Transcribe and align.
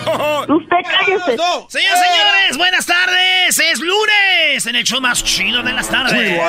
Usted 0.48 0.76
cállese. 0.84 1.36
Señoras 1.68 1.68
y 1.68 1.78
señores, 1.78 2.56
buenas 2.56 2.86
tardes. 2.86 3.58
Es 3.58 3.80
lunes 3.80 4.66
en 4.66 4.76
el 4.76 4.84
show 4.84 5.00
más 5.00 5.22
chido 5.22 5.62
de 5.62 5.72
las 5.72 5.88
tardes. 5.88 6.40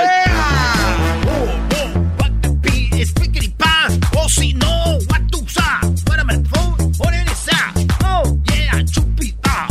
O 4.15 4.29
si 4.29 4.53
no, 4.53 4.97
what 5.09 5.21
to 5.31 5.43
oh 8.05 8.37
yeah, 8.45 8.83
chupita, 8.85 9.67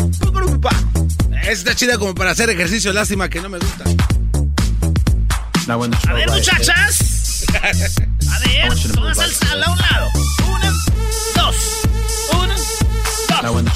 Está 1.49 1.75
chida 1.75 1.99
como 1.99 2.15
para 2.15 2.31
hacer 2.31 2.51
ejercicio, 2.51 2.93
lástima 2.93 3.29
que 3.29 3.41
no 3.41 3.49
me 3.49 3.59
gusta. 3.59 3.85
A 5.71 5.77
ver, 6.15 6.29
muchachas. 6.29 7.45
A 7.55 8.39
ver, 8.41 8.73
todas 8.93 9.19
al, 9.19 9.53
al 9.53 9.63
a 9.63 9.71
un 9.71 9.79
lado. 9.79 10.09
Una, 10.49 10.73
Una. 13.51 13.73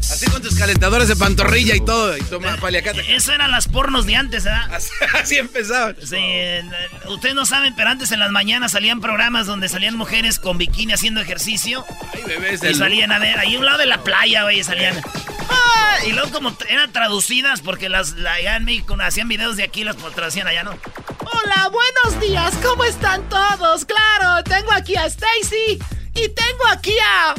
Así 0.00 0.26
con 0.26 0.42
tus 0.42 0.54
calentadores 0.54 1.08
de 1.08 1.16
pantorrilla 1.16 1.74
y 1.74 1.80
todo. 1.80 2.16
Y 2.16 2.22
toma 2.22 2.56
paliacate. 2.56 3.14
Eso 3.14 3.32
eran 3.32 3.50
las 3.50 3.66
pornos 3.68 4.06
de 4.06 4.16
antes, 4.16 4.44
¿verdad? 4.44 4.70
Así, 4.74 4.90
así 5.14 5.36
empezaban. 5.38 5.96
Sí, 6.00 6.16
eh, 6.18 6.62
ustedes 7.08 7.34
no 7.34 7.46
saben, 7.46 7.74
pero 7.74 7.90
antes 7.90 8.12
en 8.12 8.20
las 8.20 8.30
mañanas 8.30 8.72
salían 8.72 9.00
programas 9.00 9.46
donde 9.46 9.68
salían 9.68 9.96
mujeres 9.96 10.38
con 10.38 10.58
bikini 10.58 10.92
haciendo 10.92 11.20
ejercicio. 11.20 11.84
Ay, 12.12 12.22
bebés. 12.26 12.62
Y 12.62 12.74
salían 12.74 13.12
a 13.12 13.18
ver, 13.18 13.38
ahí 13.38 13.56
a 13.56 13.58
un 13.58 13.64
lado 13.64 13.78
de 13.78 13.86
la 13.86 14.04
playa, 14.04 14.42
güey, 14.44 14.62
salían. 14.62 15.00
¡Ah! 15.48 15.98
Y 16.06 16.12
luego 16.12 16.30
como 16.30 16.56
eran 16.68 16.92
traducidas, 16.92 17.60
porque 17.60 17.88
las 17.88 18.12
la, 18.12 18.34
allá 18.34 18.56
en 18.56 18.64
México 18.64 18.96
hacían 19.00 19.28
videos 19.28 19.56
de 19.56 19.64
aquí, 19.64 19.84
las 19.84 19.96
traducían 19.96 20.46
allá, 20.46 20.62
¿no? 20.62 20.72
Hola, 21.20 21.70
buenos 21.70 22.20
días, 22.20 22.54
¿cómo 22.62 22.84
están 22.84 23.28
todos? 23.28 23.84
Claro, 23.84 24.44
tengo 24.44 24.72
aquí 24.72 24.96
a 24.96 25.06
Stacy 25.06 25.78
y 26.14 26.28
tengo 26.28 26.66
aquí 26.70 26.94
a 26.98 27.34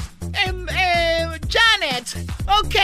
em, 0.45 0.65
em, 0.69 1.39
Janet. 1.47 2.15
Ok, 2.47 2.75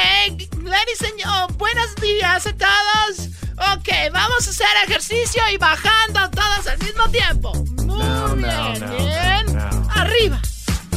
ladies 0.63 1.02
and 1.02 1.21
oh, 1.25 1.47
buenos 1.53 1.95
días 1.95 2.45
a 2.45 2.53
todos. 2.53 3.27
Ok, 3.75 3.89
vamos 4.11 4.47
a 4.47 4.49
hacer 4.49 4.67
ejercicio 4.88 5.41
y 5.52 5.57
bajando 5.57 6.29
todos 6.31 6.67
al 6.67 6.77
mismo 6.79 7.07
tiempo. 7.09 7.53
Muy 7.85 8.38
bien, 8.38 8.89
bien. 8.97 9.59
Arriba, 9.95 10.41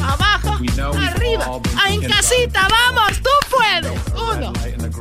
abajo, 0.03 0.59
arriba. 0.97 1.61
En 1.89 2.03
casita, 2.09 2.67
vamos, 2.69 3.21
tú 3.23 3.31
puedes. 3.51 3.93
Uno, 4.15 4.53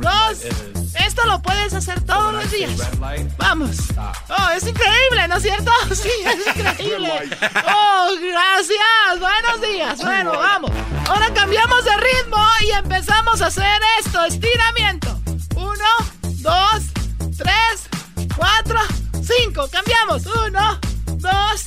dos. 0.02 0.83
Esto 1.14 1.28
lo 1.28 1.40
puedes 1.44 1.72
hacer 1.76 2.02
todos 2.02 2.34
los 2.34 2.50
días. 2.50 2.72
Vamos. 3.38 3.78
Oh, 4.30 4.50
es 4.58 4.66
increíble, 4.66 5.28
¿no 5.30 5.38
es 5.38 5.44
cierto? 5.44 5.72
Sí, 5.94 6.10
es 6.26 6.48
increíble. 6.58 7.12
Oh, 7.68 8.10
gracias. 8.20 9.20
Buenos 9.20 9.62
días. 9.62 10.00
Bueno, 10.02 10.32
vamos. 10.32 10.72
Ahora 11.08 11.32
cambiamos 11.36 11.86
de 11.86 11.92
ritmo 11.98 12.44
y 12.66 12.72
empezamos 12.72 13.44
a 13.44 13.46
hacer 13.46 13.80
esto. 14.00 14.26
Estiramiento. 14.26 15.22
Uno, 15.56 15.86
dos, 16.42 16.82
tres, 17.38 17.88
cuatro, 18.36 18.80
cinco. 19.24 19.70
Cambiamos. 19.72 20.26
Uno, 20.26 20.80
dos, 21.06 21.64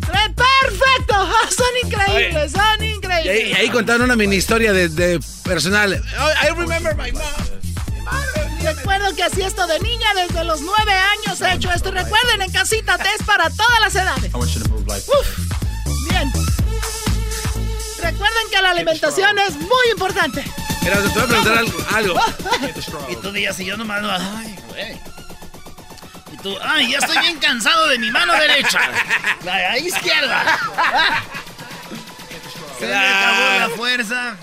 tres. 0.00 0.30
¡Perfecto! 0.34 1.14
Ah, 1.14 1.48
Son 1.50 1.66
increíbles, 1.84 2.52
son 2.52 2.60
ahí, 2.80 2.90
increíbles. 2.94 3.48
y 3.48 3.52
ahí 3.54 3.70
contaron 3.70 4.02
una 4.02 4.16
mini 4.16 4.36
historia 4.36 4.72
de, 4.72 4.88
de 4.88 5.20
personal. 5.44 5.92
I 6.42 6.48
remember 6.50 6.96
my 6.96 7.12
mom. 7.12 8.47
Recuerdo 8.74 9.14
que 9.16 9.24
hacía 9.24 9.46
esto 9.46 9.66
de 9.66 9.80
niña 9.80 10.12
desde 10.14 10.44
los 10.44 10.60
nueve 10.60 10.92
años 10.92 11.40
he 11.40 11.52
hecho 11.54 11.72
esto. 11.72 11.88
Y 11.88 11.92
Recuerden, 11.92 12.42
en 12.42 12.52
casita 12.52 12.98
test 12.98 13.22
para 13.24 13.48
todas 13.48 13.80
las 13.80 13.94
edades. 13.94 14.30
Uf, 14.34 16.10
bien. 16.10 16.30
Recuerden 18.02 18.50
que 18.50 18.62
la 18.62 18.70
alimentación 18.70 19.38
es 19.38 19.56
muy 19.56 19.90
importante. 19.92 20.44
Mira, 20.82 20.96
te 20.96 21.08
voy 21.08 21.22
a 21.22 21.26
preguntar 21.26 21.58
algo. 21.58 21.84
algo. 21.94 22.20
Y 23.08 23.16
tú 23.16 23.32
días 23.32 23.58
y 23.58 23.64
yo 23.64 23.76
nomás, 23.78 24.02
no, 24.02 24.10
ay, 24.10 24.58
güey. 24.68 25.00
Y 26.32 26.36
tú, 26.42 26.54
ay, 26.62 26.92
ya 26.92 26.98
estoy 26.98 27.18
bien 27.18 27.38
cansado 27.38 27.88
de 27.88 27.98
mi 27.98 28.10
mano 28.10 28.34
derecha. 28.34 28.80
La 29.44 29.78
izquierda. 29.78 30.58
Se 32.78 32.86
me 32.86 32.94
acabó 32.94 33.58
la 33.60 33.68
fuerza. 33.76 34.36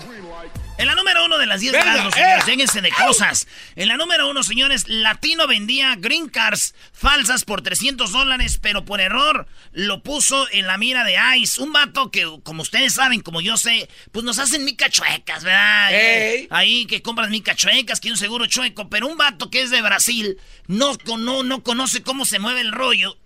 En 0.78 0.86
la 0.86 0.94
número 0.94 1.24
uno 1.24 1.38
de 1.38 1.46
las 1.46 1.60
10 1.60 1.72
Venga, 1.72 1.84
grados, 1.84 2.14
eh. 2.14 2.18
señores, 2.18 2.46
déjense 2.46 2.80
de 2.82 2.90
cosas. 2.90 3.48
En 3.76 3.88
la 3.88 3.96
número 3.96 4.28
uno, 4.28 4.42
señores, 4.42 4.86
Latino 4.88 5.46
vendía 5.46 5.94
green 5.96 6.28
cards 6.28 6.74
falsas 6.92 7.44
por 7.44 7.62
300 7.62 8.12
dólares, 8.12 8.58
pero 8.60 8.84
por 8.84 9.00
error 9.00 9.46
lo 9.72 10.02
puso 10.02 10.46
en 10.52 10.66
la 10.66 10.76
mira 10.76 11.04
de 11.04 11.16
ICE. 11.38 11.62
Un 11.62 11.72
vato 11.72 12.10
que, 12.10 12.26
como 12.42 12.60
ustedes 12.62 12.94
saben, 12.94 13.20
como 13.22 13.40
yo 13.40 13.56
sé, 13.56 13.88
pues 14.12 14.24
nos 14.24 14.38
hacen 14.38 14.64
mica 14.64 14.90
chuecas, 14.90 15.44
¿verdad? 15.44 15.94
Ey. 15.94 16.46
Ahí 16.50 16.84
que 16.86 17.00
compras 17.00 17.30
mica 17.30 17.54
chuecas, 17.54 18.00
que 18.00 18.10
un 18.10 18.18
seguro 18.18 18.46
chueco, 18.46 18.90
pero 18.90 19.06
un 19.06 19.16
vato 19.16 19.50
que 19.50 19.62
es 19.62 19.70
de 19.70 19.80
Brasil 19.80 20.38
no, 20.66 20.96
no 21.06 21.62
conoce 21.62 22.02
cómo 22.02 22.26
se 22.26 22.38
mueve 22.38 22.60
el 22.60 22.72
rollo. 22.72 23.16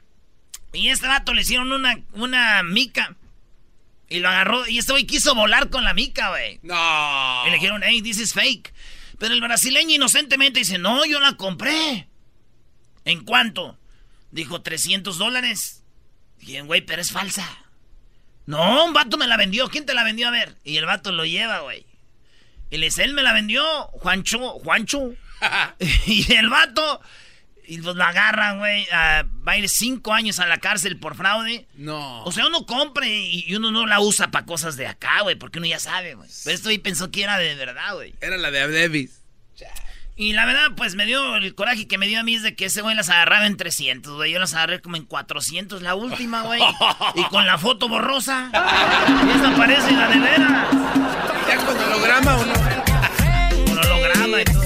Y 0.72 0.88
este 0.88 1.08
vato 1.08 1.34
le 1.34 1.42
hicieron 1.42 1.72
una, 1.72 1.98
una 2.12 2.62
mica. 2.62 3.16
Y 4.10 4.18
lo 4.18 4.28
agarró. 4.28 4.66
Y 4.68 4.78
este 4.78 4.92
güey 4.92 5.06
quiso 5.06 5.34
volar 5.34 5.70
con 5.70 5.84
la 5.84 5.94
mica, 5.94 6.28
güey. 6.30 6.58
No. 6.62 7.42
Y 7.46 7.50
le 7.50 7.54
dijeron, 7.54 7.80
hey, 7.82 8.02
this 8.02 8.18
is 8.18 8.34
fake. 8.34 8.74
Pero 9.18 9.32
el 9.32 9.40
brasileño 9.40 9.94
inocentemente 9.94 10.58
dice, 10.58 10.78
no, 10.78 11.06
yo 11.06 11.20
la 11.20 11.34
compré. 11.34 12.08
¿En 13.04 13.24
cuánto? 13.24 13.78
Dijo, 14.32 14.60
300 14.62 15.16
dólares. 15.16 15.84
Dije, 16.38 16.60
güey, 16.62 16.80
pero 16.80 17.00
es 17.00 17.12
falsa. 17.12 17.46
No, 18.46 18.84
un 18.84 18.92
vato 18.92 19.16
me 19.16 19.28
la 19.28 19.36
vendió. 19.36 19.68
¿Quién 19.68 19.86
te 19.86 19.94
la 19.94 20.02
vendió? 20.02 20.26
A 20.26 20.32
ver. 20.32 20.56
Y 20.64 20.76
el 20.76 20.86
vato 20.86 21.12
lo 21.12 21.24
lleva, 21.24 21.60
güey. 21.60 21.86
Y 22.70 22.78
le 22.78 22.86
dice, 22.86 23.04
él 23.04 23.14
me 23.14 23.22
la 23.22 23.32
vendió, 23.32 23.64
Juancho, 23.92 24.58
Juancho. 24.58 25.14
y 26.06 26.32
el 26.32 26.48
vato, 26.48 27.00
y 27.70 27.78
pues 27.78 27.94
lo 27.94 28.02
agarran, 28.02 28.58
güey. 28.58 28.84
va 28.90 29.52
a 29.52 29.56
ir 29.56 29.68
cinco 29.68 30.12
años 30.12 30.40
a 30.40 30.46
la 30.46 30.58
cárcel 30.58 30.98
por 30.98 31.14
fraude. 31.14 31.68
No. 31.74 32.24
O 32.24 32.32
sea, 32.32 32.48
uno 32.48 32.66
compra 32.66 33.06
y 33.06 33.44
y 33.46 33.54
uno 33.54 33.70
no 33.70 33.86
la 33.86 34.00
usa 34.00 34.32
para 34.32 34.44
cosas 34.44 34.76
de 34.76 34.88
acá, 34.88 35.20
güey, 35.22 35.36
porque 35.36 35.60
uno 35.60 35.68
ya 35.68 35.78
sabe, 35.78 36.14
güey. 36.14 36.28
Pero 36.42 36.54
esto 36.56 36.66
güey 36.68 36.78
pensó 36.78 37.12
que 37.12 37.22
era 37.22 37.38
de 37.38 37.54
verdad, 37.54 37.94
güey. 37.94 38.12
Era 38.20 38.36
la 38.38 38.50
de 38.50 38.80
Davis. 38.80 39.20
Y 40.16 40.32
la 40.32 40.46
verdad, 40.46 40.72
pues 40.76 40.96
me 40.96 41.06
dio 41.06 41.36
el 41.36 41.54
coraje 41.54 41.86
que 41.86 41.96
me 41.96 42.08
dio 42.08 42.18
a 42.18 42.22
mí 42.24 42.34
es 42.34 42.42
de 42.42 42.56
que 42.56 42.66
ese 42.66 42.82
güey 42.82 42.96
las 42.96 43.08
agarraba 43.08 43.46
en 43.46 43.56
300, 43.56 44.16
güey. 44.16 44.32
Yo 44.32 44.40
las 44.40 44.52
agarré 44.52 44.82
como 44.82 44.96
en 44.96 45.04
400 45.04 45.80
la 45.80 45.94
última, 45.94 46.42
güey. 46.42 46.60
y 47.14 47.22
con 47.28 47.46
la 47.46 47.56
foto 47.56 47.88
borrosa. 47.88 48.50
Y 48.52 49.30
esa 49.30 49.56
parece 49.56 49.92
la 49.92 50.08
de 50.08 50.18
veras. 50.18 50.68
¿Ya 51.48 51.56
con 51.64 51.78
holograma 51.78 52.36
o 52.36 52.44
no? 52.46 52.54
Con 53.64 53.78
holograma 53.78 54.40
y 54.40 54.44
todo. 54.44 54.59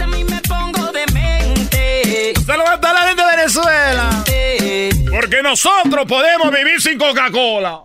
¡Saludos 2.33 2.79
a 2.83 2.93
la 2.95 3.09
gente 3.09 3.23
de 3.23 3.37
Venezuela! 3.37 4.25
Porque 5.11 5.43
nosotros 5.43 6.07
podemos 6.09 6.51
vivir 6.51 6.81
sin 6.81 6.97
Coca-Cola. 6.97 7.83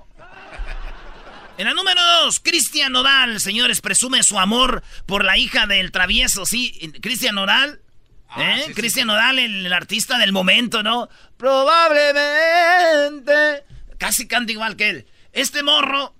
En 1.57 1.65
la 1.65 1.73
número 1.73 2.01
2, 2.23 2.39
Cristian 2.39 2.93
Nodal, 2.93 3.41
señores, 3.41 3.81
presume 3.81 4.23
su 4.23 4.39
amor 4.39 4.81
por 5.05 5.25
la 5.25 5.37
hija 5.37 5.67
del 5.67 5.91
travieso, 5.91 6.45
sí. 6.45 6.93
Cristian 7.01 7.35
Nodal. 7.35 7.81
¿Eh? 8.37 8.71
Cristian 8.75 9.07
Nodal, 9.07 9.39
el, 9.39 9.65
el 9.65 9.73
artista 9.73 10.17
del 10.17 10.31
momento, 10.31 10.83
¿no? 10.83 11.09
Probablemente. 11.35 13.65
Casi 13.97 14.25
canta 14.25 14.53
igual 14.53 14.77
que 14.77 14.89
él. 14.89 15.05
Este 15.33 15.63
morro, 15.63 16.15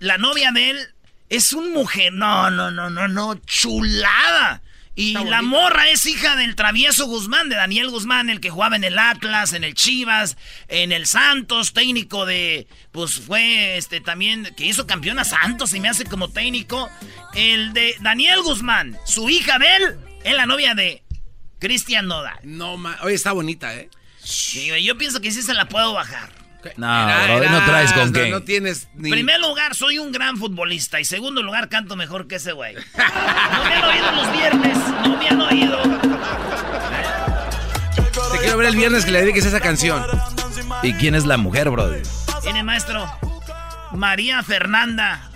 la 0.00 0.18
novia 0.18 0.52
de 0.52 0.68
él, 0.70 0.86
es 1.30 1.54
un 1.54 1.72
mujer. 1.72 2.12
No, 2.12 2.50
no, 2.50 2.70
no, 2.70 2.90
no, 2.90 3.08
no. 3.08 3.36
Chulada. 3.46 4.60
Y 4.96 5.12
la 5.14 5.42
morra 5.42 5.88
es 5.90 6.06
hija 6.06 6.36
del 6.36 6.54
travieso 6.54 7.06
Guzmán, 7.06 7.48
de 7.48 7.56
Daniel 7.56 7.90
Guzmán, 7.90 8.30
el 8.30 8.40
que 8.40 8.50
jugaba 8.50 8.76
en 8.76 8.84
el 8.84 8.96
Atlas, 8.96 9.52
en 9.52 9.64
el 9.64 9.74
Chivas, 9.74 10.36
en 10.68 10.92
el 10.92 11.06
Santos, 11.06 11.72
técnico 11.72 12.26
de, 12.26 12.68
pues 12.92 13.14
fue 13.14 13.76
este 13.76 14.00
también, 14.00 14.54
que 14.56 14.66
hizo 14.66 14.86
campeón 14.86 15.18
a 15.18 15.24
Santos 15.24 15.74
y 15.74 15.80
me 15.80 15.88
hace 15.88 16.04
como 16.04 16.30
técnico. 16.30 16.88
El 17.34 17.72
de 17.72 17.96
Daniel 18.02 18.42
Guzmán, 18.42 18.96
su 19.04 19.28
hija 19.28 19.58
de 19.58 19.76
él, 19.76 19.96
es 20.22 20.34
la 20.34 20.46
novia 20.46 20.74
de 20.74 21.02
Cristian 21.58 22.06
Nodal. 22.06 22.38
No, 22.44 22.76
ma. 22.76 22.96
Oye, 23.02 23.14
está 23.14 23.32
bonita, 23.32 23.74
¿eh? 23.74 23.90
Sí, 24.22 24.70
yo 24.82 24.96
pienso 24.96 25.20
que 25.20 25.32
sí 25.32 25.42
se 25.42 25.54
la 25.54 25.68
puedo 25.68 25.92
bajar. 25.92 26.43
No, 26.76 27.08
Era- 27.10 27.24
bro, 27.24 27.38
era- 27.42 27.50
no 27.50 27.64
traes 27.64 27.92
con 27.92 28.12
no- 28.12 28.18
qué. 28.18 28.30
No 28.30 28.42
tienes 28.42 28.88
ni. 28.94 29.10
Primer 29.10 29.40
lugar, 29.40 29.74
soy 29.74 29.98
un 29.98 30.12
gran 30.12 30.36
futbolista. 30.36 31.00
Y 31.00 31.04
segundo 31.04 31.42
lugar, 31.42 31.68
canto 31.68 31.96
mejor 31.96 32.26
que 32.28 32.36
ese 32.36 32.52
güey. 32.52 32.74
No 32.96 33.64
me 33.64 33.74
han 33.74 33.84
oído 33.84 34.12
los 34.12 34.32
viernes. 34.32 34.78
No 35.06 35.16
me 35.16 35.28
han 35.28 35.40
oído. 35.40 35.82
quiero 38.40 38.56
ver 38.58 38.66
el 38.68 38.76
viernes 38.76 39.04
que 39.04 39.10
le 39.10 39.20
dediques 39.20 39.46
esa 39.46 39.60
canción. 39.60 40.04
¿Y 40.82 40.92
quién 40.94 41.14
es 41.14 41.24
la 41.24 41.36
mujer, 41.36 41.70
brody? 41.70 42.02
Tiene 42.42 42.62
maestro 42.62 43.06
María 43.92 44.42
Fernanda 44.42 45.30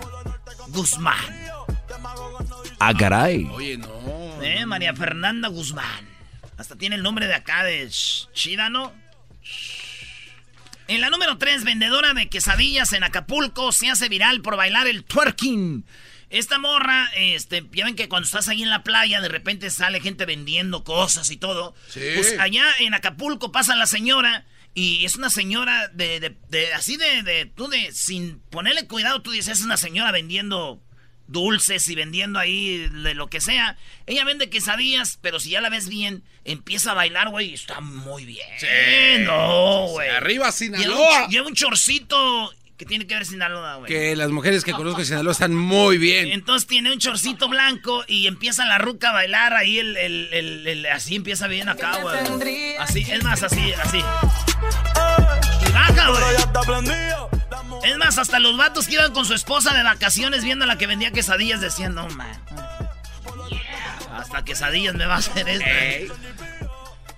Guzmán. 0.67 1.15
Ah, 2.79 2.93
caray. 2.97 3.49
Oye, 3.53 3.77
no. 3.77 3.89
Eh, 4.41 4.65
María 4.65 4.93
Fernanda 4.93 5.47
Guzmán. 5.49 6.07
Hasta 6.57 6.75
tiene 6.75 6.95
el 6.95 7.03
nombre 7.03 7.27
de 7.27 7.35
acá 7.35 7.63
de 7.63 7.89
Chida, 7.89 8.69
¿no? 8.69 8.93
En 10.89 11.01
la 11.01 11.11
número 11.11 11.37
3, 11.37 11.65
vendedora 11.65 12.15
de 12.15 12.29
quesadillas 12.29 12.93
en 12.93 13.03
Acapulco, 13.03 13.71
se 13.71 13.91
hace 13.91 14.09
viral 14.09 14.41
por 14.41 14.57
bailar 14.57 14.87
el 14.87 15.03
twerking. 15.03 15.85
Esta 16.31 16.57
morra, 16.57 17.11
este, 17.15 17.63
ya 17.73 17.85
ven 17.85 17.95
que 17.95 18.09
cuando 18.09 18.25
estás 18.25 18.47
ahí 18.47 18.63
en 18.63 18.71
la 18.71 18.81
playa, 18.81 19.21
de 19.21 19.29
repente 19.29 19.69
sale 19.69 20.01
gente 20.01 20.25
vendiendo 20.25 20.83
cosas 20.83 21.29
y 21.29 21.37
todo. 21.37 21.75
Sí. 21.89 21.99
Pues 22.15 22.39
allá 22.39 22.65
en 22.79 22.95
Acapulco 22.95 23.51
pasa 23.51 23.75
la 23.75 23.85
señora 23.85 24.47
y 24.73 25.05
es 25.05 25.15
una 25.15 25.29
señora 25.29 25.89
de, 25.89 26.19
de, 26.19 26.35
de 26.49 26.73
así 26.73 26.97
de, 26.97 27.21
de, 27.21 27.45
tú 27.45 27.67
de, 27.67 27.91
sin 27.91 28.39
ponerle 28.49 28.87
cuidado, 28.87 29.21
tú 29.21 29.29
dices, 29.29 29.59
es 29.59 29.63
una 29.63 29.77
señora 29.77 30.11
vendiendo 30.11 30.81
dulces 31.29 31.87
y 31.87 31.95
vendiendo 31.95 32.39
ahí 32.39 32.89
de 32.89 33.13
lo 33.13 33.27
que 33.27 33.39
sea. 33.39 33.77
Ella 34.07 34.25
vende 34.25 34.49
quesadillas, 34.49 35.17
pero 35.21 35.39
si 35.39 35.51
ya 35.51 35.61
la 35.61 35.69
ves 35.69 35.87
bien, 35.87 36.23
empieza 36.45 36.91
a 36.91 36.95
bailar, 36.95 37.29
güey, 37.29 37.51
y 37.51 37.53
está 37.53 37.79
muy 37.81 38.25
bien. 38.25 38.47
Sí. 38.59 38.67
No, 39.25 39.87
güey. 39.87 40.09
Arriba 40.09 40.49
Lleva 40.49 40.51
Sinaloa. 40.51 41.25
un, 41.25 41.31
lleva 41.31 41.47
un 41.47 41.53
chorcito 41.55 42.53
que 42.77 42.85
tiene 42.85 43.05
que 43.05 43.13
ver 43.13 43.25
Sinaloa, 43.25 43.75
güey. 43.75 43.87
Que 43.91 44.15
las 44.15 44.29
mujeres 44.29 44.63
que 44.63 44.71
conozco 44.71 45.01
en 45.01 45.05
Sinaloa 45.05 45.33
están 45.33 45.53
muy 45.53 45.97
bien. 45.97 46.31
Entonces 46.31 46.65
tiene 46.67 46.91
un 46.93 46.97
chorcito 46.99 47.49
blanco 47.49 48.05
y 48.07 48.25
empieza 48.27 48.65
la 48.65 48.77
ruca 48.77 49.09
a 49.09 49.13
bailar 49.13 49.53
ahí, 49.53 49.79
el, 49.79 49.97
el- 49.97 50.29
el- 50.33 50.67
el- 50.67 50.85
así 50.87 51.15
empieza 51.15 51.47
bien 51.47 51.67
acá, 51.69 51.97
güey. 52.01 52.75
Así, 52.77 53.01
es 53.01 53.21
más, 53.23 53.43
así, 53.43 53.73
así. 53.73 53.99
Y 55.69 55.71
baja, 55.71 56.09
güey. 56.09 56.23
Es 57.83 57.97
más, 57.97 58.17
hasta 58.17 58.39
los 58.39 58.57
vatos 58.57 58.87
que 58.87 58.95
iban 58.95 59.13
con 59.13 59.25
su 59.25 59.33
esposa 59.33 59.73
de 59.73 59.83
vacaciones 59.83 60.43
viendo 60.43 60.65
a 60.65 60.67
la 60.67 60.77
que 60.77 60.87
vendía 60.87 61.11
quesadillas 61.11 61.61
decían, 61.61 61.95
no, 61.95 62.07
man. 62.09 62.27
yeah, 63.49 64.17
hasta 64.17 64.43
quesadillas 64.43 64.95
me 64.95 65.05
va 65.05 65.15
a 65.15 65.17
hacer 65.19 65.47
esto. 65.47 66.13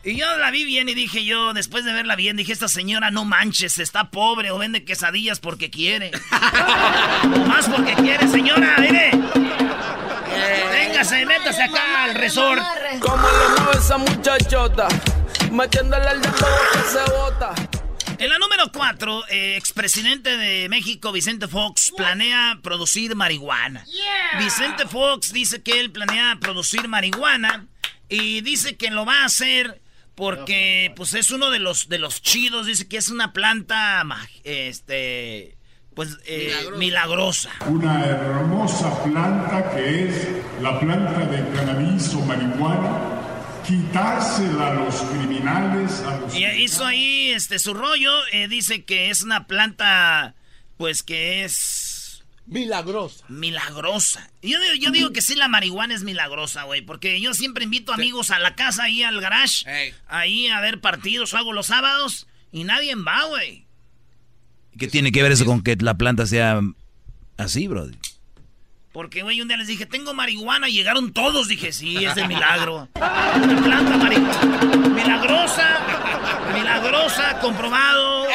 Y 0.03 0.17
yo 0.17 0.35
la 0.37 0.49
vi 0.49 0.63
bien 0.63 0.89
y 0.89 0.95
dije 0.95 1.23
yo, 1.25 1.53
después 1.53 1.85
de 1.85 1.93
verla 1.93 2.15
bien, 2.15 2.35
dije, 2.35 2.51
esta 2.51 2.67
señora 2.67 3.11
no 3.11 3.23
manches, 3.23 3.77
está 3.77 4.09
pobre 4.09 4.49
o 4.49 4.57
vende 4.57 4.83
quesadillas 4.83 5.39
porque 5.39 5.69
quiere. 5.69 6.11
o 7.23 7.39
más 7.47 7.69
porque 7.69 7.93
quiere, 7.93 8.27
señora, 8.27 8.77
mire. 8.79 9.11
Véngase, 10.71 11.25
métase 11.25 11.63
acá 11.63 12.05
al 12.05 12.15
resort. 12.15 12.61
Como 12.99 13.27
le 13.27 13.61
mueve 13.61 13.77
esa 13.77 13.97
muchachota, 13.97 14.87
metiéndole 15.51 16.09
el 16.11 16.21
dedo 16.21 16.47
que 16.73 16.79
se 16.79 17.11
bota. 17.11 17.53
En 18.21 18.29
la 18.29 18.37
número 18.37 18.71
4, 18.71 19.23
expresidente 19.29 20.37
de 20.37 20.69
México, 20.69 21.11
Vicente 21.11 21.47
Fox, 21.47 21.91
planea 21.97 22.59
producir 22.61 23.15
marihuana. 23.15 23.83
Vicente 24.37 24.85
Fox 24.85 25.33
dice 25.33 25.63
que 25.63 25.79
él 25.79 25.91
planea 25.91 26.37
producir 26.39 26.87
marihuana 26.87 27.65
y 28.09 28.41
dice 28.41 28.77
que 28.77 28.91
lo 28.91 29.07
va 29.07 29.23
a 29.23 29.25
hacer 29.25 29.81
porque 30.13 30.93
pues 30.95 31.15
es 31.15 31.31
uno 31.31 31.49
de 31.49 31.57
los 31.57 31.89
de 31.89 31.97
los 31.97 32.21
chidos, 32.21 32.67
dice 32.67 32.87
que 32.87 32.97
es 32.97 33.09
una 33.09 33.33
planta 33.33 34.05
este 34.43 35.57
pues 35.95 36.19
eh, 36.25 36.53
milagrosa. 36.77 37.49
Una 37.65 38.05
hermosa 38.05 39.03
planta 39.03 39.71
que 39.71 40.09
es 40.09 40.27
la 40.61 40.79
planta 40.79 41.25
de 41.25 41.43
cannabis 41.55 42.13
o 42.13 42.19
marihuana, 42.19 43.20
quitársela 43.67 44.67
a 44.71 44.73
los 44.73 44.95
criminales, 45.01 46.01
a 46.01 46.17
los... 46.19 46.35
Y 46.35 46.45
hizo 46.45 46.85
ahí 46.85 47.31
este 47.31 47.59
su 47.59 47.73
rollo, 47.73 48.11
eh, 48.31 48.47
dice 48.47 48.83
que 48.83 49.09
es 49.09 49.21
una 49.23 49.47
planta 49.47 50.35
pues 50.77 51.03
que 51.03 51.43
es 51.43 52.23
Milagrosa. 52.47 53.23
milagrosa. 53.29 54.29
Yo, 54.41 54.59
digo- 54.59 54.73
yo 54.79 54.91
digo 54.91 55.11
que 55.13 55.21
sí, 55.21 55.35
la 55.35 55.47
marihuana 55.47 55.93
es 55.93 56.03
milagrosa, 56.03 56.63
güey. 56.63 56.81
Porque 56.81 57.21
yo 57.21 57.33
siempre 57.33 57.63
invito 57.65 57.93
amigos 57.93 58.31
a 58.31 58.39
la 58.39 58.55
casa, 58.55 58.83
ahí 58.83 59.03
al 59.03 59.21
garage, 59.21 59.63
Ey. 59.69 59.93
ahí 60.07 60.47
a 60.47 60.59
ver 60.59 60.81
partidos, 60.81 61.33
hago 61.33 61.53
los 61.53 61.67
sábados, 61.67 62.27
y 62.51 62.63
nadie 62.63 62.95
va, 62.95 63.23
güey. 63.25 63.65
¿Qué 64.77 64.87
tiene 64.87 65.11
que 65.11 65.21
ver 65.21 65.31
eso 65.31 65.45
con 65.45 65.61
que 65.63 65.75
la 65.79 65.93
planta 65.95 66.25
sea 66.25 66.59
así, 67.37 67.67
brody? 67.67 67.95
Porque, 68.91 69.23
güey, 69.23 69.39
un 69.39 69.47
día 69.47 69.55
les 69.57 69.67
dije, 69.67 69.85
tengo 69.85 70.13
marihuana, 70.13 70.67
y 70.67 70.73
llegaron 70.73 71.13
todos. 71.13 71.47
Dije, 71.47 71.71
sí, 71.71 72.03
es 72.03 72.15
de 72.15 72.27
milagro. 72.27 72.89
Una 72.95 73.61
planta 73.63 73.97
marihuana. 73.97 74.89
Milagrosa, 74.89 75.79
milagrosa, 76.53 77.39
comprobado. 77.39 78.27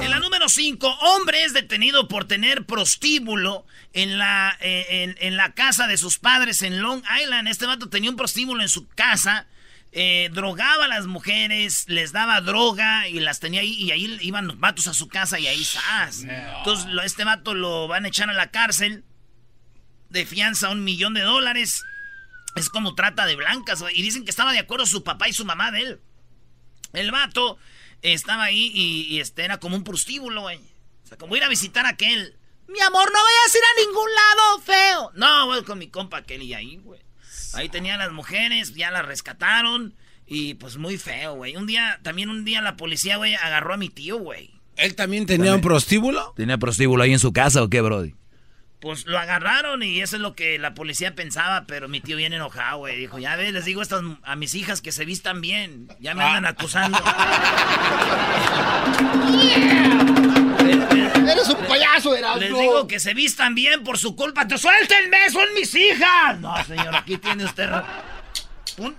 En 0.00 0.10
la 0.10 0.18
número 0.20 0.48
5, 0.48 0.88
hombre 0.88 1.44
es 1.44 1.52
detenido 1.52 2.08
por 2.08 2.26
tener 2.26 2.64
prostíbulo 2.64 3.66
en 3.92 4.18
la, 4.18 4.56
eh, 4.60 4.86
en, 4.88 5.16
en 5.20 5.36
la 5.36 5.52
casa 5.52 5.86
de 5.86 5.98
sus 5.98 6.18
padres 6.18 6.62
en 6.62 6.80
Long 6.80 7.02
Island. 7.22 7.48
Este 7.48 7.66
vato 7.66 7.88
tenía 7.88 8.10
un 8.10 8.16
prostíbulo 8.16 8.62
en 8.62 8.68
su 8.68 8.88
casa, 8.88 9.46
eh, 9.98 10.28
drogaba 10.30 10.84
a 10.84 10.88
las 10.88 11.06
mujeres, 11.06 11.84
les 11.88 12.12
daba 12.12 12.42
droga 12.42 13.08
y 13.08 13.18
las 13.18 13.40
tenía 13.40 13.62
ahí, 13.62 13.72
y 13.72 13.92
ahí 13.92 14.18
iban 14.20 14.46
los 14.46 14.60
vatos 14.60 14.86
a 14.88 14.92
su 14.94 15.08
casa 15.08 15.40
y 15.40 15.46
ahí 15.46 15.64
¡zas! 15.64 16.24
Entonces, 16.58 16.86
lo- 16.92 17.00
este 17.02 17.24
vato 17.24 17.54
lo 17.54 17.88
van 17.88 18.04
a 18.04 18.08
echar 18.08 18.28
a 18.28 18.34
la 18.34 18.50
cárcel 18.50 19.04
de 20.10 20.26
fianza 20.26 20.68
un 20.68 20.84
millón 20.84 21.14
de 21.14 21.22
dólares. 21.22 21.82
Es 22.56 22.68
como 22.68 22.94
trata 22.94 23.24
de 23.26 23.36
blancas. 23.36 23.82
Y 23.94 24.02
dicen 24.02 24.24
que 24.24 24.30
estaba 24.30 24.52
de 24.52 24.58
acuerdo 24.58 24.84
su 24.84 25.02
papá 25.02 25.28
y 25.28 25.32
su 25.32 25.44
mamá 25.46 25.70
de 25.72 25.80
él. 25.80 26.00
El 26.92 27.10
vato 27.10 27.58
estaba 28.02 28.44
ahí 28.44 28.70
y, 28.74 29.02
y 29.14 29.20
este 29.20 29.44
era 29.44 29.58
como 29.60 29.76
un 29.76 29.84
prostíbulo, 29.84 30.42
güey. 30.42 30.58
O 31.04 31.06
sea, 31.06 31.16
como 31.18 31.36
ir 31.36 31.42
a 31.44 31.48
visitar 31.48 31.86
a 31.86 31.90
aquel. 31.90 32.36
Mi 32.68 32.80
amor, 32.80 33.10
no 33.12 33.18
vayas 33.18 33.54
a 33.54 33.58
ir 33.58 33.64
a 33.64 33.86
ningún 33.86 34.10
lado 34.14 34.60
feo. 34.62 35.10
No, 35.14 35.46
voy 35.46 35.64
con 35.64 35.78
mi 35.78 35.88
compa 35.88 36.18
aquel 36.18 36.42
y 36.42 36.52
ahí, 36.54 36.76
güey. 36.76 37.00
Ahí 37.56 37.68
tenían 37.68 37.98
las 37.98 38.12
mujeres, 38.12 38.74
ya 38.74 38.90
las 38.90 39.06
rescataron. 39.06 39.94
Y 40.26 40.54
pues 40.54 40.76
muy 40.76 40.98
feo, 40.98 41.34
güey. 41.34 41.56
Un 41.56 41.66
día, 41.66 42.00
también 42.02 42.30
un 42.30 42.44
día 42.44 42.60
la 42.60 42.76
policía, 42.76 43.16
güey, 43.16 43.34
agarró 43.34 43.74
a 43.74 43.76
mi 43.76 43.88
tío, 43.88 44.18
güey. 44.18 44.50
¿Él 44.76 44.94
también 44.94 45.26
tenía 45.26 45.54
un 45.54 45.60
prostíbulo? 45.60 46.34
¿Tenía 46.36 46.58
prostíbulo 46.58 47.02
ahí 47.02 47.12
en 47.12 47.18
su 47.18 47.32
casa 47.32 47.62
o 47.62 47.70
qué, 47.70 47.80
brody? 47.80 48.14
Pues 48.80 49.06
lo 49.06 49.18
agarraron 49.18 49.82
y 49.82 50.02
eso 50.02 50.16
es 50.16 50.22
lo 50.22 50.34
que 50.34 50.58
la 50.58 50.74
policía 50.74 51.14
pensaba, 51.14 51.64
pero 51.66 51.88
mi 51.88 52.00
tío 52.00 52.16
bien 52.16 52.34
enojado, 52.34 52.78
güey. 52.78 52.98
Dijo, 52.98 53.18
ya 53.18 53.36
ves, 53.36 53.52
les 53.52 53.64
digo 53.64 53.80
a, 53.80 53.84
estas, 53.84 54.02
a 54.22 54.36
mis 54.36 54.54
hijas 54.54 54.82
que 54.82 54.92
se 54.92 55.06
vistan 55.06 55.40
bien. 55.40 55.88
Ya 55.98 56.14
me 56.14 56.24
andan 56.24 56.46
acusando. 56.46 56.98
Eres 61.30 61.48
un 61.48 61.56
payaso, 61.66 62.14
Erasmo. 62.14 62.40
Les 62.40 62.48
digo 62.50 62.86
que 62.86 63.00
se 63.00 63.14
vistan 63.14 63.54
bien 63.54 63.84
por 63.84 63.98
su 63.98 64.14
culpa. 64.16 64.46
¡Te 64.46 64.58
suéltenme! 64.58 65.30
¡Son 65.30 65.52
mis 65.54 65.74
hijas! 65.74 66.38
No, 66.40 66.54
señor, 66.64 66.94
aquí 66.94 67.18
tiene 67.18 67.44
usted... 67.44 67.68
Un- 68.78 68.96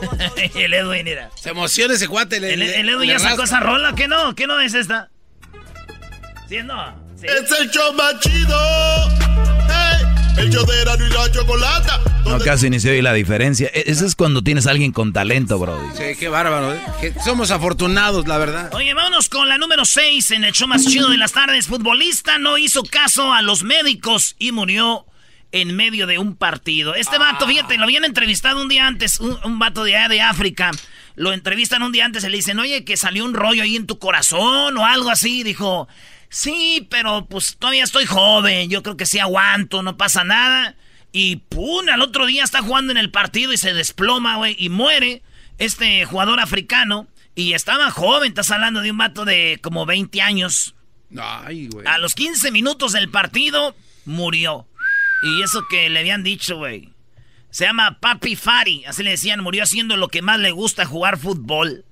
el 0.54 0.74
Edwin, 0.74 1.04
mira. 1.04 1.30
Se 1.34 1.50
emociona 1.50 1.94
ese 1.94 2.08
cuate. 2.08 2.36
El, 2.36 2.58
le- 2.58 2.80
el 2.80 2.88
Edwin 2.88 3.10
ya 3.10 3.18
sacó 3.18 3.42
rasca. 3.42 3.56
esa 3.56 3.60
rola. 3.60 3.94
¿Qué 3.94 4.08
no? 4.08 4.34
¿Qué 4.34 4.46
no 4.46 4.60
es 4.60 4.74
esta? 4.74 5.10
¿Sí 6.48 6.62
no? 6.64 6.94
Sí. 7.20 7.26
Es 7.26 7.50
el 7.60 7.70
show 7.70 7.92
más 7.94 8.18
chido. 8.20 8.58
Hey, 9.68 10.06
el 10.40 10.50
show 10.50 10.64
de 10.66 10.80
Erasmo 10.80 11.06
y 11.06 11.10
la 11.10 11.30
Chocolata. 11.32 12.00
No, 12.24 12.38
casi 12.38 12.70
ni 12.70 12.78
se 12.80 12.90
oye 12.90 13.02
la 13.02 13.12
diferencia. 13.12 13.68
E- 13.72 13.84
Eso 13.86 14.06
es 14.06 14.14
cuando 14.14 14.42
tienes 14.42 14.66
a 14.66 14.70
alguien 14.70 14.92
con 14.92 15.12
talento, 15.12 15.58
brody. 15.58 15.88
Sí, 15.96 16.04
qué 16.18 16.28
bárbaro. 16.28 16.74
¿eh? 16.74 16.80
Que 17.00 17.14
somos 17.24 17.50
afortunados, 17.50 18.26
la 18.28 18.38
verdad. 18.38 18.72
Oye, 18.74 18.94
vámonos 18.94 19.28
con 19.28 19.48
la 19.48 19.58
número 19.58 19.84
6 19.84 20.30
en 20.32 20.44
el 20.44 20.52
show 20.52 20.68
más 20.68 20.84
chido 20.86 21.10
de 21.10 21.16
las 21.16 21.32
tardes. 21.32 21.66
Futbolista 21.66 22.38
no 22.38 22.56
hizo 22.58 22.82
caso 22.84 23.32
a 23.32 23.42
los 23.42 23.62
médicos 23.64 24.36
y 24.38 24.52
murió 24.52 25.06
en 25.52 25.74
medio 25.74 26.06
de 26.06 26.18
un 26.18 26.36
partido. 26.36 26.94
Este 26.94 27.18
vato, 27.18 27.46
fíjate, 27.46 27.76
lo 27.76 27.84
habían 27.84 28.04
entrevistado 28.04 28.62
un 28.62 28.68
día 28.68 28.86
antes, 28.86 29.18
un, 29.18 29.36
un 29.44 29.58
vato 29.58 29.82
de 29.82 29.96
allá 29.96 30.08
de 30.08 30.20
África. 30.20 30.70
Lo 31.16 31.32
entrevistan 31.32 31.82
un 31.82 31.90
día 31.90 32.04
antes 32.04 32.22
y 32.22 32.28
le 32.28 32.36
dicen, 32.36 32.58
oye, 32.60 32.84
que 32.84 32.96
salió 32.96 33.24
un 33.24 33.34
rollo 33.34 33.62
ahí 33.64 33.74
en 33.76 33.86
tu 33.86 33.98
corazón 33.98 34.78
o 34.78 34.86
algo 34.86 35.10
así. 35.10 35.42
Dijo, 35.42 35.88
sí, 36.30 36.86
pero 36.90 37.26
pues 37.26 37.56
todavía 37.58 37.84
estoy 37.84 38.06
joven, 38.06 38.70
yo 38.70 38.82
creo 38.82 38.96
que 38.96 39.04
sí 39.04 39.18
aguanto, 39.18 39.82
no 39.82 39.98
pasa 39.98 40.24
nada. 40.24 40.76
Y 41.12 41.36
pum, 41.36 41.88
al 41.92 42.00
otro 42.00 42.24
día 42.24 42.44
está 42.44 42.62
jugando 42.62 42.92
en 42.92 42.96
el 42.96 43.10
partido 43.10 43.52
y 43.52 43.58
se 43.58 43.74
desploma, 43.74 44.36
güey, 44.36 44.56
y 44.58 44.68
muere 44.70 45.22
este 45.58 46.04
jugador 46.06 46.40
africano. 46.40 47.06
Y 47.34 47.52
estaba 47.52 47.90
joven, 47.90 48.28
estás 48.30 48.50
hablando 48.50 48.80
de 48.80 48.90
un 48.90 48.98
vato 48.98 49.24
de 49.24 49.58
como 49.62 49.86
20 49.86 50.20
años. 50.22 50.74
Ay, 51.20 51.68
güey. 51.68 51.86
A 51.86 51.98
los 51.98 52.14
15 52.14 52.50
minutos 52.50 52.92
del 52.92 53.10
partido, 53.10 53.76
murió. 54.04 54.66
Y 55.22 55.42
eso 55.42 55.64
que 55.68 55.90
le 55.90 56.00
habían 56.00 56.22
dicho, 56.22 56.56
güey. 56.56 56.92
Se 57.50 57.64
llama 57.64 57.98
Papi 58.00 58.36
Fari, 58.36 58.84
así 58.84 59.02
le 59.02 59.10
decían, 59.10 59.40
murió 59.42 59.64
haciendo 59.64 59.96
lo 59.96 60.08
que 60.08 60.22
más 60.22 60.38
le 60.38 60.52
gusta, 60.52 60.86
jugar 60.86 61.18
fútbol. 61.18 61.84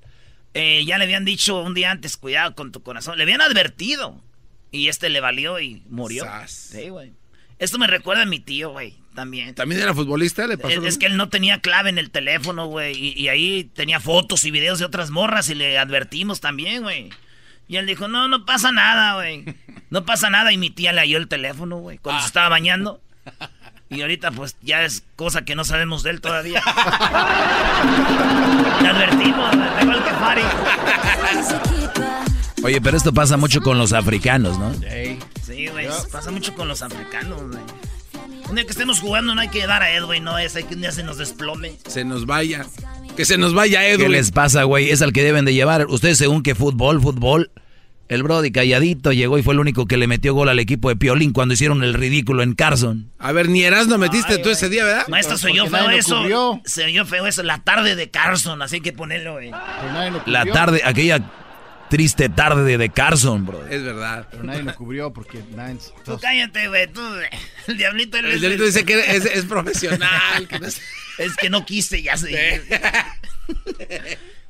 eh, 0.55 0.85
ya 0.87 0.99
le 0.99 1.05
habían 1.05 1.25
dicho 1.25 1.61
un 1.61 1.75
día 1.75 1.91
antes, 1.91 2.17
cuidado 2.17 2.55
con 2.55 2.71
tu 2.73 2.83
corazón. 2.83 3.17
Le 3.17 3.25
habían 3.25 3.41
advertido. 3.41 4.23
Y 4.71 4.89
este 4.89 5.09
le 5.09 5.21
valió 5.21 5.61
y 5.61 5.83
murió. 5.89 6.25
Sí, 6.47 6.89
güey. 6.89 7.13
Esto 7.59 7.79
me 7.79 7.87
recuerda 7.87 8.23
a 8.23 8.27
mi 8.27 8.39
tío, 8.39 8.71
güey, 8.71 8.95
también. 9.15 9.55
¿También 9.55 9.81
era 9.81 9.93
futbolista? 9.93 10.47
¿Le 10.47 10.57
pasó 10.59 10.81
es, 10.81 10.85
es 10.85 10.99
que 10.99 11.07
él 11.07 11.17
no 11.17 11.29
tenía 11.29 11.61
clave 11.61 11.91
en 11.91 11.99
el 11.99 12.11
teléfono, 12.11 12.67
güey. 12.67 12.97
Y, 12.97 13.21
y, 13.21 13.29
ahí 13.29 13.65
tenía 13.65 13.99
fotos 13.99 14.45
y 14.45 14.51
videos 14.53 14.79
de 14.79 14.85
otras 14.85 15.11
morras 15.11 15.49
y 15.51 15.57
le 15.57 15.77
advertimos 15.79 16.41
también, 16.41 16.85
güey. 16.85 17.11
Y 17.67 17.77
él 17.77 17.87
dijo, 17.87 18.07
no, 18.07 18.29
no 18.29 18.47
pasa 18.47 18.71
nada, 18.73 19.17
güey. 19.17 19.45
No 19.91 20.05
pasa 20.05 20.31
nada. 20.31 20.53
Y 20.53 20.59
mi 20.59 20.71
tía 20.71 20.93
le 20.93 21.01
halló 21.01 21.19
el 21.19 21.27
teléfono, 21.29 21.79
güey, 21.79 21.99
cuando 21.99 22.21
se 22.21 22.27
Ah. 22.27 22.29
estaba 22.29 22.49
bañando. 22.49 23.01
Y 23.91 24.03
ahorita, 24.03 24.31
pues, 24.31 24.57
ya 24.63 24.85
es 24.85 25.03
cosa 25.17 25.45
que 25.45 25.57
no 25.57 25.65
sabemos 25.65 26.03
de 26.03 26.11
él 26.11 26.21
todavía. 26.21 26.63
le 28.83 28.89
advertimos, 28.89 29.57
güey, 29.57 29.69
igual 29.83 30.05
que 30.05 30.11
Fari. 30.11 30.43
Oye, 32.63 32.81
pero 32.81 32.97
esto 32.97 33.13
pasa 33.13 33.37
mucho 33.37 33.61
con 33.61 33.79
los 33.79 33.93
africanos, 33.93 34.59
¿no? 34.59 34.73
Sí, 35.47 35.69
güey, 35.69 35.89
pasa 36.11 36.31
mucho 36.31 36.55
con 36.55 36.69
los 36.69 36.83
africanos, 36.83 37.41
güey. 37.43 37.63
Un 38.49 38.55
día 38.55 38.65
que 38.65 38.71
estemos 38.71 39.01
jugando 39.01 39.35
no 39.35 39.41
hay 39.41 39.49
que 39.49 39.67
dar 39.67 39.83
a 39.83 39.95
Edwin, 39.95 40.25
no 40.25 40.39
es, 40.39 40.57
hay 40.57 40.65
que 40.65 40.75
un 40.75 40.81
día 40.81 40.91
se 40.93 41.03
nos 41.03 41.19
desplome. 41.19 41.75
Se 41.87 42.05
nos 42.05 42.25
vaya. 42.25 42.65
Que 43.17 43.25
se 43.25 43.37
nos 43.37 43.53
vaya 43.53 43.81
¿Qué 43.81 43.93
Edwin. 43.93 44.13
les 44.13 44.31
pasa, 44.31 44.63
güey? 44.63 44.91
Es 44.91 45.03
al 45.03 45.13
que 45.13 45.23
deben 45.23 45.45
de 45.45 45.53
llevar. 45.53 45.87
Ustedes 45.87 46.19
según 46.19 46.43
que 46.43 46.55
fútbol, 46.55 47.01
fútbol. 47.01 47.51
El 48.09 48.23
Brody 48.23 48.51
calladito 48.51 49.13
llegó 49.13 49.37
y 49.37 49.43
fue 49.43 49.53
el 49.53 49.61
único 49.61 49.87
que 49.87 49.99
le 49.99 50.07
metió 50.07 50.33
gol 50.33 50.49
al 50.49 50.59
equipo 50.59 50.89
de 50.89 50.97
Piolín 50.97 51.33
cuando 51.33 51.53
hicieron 51.53 51.85
el 51.85 51.93
ridículo 51.93 52.43
en 52.43 52.55
Carson. 52.55 53.11
A 53.19 53.33
ver, 53.33 53.51
ni 53.51 53.63
no 53.69 53.99
metiste 53.99 54.35
Ay, 54.37 54.43
tú 54.43 54.49
ese 54.49 54.71
día, 54.71 54.83
¿verdad? 54.85 55.09
Maestro, 55.09 55.37
porque 55.39 55.69
feo 55.69 55.91
eso. 55.91 56.61
Se 56.65 56.85
oyó 56.87 57.05
feo 57.05 57.27
eso. 57.27 57.43
La 57.43 57.59
tarde 57.59 57.97
de 57.97 58.11
Carson, 58.11 58.63
así 58.63 58.81
que 58.81 58.95
ponerlo, 58.95 59.35
güey. 59.35 59.51
La 60.25 60.47
tarde, 60.47 60.81
aquella 60.85 61.31
triste 61.89 62.29
tarde 62.29 62.79
de, 62.79 62.89
Carson, 62.91 63.45
bro. 63.47 63.67
Es 63.67 63.83
verdad. 63.83 64.27
Pero 64.31 64.45
nadie 64.45 64.63
lo 64.63 64.75
cubrió 64.75 65.13
porque 65.13 65.43
nadie... 65.55 65.79
Tú 66.05 66.19
cállate, 66.21 66.69
güey. 66.69 66.87
Tú, 66.93 67.01
el 67.69 67.77
diablito 67.79 68.17
eres 68.17 68.35
El 68.35 68.41
diablito 68.41 68.65
dice 68.65 68.85
que 68.85 68.99
es, 68.99 69.25
es 69.25 69.45
profesional. 69.45 70.47
que 70.49 70.59
no 70.59 70.67
es- 70.67 70.81
Es 71.19 71.35
que 71.37 71.51
no 71.51 71.67
quise, 71.67 72.01
ya 72.01 72.17
sé. 72.17 72.63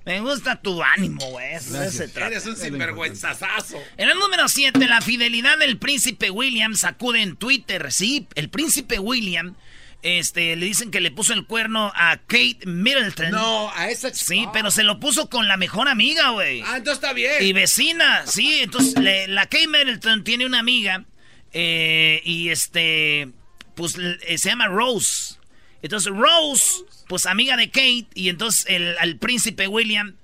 Me 0.04 0.21
gusta 0.21 0.57
tu 0.61 0.83
ánimo, 0.83 1.25
güey. 1.30 1.47
Eres 1.54 2.47
un 2.47 2.57
sinvergüenzazazo. 2.57 3.78
En 3.97 4.09
el 4.09 4.18
número 4.18 4.49
7, 4.49 4.78
la 4.87 5.00
fidelidad 5.00 5.59
del 5.59 5.78
príncipe 5.78 6.30
William 6.30 6.75
sacude 6.75 7.23
en 7.23 7.37
Twitter. 7.37 7.92
Sí, 7.92 8.26
el 8.35 8.49
príncipe 8.49 8.99
William, 8.99 9.54
este, 10.02 10.54
le 10.56 10.66
dicen 10.66 10.90
que 10.90 11.00
le 11.00 11.10
puso 11.10 11.32
el 11.32 11.44
cuerno 11.46 11.92
a 11.94 12.18
Kate 12.26 12.58
Middleton. 12.66 13.30
No, 13.32 13.70
a 13.74 13.88
esa 13.90 14.12
Sí, 14.14 14.46
pero 14.52 14.70
se 14.70 14.84
lo 14.84 15.00
puso 15.00 15.28
con 15.28 15.48
la 15.48 15.56
mejor 15.56 15.88
amiga, 15.88 16.30
güey. 16.30 16.62
Ah, 16.62 16.76
entonces 16.76 17.02
está 17.02 17.12
bien. 17.12 17.32
Y 17.40 17.52
vecina, 17.52 18.26
sí. 18.26 18.60
Entonces, 18.60 18.98
le- 18.98 19.26
la 19.28 19.46
Kate 19.46 19.66
Middleton 19.68 20.22
tiene 20.24 20.46
una 20.46 20.60
amiga 20.60 21.04
eh, 21.52 22.20
y 22.24 22.50
este, 22.50 23.30
pues 23.74 23.96
eh, 23.98 24.38
se 24.38 24.50
llama 24.50 24.68
Rose. 24.68 25.36
Entonces, 25.82 26.12
Rose, 26.12 26.84
pues 27.08 27.26
amiga 27.26 27.56
de 27.56 27.68
Kate, 27.70 28.06
y 28.14 28.28
entonces 28.28 28.66
el, 28.68 28.96
al 28.98 29.16
príncipe 29.16 29.66
William, 29.68 30.16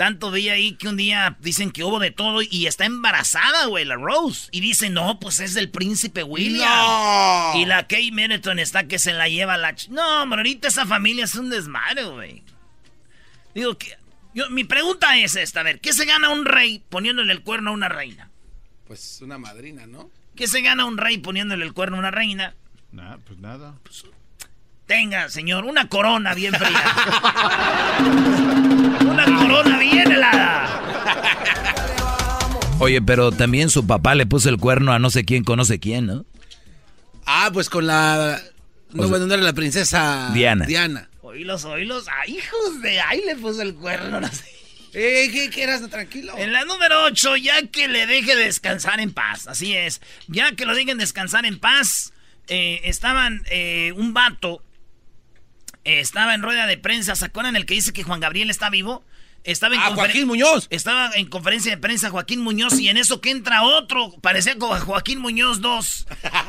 tanto 0.00 0.30
veía 0.30 0.54
ahí 0.54 0.76
que 0.76 0.88
un 0.88 0.96
día 0.96 1.36
dicen 1.40 1.70
que 1.70 1.84
hubo 1.84 1.98
de 1.98 2.10
todo 2.10 2.40
y 2.40 2.66
está 2.66 2.86
embarazada, 2.86 3.66
güey, 3.66 3.84
la 3.84 3.96
Rose. 3.96 4.48
Y 4.50 4.60
dice, 4.62 4.88
no, 4.88 5.20
pues 5.20 5.40
es 5.40 5.52
del 5.52 5.68
príncipe 5.68 6.22
William. 6.22 6.66
No. 6.66 7.52
Y 7.56 7.66
la 7.66 7.82
Kate 7.82 8.10
Middleton 8.10 8.58
está 8.58 8.84
que 8.88 8.98
se 8.98 9.12
la 9.12 9.28
lleva 9.28 9.58
la... 9.58 9.72
ch- 9.74 9.88
No, 9.88 10.22
hombre, 10.22 10.38
ahorita 10.38 10.68
esa 10.68 10.86
familia 10.86 11.24
es 11.24 11.34
un 11.34 11.50
desmadre, 11.50 12.04
güey. 12.04 12.42
Digo, 13.54 13.76
que, 13.76 13.94
yo, 14.32 14.48
mi 14.48 14.64
pregunta 14.64 15.18
es 15.18 15.36
esta, 15.36 15.60
a 15.60 15.64
ver, 15.64 15.80
¿qué 15.82 15.92
se 15.92 16.06
gana 16.06 16.30
un 16.30 16.46
rey 16.46 16.82
poniéndole 16.88 17.34
el 17.34 17.42
cuerno 17.42 17.68
a 17.68 17.74
una 17.74 17.90
reina? 17.90 18.30
Pues 18.86 19.20
una 19.20 19.36
madrina, 19.36 19.86
¿no? 19.86 20.10
¿Qué 20.34 20.46
se 20.48 20.62
gana 20.62 20.86
un 20.86 20.96
rey 20.96 21.18
poniéndole 21.18 21.62
el 21.66 21.74
cuerno 21.74 21.96
a 21.96 22.00
una 22.00 22.10
reina? 22.10 22.54
Nah, 22.90 23.18
pues 23.18 23.38
nada. 23.38 23.74
Tenga, 24.90 25.28
señor, 25.28 25.66
una 25.66 25.88
corona 25.88 26.34
bien 26.34 26.52
fría. 26.52 26.82
una 29.02 29.24
corona 29.24 29.78
bien 29.78 30.10
helada. 30.10 30.82
Oye, 32.80 33.00
pero 33.00 33.30
también 33.30 33.70
su 33.70 33.86
papá 33.86 34.16
le 34.16 34.26
puso 34.26 34.48
el 34.48 34.56
cuerno 34.56 34.92
a 34.92 34.98
no 34.98 35.10
sé 35.10 35.24
quién 35.24 35.44
conoce 35.44 35.78
quién, 35.78 36.06
¿no? 36.06 36.24
Ah, 37.24 37.50
pues 37.52 37.70
con 37.70 37.86
la. 37.86 38.42
No, 38.90 39.02
O 39.02 39.04
sea, 39.04 39.10
bueno, 39.10 39.26
no 39.26 39.34
era 39.34 39.44
la 39.44 39.52
princesa 39.52 40.32
Diana. 40.34 40.66
Diana. 40.66 41.08
Oílos, 41.22 41.64
oílos. 41.66 42.06
¡Ay, 42.22 42.38
hijos 42.38 42.82
de! 42.82 43.00
¡Ay, 43.00 43.22
le 43.24 43.36
puso 43.36 43.62
el 43.62 43.76
cuerno! 43.76 44.20
No 44.20 44.26
sé. 44.26 44.44
Eh, 44.92 45.30
¿qué, 45.32 45.50
qué 45.50 45.62
eras? 45.62 45.88
Tranquilo. 45.88 46.36
En 46.36 46.52
la 46.52 46.64
número 46.64 47.04
8, 47.04 47.36
ya 47.36 47.64
que 47.68 47.86
le 47.86 48.08
deje 48.08 48.34
descansar 48.34 48.98
en 48.98 49.12
paz. 49.12 49.46
Así 49.46 49.72
es. 49.72 50.00
Ya 50.26 50.50
que 50.56 50.66
lo 50.66 50.74
dejen 50.74 50.98
descansar 50.98 51.46
en 51.46 51.60
paz. 51.60 52.12
eh, 52.48 52.80
estaban 52.82 53.44
eh, 53.52 53.92
un 53.94 54.14
vato. 54.14 54.64
Estaba 55.84 56.34
en 56.34 56.42
rueda 56.42 56.66
de 56.66 56.78
prensa. 56.78 57.14
¿Se 57.16 57.24
acuerdan 57.24 57.56
el 57.56 57.66
que 57.66 57.74
dice 57.74 57.92
que 57.92 58.02
Juan 58.02 58.20
Gabriel 58.20 58.50
está 58.50 58.70
vivo? 58.70 59.04
Estaba 59.42 59.74
en 59.74 59.80
Ah, 59.80 59.92
Joaquín 59.94 60.26
Muñoz. 60.26 60.66
Estaba 60.68 61.12
en 61.14 61.26
conferencia 61.26 61.70
de 61.70 61.78
prensa 61.78 62.10
Joaquín 62.10 62.40
Muñoz 62.42 62.78
y 62.78 62.90
en 62.90 62.98
eso 62.98 63.22
que 63.22 63.30
entra 63.30 63.62
otro, 63.62 64.12
parecía 64.20 64.58
como 64.58 64.76
Joaquín 64.78 65.18
Muñoz 65.18 65.62
2. 65.62 66.06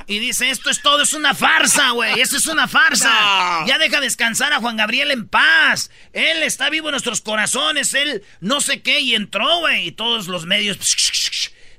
Y 0.07 0.19
dice, 0.19 0.49
esto 0.49 0.69
es 0.69 0.81
todo, 0.81 1.01
es 1.01 1.13
una 1.13 1.33
farsa, 1.33 1.91
güey, 1.91 2.19
esto 2.19 2.35
es 2.35 2.47
una 2.47 2.67
farsa. 2.67 3.61
No. 3.61 3.67
Ya 3.67 3.77
deja 3.77 4.01
descansar 4.01 4.51
a 4.51 4.57
Juan 4.59 4.75
Gabriel 4.75 5.09
en 5.11 5.25
paz. 5.29 5.89
Él 6.11 6.43
está 6.43 6.69
vivo 6.69 6.89
en 6.89 6.91
nuestros 6.91 7.21
corazones, 7.21 7.93
él 7.93 8.23
no 8.41 8.59
sé 8.59 8.81
qué, 8.81 8.99
y 8.99 9.15
entró, 9.15 9.59
güey, 9.59 9.87
y 9.87 9.91
todos 9.93 10.27
los 10.27 10.45
medios... 10.45 10.77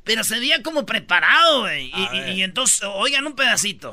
Pero 0.04 0.25
se 0.25 0.40
veía 0.40 0.62
como 0.62 0.87
preparado, 0.87 1.61
güey. 1.61 1.92
Y, 1.94 2.09
y- 2.16 2.30
y 2.38 2.42
entonces, 2.42 2.82
oigan 2.90 3.26
un 3.26 3.35
pedacito. 3.37 3.90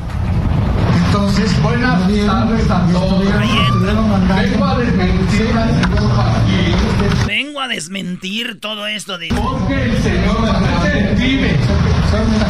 Entonces, 1.19 1.61
buenas 1.61 1.99
tardes 1.99 2.71
a 2.71 2.87
todos. 2.93 3.25
Vengo 3.27 4.65
a 4.65 4.77
desmentir 4.77 5.57
al 5.57 7.27
Vengo 7.27 7.59
a 7.59 7.67
desmentir 7.67 8.61
todo 8.61 8.87
esto 8.87 9.17
de... 9.17 9.27
porque 9.27 9.83
el 9.83 9.97
señor 10.01 10.37
vive. 11.17 11.57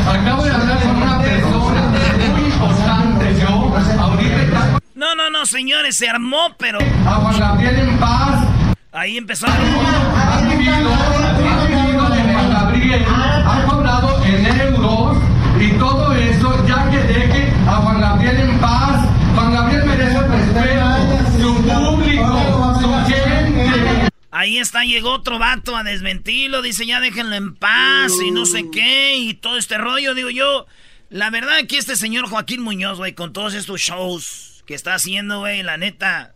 Acabo 0.08 0.44
de 0.44 0.52
hablar 0.52 0.84
con 0.84 0.98
una 0.98 1.20
persona 1.20 1.92
muy 2.32 2.42
importante. 2.42 3.36
Yo 3.42 3.74
ahorita 4.00 4.42
está 4.44 4.80
No, 4.94 5.16
no, 5.16 5.32
no, 5.32 5.48
señores, 5.48 5.98
se 5.98 6.08
armó, 6.08 6.56
pero... 6.60 6.78
a 7.08 7.16
Juan 7.16 7.40
Gabriel 7.40 7.76
en 7.76 7.98
paz. 7.98 8.48
Ahí 8.92 9.18
empezó... 9.18 9.48
Ha 9.48 10.42
vivido, 10.42 10.76
ha 10.76 11.66
vivido 11.66 12.10
de 12.10 12.22
Gabriel. 12.54 13.06
Ha 13.10 13.66
cobrado 13.68 14.24
en 14.24 14.46
euros 14.46 15.18
y 15.60 15.72
todo 15.72 16.14
eso 16.14 16.68
ya 16.68 16.90
que 16.90 16.98
deje 17.00 17.54
a 17.68 17.76
Juan 17.76 18.00
Gabriel 18.30 18.50
en 18.50 18.60
paz. 18.60 19.06
Juan 19.36 19.54
Gabriel 19.54 19.86
merece 19.86 20.20
respeto. 20.22 21.40
Su 21.40 21.56
público, 21.64 22.80
su 22.82 23.12
gente. 23.12 24.10
Ahí 24.32 24.58
está, 24.60 24.84
llegó 24.84 25.12
otro 25.14 25.40
vato 25.40 25.76
a 25.76 25.84
desmentirlo, 25.84 26.62
dice 26.62 26.86
ya 26.86 27.00
déjenlo 27.00 27.36
en 27.36 27.56
paz 27.56 28.12
y 28.24 28.32
no 28.32 28.46
sé 28.46 28.70
qué 28.72 29.18
y 29.18 29.34
todo 29.34 29.58
este 29.58 29.78
rollo, 29.78 30.14
digo 30.14 30.30
yo. 30.30 30.66
La 31.10 31.30
verdad 31.32 31.58
que 31.68 31.78
este 31.78 31.96
señor 31.96 32.30
Joaquín 32.30 32.62
Muñoz, 32.62 33.00
güey, 33.00 33.14
con 33.16 33.34
todos 33.34 33.54
estos 33.56 33.82
shows 33.82 34.64
que 34.68 34.76
está 34.76 34.94
haciendo, 34.94 35.40
güey, 35.40 35.64
la 35.64 35.78
neta, 35.78 36.36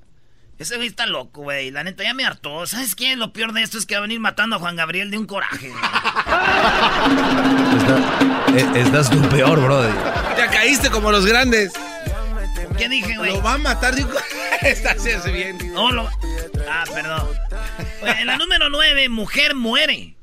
ese 0.57 0.75
güey 0.77 0.87
está 0.87 1.05
loco, 1.05 1.43
güey, 1.43 1.69
la 1.69 1.83
neta 1.83 2.03
ya 2.03 2.15
me 2.15 2.25
hartó. 2.25 2.65
¿Sabes 2.65 2.95
qué? 2.95 3.15
Lo 3.15 3.31
peor 3.31 3.53
de 3.53 3.61
esto 3.61 3.77
es 3.77 3.85
que 3.85 3.93
va 3.93 3.99
a 3.99 4.01
venir 4.01 4.19
matando 4.19 4.55
a 4.55 4.59
Juan 4.59 4.75
Gabriel 4.75 5.11
de 5.11 5.19
un 5.19 5.27
coraje. 5.27 5.71
Está- 7.77 8.57
eh, 8.57 8.81
estás 8.81 9.09
tú 9.11 9.21
peor, 9.29 9.61
brother. 9.61 9.93
Ya 10.37 10.49
caíste 10.49 10.89
como 10.89 11.11
los 11.11 11.25
grandes. 11.27 11.71
¿Qué 12.77 12.89
dije, 12.89 13.17
güey? 13.17 13.31
Lo 13.33 13.41
va 13.41 13.53
a 13.53 13.57
matar 13.57 13.95
de 13.95 14.03
un... 14.03 14.11
Está 14.61 14.91
haciéndose 14.91 15.31
bien. 15.31 15.57
No, 15.73 15.91
lo- 15.91 16.09
Ah, 16.69 16.83
perdón. 16.93 17.29
Oye, 18.01 18.21
en 18.21 18.27
la 18.27 18.37
número 18.37 18.69
9, 18.69 19.09
mujer 19.09 19.55
muere. 19.55 20.15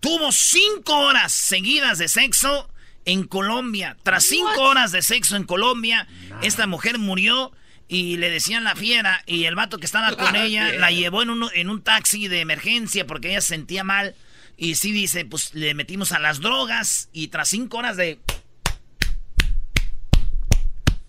Tuvo 0.00 0.32
cinco 0.32 0.96
horas 0.98 1.32
seguidas 1.32 1.98
de 1.98 2.08
sexo 2.08 2.68
en 3.04 3.24
Colombia. 3.24 3.96
Tras 4.02 4.24
cinco 4.24 4.62
horas 4.62 4.92
de 4.92 5.02
sexo 5.02 5.36
en 5.36 5.44
Colombia, 5.44 6.06
esta 6.42 6.66
mujer 6.66 6.98
murió 6.98 7.52
y 7.88 8.16
le 8.16 8.30
decían 8.30 8.64
la 8.64 8.74
fiera. 8.76 9.22
Y 9.26 9.44
el 9.44 9.54
vato 9.54 9.78
que 9.78 9.86
estaba 9.86 10.14
con 10.16 10.32
La 10.32 10.44
ella 10.44 10.72
la 10.72 10.90
llevó 10.90 11.22
en 11.22 11.30
un, 11.30 11.48
en 11.54 11.70
un 11.70 11.82
taxi 11.82 12.28
de 12.28 12.40
emergencia 12.40 13.06
porque 13.06 13.30
ella 13.30 13.40
se 13.40 13.48
sentía 13.48 13.84
mal. 13.84 14.14
Y 14.56 14.76
sí 14.76 14.90
dice, 14.92 15.24
pues 15.24 15.52
le 15.54 15.74
metimos 15.74 16.12
a 16.12 16.18
las 16.18 16.40
drogas 16.40 17.08
y 17.12 17.28
tras 17.28 17.48
cinco 17.50 17.78
horas 17.78 17.96
de... 17.96 18.18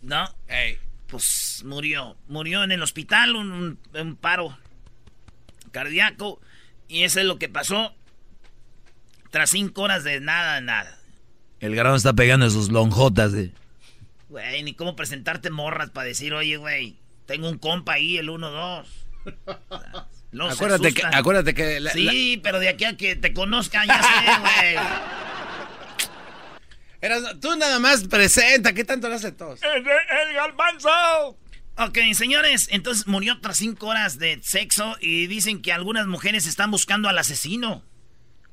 ¿No? 0.08 0.34
Pues 1.08 1.62
murió. 1.66 2.18
Murió 2.28 2.64
en 2.64 2.72
el 2.72 2.82
hospital, 2.82 3.36
un, 3.36 3.52
un- 3.52 3.80
un 3.94 4.16
paro 4.16 4.58
cardíaco. 5.72 6.40
Y 6.88 7.04
eso 7.04 7.20
es 7.20 7.26
lo 7.26 7.38
que 7.38 7.50
pasó. 7.50 7.94
Tras 9.30 9.50
cinco 9.50 9.82
horas 9.84 10.04
de 10.06 10.20
nada, 10.22 10.62
nada. 10.62 10.98
El 11.60 11.76
grano 11.76 11.96
está 11.96 12.14
pegando 12.14 12.46
en 12.46 12.52
sus 12.52 12.70
lonjotas. 12.72 13.34
De... 13.34 13.52
Güey, 14.30 14.64
ni 14.64 14.74
cómo 14.74 14.96
presentarte 14.96 15.50
morras 15.50 15.90
para 15.90 16.08
decir, 16.08 16.34
oye, 16.34 16.56
güey, 16.58 16.98
tengo 17.26 17.50
un 17.50 17.58
compa 17.58 17.94
ahí, 17.94 18.18
el 18.18 18.30
1-2. 18.30 18.86
Los 20.32 20.54
acuérdate 20.56 20.94
que, 20.94 21.02
acuérdate 21.06 21.54
que 21.54 21.80
la- 21.82 21.92
Sí, 21.92 22.40
pero 22.42 22.60
de 22.60 22.70
aquí 22.70 22.86
a 22.86 22.96
que 22.96 23.16
te 23.18 23.34
conozcan, 23.34 23.88
ya 23.88 24.02
sé, 24.02 24.40
güey. 24.40 24.76
Eras- 27.02 27.40
tú 27.40 27.56
nada 27.56 27.80
más 27.80 28.04
presenta, 28.06 28.74
¿qué 28.74 28.84
tanto 28.84 29.08
lo 29.10 29.16
hace 29.16 29.32
todos? 29.32 29.60
¡El, 29.64 29.84
galvanzo! 30.34 31.38
Ok, 31.78 32.00
señores, 32.16 32.68
entonces 32.72 33.06
murió 33.06 33.40
tras 33.40 33.58
cinco 33.58 33.88
horas 33.88 34.18
de 34.18 34.40
sexo 34.42 34.96
y 35.00 35.28
dicen 35.28 35.62
que 35.62 35.72
algunas 35.72 36.08
mujeres 36.08 36.48
están 36.48 36.72
buscando 36.72 37.08
al 37.08 37.18
asesino. 37.20 37.84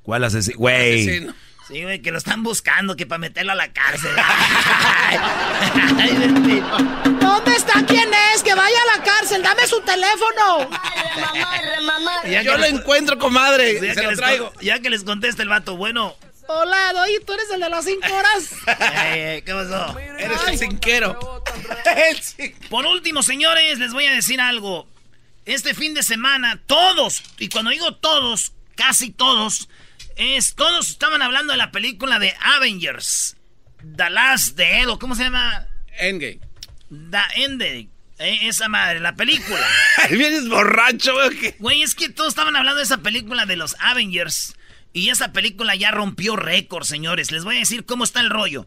¿Cuál 0.03 0.25
asesino? 0.25 0.59
Güey. 0.59 1.03
Asesino. 1.09 1.35
Sí, 1.67 1.83
güey, 1.83 2.03
que 2.03 2.13
lo 2.13 2.19
están 2.19 2.43
buscando, 2.43 2.95
que 2.95 3.07
para 3.07 3.19
meterlo 3.19 3.53
a 3.53 3.55
la 3.55 3.73
cárcel. 3.73 4.11
Ay. 4.19 5.17
¿Dónde 7.21 7.53
está? 7.57 7.83
¿Quién 7.87 8.11
es? 8.35 8.43
Que 8.43 8.55
vaya 8.55 8.77
a 8.93 8.99
la 8.99 9.03
cárcel. 9.05 9.43
Dame 9.43 9.67
su 9.67 9.81
teléfono. 9.81 10.69
Ya 12.27 12.43
Yo 12.43 12.53
que 12.53 12.59
lo 12.59 12.65
les- 12.65 12.75
encuentro, 12.75 13.19
comadre. 13.19 13.81
ya 13.81 13.95
Se 13.95 14.01
que 14.03 14.07
lo 14.09 14.17
traigo. 14.17 14.53
ya 14.61 14.81
que 14.81 14.91
les 14.91 15.05
contesta 15.05 15.43
el 15.43 15.49
vato, 15.49 15.79
bueno. 15.79 16.15
Hola, 16.47 16.93
oye, 17.03 17.21
¿tú 17.21 17.33
eres 17.33 17.51
el 17.51 17.61
de 17.61 17.71
las 17.71 17.85
cinco 17.85 18.07
horas? 18.13 18.51
eh, 19.15 19.43
¿Qué 19.45 19.53
pasó? 19.53 19.99
Eres 19.99 20.39
el 20.49 20.59
cinquero. 20.59 21.19
Por 22.71 22.87
último, 22.87 23.23
señores, 23.23 23.79
les 23.79 23.93
voy 23.93 24.07
a 24.07 24.13
decir 24.13 24.41
algo. 24.41 24.87
Este 25.47 25.75
fin 25.75 25.95
de 25.95 26.03
semana, 26.03 26.61
todos, 26.67 27.23
y 27.39 27.49
cuando 27.49 27.71
digo 27.71 27.97
todos, 27.97 28.53
casi 28.77 29.11
todos, 29.11 29.69
es 30.17 30.55
todos 30.55 30.89
estaban 30.89 31.21
hablando 31.21 31.53
de 31.53 31.59
la 31.59 31.71
película 31.71 32.19
de 32.19 32.35
Avengers. 32.41 33.37
The 33.97 34.09
Last 34.09 34.57
Dead, 34.57 34.89
o 34.89 34.99
¿cómo 34.99 35.15
se 35.15 35.25
llama? 35.25 35.67
Endgame. 35.99 36.41
The 36.89 37.43
Ending. 37.43 37.91
Eh, 38.19 38.39
esa 38.43 38.69
madre, 38.69 39.01
la 39.01 39.15
película. 39.15 39.67
Vienes 40.11 40.49
borracho, 40.49 41.13
güey. 41.15 41.55
Güey, 41.59 41.83
es 41.83 41.95
que 41.95 42.09
todos 42.09 42.29
estaban 42.29 42.57
hablando 42.57 42.79
de 42.79 42.85
esa 42.85 42.99
película 42.99 43.45
de 43.45 43.57
los 43.57 43.77
Avengers. 43.81 44.55
Y 44.95 45.11
esa 45.11 45.33
película 45.33 45.75
ya 45.75 45.91
rompió 45.91 46.37
récord, 46.37 46.85
señores. 46.85 47.31
Les 47.33 47.45
voy 47.45 47.57
a 47.57 47.59
decir 47.59 47.85
cómo 47.85 48.05
está 48.05 48.21
el 48.21 48.31
rollo. 48.31 48.67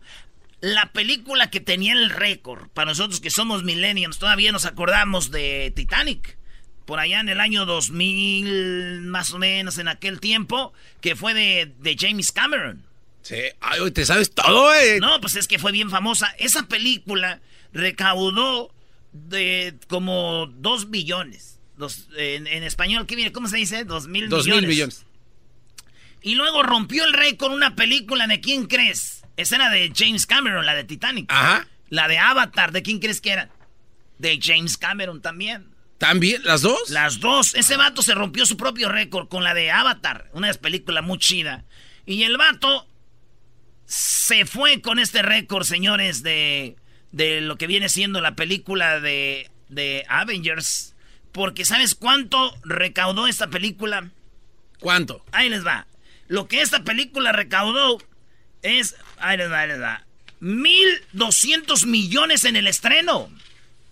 La 0.62 0.91
película 0.91 1.50
que 1.50 1.60
tenía 1.62 1.93
el 1.93 2.10
récord, 2.12 2.67
para 2.69 2.91
nosotros 2.91 3.19
que 3.22 3.29
somos 3.31 3.63
millennials, 3.63 4.19
todavía 4.19 4.51
nos 4.51 4.65
acordamos 4.65 5.31
de 5.31 5.72
Titanic. 5.75 6.38
Por 6.86 7.00
allá 7.00 7.19
en 7.19 7.29
el 7.29 7.39
año 7.39 7.65
2000, 7.65 9.01
más 9.03 9.34
o 9.34 9.39
menos 9.39 9.77
en 9.77 9.88
aquel 9.88 10.19
tiempo, 10.19 10.74
que 11.01 11.15
fue 11.15 11.34
de, 11.34 11.74
de 11.79 11.96
James 12.00 12.31
Cameron. 12.31 12.84
Sí. 13.22 13.36
Ay, 13.60 13.91
te 13.91 14.05
sabes 14.05 14.31
todo, 14.34 14.65
güey. 14.67 15.00
No, 15.00 15.19
pues 15.22 15.36
es 15.36 15.48
que 15.48 15.60
fue 15.60 15.72
bien 15.72 15.89
famosa. 15.89 16.34
Esa 16.39 16.67
película 16.67 17.41
recaudó 17.74 18.74
de 19.13 19.75
como 19.88 20.48
2 20.48 20.89
billones. 20.89 21.60
Dos- 21.77 22.07
en, 22.17 22.48
en 22.48 22.63
español, 22.63 23.05
¿qué 23.05 23.15
viene? 23.15 23.31
¿Cómo 23.31 23.48
se 23.48 23.57
dice? 23.57 23.84
Dos 23.86 24.07
mil 24.07 24.29
Dos 24.29 24.46
millones. 24.46 24.62
mil 24.62 24.69
millones. 24.69 25.05
Y 26.21 26.36
luego 26.36 26.63
rompió 26.63 27.05
el 27.05 27.13
récord 27.13 27.53
una 27.53 27.75
película 27.75 28.27
de 28.27 28.41
quién 28.41 28.65
crees. 28.65 29.24
Esa 29.38 29.55
era 29.55 29.69
de 29.69 29.91
James 29.95 30.25
Cameron, 30.25 30.65
la 30.65 30.74
de 30.74 30.83
Titanic. 30.83 31.31
Ajá. 31.31 31.67
La 31.89 32.07
de 32.07 32.17
Avatar, 32.17 32.71
¿de 32.71 32.81
quién 32.81 33.00
crees 33.00 33.21
que 33.21 33.31
era? 33.31 33.50
De 34.17 34.39
James 34.41 34.77
Cameron 34.77 35.21
también. 35.21 35.69
¿También? 35.97 36.43
¿Las 36.43 36.62
dos? 36.62 36.89
Las 36.89 37.19
dos. 37.19 37.55
Ese 37.55 37.77
vato 37.77 38.01
se 38.01 38.13
rompió 38.13 38.45
su 38.45 38.57
propio 38.57 38.89
récord 38.89 39.27
con 39.27 39.43
la 39.43 39.53
de 39.53 39.71
Avatar. 39.71 40.29
Una 40.33 40.53
película 40.53 41.01
muy 41.01 41.17
chida. 41.17 41.65
Y 42.05 42.24
el 42.24 42.38
vato 42.38 42.88
se 43.86 44.45
fue 44.45 44.81
con 44.81 45.00
este 45.00 45.21
récord, 45.21 45.63
señores, 45.63 46.24
de, 46.24 46.75
de 47.12 47.41
lo 47.41 47.57
que 47.57 47.67
viene 47.67 47.89
siendo 47.89 48.21
la 48.21 48.36
película 48.36 49.00
de, 49.00 49.50
de 49.69 50.05
Avengers. 50.07 50.95
Porque 51.31 51.65
¿sabes 51.65 51.95
cuánto 51.95 52.55
recaudó 52.63 53.27
esta 53.27 53.47
película? 53.47 54.12
¿Cuánto? 54.79 55.24
Ahí 55.31 55.50
les 55.50 55.65
va. 55.65 55.88
Lo 56.27 56.48
que 56.48 56.62
esta 56.62 56.84
película 56.84 57.31
recaudó 57.31 57.98
es... 58.62 58.95
Ahí 59.19 59.38
les 59.38 59.52
va, 59.52 59.60
ahí 59.62 59.67
les 59.69 59.82
va. 59.82 60.04
1.200 60.41 61.86
millones 61.86 62.45
en 62.45 62.56
el 62.56 62.67
estreno. 62.67 63.30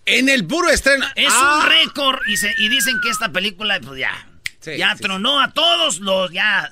En 0.04 0.28
el 0.28 0.46
puro 0.46 0.70
estreno. 0.70 1.06
Es 1.16 1.32
Ah. 1.34 1.60
un 1.64 1.68
récord 1.70 2.20
y, 2.28 2.36
se- 2.36 2.54
y 2.58 2.68
dicen 2.68 2.96
que 3.02 3.10
esta 3.10 3.30
película, 3.32 3.80
pues 3.80 3.98
ya, 4.00 4.28
Sí, 4.60 4.76
ya 4.76 4.94
sí, 4.96 5.02
tronó 5.02 5.40
a 5.40 5.52
todos 5.52 5.98
los, 6.00 6.30
ya. 6.32 6.70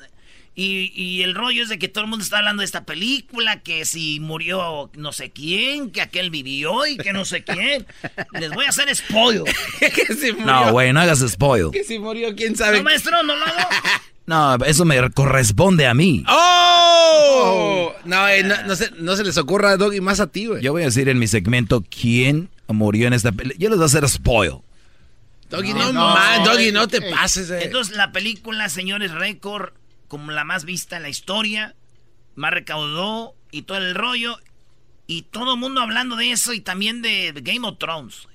Y, 0.56 0.92
y 0.94 1.22
el 1.24 1.34
rollo 1.34 1.64
es 1.64 1.68
de 1.68 1.80
que 1.80 1.88
todo 1.88 2.04
el 2.04 2.10
mundo 2.10 2.22
está 2.24 2.38
hablando 2.38 2.60
de 2.60 2.66
esta 2.66 2.84
película, 2.84 3.60
que 3.62 3.84
si 3.84 4.20
murió 4.20 4.88
no 4.94 5.12
sé 5.12 5.32
quién, 5.32 5.90
que 5.90 6.00
aquel 6.00 6.30
vivió 6.30 6.86
y 6.86 6.96
que 6.96 7.12
no 7.12 7.24
sé 7.24 7.42
quién. 7.42 7.84
Les 8.32 8.50
voy 8.52 8.64
a 8.64 8.68
hacer 8.68 8.94
spoiler. 8.94 9.52
que 9.80 10.14
si 10.14 10.30
murió. 10.32 10.46
No, 10.46 10.70
güey, 10.72 10.92
no 10.92 11.00
hagas 11.00 11.18
spoil. 11.28 11.70
Que 11.72 11.82
si 11.82 11.98
murió, 11.98 12.36
quién 12.36 12.54
sabe. 12.56 12.76
No, 12.78 12.84
maestro, 12.84 13.20
no 13.24 13.34
lo 13.34 13.44
hago. 13.44 13.68
No, 14.26 14.56
eso 14.64 14.84
me 14.84 15.10
corresponde 15.10 15.86
a 15.86 15.94
mí. 15.94 16.24
¡Oh! 16.28 17.92
No, 18.04 18.28
eh, 18.28 18.42
no, 18.42 18.62
no 18.66 18.76
se, 18.76 18.90
no 18.92 19.16
se 19.16 19.24
les 19.24 19.36
ocurra, 19.36 19.76
Doggy, 19.76 20.00
más 20.00 20.20
a 20.20 20.26
ti, 20.26 20.46
güey. 20.46 20.62
Yo 20.62 20.72
voy 20.72 20.82
a 20.82 20.86
decir 20.86 21.08
en 21.08 21.18
mi 21.18 21.26
segmento 21.26 21.84
quién 21.88 22.48
murió 22.68 23.06
en 23.06 23.12
esta 23.12 23.32
película. 23.32 23.58
Yo 23.58 23.68
les 23.68 23.78
voy 23.78 23.84
a 23.84 23.86
hacer 23.86 24.08
spoil. 24.08 24.58
Doggy, 25.50 25.74
No, 25.74 25.78
no, 25.78 25.92
no, 25.92 26.14
man, 26.14 26.42
no, 26.42 26.50
Doggy, 26.52 26.68
eh, 26.68 26.72
no 26.72 26.88
te 26.88 26.98
eh. 26.98 27.10
pases, 27.10 27.50
eh. 27.50 27.64
Entonces 27.64 27.96
la 27.96 28.12
película, 28.12 28.68
señores, 28.68 29.12
récord, 29.12 29.72
como 30.08 30.32
la 30.32 30.44
más 30.44 30.64
vista 30.64 30.96
en 30.96 31.02
la 31.02 31.10
historia, 31.10 31.74
más 32.34 32.52
recaudó 32.52 33.34
y 33.50 33.62
todo 33.62 33.78
el 33.78 33.94
rollo. 33.94 34.38
Y 35.06 35.22
todo 35.22 35.54
el 35.54 35.60
mundo 35.60 35.82
hablando 35.82 36.16
de 36.16 36.32
eso 36.32 36.54
y 36.54 36.60
también 36.60 37.02
de 37.02 37.32
Game 37.42 37.68
of 37.68 37.76
Thrones. 37.78 38.26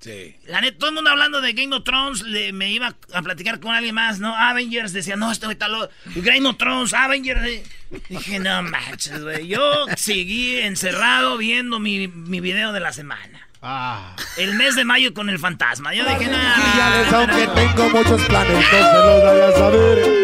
Sí. 0.00 0.36
La 0.46 0.60
neta, 0.60 0.78
todo 0.78 0.90
el 0.90 0.94
mundo 0.94 1.10
hablando 1.10 1.40
de 1.40 1.52
Game 1.54 1.74
of 1.74 1.82
Thrones, 1.84 2.22
le- 2.22 2.52
me 2.52 2.70
iba 2.70 2.94
a 3.12 3.22
platicar 3.22 3.58
con 3.58 3.74
alguien 3.74 3.94
más, 3.96 4.20
¿no? 4.20 4.34
Avengers, 4.36 4.92
decía, 4.92 5.16
no, 5.16 5.32
este 5.32 5.46
güey 5.46 5.54
está 5.54 5.66
loco. 5.66 5.90
Game 6.14 6.48
of 6.48 6.56
Thrones, 6.56 6.94
Avengers. 6.94 7.40
eh. 7.44 7.64
Dije, 8.08 8.38
no 8.38 8.62
manches, 8.62 9.20
güey. 9.22 9.48
Yo 9.48 9.60
seguí 9.96 10.58
encerrado 10.60 11.36
viendo 11.36 11.78
mi, 11.80 12.06
mi 12.06 12.40
video 12.40 12.72
de 12.72 12.80
la 12.80 12.92
semana. 12.92 13.40
Ah. 13.60 14.14
El 14.36 14.54
mes 14.54 14.76
de 14.76 14.84
mayo 14.84 15.12
con 15.14 15.28
el 15.30 15.38
fantasma. 15.40 15.92
Yo 15.92 16.04
dije, 16.04 16.30
no. 16.30 17.16
aunque 17.16 17.48
tengo 17.48 17.90
muchos 17.90 18.22
planes, 18.26 18.54
no 18.56 18.78
se 18.78 18.82
los 18.82 19.22
daré 19.24 19.44
a 19.44 19.52
saber. 19.52 20.18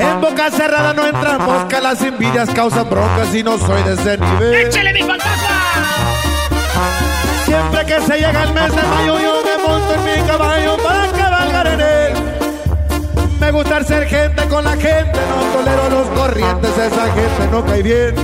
En 0.00 0.20
boca 0.20 0.50
cerrada 0.50 0.92
no 0.94 1.06
entran 1.06 1.40
moscas, 1.44 1.80
las 1.80 2.02
envidias 2.02 2.50
causan 2.50 2.90
broncas 2.90 3.32
y 3.36 3.44
no 3.44 3.56
soy 3.56 3.82
de 3.84 3.94
ese 3.94 4.18
nivel. 4.18 4.54
¡Échale 4.66 4.92
mi 4.92 5.02
fantasma! 5.02 5.93
Siempre 7.74 7.96
que 7.96 8.06
se 8.06 8.18
llega 8.20 8.42
el 8.44 8.52
mes 8.52 8.76
de 8.76 8.82
mayo, 8.84 9.18
yo 9.18 9.42
me 9.42 9.68
monto 9.68 9.94
en 9.94 10.04
mi 10.04 10.28
caballo 10.28 10.76
para 10.76 11.10
cabalgar 11.10 11.66
en 11.66 11.80
él. 11.80 12.12
Me 13.40 13.50
gusta 13.50 13.82
ser 13.82 14.06
gente 14.06 14.46
con 14.46 14.64
la 14.64 14.76
gente, 14.76 15.18
no 15.28 15.42
tolero 15.52 15.90
los 15.90 16.08
corrientes, 16.10 16.70
esa 16.70 17.12
gente 17.12 17.48
no 17.50 17.64
cae 17.64 17.82
bien. 17.82 18.14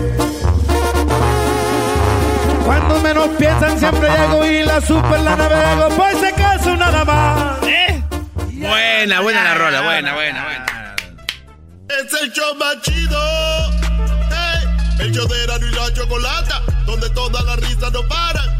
Cuando 2.65 3.01
menos 3.01 3.29
piensan 3.31 3.77
siempre 3.77 4.09
llego 4.09 4.47
y 4.47 4.63
la 4.63 4.81
super 4.81 5.19
la 5.19 5.35
navego, 5.35 5.89
pues 5.97 6.19
se 6.19 6.33
caso 6.33 6.77
nada 6.77 7.05
más. 7.05 7.63
¿Eh? 7.65 8.05
Buena, 8.53 9.21
buena 9.21 9.43
la 9.43 9.55
rola, 9.55 9.81
buena, 9.83 10.15
buena, 10.15 10.45
buena. 10.45 10.97
Es 11.89 12.23
el 12.23 12.33
show 12.33 12.55
más 12.55 12.81
chido. 12.83 13.19
El 15.01 15.11
show 15.11 15.27
de 15.27 15.67
y 15.67 15.75
la 15.75 15.93
Chocolata, 15.93 16.63
donde 16.87 17.11
todas 17.11 17.45
las 17.45 17.57
risas 17.57 17.91
no 17.91 18.07
paran. 18.07 18.60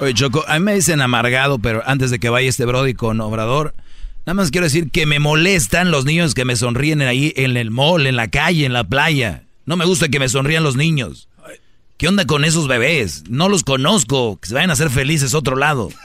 Oye, 0.00 0.12
Choco, 0.14 0.44
a 0.48 0.54
mí 0.54 0.60
me 0.60 0.74
dicen 0.74 1.00
amargado, 1.00 1.58
pero 1.58 1.82
antes 1.86 2.10
de 2.10 2.18
que 2.18 2.28
vaya 2.28 2.48
este 2.48 2.64
Brody 2.66 2.94
con 2.94 3.20
Obrador, 3.20 3.74
nada 4.26 4.34
más 4.34 4.50
quiero 4.50 4.66
decir 4.66 4.90
que 4.90 5.06
me 5.06 5.18
molestan 5.18 5.90
los 5.90 6.04
niños 6.04 6.34
que 6.34 6.44
me 6.44 6.56
sonríen 6.56 7.00
ahí 7.02 7.32
en 7.36 7.56
el 7.56 7.70
mall, 7.70 8.06
en 8.06 8.16
la 8.16 8.28
calle, 8.28 8.66
en 8.66 8.72
la 8.72 8.84
playa. 8.84 9.44
No 9.66 9.76
me 9.76 9.84
gusta 9.86 10.08
que 10.08 10.18
me 10.18 10.28
sonrían 10.28 10.62
los 10.62 10.76
niños. 10.76 11.28
¿Qué 11.96 12.08
onda 12.08 12.26
con 12.26 12.44
esos 12.44 12.66
bebés? 12.66 13.22
No 13.28 13.48
los 13.48 13.62
conozco. 13.62 14.38
Que 14.40 14.48
se 14.48 14.54
vayan 14.54 14.70
a 14.70 14.72
hacer 14.72 14.90
felices 14.90 15.32
otro 15.34 15.56
lado. 15.56 15.88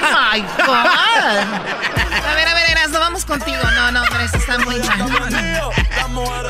Oh 0.00 0.34
my 0.34 0.40
God. 0.40 0.70
A 0.70 2.34
ver, 2.36 2.46
a 2.48 2.54
ver, 2.54 2.70
Erasmo, 2.70 2.98
vamos 3.00 3.24
contigo. 3.24 3.56
No, 3.74 3.90
no, 3.92 4.02
pero 4.10 4.24
eso 4.24 4.36
está 4.36 4.58
muy 4.58 4.76
mal. 4.78 5.02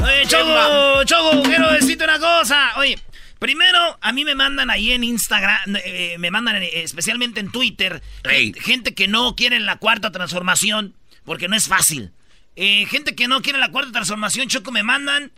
Oye, 0.02 0.26
Chogo, 0.26 1.04
Chogo, 1.04 1.42
quiero 1.44 1.72
decirte 1.72 2.04
una 2.04 2.18
cosa. 2.18 2.72
Oye, 2.76 2.98
Primero, 3.38 3.98
a 4.00 4.12
mí 4.12 4.24
me 4.24 4.34
mandan 4.34 4.70
ahí 4.70 4.92
en 4.92 5.04
Instagram, 5.04 5.76
eh, 5.84 6.16
me 6.18 6.30
mandan 6.30 6.62
especialmente 6.62 7.40
en 7.40 7.52
Twitter, 7.52 8.02
gente 8.60 8.94
que 8.94 9.06
no 9.06 9.36
quiere 9.36 9.60
la 9.60 9.76
cuarta 9.76 10.10
transformación, 10.10 10.94
porque 11.24 11.48
no 11.48 11.56
es 11.56 11.68
fácil. 11.68 12.12
Eh, 12.56 12.86
gente 12.86 13.14
que 13.14 13.28
no 13.28 13.40
quiere 13.40 13.60
la 13.60 13.70
cuarta 13.70 13.92
transformación, 13.92 14.48
Choco, 14.48 14.72
me 14.72 14.82
mandan 14.82 15.30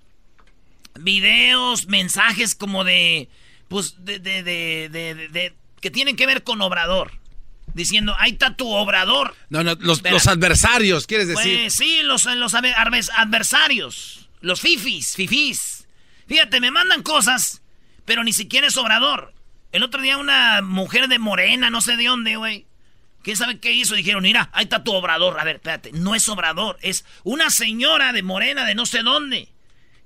videos, 0.99 1.87
mensajes 1.87 2.55
como 2.55 2.85
de, 2.85 3.29
pues, 3.69 3.97
de, 4.05 4.19
de, 4.19 4.43
de, 4.43 4.89
de 4.89 5.55
que 5.81 5.91
tienen 5.91 6.17
que 6.17 6.27
ver 6.27 6.43
con 6.43 6.61
Obrador. 6.63 7.13
Diciendo, 7.73 8.17
ahí 8.19 8.33
está 8.33 8.57
tu 8.57 8.69
Obrador. 8.69 9.37
No, 9.49 9.63
no, 9.63 9.77
los, 9.79 10.03
los 10.03 10.27
adversarios, 10.27 11.07
¿quieres 11.07 11.29
decir? 11.29 11.61
Pues 11.61 11.75
sí, 11.75 12.01
los, 12.03 12.25
los 12.25 12.55
adversarios. 12.55 14.29
Los 14.41 14.61
fifis, 14.61 15.15
fifis. 15.15 15.87
Fíjate, 16.27 16.61
me 16.61 16.71
mandan 16.73 17.03
cosas, 17.03 17.60
pero 18.11 18.25
ni 18.25 18.33
siquiera 18.33 18.67
es 18.67 18.77
Obrador. 18.77 19.33
El 19.71 19.85
otro 19.85 20.03
día 20.03 20.19
una 20.19 20.63
mujer 20.63 21.07
de 21.07 21.21
Morena, 21.21 21.71
no 21.71 21.81
sé 21.81 21.97
de 21.97 22.07
dónde, 22.07 22.35
güey. 22.35 22.67
¿Quién 23.23 23.37
sabe 23.37 23.61
qué 23.61 23.73
hizo? 23.73 23.95
Dijeron, 23.95 24.25
mira, 24.25 24.51
ahí 24.53 24.65
está 24.65 24.83
tu 24.83 24.93
Obrador. 24.93 25.39
A 25.39 25.45
ver, 25.45 25.55
espérate, 25.55 25.93
no 25.93 26.17
es 26.17 26.29
Obrador, 26.29 26.77
es 26.83 27.05
una 27.23 27.51
señora 27.51 28.13
de 28.13 28.25
Morena 28.25 28.65
de 28.65 28.75
no 28.75 28.85
sé 28.85 29.05
dónde. 29.05 29.49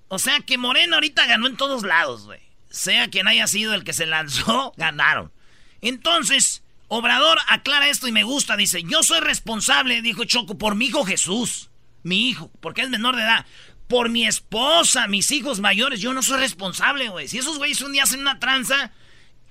O 0.08 0.18
sea 0.18 0.40
que 0.40 0.58
Morena 0.58 0.96
ahorita 0.96 1.24
ganó 1.24 1.46
en 1.46 1.56
todos 1.56 1.82
lados, 1.82 2.26
güey. 2.26 2.40
Sea 2.68 3.08
quien 3.08 3.26
haya 3.26 3.46
sido 3.46 3.72
el 3.72 3.84
que 3.84 3.94
se 3.94 4.04
lanzó, 4.04 4.74
ganaron. 4.76 5.32
Entonces, 5.80 6.62
Obrador 6.88 7.38
aclara 7.48 7.88
esto 7.88 8.06
y 8.06 8.12
me 8.12 8.24
gusta. 8.24 8.58
Dice, 8.58 8.82
yo 8.82 9.02
soy 9.02 9.20
responsable, 9.20 10.02
dijo 10.02 10.24
Choco, 10.24 10.58
por 10.58 10.74
mi 10.74 10.88
hijo 10.88 11.06
Jesús. 11.06 11.70
Mi 12.02 12.28
hijo, 12.28 12.50
porque 12.60 12.82
es 12.82 12.90
menor 12.90 13.16
de 13.16 13.22
edad. 13.22 13.46
Por 13.88 14.08
mi 14.08 14.26
esposa, 14.26 15.06
mis 15.06 15.30
hijos 15.30 15.60
mayores. 15.60 16.00
Yo 16.00 16.12
no 16.12 16.22
soy 16.22 16.38
responsable, 16.38 17.08
güey. 17.08 17.28
Si 17.28 17.38
esos 17.38 17.58
güeyes 17.58 17.82
un 17.82 17.92
día 17.92 18.04
hacen 18.04 18.20
una 18.20 18.38
tranza, 18.38 18.92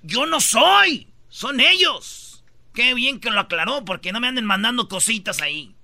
yo 0.01 0.25
no 0.25 0.41
soy. 0.41 1.07
Son 1.29 1.59
ellos. 1.59 2.43
Qué 2.73 2.93
bien 2.93 3.19
que 3.19 3.29
lo 3.29 3.39
aclaró, 3.39 3.85
porque 3.85 4.11
no 4.11 4.19
me 4.19 4.27
anden 4.27 4.45
mandando 4.45 4.87
cositas 4.87 5.41
ahí. 5.41 5.75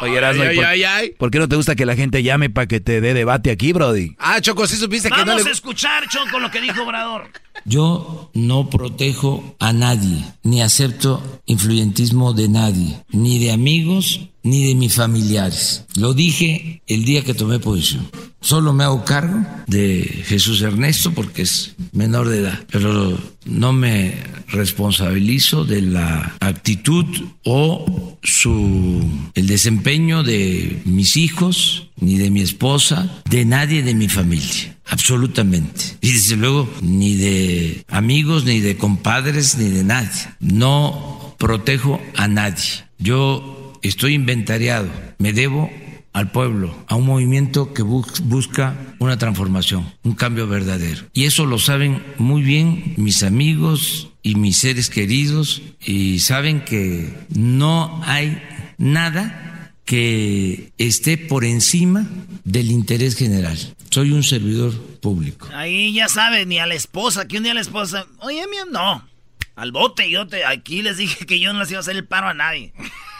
Oye, 0.00 0.16
Erasmo, 0.16 0.42
ay, 0.42 1.10
por, 1.16 1.30
qué 1.30 1.38
no 1.38 1.48
te 1.48 1.54
gusta 1.54 1.76
que 1.76 1.86
la 1.86 1.94
gente 1.94 2.24
llame 2.24 2.50
para 2.50 2.66
que 2.66 2.80
te 2.80 3.00
dé 3.00 3.14
debate 3.14 3.52
aquí, 3.52 3.72
Brody? 3.72 4.16
Ah, 4.18 4.40
Choco, 4.40 4.66
sí 4.66 4.76
supiste 4.76 5.08
que 5.08 5.18
no 5.18 5.26
Vamos 5.26 5.46
a 5.46 5.50
escuchar, 5.50 6.08
Choco, 6.08 6.40
lo 6.40 6.50
que 6.50 6.60
dijo 6.60 6.82
Obrador. 6.82 7.30
Yo 7.64 8.30
no 8.34 8.70
protejo 8.70 9.56
a 9.60 9.72
nadie, 9.72 10.24
ni 10.42 10.62
acepto 10.62 11.22
influyentismo 11.46 12.32
de 12.32 12.48
nadie, 12.48 13.04
ni 13.10 13.38
de 13.38 13.52
amigos, 13.52 14.20
ni 14.48 14.66
de 14.66 14.74
mis 14.74 14.94
familiares. 14.94 15.84
Lo 15.96 16.14
dije 16.14 16.82
el 16.86 17.04
día 17.04 17.22
que 17.22 17.34
tomé 17.34 17.58
posición. 17.58 18.08
Solo 18.40 18.72
me 18.72 18.84
hago 18.84 19.04
cargo 19.04 19.44
de 19.66 20.22
Jesús 20.26 20.62
Ernesto 20.62 21.12
porque 21.12 21.42
es 21.42 21.74
menor 21.92 22.28
de 22.28 22.38
edad, 22.38 22.64
pero 22.70 23.18
no 23.44 23.72
me 23.72 24.14
responsabilizo 24.48 25.64
de 25.64 25.82
la 25.82 26.36
actitud 26.40 27.04
o 27.44 28.16
su 28.22 29.02
el 29.34 29.46
desempeño 29.46 30.22
de 30.22 30.82
mis 30.84 31.16
hijos, 31.16 31.88
ni 31.96 32.16
de 32.16 32.30
mi 32.30 32.40
esposa, 32.40 33.22
de 33.28 33.44
nadie 33.44 33.82
de 33.82 33.94
mi 33.94 34.08
familia. 34.08 34.76
Absolutamente. 34.86 35.96
Y 36.00 36.12
desde 36.12 36.36
luego, 36.36 36.68
ni 36.80 37.14
de 37.14 37.84
amigos, 37.88 38.44
ni 38.44 38.60
de 38.60 38.76
compadres, 38.76 39.58
ni 39.58 39.68
de 39.68 39.84
nadie. 39.84 40.28
No 40.40 41.34
protejo 41.38 42.00
a 42.16 42.26
nadie. 42.28 42.86
Yo 42.98 43.57
estoy 43.82 44.14
inventariado. 44.14 44.88
Me 45.18 45.32
debo 45.32 45.70
al 46.12 46.32
pueblo, 46.32 46.74
a 46.88 46.96
un 46.96 47.06
movimiento 47.06 47.72
que 47.72 47.82
busca 47.82 48.76
una 48.98 49.18
transformación, 49.18 49.92
un 50.02 50.14
cambio 50.14 50.48
verdadero. 50.48 51.06
Y 51.12 51.24
eso 51.24 51.46
lo 51.46 51.58
saben 51.58 52.02
muy 52.16 52.42
bien 52.42 52.94
mis 52.96 53.22
amigos 53.22 54.10
y 54.22 54.34
mis 54.34 54.56
seres 54.56 54.90
queridos 54.90 55.62
y 55.80 56.18
saben 56.20 56.64
que 56.64 57.14
no 57.28 58.02
hay 58.04 58.42
nada 58.78 59.74
que 59.84 60.72
esté 60.76 61.18
por 61.18 61.44
encima 61.44 62.06
del 62.44 62.70
interés 62.70 63.14
general. 63.16 63.56
Soy 63.90 64.10
un 64.10 64.22
servidor 64.22 64.74
público. 65.00 65.48
Ahí 65.54 65.94
ya 65.94 66.08
sabes, 66.08 66.46
ni 66.46 66.58
a 66.58 66.66
la 66.66 66.74
esposa, 66.74 67.28
que 67.28 67.38
un 67.38 67.44
día 67.44 67.54
la 67.54 67.60
esposa, 67.60 68.06
oye, 68.18 68.44
mi 68.48 68.56
no, 68.72 69.08
al 69.56 69.72
bote, 69.72 70.10
yo 70.10 70.26
te, 70.26 70.44
aquí 70.44 70.82
les 70.82 70.98
dije 70.98 71.26
que 71.26 71.40
yo 71.40 71.52
no 71.52 71.60
les 71.60 71.70
iba 71.70 71.78
a 71.78 71.80
hacer 71.80 71.96
el 71.96 72.04
paro 72.04 72.28
a 72.28 72.34
nadie. 72.34 72.72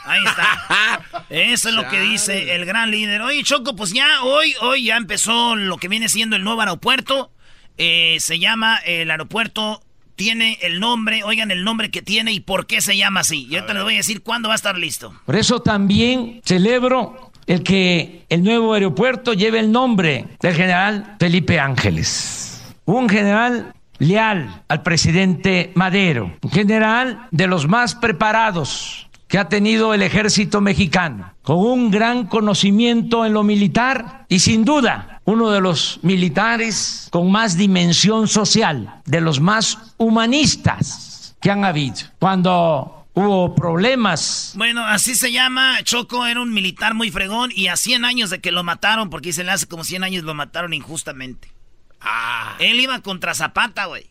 Ahí 0.09 0.25
está. 0.25 1.03
Eso 1.29 1.69
es 1.69 1.75
lo 1.75 1.89
que 1.89 2.01
dice 2.01 2.55
el 2.55 2.65
gran 2.65 2.91
líder. 2.91 3.21
Oye, 3.21 3.43
Choco, 3.43 3.77
pues 3.77 3.93
ya 3.93 4.23
hoy, 4.23 4.55
hoy 4.63 4.85
ya 4.85 4.97
empezó 4.97 5.55
lo 5.55 5.77
que 5.77 5.89
viene 5.89 6.09
siendo 6.09 6.37
el 6.37 6.45
nuevo 6.45 6.61
aeropuerto. 6.61 7.31
Eh, 7.77 8.17
se 8.21 8.39
llama 8.39 8.79
el 8.79 9.11
aeropuerto, 9.11 9.83
tiene 10.17 10.59
el 10.63 10.81
nombre, 10.81 11.23
oigan 11.23 11.51
el 11.51 11.63
nombre 11.63 11.91
que 11.91 12.03
tiene 12.03 12.33
y 12.33 12.41
por 12.41 12.67
qué 12.67 12.81
se 12.81 12.97
llama 12.97 13.21
así. 13.21 13.47
Yo 13.49 13.65
te 13.67 13.75
lo 13.75 13.85
voy 13.85 13.95
a 13.95 13.99
decir 13.99 14.23
cuándo 14.23 14.49
va 14.49 14.55
a 14.55 14.57
estar 14.57 14.77
listo. 14.77 15.15
Por 15.27 15.37
eso 15.37 15.61
también 15.61 16.41
celebro 16.45 17.31
el 17.47 17.63
que 17.63 18.25
el 18.29 18.43
nuevo 18.43 18.75
aeropuerto 18.75 19.33
lleve 19.33 19.61
el 19.61 19.71
nombre 19.71 20.27
del 20.41 20.55
general 20.55 21.17
Felipe 21.21 21.61
Ángeles. 21.61 22.63
Un 22.85 23.09
general 23.09 23.75
leal 23.99 24.63
al 24.69 24.83
presidente 24.83 25.71
Madero, 25.75 26.37
un 26.43 26.51
general 26.51 27.27
de 27.31 27.47
los 27.47 27.69
más 27.69 27.95
preparados 27.95 29.08
que 29.29 29.39
ha 29.39 29.49
tenido 29.49 29.95
el 29.95 30.03
ejército 30.03 30.61
mexicano, 30.61 31.35
con 31.43 31.59
un 31.59 31.91
gran 31.91 32.27
conocimiento 32.27 33.27
en 33.27 33.35
lo 33.35 33.43
militar 33.43 34.25
y 34.29 34.41
sin 34.41 34.65
duda 34.65 35.21
uno 35.25 35.51
de 35.51 35.61
los 35.61 36.01
militares 36.03 37.09
con 37.11 37.31
más 37.31 37.57
dimensión 37.57 38.27
social, 38.27 39.03
de 39.05 39.21
los 39.21 39.41
más 39.41 39.95
humanistas 39.99 41.37
que 41.41 41.51
han 41.51 41.65
habido. 41.65 41.97
Cuando 42.19 43.07
hubo 43.13 43.55
problemas. 43.55 44.53
Bueno, 44.57 44.85
así 44.85 45.15
se 45.15 45.31
llama. 45.31 45.83
Choco 45.83 46.27
era 46.27 46.41
un 46.41 46.53
militar 46.53 46.95
muy 46.95 47.11
fregón 47.11 47.51
y 47.55 47.69
a 47.69 47.77
100 47.77 48.07
años 48.07 48.31
de 48.31 48.41
que 48.41 48.53
lo 48.53 48.65
mataron, 48.65 49.11
porque 49.11 49.35
se 49.35 49.45
le 49.45 49.51
hace 49.51 49.67
como 49.67 49.85
100 49.85 50.05
años 50.05 50.25
lo 50.25 50.35
mataron 50.35 50.73
injustamente. 50.73 51.53
Ah. 52.01 52.57
Él 52.59 52.81
iba 52.81 53.01
contra 53.01 53.35
Zapata, 53.35 53.87
güey. 53.87 54.07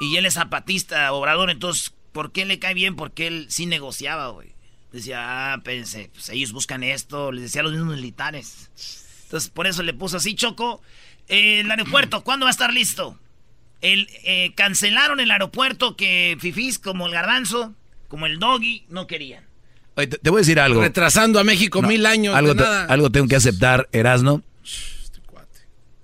Y 0.00 0.16
él 0.16 0.26
es 0.26 0.34
zapatista, 0.34 1.12
obrador, 1.12 1.50
entonces 1.50 1.94
¿Por 2.14 2.30
qué 2.30 2.44
le 2.44 2.60
cae 2.60 2.74
bien? 2.74 2.94
Porque 2.94 3.26
él 3.26 3.46
sí 3.50 3.66
negociaba, 3.66 4.28
güey. 4.28 4.54
Decía, 4.92 5.52
ah, 5.52 5.62
pensé, 5.64 6.10
pues 6.14 6.28
ellos 6.28 6.52
buscan 6.52 6.84
esto, 6.84 7.32
les 7.32 7.42
decía 7.42 7.60
a 7.60 7.64
los 7.64 7.72
mismos 7.72 7.96
militares. 7.96 8.70
Entonces, 9.24 9.50
por 9.50 9.66
eso 9.66 9.82
le 9.82 9.94
puso 9.94 10.18
así, 10.18 10.36
Choco. 10.36 10.80
el 11.26 11.68
aeropuerto, 11.68 12.22
¿cuándo 12.24 12.44
va 12.44 12.50
a 12.50 12.52
estar 12.52 12.72
listo? 12.72 13.18
El, 13.80 14.08
eh, 14.22 14.52
cancelaron 14.54 15.18
el 15.18 15.32
aeropuerto 15.32 15.96
que 15.96 16.36
Fifis, 16.38 16.78
como 16.78 17.08
el 17.08 17.12
Garbanzo, 17.12 17.74
como 18.06 18.26
el 18.26 18.38
Doggy, 18.38 18.84
no 18.90 19.08
querían. 19.08 19.44
Oye, 19.96 20.06
te, 20.06 20.30
voy 20.30 20.38
a 20.38 20.42
decir 20.42 20.60
algo. 20.60 20.82
Retrasando 20.82 21.40
a 21.40 21.44
México 21.44 21.82
mil 21.82 22.06
años. 22.06 22.36
Algo, 22.36 22.54
algo 22.64 23.10
tengo 23.10 23.26
que 23.26 23.34
aceptar, 23.34 23.88
Erasno. 23.90 24.44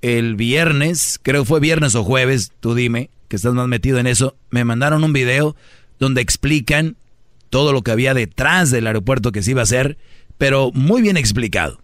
El 0.03 0.35
viernes, 0.35 1.20
creo 1.23 1.42
que 1.42 1.49
fue 1.49 1.61
viernes 1.61 1.94
o 1.94 2.03
jueves, 2.03 2.51
tú 2.59 2.75
dime, 2.75 3.11
que 3.29 3.37
estás 3.37 3.55
más 3.55 3.68
metido 3.68 3.99
en 3.99 4.09
eso, 4.09 4.35
me 4.51 4.64
mandaron 4.64 5.05
un 5.05 5.12
video 5.12 5.55
donde 6.01 6.23
explican 6.23 6.97
todo 7.51 7.73
lo 7.73 7.83
que 7.83 7.91
había 7.93 8.15
detrás 8.15 8.71
del 8.71 8.87
aeropuerto 8.87 9.31
que 9.31 9.43
se 9.43 9.53
iba 9.53 9.61
a 9.61 9.65
hacer, 9.65 9.99
pero 10.39 10.73
muy 10.73 11.03
bien 11.03 11.17
explicado. 11.17 11.81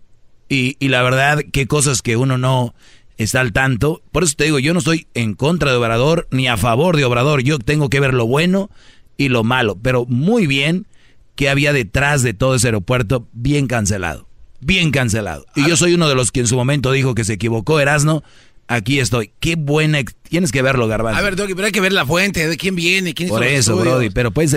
Y, 0.49 0.77
la 0.89 1.03
verdad, 1.03 1.41
qué 1.53 1.67
cosas 1.67 2.03
que 2.03 2.17
uno 2.17 2.39
no 2.39 2.75
está 3.19 3.41
al 3.41 3.53
tanto. 3.53 4.03
Por 4.13 4.23
eso 4.25 4.35
te 4.37 4.45
digo, 4.45 4.59
yo 4.59 4.73
no 4.73 4.79
estoy 4.79 5.09
en 5.15 5.35
contra 5.35 5.71
de 5.71 5.77
Obrador 5.77 6.29
ni 6.31 6.47
a 6.47 6.57
favor 6.57 6.97
de 6.97 7.05
Obrador. 7.05 7.43
Yo 7.43 7.59
tengo 7.59 7.91
que 7.91 8.01
ver 8.01 8.15
lo 8.15 8.27
bueno 8.27 8.71
y 9.17 9.29
lo 9.29 9.43
malo. 9.43 9.77
Pero 9.83 10.07
muy 10.07 10.47
bien 10.47 10.87
que 11.35 11.49
había 11.49 11.73
detrás 11.73 12.23
de 12.23 12.33
todo 12.33 12.55
ese 12.55 12.69
aeropuerto 12.69 13.29
bien 13.33 13.67
cancelado. 13.67 14.29
Bien 14.61 14.93
cancelado. 14.93 15.47
Y 15.57 15.69
yo 15.69 15.77
soy 15.77 15.95
uno 15.95 16.09
de 16.09 16.15
los 16.15 16.31
que 16.31 16.41
en 16.41 16.47
su 16.47 16.57
momento 16.57 16.93
dijo 16.93 17.15
que 17.15 17.25
se 17.25 17.35
equivocó 17.35 17.81
Erasno 17.81 18.23
Aquí 18.69 18.99
estoy. 18.99 19.33
Qué 19.41 19.55
buena. 19.57 20.01
Tienes 20.29 20.51
que 20.51 20.63
verlo, 20.63 20.89
Garbanzo. 20.89 21.19
A 21.19 21.23
ver, 21.23 21.37
Doggy, 21.37 21.55
pero 21.55 21.67
hay 21.67 21.73
que 21.73 21.81
ver 21.81 21.93
la 21.93 22.05
fuente, 22.05 22.49
de 22.49 22.57
quién 22.57 22.75
viene, 22.75 23.15
quién 23.15 23.29
Por 23.29 23.45
eso, 23.45 23.77
Brody, 23.77 24.11
pero 24.11 24.31
puedes. 24.31 24.57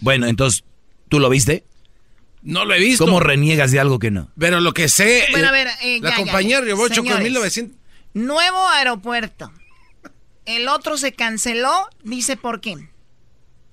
bueno, 0.00 0.26
entonces, 0.26 0.64
¿tú 1.08 1.18
lo 1.18 1.28
viste? 1.30 1.64
No 2.42 2.66
lo 2.66 2.74
he 2.74 2.78
visto. 2.78 3.06
¿Cómo 3.06 3.20
reniegas 3.20 3.72
de 3.72 3.80
algo 3.80 3.98
que 3.98 4.10
no? 4.10 4.30
Pero 4.38 4.60
lo 4.60 4.74
que 4.74 4.88
sé. 4.88 5.28
Bueno, 5.30 5.48
a 5.48 5.52
ver, 5.52 5.68
eh, 5.82 5.98
la 6.02 6.14
compañía 6.14 6.60
Riobocho 6.60 7.02
con 7.02 7.22
1900. 7.22 7.76
Nuevo 8.12 8.68
aeropuerto. 8.68 9.50
El 10.44 10.68
otro 10.68 10.98
se 10.98 11.12
canceló, 11.12 11.88
dice 12.02 12.36
por 12.36 12.60
qué. 12.60 12.76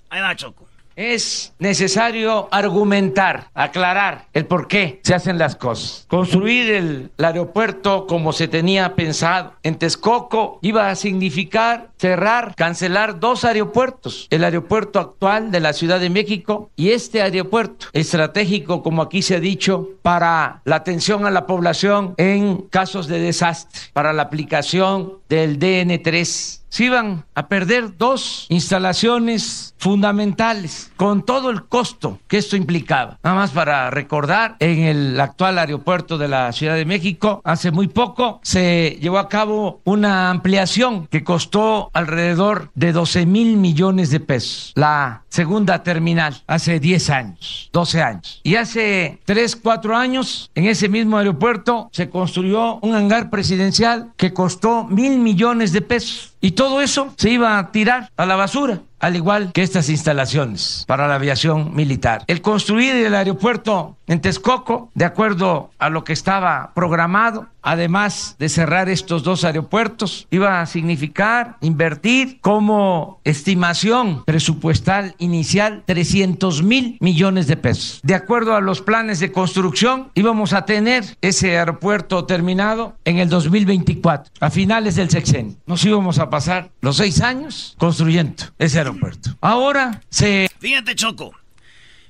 Ahí 0.08 0.20
va, 0.20 0.34
Choco. 0.36 0.68
Es 0.96 1.54
necesario 1.58 2.48
argumentar, 2.50 3.48
aclarar 3.54 4.26
el 4.32 4.46
por 4.46 4.68
qué 4.68 5.00
se 5.02 5.14
hacen 5.14 5.38
las 5.38 5.56
cosas. 5.56 6.06
Construir 6.08 6.72
el, 6.72 7.10
aeropuerto 7.18 8.06
como 8.06 8.32
se 8.32 8.48
tenía 8.48 8.94
pensado 8.94 9.54
en 9.62 9.76
Texcoco 9.76 10.58
iba 10.62 10.90
a 10.90 10.96
significar 10.96 11.90
cerrar, 11.98 12.54
cancelar 12.56 13.20
dos 13.20 13.44
aeropuertos, 13.44 14.26
el 14.30 14.44
aeropuerto 14.44 14.98
actual 14.98 15.50
de 15.50 15.60
la 15.60 15.72
Ciudad 15.72 16.00
de 16.00 16.10
México 16.10 16.70
y 16.76 16.90
este 16.90 17.22
aeropuerto 17.22 17.86
estratégico, 17.92 18.82
como 18.82 19.02
aquí 19.02 19.22
se 19.22 19.36
ha 19.36 19.40
dicho, 19.40 19.90
para 20.02 20.62
la 20.64 20.76
atención 20.76 21.26
a 21.26 21.30
la 21.30 21.46
población 21.46 22.14
en 22.16 22.62
casos 22.62 23.06
de 23.06 23.20
desastre, 23.20 23.80
para 23.92 24.12
la 24.12 24.22
aplicación 24.22 25.14
del 25.28 25.58
DN3 25.58 26.61
se 26.72 26.84
iban 26.84 27.26
a 27.34 27.48
perder 27.48 27.98
dos 27.98 28.46
instalaciones 28.48 29.74
fundamentales 29.76 30.90
con 30.96 31.22
todo 31.22 31.50
el 31.50 31.64
costo 31.64 32.18
que 32.26 32.38
esto 32.38 32.56
implicaba. 32.56 33.18
Nada 33.22 33.36
más 33.36 33.50
para 33.50 33.90
recordar, 33.90 34.56
en 34.58 34.78
el 34.84 35.20
actual 35.20 35.58
aeropuerto 35.58 36.16
de 36.16 36.28
la 36.28 36.50
Ciudad 36.52 36.76
de 36.76 36.86
México, 36.86 37.42
hace 37.44 37.72
muy 37.72 37.88
poco 37.88 38.40
se 38.42 38.98
llevó 39.02 39.18
a 39.18 39.28
cabo 39.28 39.82
una 39.84 40.30
ampliación 40.30 41.08
que 41.08 41.22
costó 41.22 41.90
alrededor 41.92 42.70
de 42.74 42.92
12 42.92 43.26
mil 43.26 43.58
millones 43.58 44.08
de 44.08 44.20
pesos. 44.20 44.72
La 44.74 45.24
segunda 45.28 45.82
terminal, 45.82 46.42
hace 46.46 46.80
10 46.80 47.10
años, 47.10 47.68
12 47.74 48.02
años. 48.02 48.40
Y 48.44 48.54
hace 48.56 49.20
3, 49.26 49.56
4 49.56 49.94
años, 49.94 50.50
en 50.54 50.64
ese 50.64 50.88
mismo 50.88 51.18
aeropuerto, 51.18 51.90
se 51.92 52.08
construyó 52.08 52.76
un 52.76 52.94
hangar 52.94 53.28
presidencial 53.28 54.12
que 54.16 54.32
costó 54.32 54.84
mil 54.84 55.18
millones 55.18 55.72
de 55.72 55.82
pesos. 55.82 56.31
Y 56.44 56.50
todo 56.50 56.80
eso 56.80 57.14
se 57.16 57.30
iba 57.30 57.56
a 57.56 57.70
tirar 57.70 58.10
a 58.16 58.26
la 58.26 58.34
basura 58.34 58.80
al 59.02 59.16
igual 59.16 59.52
que 59.52 59.62
estas 59.62 59.90
instalaciones 59.90 60.84
para 60.86 61.08
la 61.08 61.16
aviación 61.16 61.74
militar. 61.74 62.24
El 62.28 62.40
construir 62.40 62.94
el 62.94 63.14
aeropuerto 63.14 63.96
en 64.06 64.20
Texcoco, 64.20 64.90
de 64.94 65.04
acuerdo 65.04 65.70
a 65.78 65.90
lo 65.90 66.04
que 66.04 66.12
estaba 66.12 66.72
programado, 66.74 67.48
además 67.62 68.36
de 68.38 68.48
cerrar 68.48 68.88
estos 68.88 69.22
dos 69.22 69.44
aeropuertos, 69.44 70.26
iba 70.30 70.60
a 70.60 70.66
significar 70.66 71.56
invertir 71.60 72.40
como 72.40 73.20
estimación 73.24 74.24
presupuestal 74.24 75.14
inicial 75.18 75.82
300 75.86 76.62
mil 76.62 76.96
millones 77.00 77.46
de 77.46 77.56
pesos. 77.56 78.00
De 78.02 78.14
acuerdo 78.14 78.54
a 78.54 78.60
los 78.60 78.82
planes 78.82 79.18
de 79.20 79.32
construcción, 79.32 80.10
íbamos 80.14 80.52
a 80.52 80.64
tener 80.64 81.04
ese 81.22 81.56
aeropuerto 81.56 82.24
terminado 82.24 82.96
en 83.04 83.18
el 83.18 83.28
2024, 83.28 84.32
a 84.40 84.50
finales 84.50 84.96
del 84.96 85.10
sexenio. 85.10 85.56
Nos 85.66 85.84
íbamos 85.84 86.18
a 86.18 86.30
pasar 86.30 86.70
los 86.80 86.98
seis 86.98 87.20
años 87.20 87.74
construyendo 87.78 88.44
ese 88.58 88.78
aeropuerto. 88.78 88.91
Ahora 89.40 90.02
se... 90.08 90.48
Fíjate, 90.60 90.94
Choco. 90.94 91.32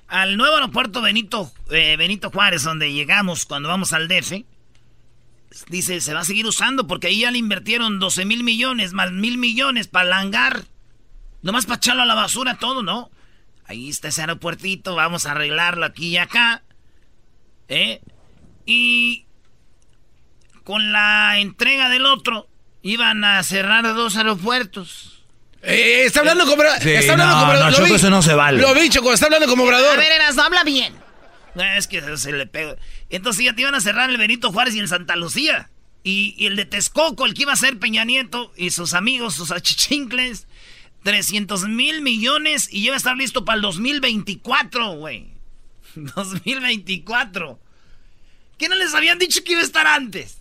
Al 0.08 0.36
nuevo 0.36 0.56
aeropuerto 0.56 1.00
Benito, 1.00 1.50
eh, 1.70 1.96
Benito 1.96 2.30
Juárez, 2.30 2.64
donde 2.64 2.92
llegamos 2.92 3.46
cuando 3.46 3.68
vamos 3.68 3.94
al 3.94 4.08
DF, 4.08 4.44
dice, 5.68 6.00
se 6.00 6.14
va 6.14 6.20
a 6.20 6.24
seguir 6.24 6.46
usando 6.46 6.86
porque 6.86 7.06
ahí 7.06 7.20
ya 7.20 7.30
le 7.30 7.38
invirtieron 7.38 7.98
12 7.98 8.24
mil 8.26 8.44
millones, 8.44 8.92
más 8.92 9.10
mil 9.10 9.38
millones 9.38 9.88
para 9.88 10.06
el 10.06 10.12
hangar. 10.12 10.64
Nomás 11.40 11.66
para 11.66 11.76
echarlo 11.76 12.02
a 12.02 12.06
la 12.06 12.14
basura 12.14 12.58
todo, 12.58 12.82
¿no? 12.82 13.10
Ahí 13.64 13.88
está 13.88 14.08
ese 14.08 14.20
aeropuertito, 14.20 14.94
vamos 14.94 15.26
a 15.26 15.32
arreglarlo 15.32 15.86
aquí 15.86 16.08
y 16.08 16.16
acá. 16.18 16.62
¿Eh? 17.68 18.02
Y 18.66 19.24
con 20.64 20.92
la 20.92 21.38
entrega 21.38 21.88
del 21.88 22.06
otro, 22.06 22.48
iban 22.82 23.24
a 23.24 23.42
cerrar 23.42 23.84
dos 23.94 24.16
aeropuertos. 24.16 25.21
Eh, 25.62 26.04
está 26.06 26.20
hablando 26.20 26.44
como. 26.46 26.62
Sí, 26.80 26.90
está 26.90 27.12
hablando 27.12 27.34
no, 27.36 27.40
como. 27.42 27.52
no, 27.54 27.70
lo 27.70 27.84
vi- 27.84 27.92
eso 27.94 28.10
no 28.10 28.20
se 28.22 28.34
vale. 28.34 28.60
Lo 28.60 28.74
vi, 28.74 28.88
Choco, 28.90 29.12
está 29.12 29.26
hablando 29.26 29.46
como 29.46 29.64
obrador. 29.64 29.94
A 29.94 29.96
ver, 29.96 30.12
Eras, 30.12 30.36
habla 30.38 30.64
bien. 30.64 30.94
No, 31.54 31.62
Es 31.62 31.86
que 31.86 32.16
se 32.16 32.32
le 32.32 32.46
pega. 32.46 32.76
Entonces 33.10 33.44
ya 33.44 33.54
te 33.54 33.60
iban 33.62 33.74
a 33.74 33.80
cerrar 33.80 34.10
el 34.10 34.16
Benito 34.16 34.50
Juárez 34.52 34.74
y 34.74 34.80
el 34.80 34.88
Santa 34.88 35.14
Lucía. 35.16 35.70
Y, 36.02 36.34
y 36.36 36.46
el 36.46 36.56
de 36.56 36.64
Texcoco, 36.64 37.26
el 37.26 37.34
que 37.34 37.42
iba 37.42 37.52
a 37.52 37.56
ser 37.56 37.78
Peña 37.78 38.04
Nieto 38.04 38.52
y 38.56 38.70
sus 38.70 38.92
amigos, 38.94 39.34
sus 39.34 39.52
achichincles, 39.52 40.48
300 41.04 41.68
mil 41.68 42.02
millones 42.02 42.68
y 42.72 42.82
ya 42.84 42.90
va 42.90 42.96
a 42.96 42.98
estar 42.98 43.16
listo 43.16 43.44
para 43.44 43.56
el 43.56 43.62
2024, 43.62 44.92
güey. 44.94 45.28
2024. 45.94 47.60
¿Qué 48.58 48.68
no 48.68 48.74
les 48.74 48.94
habían 48.94 49.18
dicho 49.18 49.44
que 49.44 49.52
iba 49.52 49.60
a 49.60 49.64
estar 49.64 49.86
antes? 49.86 50.38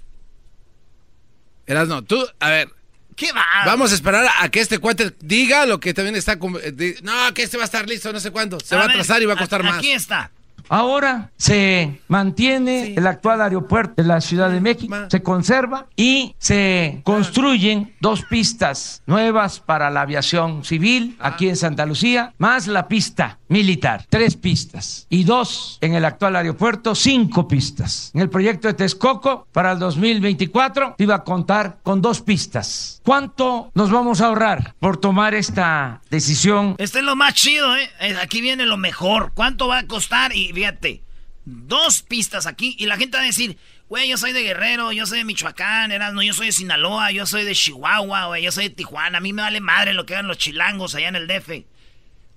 Erasno, 1.68 2.04
tú, 2.04 2.26
a 2.40 2.50
ver. 2.50 2.70
¿Qué 3.16 3.32
va? 3.32 3.44
Vamos 3.66 3.92
a 3.92 3.96
esperar 3.96 4.28
a 4.40 4.50
que 4.50 4.62
este 4.62 4.80
cuate 4.80 5.14
diga 5.20 5.66
lo 5.66 5.80
que 5.80 5.94
también 5.94 6.16
está. 6.16 6.34
eh, 6.34 6.96
No, 7.04 7.34
que 7.34 7.44
este 7.44 7.58
va 7.58 7.64
a 7.64 7.66
estar 7.66 7.88
listo, 7.88 8.12
no 8.14 8.20
sé 8.20 8.32
cuándo. 8.32 8.60
Se 8.60 8.76
va 8.76 8.84
a 8.84 8.86
atrasar 8.86 9.22
y 9.22 9.26
va 9.26 9.34
a 9.34 9.38
costar 9.38 9.64
más. 9.64 9.78
Aquí 9.78 9.92
está. 9.92 10.32
Ahora 10.74 11.32
se 11.36 12.00
mantiene 12.08 12.94
el 12.94 13.06
actual 13.06 13.42
aeropuerto 13.42 14.02
de 14.02 14.08
la 14.08 14.22
Ciudad 14.22 14.50
de 14.50 14.62
México, 14.62 14.96
se 15.10 15.22
conserva 15.22 15.88
y 15.98 16.34
se 16.40 17.02
construyen 17.04 17.94
dos 18.00 18.24
pistas 18.24 19.04
nuevas 19.06 19.60
para 19.60 19.90
la 19.90 20.04
aviación 20.04 20.64
civil 20.64 21.18
aquí 21.20 21.50
en 21.50 21.58
Santa 21.58 21.86
Lucía, 21.86 22.34
más 22.38 22.68
la 22.68 22.88
pista 22.88 23.38
militar, 23.50 24.06
tres 24.10 24.38
pistas 24.38 25.08
y 25.10 25.26
dos 25.26 25.78
en 25.82 25.94
el 25.94 26.06
actual 26.06 26.38
aeropuerto, 26.38 26.96
cinco 26.96 27.50
pistas. 27.50 28.12
En 28.14 28.22
el 28.22 28.30
proyecto 28.30 28.70
de 28.70 28.74
Texcoco 28.74 29.48
para 29.52 29.74
el 29.74 29.80
2024 29.80 30.96
iba 31.00 31.16
a 31.16 31.24
contar 31.26 31.80
con 31.84 32.02
dos 32.02 32.22
pistas. 32.22 33.02
¿Cuánto 33.04 33.72
nos 33.74 33.92
vamos 33.92 34.22
a 34.22 34.28
ahorrar 34.28 34.74
por 34.80 34.96
tomar 34.96 35.34
esta 35.34 36.00
decisión? 36.10 36.76
Este 36.78 37.00
es 37.00 37.04
lo 37.06 37.18
más 37.18 37.34
chido, 37.34 37.76
¿eh? 37.76 37.90
Eh, 38.00 38.16
Aquí 38.22 38.40
viene 38.40 38.66
lo 38.66 38.78
mejor. 38.78 39.32
¿Cuánto 39.34 39.68
va 39.68 39.80
a 39.80 39.88
costar? 39.88 40.34
Y 40.34 40.61
fíjate, 40.62 41.02
dos 41.46 42.04
pistas 42.04 42.46
aquí. 42.46 42.76
Y 42.78 42.86
la 42.86 42.98
gente 42.98 43.18
va 43.18 43.24
a 43.24 43.26
decir, 43.26 43.58
güey, 43.90 44.10
yo 44.10 44.18
soy 44.18 44.32
de 44.32 44.44
Guerrero, 44.44 44.92
yo 44.92 45.08
soy 45.08 45.20
de 45.20 45.24
Michoacán, 45.26 45.92
Erasmo, 45.92 46.22
yo 46.22 46.34
soy 46.34 46.48
de 46.48 46.52
Sinaloa, 46.52 47.12
yo 47.12 47.26
soy 47.26 47.44
de 47.44 47.56
Chihuahua, 47.56 48.26
güey, 48.28 48.44
yo 48.44 48.52
soy 48.52 48.66
de 48.70 48.76
Tijuana. 48.76 49.18
A 49.18 49.22
mí 49.22 49.34
me 49.34 49.42
vale 49.42 49.60
madre 49.60 49.94
lo 49.94 50.06
que 50.06 50.14
hagan 50.14 50.28
los 50.28 50.38
chilangos 50.38 50.94
allá 50.94 51.08
en 51.08 51.16
el 51.16 51.28
DF. 51.28 51.66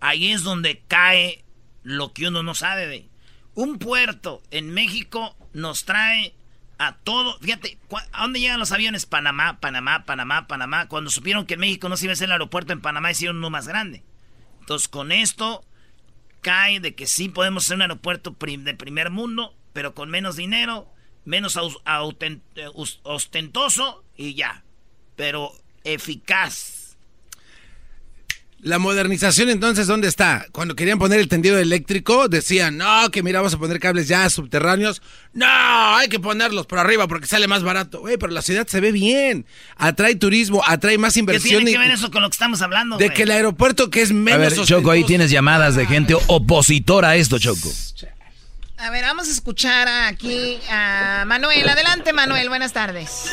Ahí 0.01 0.33
es 0.33 0.43
donde 0.43 0.83
cae 0.89 1.45
lo 1.83 2.13
que 2.15 2.29
uno 2.29 2.43
no 2.43 2.55
sabe, 2.55 2.87
güey. 2.87 3.09
Un 3.55 3.79
puerto 3.79 4.43
en 4.51 4.73
México 4.73 5.37
nos 5.53 5.85
trae 5.85 6.35
a 6.79 6.97
todo. 6.97 7.39
Fíjate, 7.41 7.79
¿cu- 7.89 7.99
¿a 8.11 8.23
dónde 8.23 8.41
llegan 8.41 8.59
los 8.59 8.73
aviones? 8.73 9.05
Panamá, 9.07 9.61
Panamá, 9.61 10.05
Panamá, 10.07 10.47
Panamá. 10.49 10.89
Cuando 10.89 11.11
supieron 11.11 11.45
que 11.47 11.57
México 11.59 11.89
no 11.89 11.97
se 11.99 12.07
iba 12.07 12.13
a 12.13 12.15
hacer 12.15 12.27
el 12.27 12.33
aeropuerto 12.33 12.73
en 12.73 12.81
Panamá, 12.81 13.11
hicieron 13.11 13.37
uno 13.37 13.51
más 13.51 13.69
grande. 13.69 14.03
Entonces, 14.61 14.89
con 14.89 15.13
esto 15.13 15.63
cae 16.45 16.79
de 16.79 16.95
que 16.95 17.07
sí 17.07 17.31
podemos 17.31 17.65
hacer 17.65 17.77
un 17.77 17.83
aeropuerto 17.83 18.37
de 18.39 18.75
primer 18.75 19.11
mundo, 19.11 19.57
pero 19.73 19.95
con 19.95 20.11
menos 20.11 20.37
dinero, 20.37 20.93
menos 21.25 21.57
eh, 21.57 22.69
ostentoso 23.03 24.05
y 24.15 24.35
ya. 24.35 24.63
Pero 25.17 25.53
eficaz. 25.83 26.74
La 28.65 28.79
modernización 28.79 29.51
entonces, 29.51 29.87
¿dónde 29.87 30.09
está? 30.09 30.47
Cuando 30.51 30.75
querían 30.75 30.99
poner 30.99 31.21
el 31.21 31.29
tendido 31.29 31.59
eléctrico, 31.59 32.29
decían, 32.29 32.79
no, 32.79 33.11
que 33.11 33.23
mira, 33.23 33.41
vamos 33.41 33.53
a 33.53 33.59
poner 33.59 33.79
cables 33.79 34.09
ya 34.09 34.31
subterráneos. 34.31 35.03
No, 35.35 35.47
hay 35.47 36.09
que 36.09 36.19
ponerlos 36.19 36.65
por 36.65 36.79
arriba 36.79 37.07
porque 37.07 37.27
sale 37.27 37.47
más 37.47 37.63
barato. 37.63 38.01
Güey, 38.01 38.17
pero 38.17 38.33
la 38.33 38.41
ciudad 38.41 38.67
se 38.67 38.81
ve 38.81 38.91
bien. 38.91 39.45
Atrae 39.77 40.15
turismo, 40.15 40.63
atrae 40.67 40.97
más 40.97 41.13
¿Qué 41.13 41.21
inversión. 41.21 41.57
tiene 41.63 41.73
que 41.73 41.79
ver 41.79 41.91
eso 41.91 42.11
con 42.11 42.23
lo 42.23 42.31
que 42.31 42.35
estamos 42.37 42.63
hablando? 42.63 42.97
de 42.97 43.11
que 43.11 43.25
el 43.25 43.33
aeropuerto 43.33 43.91
que 43.91 44.01
es 44.01 44.13
A 44.13 44.15
menos... 44.15 44.57
ver, 44.57 44.65
Choco, 44.67 44.91
ahí 44.91 45.05
tienes 45.05 45.31
llamadas 45.31 45.75
de 45.77 45.85
gente 45.85 46.15
opositora 46.27 47.11
a 47.11 47.17
esto, 47.17 47.39
Choco. 47.39 47.69
A 48.79 48.89
ver, 48.89 49.05
vamos 49.05 49.29
a 49.29 49.31
escuchar 49.31 49.89
aquí 49.89 50.59
a 50.71 51.25
Manuel. 51.27 51.69
Adelante, 51.69 52.15
Manuel. 52.15 52.49
Buenas 52.49 52.73
tardes. 52.73 53.31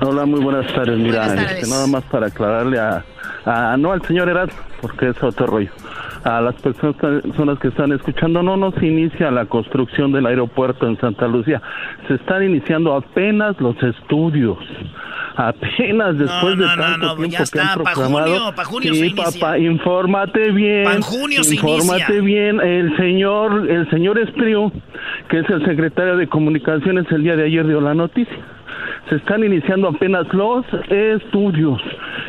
Hola, 0.00 0.24
muy 0.24 0.40
buenas 0.40 0.66
tardes. 0.74 0.96
Mira, 0.96 1.26
Buenas 1.26 1.44
tardes. 1.44 1.58
este, 1.64 1.70
nada 1.70 1.86
más 1.86 2.04
para 2.04 2.28
aclararle 2.28 2.78
a, 2.78 3.04
a- 3.44 3.76
no 3.76 3.92
al 3.92 4.02
señor 4.02 4.28
Eras, 4.28 4.50
porque 4.80 5.08
es 5.08 5.22
otro 5.22 5.46
rollo. 5.46 5.70
A 6.24 6.40
las 6.40 6.54
personas 6.56 6.96
que- 6.96 7.32
son 7.36 7.46
las 7.46 7.58
que 7.58 7.68
están 7.68 7.92
escuchando, 7.92 8.42
no 8.42 8.56
nos 8.56 8.74
inicia 8.82 9.30
la 9.30 9.46
construcción 9.46 10.12
del 10.12 10.26
aeropuerto 10.26 10.86
en 10.86 10.98
Santa 11.00 11.26
Lucía. 11.28 11.62
Se 12.08 12.14
están 12.14 12.42
iniciando 12.42 12.94
apenas 12.94 13.58
los 13.60 13.80
estudios. 13.82 14.58
Apenas 15.36 16.18
después 16.18 16.58
de 16.58 16.64
no, 16.64 16.76
no, 16.76 16.82
tanto 16.82 17.06
no, 17.06 17.14
tiempo 17.16 17.30
ya 17.32 17.38
que 17.38 17.42
está, 17.44 17.72
han 17.74 17.78
pa' 17.78 17.92
proclamado. 17.92 18.26
junio, 18.26 18.54
pa' 18.56 18.64
junio 18.64 18.92
sí, 18.92 18.98
se 18.98 19.06
inicia. 19.06 19.40
papá, 19.40 19.58
infórmate 19.58 20.50
bien. 20.50 20.84
Pa' 20.84 21.00
junio 21.00 21.44
se 21.44 21.54
infórmate 21.54 22.16
inicia. 22.18 22.20
bien. 22.22 22.60
El 22.60 22.96
señor, 22.96 23.70
el 23.70 23.88
señor 23.90 24.18
Espriu, 24.18 24.72
que 25.28 25.38
es 25.38 25.48
el 25.50 25.64
secretario 25.64 26.16
de 26.16 26.26
Comunicaciones, 26.26 27.06
el 27.12 27.22
día 27.22 27.36
de 27.36 27.44
ayer 27.44 27.66
dio 27.68 27.80
la 27.80 27.94
noticia 27.94 28.36
se 29.08 29.16
están 29.16 29.44
iniciando 29.44 29.88
apenas 29.88 30.26
los 30.32 30.64
estudios 30.88 31.80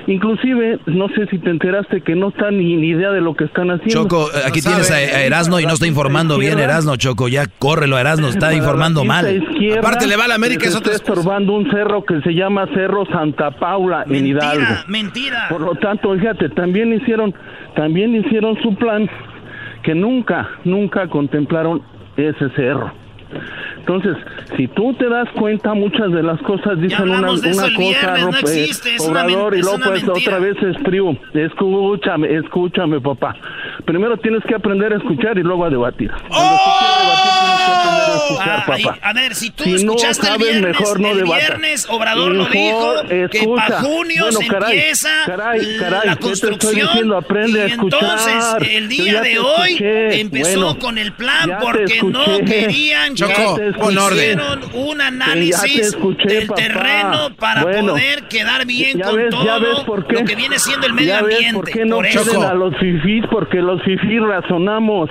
Inclusive, 0.07 0.79
no 0.87 1.07
sé 1.09 1.27
si 1.27 1.37
te 1.37 1.51
enteraste 1.51 2.01
que 2.01 2.15
no 2.15 2.29
está 2.29 2.49
ni, 2.49 2.75
ni 2.75 2.87
idea 2.87 3.11
de 3.11 3.21
lo 3.21 3.35
que 3.35 3.43
están 3.43 3.69
haciendo. 3.69 4.03
Choco, 4.03 4.27
aquí 4.45 4.59
tienes 4.59 4.89
a, 4.89 4.99
Erasno 5.23 5.59
y 5.59 5.65
no 5.65 5.73
está 5.73 5.85
informando 5.85 6.39
bien 6.39 6.57
Erasno, 6.57 6.95
Choco. 6.95 7.27
Ya 7.27 7.45
córrelo, 7.45 7.97
Erasno, 7.99 8.29
está 8.29 8.53
informando 8.53 9.03
mal. 9.05 9.43
Aparte 9.77 10.07
le 10.07 10.15
va 10.17 10.25
a 10.25 10.27
la 10.29 10.35
América, 10.35 10.67
es 10.67 10.75
está 10.75 10.91
estorbando 10.91 11.53
un 11.53 11.69
cerro 11.69 12.05
que 12.05 12.21
se 12.21 12.33
llama 12.33 12.67
Cerro 12.73 13.05
Santa 13.05 13.51
Paula 13.51 14.03
en 14.09 14.25
Hidalgo. 14.25 14.73
Mentira. 14.87 15.45
Por 15.49 15.61
lo 15.61 15.75
tanto, 15.75 16.11
fíjate, 16.15 16.49
también 16.49 16.91
hicieron, 16.93 17.33
también 17.75 18.15
hicieron 18.15 18.59
su 18.63 18.73
plan 18.75 19.07
que 19.83 19.93
nunca, 19.93 20.49
nunca 20.63 21.07
contemplaron 21.07 21.83
ese 22.17 22.49
cerro. 22.55 22.91
Entonces, 23.77 24.17
si 24.55 24.67
tú 24.67 24.93
te 24.93 25.09
das 25.09 25.27
cuenta, 25.31 25.73
muchas 25.73 26.11
de 26.11 26.21
las 26.21 26.39
cosas 26.41 26.79
dicen 26.79 27.09
una, 27.09 27.31
una 27.31 27.41
cosa, 27.41 27.67
Obrador, 29.07 29.55
y 29.55 29.61
luego 29.61 29.77
pues 29.83 30.07
otra 30.07 30.39
vez 30.39 30.57
es 30.61 30.77
triu. 30.83 31.17
Escúchame, 31.33 32.35
escúchame, 32.35 33.01
papá. 33.01 33.35
Primero 33.85 34.17
tienes 34.17 34.43
que 34.43 34.55
aprender 34.55 34.93
a 34.93 34.97
escuchar 34.97 35.37
y 35.37 35.43
luego 35.43 35.65
a 35.65 35.69
debatir. 35.69 36.11
A 38.39 39.13
ver, 39.13 39.35
si 39.35 39.49
tú 39.49 39.63
escuchaste 39.63 40.27
el 40.27 40.37
viernes, 40.37 40.79
mejor 40.79 40.99
no 40.99 41.11
el 41.11 41.23
viernes 41.23 41.87
Obrador 41.89 42.33
lo 42.33 42.45
dijo 42.45 42.93
que 43.07 43.47
para 43.55 43.81
junio 43.81 44.31
se 44.31 44.45
empieza 44.45 45.09
la 46.05 46.15
construcción 46.15 47.13
Aprende 47.13 47.67
y 47.67 47.71
entonces 47.71 48.45
el 48.69 48.87
día 48.87 49.21
de 49.21 49.39
hoy 49.39 49.77
empezó 49.79 50.77
con 50.79 50.97
el 50.97 51.11
plan 51.13 51.57
porque 51.61 52.01
no 52.03 52.39
querían 52.45 53.13
hicieron 53.13 54.61
un 54.73 55.01
análisis 55.01 55.97
del 56.25 56.47
terreno 56.49 57.35
para 57.37 57.63
poder 57.63 58.23
quedar 58.23 58.65
bien 58.65 58.99
con 58.99 59.29
todo 59.29 59.59
lo 59.59 60.25
que 60.25 60.35
viene 60.35 60.59
siendo 60.59 60.87
el 60.87 60.93
medio 60.93 61.17
ambiente. 61.17 61.53
¿Por 61.53 61.69
qué 61.69 61.85
no 61.85 62.03
eso. 62.03 62.41
a 62.41 62.53
los 62.53 62.75
fifís? 62.77 63.25
Porque 63.29 63.57
los 63.61 63.81
fifís 63.83 64.21
razonamos, 64.21 65.09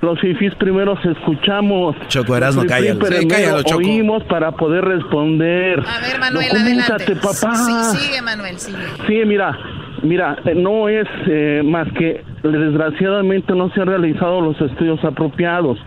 los 0.00 0.20
fifís 0.20 0.54
primero 0.56 0.98
escuchamos. 1.02 1.96
Choco, 2.08 2.36
eras 2.48 2.56
no 2.56 2.66
cállalo. 2.66 3.06
Sí, 3.06 3.28
cállalo, 3.28 3.62
Choco. 3.62 3.78
Oímos 3.78 4.24
para 4.24 4.52
poder 4.52 4.84
responder. 4.84 5.80
A 5.80 6.00
ver, 6.00 6.18
Manuel, 6.18 6.50
adelante. 6.50 7.16
papá. 7.16 7.54
Sí, 7.54 7.98
sigue, 7.98 8.22
Manuel, 8.22 8.58
sigue. 8.58 8.78
Sí, 9.06 9.22
mira, 9.26 9.56
Mira, 10.02 10.38
eh, 10.44 10.54
no 10.54 10.88
es 10.88 11.08
eh, 11.26 11.62
más 11.64 11.90
que 11.92 12.22
desgraciadamente 12.42 13.52
no 13.54 13.68
se 13.70 13.80
han 13.80 13.88
realizado 13.88 14.40
los 14.40 14.60
estudios 14.60 15.02
apropiados. 15.04 15.78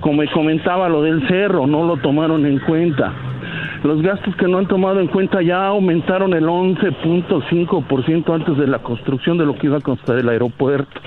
Como 0.00 0.22
comentaba 0.32 0.88
lo 0.88 1.02
del 1.02 1.26
cerro, 1.28 1.66
no 1.66 1.84
lo 1.86 1.98
tomaron 1.98 2.46
en 2.46 2.60
cuenta. 2.60 3.12
Los 3.82 4.00
gastos 4.02 4.34
que 4.36 4.48
no 4.48 4.58
han 4.58 4.66
tomado 4.66 5.00
en 5.00 5.08
cuenta 5.08 5.42
ya 5.42 5.66
aumentaron 5.66 6.32
el 6.32 6.44
11.5% 6.44 8.34
antes 8.34 8.56
de 8.56 8.66
la 8.66 8.78
construcción 8.78 9.36
de 9.38 9.44
lo 9.46 9.54
que 9.56 9.66
iba 9.66 9.76
a 9.78 9.82
costar 9.82 10.18
el 10.18 10.28
aeropuerto. 10.28 11.00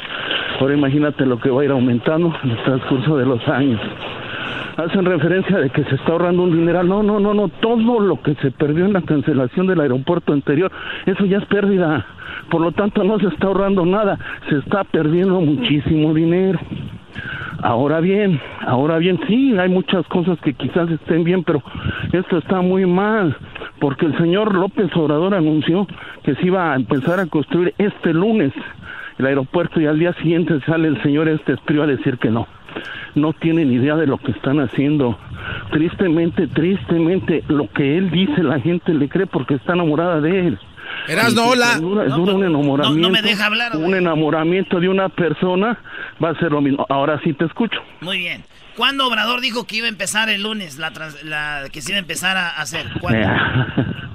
Ahora 0.59 0.75
imagínate 0.75 1.25
lo 1.25 1.39
que 1.39 1.49
va 1.49 1.63
a 1.63 1.65
ir 1.65 1.71
aumentando 1.71 2.33
en 2.43 2.51
el 2.51 2.63
transcurso 2.63 3.17
de 3.17 3.25
los 3.25 3.45
años. 3.47 3.81
Hacen 4.77 5.05
referencia 5.05 5.57
de 5.57 5.69
que 5.69 5.83
se 5.83 5.95
está 5.95 6.13
ahorrando 6.13 6.43
un 6.43 6.51
dineral. 6.55 6.87
No, 6.87 7.03
no, 7.03 7.19
no, 7.19 7.33
no. 7.33 7.47
Todo 7.47 7.99
lo 7.99 8.21
que 8.21 8.35
se 8.35 8.51
perdió 8.51 8.85
en 8.85 8.93
la 8.93 9.01
cancelación 9.01 9.67
del 9.67 9.81
aeropuerto 9.81 10.33
anterior, 10.33 10.71
eso 11.05 11.25
ya 11.25 11.37
es 11.37 11.45
pérdida. 11.45 12.05
Por 12.49 12.61
lo 12.61 12.71
tanto, 12.71 13.03
no 13.03 13.19
se 13.19 13.27
está 13.27 13.47
ahorrando 13.47 13.85
nada. 13.85 14.17
Se 14.49 14.57
está 14.57 14.83
perdiendo 14.83 15.39
muchísimo 15.41 16.13
dinero. 16.13 16.59
Ahora 17.63 17.99
bien, 17.99 18.39
ahora 18.65 18.97
bien, 18.97 19.19
sí, 19.27 19.55
hay 19.57 19.69
muchas 19.69 20.07
cosas 20.07 20.39
que 20.39 20.53
quizás 20.53 20.89
estén 20.89 21.23
bien, 21.23 21.43
pero 21.43 21.61
esto 22.11 22.39
está 22.39 22.61
muy 22.61 22.87
mal, 22.87 23.35
porque 23.79 24.07
el 24.07 24.17
señor 24.17 24.55
López 24.55 24.89
Obrador 24.95 25.35
anunció 25.35 25.85
que 26.23 26.33
se 26.35 26.47
iba 26.47 26.71
a 26.71 26.75
empezar 26.75 27.19
a 27.19 27.27
construir 27.27 27.75
este 27.77 28.13
lunes 28.13 28.51
el 29.19 29.27
aeropuerto 29.27 29.79
y 29.79 29.85
al 29.85 29.99
día 29.99 30.13
siguiente 30.13 30.59
sale 30.61 30.87
el 30.87 31.01
señor 31.03 31.29
este 31.29 31.53
a 31.53 31.85
decir 31.85 32.17
que 32.17 32.31
no. 32.31 32.47
No 33.15 33.33
tienen 33.33 33.71
idea 33.71 33.95
de 33.95 34.07
lo 34.07 34.17
que 34.17 34.31
están 34.31 34.59
haciendo. 34.59 35.17
Tristemente, 35.71 36.47
tristemente, 36.47 37.43
lo 37.47 37.69
que 37.71 37.97
él 37.97 38.11
dice 38.11 38.43
la 38.43 38.59
gente 38.59 38.93
le 38.93 39.09
cree 39.09 39.27
porque 39.27 39.55
está 39.55 39.73
enamorada 39.73 40.21
de 40.21 40.47
él. 40.47 40.59
Eras 41.07 41.33
no, 41.33 41.49
hola. 41.49 41.77
Dura, 41.79 42.03
un 42.15 42.43
enamoramiento. 42.43 43.07
No, 43.07 43.09
me 43.09 43.21
deja 43.21 43.45
hablar. 43.45 43.75
Un 43.75 43.95
enamoramiento 43.95 44.79
de 44.79 44.89
una 44.89 45.09
persona 45.09 45.77
va 46.23 46.29
a 46.29 46.35
ser 46.35 46.51
lo 46.51 46.61
mismo. 46.61 46.85
Ahora 46.89 47.19
sí 47.23 47.33
te 47.33 47.45
escucho. 47.45 47.79
Muy 48.01 48.19
bien. 48.19 48.43
¿Cuándo 48.75 49.07
Obrador 49.07 49.41
dijo 49.41 49.65
que 49.65 49.77
iba 49.77 49.87
a 49.87 49.89
empezar 49.89 50.29
el 50.29 50.43
lunes, 50.43 50.77
la, 50.77 50.91
la 51.23 51.63
que 51.71 51.81
se 51.81 51.91
iba 51.91 51.97
a 51.97 51.99
empezar 51.99 52.37
a 52.37 52.49
hacer? 52.49 52.87
¿Cuándo? 52.99 53.27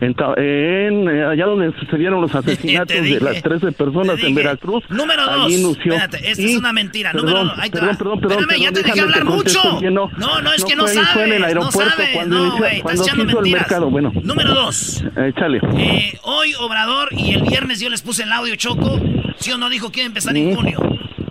En, 0.00 0.14
en, 0.36 1.08
eh, 1.08 1.24
allá 1.24 1.46
donde 1.46 1.72
sucedieron 1.78 2.20
los 2.20 2.34
asesinatos 2.34 2.96
de 2.96 3.20
las 3.20 3.42
13 3.42 3.72
personas 3.72 4.22
en 4.22 4.34
Veracruz. 4.34 4.84
Número 4.88 5.24
dos. 5.24 5.52
Espérate, 5.52 6.30
esta 6.30 6.42
es 6.42 6.56
una 6.56 6.72
mentira. 6.72 7.12
Perdón, 7.12 7.30
Número 7.30 7.52
Ahí 7.56 7.70
perdón, 7.70 7.96
perdón, 7.96 8.20
perdón, 8.20 8.40
Espérame, 8.40 8.62
ya 8.62 8.72
te 8.72 8.82
dejé 8.82 9.00
hablar 9.00 9.24
mucho. 9.24 9.80
No, 9.82 10.10
no, 10.16 10.40
no, 10.40 10.52
es 10.52 10.64
que 10.64 10.76
no 10.76 10.86
sabes. 10.86 11.08
Fue 11.10 11.24
en 11.24 11.32
el 11.34 11.44
aeropuerto 11.44 11.84
no 11.84 11.90
sabes. 11.90 12.14
cuando, 12.14 12.46
no, 12.46 12.56
cuando 12.82 13.02
estás 13.04 13.18
el 13.18 13.52
mercado. 13.52 13.90
Bueno. 13.90 14.12
Número 14.22 14.54
dos. 14.54 15.04
Échale. 15.16 15.60
Eh, 15.76 16.18
hoy 16.22 16.54
Obrador 16.60 17.08
y 17.12 17.34
el 17.34 17.42
viernes 17.42 17.80
yo 17.80 17.88
les 17.88 18.02
puse 18.02 18.22
el 18.22 18.32
audio 18.32 18.56
Choco. 18.56 19.00
¿Sí 19.38 19.50
o 19.52 19.58
no 19.58 19.68
dijo 19.68 19.90
que 19.90 20.00
iba 20.00 20.06
a 20.06 20.08
empezar 20.08 20.36
en 20.36 20.54
junio? 20.54 20.78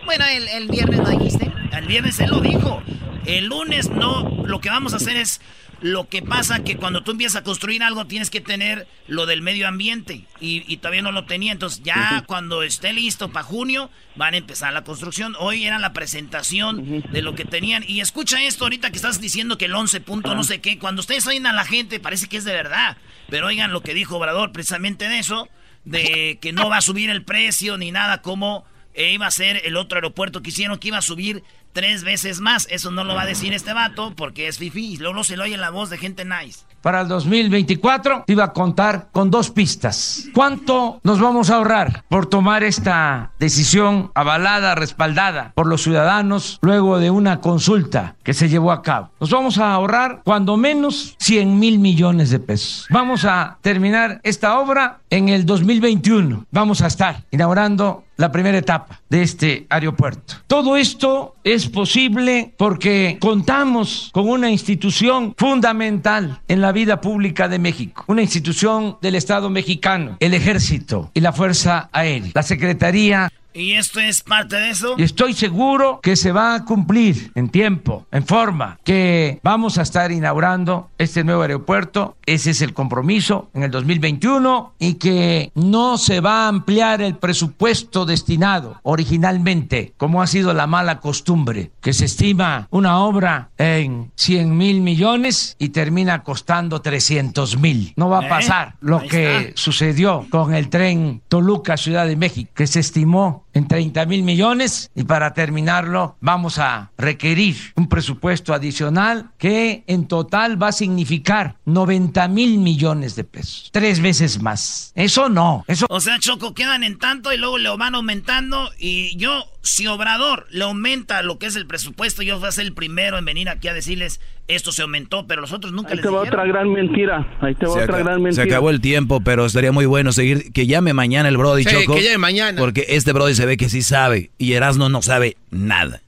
Bueno, 0.06 0.26
el, 0.26 0.48
el 0.48 0.68
viernes 0.68 1.00
lo 1.00 1.10
dijiste. 1.10 1.52
El 1.78 1.88
viernes 1.88 2.20
él 2.20 2.30
lo 2.30 2.42
dijo. 2.42 2.82
El 3.26 3.46
lunes 3.46 3.90
no, 3.90 4.44
lo 4.46 4.60
que 4.60 4.70
vamos 4.70 4.94
a 4.94 4.98
hacer 4.98 5.16
es 5.16 5.42
lo 5.82 6.08
que 6.08 6.22
pasa 6.22 6.64
que 6.64 6.78
cuando 6.78 7.02
tú 7.02 7.12
empiezas 7.12 7.42
a 7.42 7.44
construir 7.44 7.82
algo 7.82 8.06
tienes 8.06 8.30
que 8.30 8.40
tener 8.40 8.88
lo 9.08 9.26
del 9.26 9.42
medio 9.42 9.68
ambiente 9.68 10.26
y, 10.40 10.78
todavía 10.78 11.02
no 11.02 11.12
lo 11.12 11.26
tenía. 11.26 11.52
Entonces 11.52 11.82
ya 11.84 12.24
cuando 12.28 12.62
esté 12.62 12.94
listo 12.94 13.32
para 13.32 13.44
junio 13.44 13.90
van 14.16 14.36
a 14.36 14.38
empezar 14.38 14.74
la 14.74 14.84
construcción. 14.84 15.36
Hoy 15.40 15.66
era 15.66 15.80
la 15.80 15.94
presentación 15.94 17.04
de 17.12 17.22
lo 17.22 17.34
que 17.34 17.46
tenían. 17.46 17.84
Y 17.88 18.02
escucha 18.02 18.44
esto 18.44 18.66
ahorita 18.66 18.92
que 18.92 18.98
estás 18.98 19.20
diciendo 19.20 19.58
que 19.58 19.66
el 19.66 19.76
11 19.76 20.02
punto 20.02 20.36
no 20.36 20.44
sé 20.44 20.62
qué. 20.62 20.78
Cuando 20.78 21.00
ustedes 21.00 21.26
oyen 21.26 21.48
a 21.48 21.54
la 21.54 21.66
gente 21.66 22.00
parece 22.00 22.28
que 22.28 22.38
es 22.38 22.44
de 22.46 22.54
verdad. 22.54 22.98
Pero 23.30 23.48
oigan 23.48 23.72
lo 23.72 23.82
que 23.82 23.96
dijo 23.96 24.18
Obrador 24.18 24.52
precisamente 24.52 25.10
de 25.10 25.20
eso. 25.20 25.50
De 25.84 26.38
que 26.40 26.54
no 26.54 26.70
va 26.70 26.78
a 26.78 26.82
subir 26.82 27.10
el 27.10 27.24
precio 27.24 27.78
ni 27.78 27.92
nada 27.92 28.22
como 28.22 28.66
iba 28.96 29.26
a 29.26 29.32
ser 29.32 29.62
el 29.66 29.78
otro 29.78 29.98
aeropuerto 29.98 30.42
que 30.42 30.50
hicieron 30.50 30.78
que 30.78 30.90
iba 30.90 30.98
a 30.98 31.02
subir 31.02 31.44
tres 31.74 32.04
veces 32.04 32.40
más. 32.40 32.68
Eso 32.70 32.92
no 32.92 33.04
lo 33.04 33.16
va 33.16 33.24
a 33.24 33.28
decir 33.28 33.54
este 33.54 33.74
vato 33.74 34.14
porque 34.16 34.48
es 34.48 34.58
fifi. 34.58 34.98
Luego 34.98 35.16
no 35.16 35.24
se 35.24 35.38
lo 35.38 35.44
oye 35.44 35.58
la 35.58 35.70
voz 35.70 35.90
de 35.90 35.98
gente 35.98 36.26
nice. 36.26 36.66
Para 36.82 37.02
el 37.02 37.08
2024 37.08 38.26
iba 38.28 38.44
a 38.44 38.54
contar 38.54 39.10
con 39.12 39.30
dos 39.30 39.52
pistas. 39.52 40.26
¿Cuánto 40.34 41.00
nos 41.04 41.20
vamos 41.20 41.50
a 41.50 41.58
ahorrar 41.58 42.04
por 42.10 42.26
tomar 42.26 42.64
esta 42.64 43.32
decisión 43.40 44.12
avalada, 44.16 44.74
respaldada 44.74 45.52
por 45.54 45.68
los 45.68 45.84
ciudadanos 45.84 46.58
luego 46.62 47.00
de 47.00 47.12
una 47.12 47.40
consulta 47.40 48.16
que 48.24 48.34
se 48.34 48.50
llevó 48.50 48.72
a 48.72 48.82
cabo? 48.82 49.12
Nos 49.20 49.30
vamos 49.30 49.60
a 49.60 49.74
ahorrar 49.74 50.22
cuando 50.24 50.58
menos 50.58 51.16
100 51.20 51.60
mil 51.60 51.78
millones 51.80 52.32
de 52.32 52.40
pesos. 52.40 52.88
Vamos 52.90 53.26
a 53.26 53.58
terminar 53.62 54.20
esta 54.24 54.60
obra 54.60 55.02
en 55.12 55.30
el 55.30 55.46
2021. 55.46 56.46
Vamos 56.52 56.82
a 56.82 56.88
estar 56.88 57.24
inaugurando 57.30 58.06
la 58.22 58.32
primera 58.32 58.58
etapa 58.58 59.02
de 59.10 59.24
este 59.24 59.66
aeropuerto. 59.70 60.36
Todo 60.48 60.78
esto 60.78 61.36
es 61.44 61.68
posible 61.68 62.54
porque 62.56 63.18
contamos 63.20 64.10
con 64.14 64.30
una 64.30 64.52
institución 64.52 65.34
fundamental 65.38 66.40
en 66.48 66.62
la 66.62 66.71
vida 66.72 67.02
pública 67.02 67.48
de 67.48 67.60
México, 67.60 68.04
una 68.08 68.22
institución 68.22 68.98
del 69.02 69.16
Estado 69.16 69.50
mexicano, 69.50 70.18
el 70.20 70.34
Ejército 70.34 71.12
y 71.14 71.22
la 71.22 71.34
Fuerza 71.34 71.90
Aérea, 71.92 72.32
la 72.34 72.44
Secretaría 72.44 73.32
¿Y 73.54 73.74
esto 73.74 74.00
es 74.00 74.24
parte 74.24 74.56
de 74.56 74.70
eso? 74.70 74.96
Y 74.98 75.04
estoy 75.04 75.34
seguro 75.34 76.00
que 76.02 76.16
se 76.16 76.32
va 76.32 76.56
a 76.56 76.66
cumplir 76.66 77.32
en 77.36 77.50
tiempo, 77.50 78.06
en 78.12 78.26
forma, 78.26 78.80
que 78.84 79.40
vamos 79.44 79.78
a 79.78 79.82
estar 79.82 80.12
inaugurando 80.12 80.90
este 80.98 81.24
nuevo 81.24 81.42
aeropuerto. 81.42 82.18
Ese 82.26 82.52
es 82.52 82.62
el 82.62 82.74
compromiso 82.74 83.50
en 83.54 83.64
el 83.64 83.72
2021 83.72 84.76
y 84.80 84.94
que 84.96 85.52
no 85.56 85.98
se 85.98 86.22
va 86.22 86.46
a 86.46 86.48
ampliar 86.48 87.02
el 87.02 87.16
presupuesto 87.18 88.06
destinado 88.06 88.80
originalmente, 88.84 89.94
como 89.98 90.22
ha 90.22 90.28
sido 90.28 90.54
la 90.54 90.68
mala 90.68 91.00
costumbre, 91.00 91.72
que 91.82 91.94
se 91.94 92.06
estima 92.06 92.68
una 92.72 93.00
obra 93.00 93.50
en 93.58 94.12
100 94.16 94.58
mil 94.58 94.82
millones 94.82 95.56
y 95.60 95.70
termina 95.70 96.24
costando 96.24 96.82
300 96.82 97.58
mil. 97.58 97.94
No 97.96 98.10
va 98.10 98.20
a 98.20 98.26
¿Eh? 98.26 98.30
pasar 98.30 98.76
lo 98.80 99.02
que 99.02 99.54
sucedió 99.56 100.26
con 100.30 100.54
el 100.54 100.70
tren 100.70 101.22
Toluca 101.28 101.78
Ciudad 101.78 102.08
de 102.08 102.16
México, 102.16 102.52
que 102.56 102.68
se 102.68 102.80
estimó 102.80 103.41
en 103.54 103.68
30 103.68 104.06
mil 104.06 104.24
millones 104.24 104.92
y 104.96 105.04
para 105.04 105.34
terminarlo 105.34 106.16
vamos 106.22 106.60
a 106.60 106.92
requerir 106.98 107.56
un 107.76 107.88
presupuesto 107.88 108.54
adicional 108.54 109.32
que 109.38 109.84
en 109.88 110.08
total 110.08 110.62
va 110.62 110.70
a 110.70 110.72
significar 110.72 111.58
90 111.66 112.28
mil 112.28 112.58
millones 112.58 113.16
de 113.16 113.24
pesos. 113.24 113.70
Tres 113.72 114.02
veces 114.02 114.42
más. 114.42 114.92
Eso 114.96 115.30
no. 115.30 115.64
Eso... 115.68 115.86
O 115.90 116.00
sea, 116.00 116.20
Choco, 116.20 116.54
quedan 116.54 116.84
en 116.84 116.98
tanto 116.98 117.34
y 117.34 117.38
luego 117.38 117.58
lo 117.58 117.78
van 117.78 117.96
aumentando 117.96 118.70
y 118.80 119.16
yo 119.18 119.46
si 119.64 119.86
Obrador 119.88 120.48
le 120.50 120.64
aumenta 120.64 121.22
lo 121.22 121.38
que 121.38 121.46
es 121.46 121.56
el 121.56 121.68
presupuesto, 121.68 122.24
yo 122.24 122.40
voy 122.40 122.48
a 122.50 122.52
ser 122.52 122.66
el 122.66 122.74
primero 122.74 123.18
en 123.18 123.26
venir 123.26 123.48
aquí 123.50 123.68
a 123.68 123.74
decirles 123.74 124.20
esto 124.48 124.72
se 124.72 124.82
aumentó, 124.82 125.28
pero 125.28 125.42
los 125.42 125.52
otros 125.54 125.72
nunca 125.72 125.90
Ahí 125.92 125.98
les 125.98 126.04
te 126.04 126.10
va 126.10 126.22
dijeron. 126.24 126.40
otra 126.40 126.52
gran 126.52 126.72
mentira. 126.74 127.38
Ahí 127.42 127.56
te 127.56 127.66
va 127.68 127.74
Se, 127.74 127.84
otra 127.84 128.00
gran 128.00 128.16
se 128.18 128.22
mentira. 128.22 128.44
acabó 128.44 128.70
el 128.70 128.82
tiempo, 128.82 129.22
pero 129.22 129.46
estaría 129.46 129.72
muy 129.72 129.86
bueno 129.86 130.12
seguir. 130.12 130.52
Que 130.52 130.66
llame 130.68 130.94
mañana 130.94 131.30
el 131.30 131.38
Brody 131.38 131.64
Sí, 131.64 131.70
Choco. 131.70 131.96
que 131.96 132.04
llame 132.04 132.18
mañana. 132.18 132.60
Porque 132.60 132.86
este 132.90 133.14
Brody 133.14 133.36
se 133.36 133.46
ve 133.46 133.56
que 133.58 133.70
sí 133.70 133.82
sabe. 133.82 134.32
Y 134.38 134.54
Erasmo 134.54 134.90
no 134.90 135.02
sabe 135.02 135.38
nada. 135.52 136.02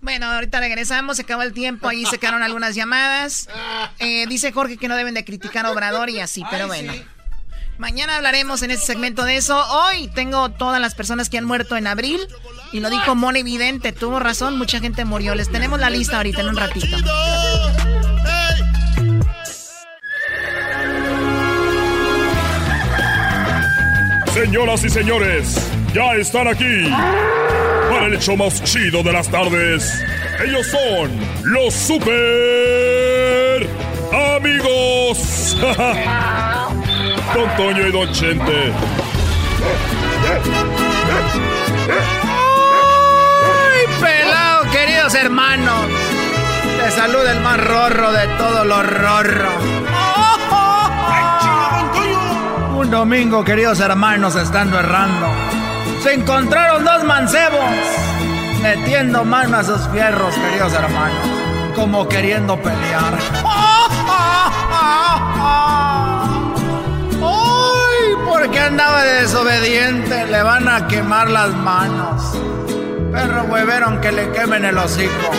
Bueno, 0.00 0.26
ahorita 0.26 0.60
regresamos, 0.60 1.16
se 1.16 1.22
acabó 1.22 1.42
el 1.42 1.52
tiempo, 1.52 1.88
ahí 1.88 2.04
se 2.06 2.18
quedaron 2.18 2.42
algunas 2.42 2.74
llamadas. 2.76 3.48
Eh, 3.98 4.26
dice 4.28 4.52
Jorge 4.52 4.76
que 4.76 4.86
no 4.88 4.96
deben 4.96 5.14
de 5.14 5.24
criticar 5.24 5.66
a 5.66 5.72
Obrador 5.72 6.08
y 6.10 6.20
así, 6.20 6.42
pero 6.50 6.66
bueno. 6.68 6.92
Mañana 7.78 8.16
hablaremos 8.16 8.62
en 8.62 8.72
este 8.72 8.86
segmento 8.86 9.24
de 9.24 9.36
eso. 9.36 9.56
Hoy 9.70 10.08
tengo 10.08 10.50
todas 10.50 10.80
las 10.80 10.96
personas 10.96 11.30
que 11.30 11.38
han 11.38 11.44
muerto 11.44 11.76
en 11.76 11.86
abril 11.86 12.20
y 12.72 12.80
lo 12.80 12.90
dijo 12.90 13.14
Mona 13.14 13.38
Evidente, 13.38 13.92
tuvo 13.92 14.18
razón, 14.18 14.58
mucha 14.58 14.80
gente 14.80 15.04
murió. 15.04 15.36
Les 15.36 15.48
tenemos 15.48 15.78
la 15.78 15.88
lista 15.88 16.16
ahorita 16.16 16.40
en 16.40 16.48
un 16.48 16.56
ratito. 16.56 16.96
Señoras 24.34 24.84
y 24.84 24.90
señores, 24.90 25.70
ya 25.94 26.14
están 26.14 26.48
aquí 26.48 26.90
para 27.90 28.06
el 28.06 28.14
hecho 28.14 28.36
más 28.36 28.60
chido 28.64 29.04
de 29.04 29.12
las 29.12 29.28
tardes. 29.30 30.02
Ellos 30.44 30.66
son 30.66 31.12
los 31.44 31.74
super 31.74 33.68
amigos. 34.36 35.56
Don 37.34 37.56
Toño 37.56 37.86
y 37.86 37.92
Don 37.92 38.10
Chente. 38.12 38.72
¡Ay, 43.44 43.86
pelado, 44.00 44.70
queridos 44.70 45.14
hermanos! 45.14 45.86
Te 46.82 46.90
saluda 46.90 47.32
el 47.32 47.40
más 47.40 47.64
rorro 47.64 48.12
de 48.12 48.26
todos 48.38 48.66
los 48.66 48.86
rorros. 48.86 49.54
Un 52.76 52.90
domingo, 52.90 53.44
queridos 53.44 53.80
hermanos, 53.80 54.34
estando 54.36 54.78
errando, 54.78 55.28
se 56.02 56.14
encontraron 56.14 56.84
dos 56.84 57.04
mancebos 57.04 57.70
metiendo 58.62 59.24
mano 59.24 59.58
a 59.58 59.64
sus 59.64 59.86
fierros, 59.88 60.34
queridos 60.34 60.72
hermanos, 60.72 61.26
como 61.74 62.08
queriendo 62.08 62.56
pelear. 62.56 63.67
Andaba 68.78 69.02
de 69.02 69.22
desobediente, 69.22 70.26
le 70.28 70.40
van 70.40 70.68
a 70.68 70.86
quemar 70.86 71.28
las 71.28 71.52
manos. 71.52 72.38
Perro 73.10 73.42
huevero 73.50 74.00
que 74.00 74.12
le 74.12 74.30
quemen 74.30 74.64
el 74.64 74.78
hocico. 74.78 75.32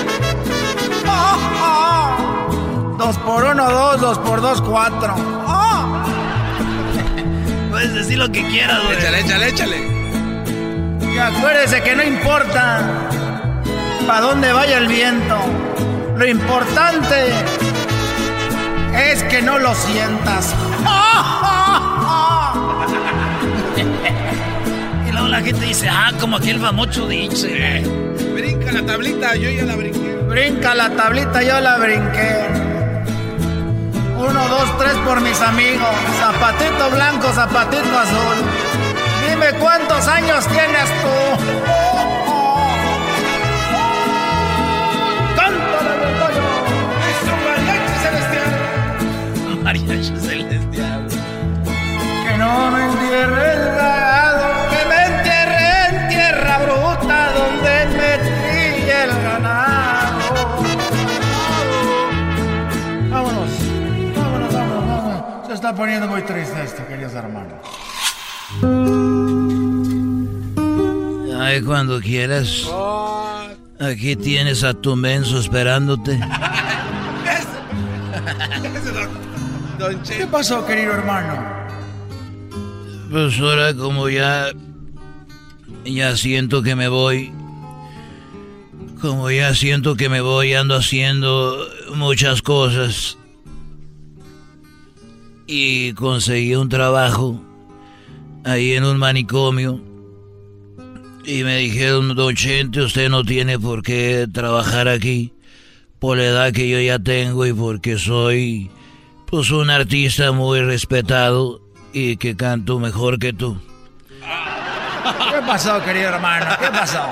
Dos 2.98 3.18
por 3.20 3.46
uno, 3.46 3.72
dos, 3.72 4.02
dos 4.02 4.20
por 4.20 4.42
dos, 4.42 4.62
cuatro. 4.62 5.16
Puedes 7.72 7.94
decir 7.94 8.18
lo 8.18 8.30
que 8.30 8.46
quieras, 8.46 8.84
güey. 8.84 8.98
Échale, 8.98 9.22
échale, 9.22 9.48
échale. 9.48 9.88
Y 11.14 11.18
acuérdese 11.18 11.82
que 11.82 11.96
no 11.96 12.04
importa 12.04 12.82
para 14.06 14.20
dónde 14.20 14.52
vaya 14.52 14.80
el 14.80 14.88
viento. 14.88 15.38
Lo 16.18 16.28
importante 16.28 17.30
es 18.96 19.24
que 19.24 19.42
no 19.42 19.60
lo 19.60 19.74
sientas. 19.76 20.54
La 25.30 25.42
gente 25.42 25.66
dice, 25.66 25.88
ah, 25.90 26.12
como 26.20 26.38
aquel 26.38 26.60
famoso 26.60 27.08
dice. 27.08 27.84
Brinca 28.34 28.72
la 28.72 28.86
tablita, 28.86 29.36
yo 29.36 29.50
ya 29.50 29.64
la 29.64 29.76
brinqué. 29.76 30.16
Brinca 30.28 30.74
la 30.74 30.90
tablita, 30.90 31.44
yo 31.44 31.60
la 31.60 31.78
brinqué. 31.78 32.48
Uno, 34.18 34.48
dos, 34.48 34.78
tres 34.78 34.94
por 35.06 35.22
mis 35.22 35.40
amigos. 35.42 35.88
Zapatito 36.20 36.90
blanco, 36.92 37.32
zapatito 37.32 37.98
azul. 37.98 38.38
Dime 39.30 39.54
cuántos 39.60 40.08
años 40.08 40.48
tienes 40.48 40.90
tú. 41.02 41.18
Mariachi 47.46 47.94
celestial. 48.02 48.50
Mariachi 49.64 50.18
celestial. 50.20 51.08
Que 52.26 52.38
no 52.38 52.72
me 52.72 52.86
entierre 52.86 53.99
está 65.70 65.78
poniendo 65.78 66.08
muy 66.08 66.24
triste 66.24 66.64
esto, 66.64 66.88
queridos 66.88 67.14
hermanos. 67.14 67.54
Ay, 71.40 71.62
cuando 71.62 72.02
quieras. 72.02 72.68
Aquí 73.80 74.16
tienes 74.16 74.64
a 74.64 74.74
tu 74.74 74.96
menso 74.96 75.40
esperándote. 75.40 76.20
¿Qué 80.08 80.26
pasó, 80.26 80.66
querido 80.66 80.94
hermano? 80.94 81.38
Pues 83.12 83.40
ahora 83.40 83.72
como 83.76 84.10
ya... 84.10 84.48
Ya 85.86 86.18
siento 86.18 86.64
que 86.64 86.76
me 86.76 86.88
voy. 86.88 87.32
Como 89.00 89.30
ya 89.30 89.54
siento 89.54 89.96
que 89.96 90.10
me 90.10 90.22
voy, 90.22 90.56
ando 90.56 90.76
haciendo 90.76 91.68
muchas 91.94 92.42
cosas. 92.42 93.20
Y 95.52 95.94
conseguí 95.94 96.54
un 96.54 96.70
trabajo 96.70 97.42
ahí 98.46 98.74
en 98.74 98.84
un 98.84 99.00
manicomio. 99.00 99.82
Y 101.26 101.44
me 101.44 101.58
dijeron, 101.58 102.16
don 102.16 102.36
Chente, 102.36 102.82
usted 102.82 103.10
no 103.10 103.24
tiene 103.24 103.58
por 103.58 103.82
qué 103.82 104.28
trabajar 104.32 104.88
aquí 104.88 105.34
por 105.98 106.18
la 106.18 106.26
edad 106.26 106.54
que 106.54 106.70
yo 106.70 106.80
ya 106.80 107.00
tengo 107.00 107.48
y 107.48 107.54
porque 107.54 107.98
soy 107.98 108.70
pues 109.26 109.50
un 109.50 109.72
artista 109.72 110.32
muy 110.32 110.62
respetado 110.62 111.62
y 111.94 112.18
que 112.18 112.36
canto 112.36 112.78
mejor 112.78 113.18
que 113.18 113.34
tú. 113.34 113.60
¿Qué 114.22 115.42
pasó, 115.48 115.84
querido 115.84 116.10
hermano? 116.10 116.46
¿Qué 116.60 116.68
pasó? 116.68 117.10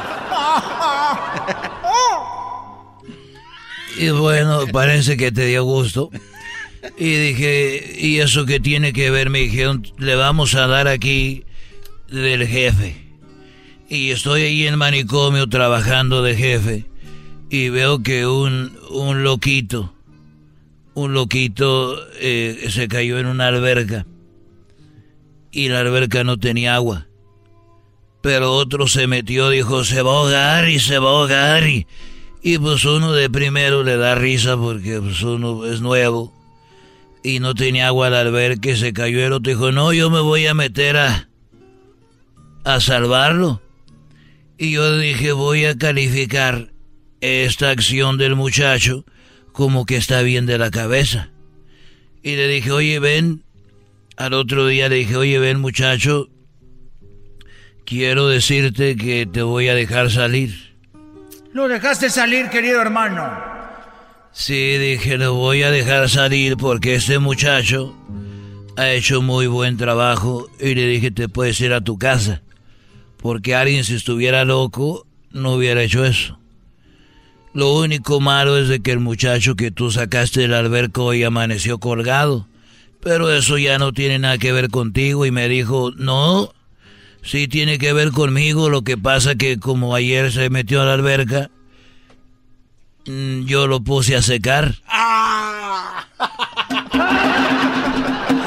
Y 3.98 4.10
bueno, 4.12 4.68
parece 4.72 5.18
que 5.18 5.32
te 5.32 5.48
dio 5.48 5.64
gusto. 5.64 6.12
Y 6.98 7.16
dije, 7.16 7.96
¿y 8.00 8.20
eso 8.20 8.46
qué 8.46 8.60
tiene 8.60 8.94
que 8.94 9.12
ver? 9.12 9.30
Me 9.30 9.40
dijeron, 9.40 9.86
le 9.98 10.16
vamos 10.16 10.56
a 10.56 10.68
dar 10.68 10.88
aquí 10.88 11.44
del 12.10 12.48
jefe. 12.48 13.08
Y 13.90 14.12
estoy 14.12 14.42
ahí 14.44 14.68
en 14.68 14.78
manicomio 14.78 15.48
trabajando 15.48 16.22
de 16.22 16.36
jefe. 16.36 16.86
Y 17.50 17.70
veo 17.70 18.04
que 18.04 18.28
un, 18.28 18.78
un 18.90 19.24
loquito, 19.24 19.94
un 20.94 21.14
loquito 21.14 21.98
eh, 22.20 22.68
se 22.70 22.88
cayó 22.88 23.20
en 23.20 23.28
una 23.28 23.48
alberca. 23.48 24.06
Y 25.52 25.70
la 25.70 25.80
alberca 25.80 26.24
no 26.24 26.38
tenía 26.38 26.76
agua. 26.76 27.08
Pero 28.22 28.54
otro 28.54 28.88
se 28.88 29.08
metió, 29.08 29.50
dijo, 29.50 29.86
se 29.86 30.02
va 30.02 30.12
a 30.12 30.18
ahogar 30.18 30.70
y 30.70 30.80
se 30.80 31.00
va 31.00 31.10
a 31.10 31.14
ahogar. 31.14 31.68
Y, 31.68 31.88
y 32.42 32.58
pues 32.58 32.84
uno 32.84 33.14
de 33.14 33.30
primero 33.30 33.84
le 33.84 33.96
da 33.98 34.16
risa 34.16 34.58
porque 34.58 35.00
pues 35.00 35.22
uno 35.22 35.66
es 35.66 35.80
nuevo. 35.82 36.37
Y 37.24 37.39
no 37.39 37.55
tenía 37.55 37.88
agua 37.88 38.07
al 38.07 38.15
alberca 38.15 38.70
y 38.70 38.78
se 38.78 38.93
cayó 38.93 39.26
el 39.26 39.34
otro. 39.34 39.51
Dijo, 39.51 39.72
no, 39.72 39.91
yo 39.93 40.09
me 40.09 40.22
voy 40.22 40.47
a 40.47 40.53
meter 40.53 40.97
a, 40.97 41.30
a 42.63 42.80
salvarlo. 42.80 43.61
Y 44.57 44.72
yo 44.72 44.97
dije, 44.97 45.32
voy 45.32 45.65
a 45.65 45.78
calificar 45.78 46.72
esta 47.22 47.70
acción 47.72 48.18
del 48.18 48.36
muchacho 48.36 49.05
como 49.51 49.86
que 49.86 49.97
está 49.97 50.22
bien 50.22 50.45
de 50.45 50.57
la 50.57 50.72
cabeza. 50.72 51.32
Y 52.24 52.36
le 52.36 52.47
dije, 52.47 52.72
oye, 52.72 52.99
ven. 52.99 53.43
Al 54.18 54.34
otro 54.34 54.65
día 54.65 54.89
le 54.89 54.95
dije, 54.95 55.15
oye, 55.15 55.38
ven 55.38 55.59
muchacho, 55.59 56.30
quiero 57.86 58.28
decirte 58.28 58.95
que 58.95 59.28
te 59.28 59.43
voy 59.43 59.68
a 59.68 59.76
dejar 59.76 60.09
salir. 60.09 60.76
Lo 61.53 61.68
dejaste 61.68 62.09
salir, 62.09 62.49
querido 62.49 62.82
hermano. 62.82 63.57
Sí, 64.40 64.78
dije, 64.78 65.18
lo 65.18 65.34
voy 65.34 65.64
a 65.64 65.72
dejar 65.72 66.08
salir 66.10 66.58
porque 66.58 66.94
este 66.94 67.18
muchacho 67.18 67.96
ha 68.78 68.92
hecho 68.92 69.24
muy 69.24 69.48
buen 69.48 69.78
trabajo 69.78 70.48
y 70.60 70.76
le 70.76 70.86
dije, 70.86 71.10
te 71.10 71.28
puedes 71.28 71.60
ir 71.60 71.74
a 71.74 71.82
tu 71.82 71.98
casa. 71.98 72.44
Porque 73.18 73.56
alguien 73.56 73.84
si 73.84 73.96
estuviera 73.96 74.46
loco 74.46 75.08
no 75.32 75.54
hubiera 75.54 75.82
hecho 75.82 76.06
eso. 76.06 76.40
Lo 77.56 77.74
único 77.74 78.20
malo 78.20 78.60
es 78.60 78.68
de 78.68 78.80
que 78.80 78.92
el 78.92 79.00
muchacho 79.00 79.56
que 79.56 79.72
tú 79.72 79.90
sacaste 79.90 80.42
del 80.42 80.54
alberco 80.54 81.06
hoy 81.06 81.24
amaneció 81.24 81.80
colgado. 81.80 82.48
Pero 83.02 83.32
eso 83.32 83.58
ya 83.58 83.80
no 83.80 83.92
tiene 83.92 84.20
nada 84.20 84.38
que 84.38 84.52
ver 84.52 84.70
contigo 84.70 85.26
y 85.26 85.32
me 85.32 85.50
dijo, 85.50 85.92
no, 85.98 86.54
Sí 87.24 87.48
tiene 87.48 87.80
que 87.80 87.92
ver 87.92 88.12
conmigo, 88.12 88.70
lo 88.70 88.84
que 88.84 88.98
pasa 88.98 89.36
que 89.36 89.58
como 89.58 89.96
ayer 89.96 90.32
se 90.32 90.50
metió 90.52 90.82
a 90.82 90.86
la 90.86 90.94
alberca, 90.94 91.50
mm, 93.08 93.45
yo 93.45 93.68
lo 93.68 93.82
puse 93.82 94.16
a 94.16 94.22
secar. 94.22 94.76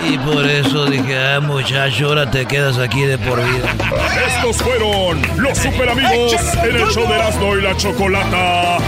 Y 0.09 0.19
por 0.19 0.45
eso 0.45 0.87
dije, 0.87 1.17
ah, 1.19 1.41
muchacho, 1.41 2.09
ahora 2.09 2.31
te 2.31 2.45
quedas 2.47 2.79
aquí 2.79 3.03
de 3.03 3.17
por 3.19 3.39
vida. 3.39 3.75
Estos 4.27 4.57
fueron 4.57 5.23
los 5.37 5.57
super 5.57 5.89
amigos 5.89 6.35
en 6.65 6.77
el 6.77 6.89
show 6.89 7.07
de 7.09 7.15
Erasmo 7.15 7.57
y 7.57 7.63
la 7.63 7.77
Chocolata. 7.77 8.79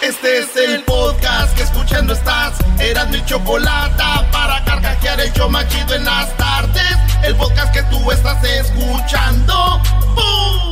Este 0.00 0.38
es 0.38 0.56
el 0.56 0.82
podcast 0.82 1.56
que 1.56 1.62
escuchando 1.62 2.12
estás. 2.12 2.54
Eran 2.78 3.10
mi 3.10 3.24
Chocolata 3.24 4.28
para 4.30 4.64
carcajear 4.64 5.20
el 5.20 5.32
show 5.32 5.48
machido 5.48 5.94
en 5.94 6.04
las 6.04 6.36
tardes. 6.36 6.96
El 7.24 7.34
podcast 7.36 7.72
que 7.72 7.82
tú 7.84 8.10
estás 8.10 8.42
escuchando. 8.44 9.80
¡Bum! 10.14 10.71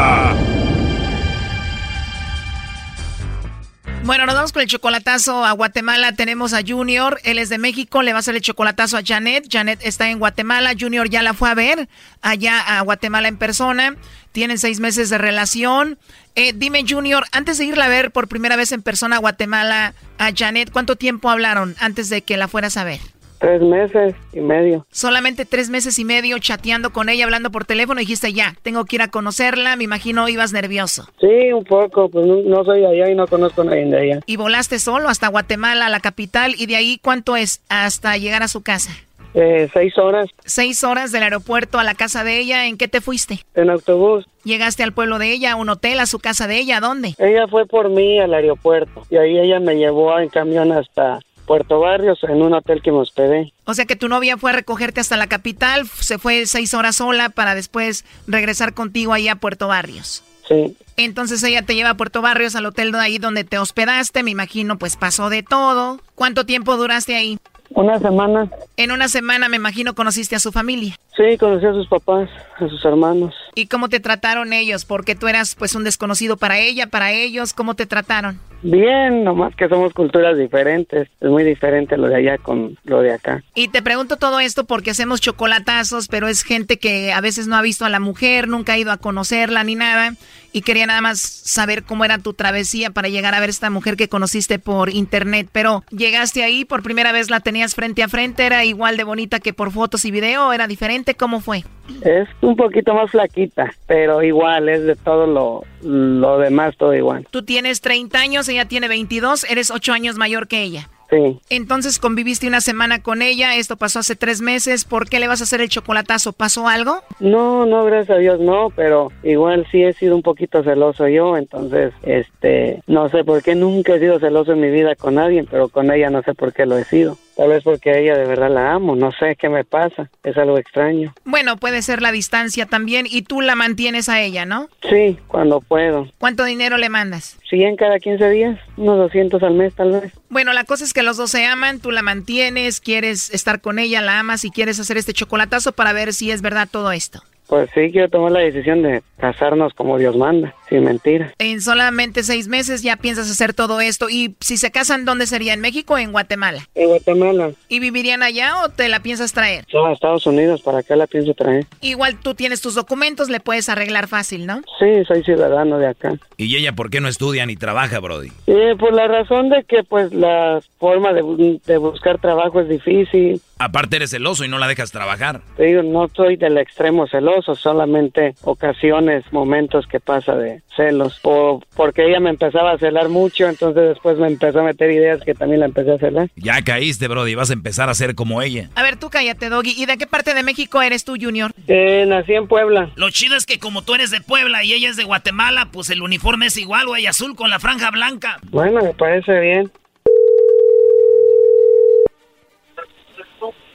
Bueno, 4.03 4.25
nos 4.25 4.33
vamos 4.33 4.51
con 4.51 4.63
el 4.63 4.67
chocolatazo 4.67 5.45
a 5.45 5.51
Guatemala. 5.51 6.13
Tenemos 6.13 6.53
a 6.53 6.61
Junior, 6.67 7.19
él 7.23 7.37
es 7.37 7.49
de 7.49 7.59
México, 7.59 8.01
le 8.01 8.13
va 8.13 8.17
a 8.17 8.19
hacer 8.21 8.35
el 8.35 8.41
chocolatazo 8.41 8.97
a 8.97 9.03
Janet. 9.05 9.45
Janet 9.49 9.79
está 9.83 10.09
en 10.09 10.17
Guatemala, 10.17 10.73
Junior 10.77 11.07
ya 11.07 11.21
la 11.21 11.35
fue 11.35 11.49
a 11.51 11.53
ver 11.53 11.87
allá 12.21 12.59
a 12.59 12.81
Guatemala 12.81 13.27
en 13.27 13.37
persona. 13.37 13.95
Tienen 14.31 14.57
seis 14.57 14.79
meses 14.79 15.11
de 15.11 15.19
relación. 15.19 15.99
Eh, 16.33 16.51
dime, 16.55 16.83
Junior, 16.87 17.25
antes 17.31 17.59
de 17.59 17.65
irla 17.65 17.85
a 17.85 17.89
ver 17.89 18.11
por 18.11 18.27
primera 18.27 18.55
vez 18.55 18.71
en 18.71 18.81
persona 18.81 19.17
a 19.17 19.19
Guatemala 19.19 19.93
a 20.17 20.31
Janet, 20.35 20.71
¿cuánto 20.71 20.95
tiempo 20.95 21.29
hablaron 21.29 21.75
antes 21.79 22.09
de 22.09 22.23
que 22.23 22.37
la 22.37 22.47
fueras 22.47 22.77
a 22.77 22.83
ver? 22.83 22.99
Tres 23.41 23.61
meses 23.61 24.13
y 24.33 24.39
medio. 24.39 24.85
Solamente 24.91 25.45
tres 25.45 25.71
meses 25.71 25.97
y 25.97 26.05
medio 26.05 26.37
chateando 26.37 26.91
con 26.93 27.09
ella, 27.09 27.25
hablando 27.25 27.49
por 27.51 27.65
teléfono, 27.65 27.99
y 27.99 28.03
dijiste 28.03 28.31
ya, 28.33 28.55
tengo 28.61 28.85
que 28.85 28.97
ir 28.97 29.01
a 29.01 29.07
conocerla, 29.09 29.75
me 29.75 29.83
imagino 29.83 30.29
ibas 30.29 30.53
nervioso. 30.53 31.09
Sí, 31.19 31.51
un 31.51 31.63
poco, 31.63 32.07
pues 32.09 32.27
no, 32.27 32.35
no 32.43 32.63
soy 32.63 32.81
de 32.81 32.87
allá 32.87 33.09
y 33.09 33.15
no 33.15 33.25
conozco 33.27 33.63
a 33.63 33.65
nadie 33.65 33.85
de 33.85 33.97
allá. 33.99 34.19
Y 34.27 34.37
volaste 34.37 34.77
solo 34.77 35.09
hasta 35.09 35.27
Guatemala, 35.27 35.89
la 35.89 35.99
capital, 35.99 36.53
y 36.55 36.67
de 36.67 36.75
ahí 36.75 36.99
cuánto 37.01 37.35
es 37.35 37.61
hasta 37.67 38.15
llegar 38.17 38.43
a 38.43 38.47
su 38.47 38.61
casa. 38.61 38.91
Eh, 39.33 39.69
seis 39.73 39.97
horas 39.97 40.29
Seis 40.43 40.83
horas 40.83 41.13
del 41.13 41.23
aeropuerto 41.23 41.79
a 41.79 41.85
la 41.85 41.95
casa 41.95 42.23
de 42.25 42.37
ella, 42.37 42.65
¿en 42.67 42.77
qué 42.77 42.87
te 42.89 43.01
fuiste? 43.01 43.39
en 43.55 43.69
autobús. 43.69 44.25
Llegaste 44.43 44.83
al 44.83 44.91
pueblo 44.91 45.19
de 45.19 45.31
ella, 45.31 45.53
a 45.53 45.55
un 45.55 45.69
hotel, 45.69 45.99
a 45.99 46.05
su 46.05 46.19
casa 46.19 46.47
de 46.47 46.57
ella, 46.57 46.77
¿a 46.77 46.81
dónde? 46.81 47.15
Ella 47.17 47.47
fue 47.47 47.65
por 47.65 47.89
mí 47.89 48.19
al 48.19 48.33
aeropuerto 48.33 49.03
y 49.09 49.15
ahí 49.17 49.39
ella 49.39 49.59
me 49.59 49.75
llevó 49.75 50.19
en 50.19 50.29
camión 50.29 50.71
hasta 50.73 51.19
Puerto 51.51 51.81
Barrios 51.81 52.23
en 52.23 52.41
un 52.41 52.53
hotel 52.53 52.81
que 52.81 52.93
me 52.93 52.99
hospedé. 52.99 53.51
O 53.65 53.73
sea 53.73 53.83
que 53.83 53.97
tu 53.97 54.07
novia 54.07 54.37
fue 54.37 54.51
a 54.51 54.53
recogerte 54.53 55.01
hasta 55.01 55.17
la 55.17 55.27
capital, 55.27 55.85
se 55.85 56.17
fue 56.17 56.45
seis 56.45 56.73
horas 56.73 56.95
sola 56.95 57.27
para 57.27 57.55
después 57.55 58.05
regresar 58.25 58.73
contigo 58.73 59.11
ahí 59.11 59.27
a 59.27 59.35
Puerto 59.35 59.67
Barrios. 59.67 60.23
Sí. 60.47 60.77
Entonces 60.95 61.43
ella 61.43 61.61
te 61.61 61.75
lleva 61.75 61.89
a 61.89 61.97
Puerto 61.97 62.21
Barrios, 62.21 62.55
al 62.55 62.67
hotel 62.67 62.93
de 62.93 62.99
ahí 62.99 63.17
donde 63.17 63.43
te 63.43 63.59
hospedaste, 63.59 64.23
me 64.23 64.31
imagino 64.31 64.77
pues 64.77 64.95
pasó 64.95 65.29
de 65.29 65.43
todo. 65.43 65.99
¿Cuánto 66.15 66.45
tiempo 66.45 66.77
duraste 66.77 67.17
ahí? 67.17 67.37
Una 67.71 67.99
semana. 67.99 68.49
En 68.77 68.93
una 68.93 69.09
semana 69.09 69.49
me 69.49 69.57
imagino 69.57 69.93
conociste 69.93 70.37
a 70.37 70.39
su 70.39 70.53
familia. 70.53 70.95
Sí, 71.17 71.37
conocí 71.37 71.65
a 71.65 71.73
sus 71.73 71.87
papás, 71.89 72.29
a 72.61 72.69
sus 72.69 72.83
hermanos. 72.85 73.33
¿Y 73.55 73.67
cómo 73.67 73.89
te 73.89 73.99
trataron 73.99 74.53
ellos? 74.53 74.85
Porque 74.85 75.15
tú 75.15 75.27
eras 75.27 75.55
pues 75.55 75.75
un 75.75 75.83
desconocido 75.83 76.37
para 76.37 76.59
ella, 76.59 76.87
para 76.87 77.11
ellos, 77.11 77.53
¿cómo 77.53 77.75
te 77.75 77.85
trataron? 77.85 78.39
Bien, 78.63 79.23
nomás 79.23 79.55
que 79.55 79.67
somos 79.67 79.91
culturas 79.93 80.37
diferentes. 80.37 81.07
Es 81.19 81.29
muy 81.29 81.43
diferente 81.43 81.97
lo 81.97 82.07
de 82.07 82.15
allá 82.15 82.37
con 82.37 82.77
lo 82.83 83.01
de 83.01 83.13
acá. 83.13 83.43
Y 83.55 83.69
te 83.69 83.81
pregunto 83.81 84.17
todo 84.17 84.39
esto 84.39 84.65
porque 84.65 84.91
hacemos 84.91 85.19
chocolatazos, 85.19 86.07
pero 86.07 86.27
es 86.27 86.43
gente 86.43 86.77
que 86.77 87.11
a 87.11 87.21
veces 87.21 87.47
no 87.47 87.55
ha 87.55 87.61
visto 87.61 87.85
a 87.85 87.89
la 87.89 87.99
mujer, 87.99 88.47
nunca 88.47 88.73
ha 88.73 88.77
ido 88.77 88.91
a 88.91 88.97
conocerla 88.97 89.63
ni 89.63 89.75
nada. 89.75 90.13
Y 90.53 90.61
quería 90.61 90.85
nada 90.85 91.01
más 91.01 91.21
saber 91.21 91.83
cómo 91.83 92.05
era 92.05 92.19
tu 92.19 92.33
travesía 92.33 92.91
para 92.91 93.07
llegar 93.07 93.33
a 93.33 93.39
ver 93.39 93.49
esta 93.49 93.69
mujer 93.69 93.95
que 93.95 94.09
conociste 94.09 94.59
por 94.59 94.89
internet. 94.89 95.47
Pero 95.51 95.83
llegaste 95.89 96.43
ahí, 96.43 96.65
por 96.65 96.83
primera 96.83 97.11
vez 97.11 97.29
la 97.29 97.39
tenías 97.39 97.73
frente 97.73 98.03
a 98.03 98.09
frente, 98.09 98.45
era 98.45 98.63
igual 98.65 98.97
de 98.97 99.05
bonita 99.05 99.39
que 99.39 99.53
por 99.53 99.71
fotos 99.71 100.05
y 100.05 100.11
video, 100.11 100.53
era 100.53 100.67
diferente, 100.67 101.15
¿cómo 101.15 101.39
fue? 101.39 101.63
Es 102.01 102.27
un 102.41 102.55
poquito 102.55 102.93
más 102.93 103.11
flaquita, 103.11 103.73
pero 103.87 104.23
igual, 104.23 104.69
es 104.69 104.83
de 104.83 104.95
todo 104.95 105.27
lo, 105.27 105.63
lo 105.81 106.39
demás, 106.39 106.75
todo 106.77 106.93
igual. 106.93 107.27
Tú 107.29 107.43
tienes 107.43 107.81
30 107.81 108.19
años, 108.19 108.49
ella 108.49 108.65
tiene 108.65 108.87
22, 108.87 109.45
eres 109.49 109.71
8 109.71 109.93
años 109.93 110.17
mayor 110.17 110.47
que 110.47 110.61
ella. 110.63 110.89
Sí. 111.11 111.41
Entonces 111.49 111.99
conviviste 111.99 112.47
una 112.47 112.61
semana 112.61 113.03
con 113.03 113.21
ella, 113.21 113.57
esto 113.57 113.75
pasó 113.75 113.99
hace 113.99 114.15
tres 114.15 114.41
meses, 114.41 114.85
¿por 114.85 115.09
qué 115.09 115.19
le 115.19 115.27
vas 115.27 115.41
a 115.41 115.43
hacer 115.43 115.59
el 115.59 115.67
chocolatazo? 115.67 116.31
¿Pasó 116.31 116.69
algo? 116.69 117.01
No, 117.19 117.65
no, 117.65 117.83
gracias 117.83 118.15
a 118.17 118.19
Dios 118.19 118.39
no, 118.39 118.69
pero 118.73 119.11
igual 119.21 119.67
sí 119.69 119.83
he 119.83 119.91
sido 119.91 120.15
un 120.15 120.21
poquito 120.21 120.63
celoso 120.63 121.09
yo, 121.09 121.35
entonces, 121.35 121.93
este, 122.03 122.81
no 122.87 123.09
sé 123.09 123.25
por 123.25 123.43
qué 123.43 123.55
nunca 123.55 123.95
he 123.95 123.99
sido 123.99 124.19
celoso 124.19 124.53
en 124.53 124.61
mi 124.61 124.71
vida 124.71 124.95
con 124.95 125.19
alguien, 125.19 125.47
pero 125.51 125.67
con 125.67 125.91
ella 125.91 126.09
no 126.09 126.23
sé 126.23 126.33
por 126.33 126.53
qué 126.53 126.65
lo 126.65 126.77
he 126.77 126.85
sido. 126.85 127.17
Tal 127.41 127.49
vez 127.49 127.63
porque 127.63 127.89
a 127.89 127.97
ella 127.97 128.15
de 128.15 128.27
verdad 128.27 128.51
la 128.51 128.71
amo, 128.71 128.95
no 128.95 129.11
sé 129.13 129.35
qué 129.35 129.49
me 129.49 129.63
pasa, 129.63 130.11
es 130.21 130.37
algo 130.37 130.59
extraño. 130.59 131.11
Bueno, 131.25 131.57
puede 131.57 131.81
ser 131.81 131.99
la 131.99 132.11
distancia 132.11 132.67
también 132.67 133.07
y 133.09 133.23
tú 133.23 133.41
la 133.41 133.55
mantienes 133.55 134.09
a 134.09 134.21
ella, 134.21 134.45
¿no? 134.45 134.69
Sí, 134.87 135.17
cuando 135.25 135.59
puedo. 135.59 136.07
¿Cuánto 136.19 136.43
dinero 136.43 136.77
le 136.77 136.89
mandas? 136.89 137.39
100 137.49 137.77
cada 137.77 137.97
15 137.97 138.29
días, 138.29 138.59
unos 138.77 138.95
200 138.99 139.41
al 139.41 139.55
mes 139.55 139.73
tal 139.73 139.89
vez. 139.89 140.13
Bueno, 140.29 140.53
la 140.53 140.65
cosa 140.65 140.83
es 140.83 140.93
que 140.93 141.01
los 141.01 141.17
dos 141.17 141.31
se 141.31 141.43
aman, 141.43 141.79
tú 141.79 141.89
la 141.89 142.03
mantienes, 142.03 142.79
quieres 142.79 143.33
estar 143.33 143.59
con 143.59 143.79
ella, 143.79 144.01
la 144.01 144.19
amas 144.19 144.45
y 144.45 144.51
quieres 144.51 144.79
hacer 144.79 144.97
este 144.97 145.13
chocolatazo 145.13 145.71
para 145.71 145.93
ver 145.93 146.13
si 146.13 146.29
es 146.29 146.43
verdad 146.43 146.67
todo 146.71 146.91
esto. 146.91 147.23
Pues 147.47 147.71
sí, 147.73 147.91
quiero 147.91 148.07
tomar 148.07 148.33
la 148.33 148.41
decisión 148.41 148.83
de 148.83 149.01
casarnos 149.17 149.73
como 149.73 149.97
Dios 149.97 150.15
manda, 150.15 150.53
sin 150.71 150.85
mentira. 150.85 151.33
En 151.37 151.61
solamente 151.61 152.23
seis 152.23 152.47
meses 152.47 152.81
ya 152.81 152.95
piensas 152.95 153.29
hacer 153.29 153.53
todo 153.53 153.81
esto 153.81 154.09
y 154.09 154.35
si 154.39 154.55
se 154.55 154.71
casan, 154.71 155.03
¿dónde 155.03 155.27
sería? 155.27 155.53
¿En 155.53 155.59
México 155.59 155.95
o 155.95 155.97
en 155.97 156.13
Guatemala? 156.13 156.67
En 156.75 156.87
Guatemala. 156.87 157.51
¿Y 157.67 157.79
vivirían 157.79 158.23
allá 158.23 158.63
o 158.63 158.69
te 158.69 158.87
la 158.87 159.01
piensas 159.01 159.33
traer? 159.33 159.65
No, 159.73 159.85
a 159.85 159.93
Estados 159.93 160.25
Unidos, 160.25 160.61
¿para 160.61 160.81
qué 160.81 160.95
la 160.95 161.07
pienso 161.07 161.33
traer? 161.33 161.65
Igual 161.81 162.17
tú 162.21 162.35
tienes 162.35 162.61
tus 162.61 162.75
documentos, 162.75 163.29
le 163.29 163.41
puedes 163.41 163.67
arreglar 163.67 164.07
fácil, 164.07 164.45
¿no? 164.45 164.61
Sí, 164.79 165.03
soy 165.05 165.23
ciudadano 165.23 165.77
de 165.77 165.87
acá. 165.87 166.13
¿Y 166.37 166.55
ella 166.55 166.71
por 166.71 166.89
qué 166.89 167.01
no 167.01 167.09
estudia 167.09 167.45
ni 167.45 167.57
trabaja, 167.57 167.99
Brody? 167.99 168.31
Eh, 168.47 168.75
por 168.79 168.93
la 168.93 169.07
razón 169.07 169.49
de 169.49 169.65
que 169.65 169.83
pues 169.83 170.13
la 170.13 170.61
forma 170.79 171.11
de 171.13 171.77
buscar 171.77 172.19
trabajo 172.19 172.61
es 172.61 172.69
difícil. 172.69 173.41
Aparte 173.59 173.97
eres 173.97 174.09
celoso 174.09 174.43
y 174.43 174.47
no 174.47 174.57
la 174.57 174.67
dejas 174.67 174.91
trabajar. 174.91 175.41
Te 175.55 175.65
digo, 175.65 175.83
no 175.83 176.07
soy 176.07 176.35
del 176.35 176.57
extremo 176.57 177.05
celoso, 177.07 177.55
solamente 177.55 178.33
ocasiones, 178.41 179.23
momentos 179.31 179.85
que 179.85 179.99
pasa 179.99 180.35
de 180.35 180.60
celos. 180.75 181.19
O 181.23 181.61
porque 181.75 182.05
ella 182.07 182.19
me 182.19 182.29
empezaba 182.29 182.71
a 182.71 182.77
celar 182.77 183.09
mucho, 183.09 183.47
entonces 183.47 183.89
después 183.89 184.17
me 184.17 184.27
empezó 184.27 184.59
a 184.59 184.63
meter 184.63 184.89
ideas 184.91 185.21
que 185.25 185.33
también 185.33 185.59
la 185.59 185.65
empecé 185.65 185.91
a 185.93 185.97
celar. 185.97 186.29
Ya 186.35 186.61
caíste, 186.63 187.07
Brody, 187.07 187.35
vas 187.35 187.49
a 187.49 187.53
empezar 187.53 187.89
a 187.89 187.93
ser 187.93 188.15
como 188.15 188.41
ella. 188.41 188.69
A 188.75 188.83
ver, 188.83 188.97
tú 188.97 189.09
cállate, 189.09 189.49
Doggy. 189.49 189.73
¿Y 189.77 189.85
de 189.85 189.97
qué 189.97 190.07
parte 190.07 190.33
de 190.33 190.43
México 190.43 190.81
eres 190.81 191.03
tú, 191.03 191.15
Junior? 191.19 191.51
Eh, 191.67 192.05
nací 192.07 192.33
en 192.33 192.47
Puebla. 192.47 192.91
Lo 192.95 193.09
chido 193.09 193.35
es 193.35 193.45
que 193.45 193.59
como 193.59 193.81
tú 193.83 193.95
eres 193.95 194.11
de 194.11 194.21
Puebla 194.21 194.63
y 194.63 194.73
ella 194.73 194.89
es 194.89 194.95
de 194.97 195.03
Guatemala, 195.03 195.69
pues 195.71 195.89
el 195.89 196.01
uniforme 196.01 196.45
es 196.47 196.57
igual, 196.57 196.87
güey, 196.87 197.05
azul 197.05 197.35
con 197.35 197.49
la 197.49 197.59
franja 197.59 197.91
blanca. 197.91 198.37
Bueno, 198.51 198.81
me 198.81 198.93
parece 198.93 199.39
bien. 199.39 199.71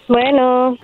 Bueno, 0.09 0.79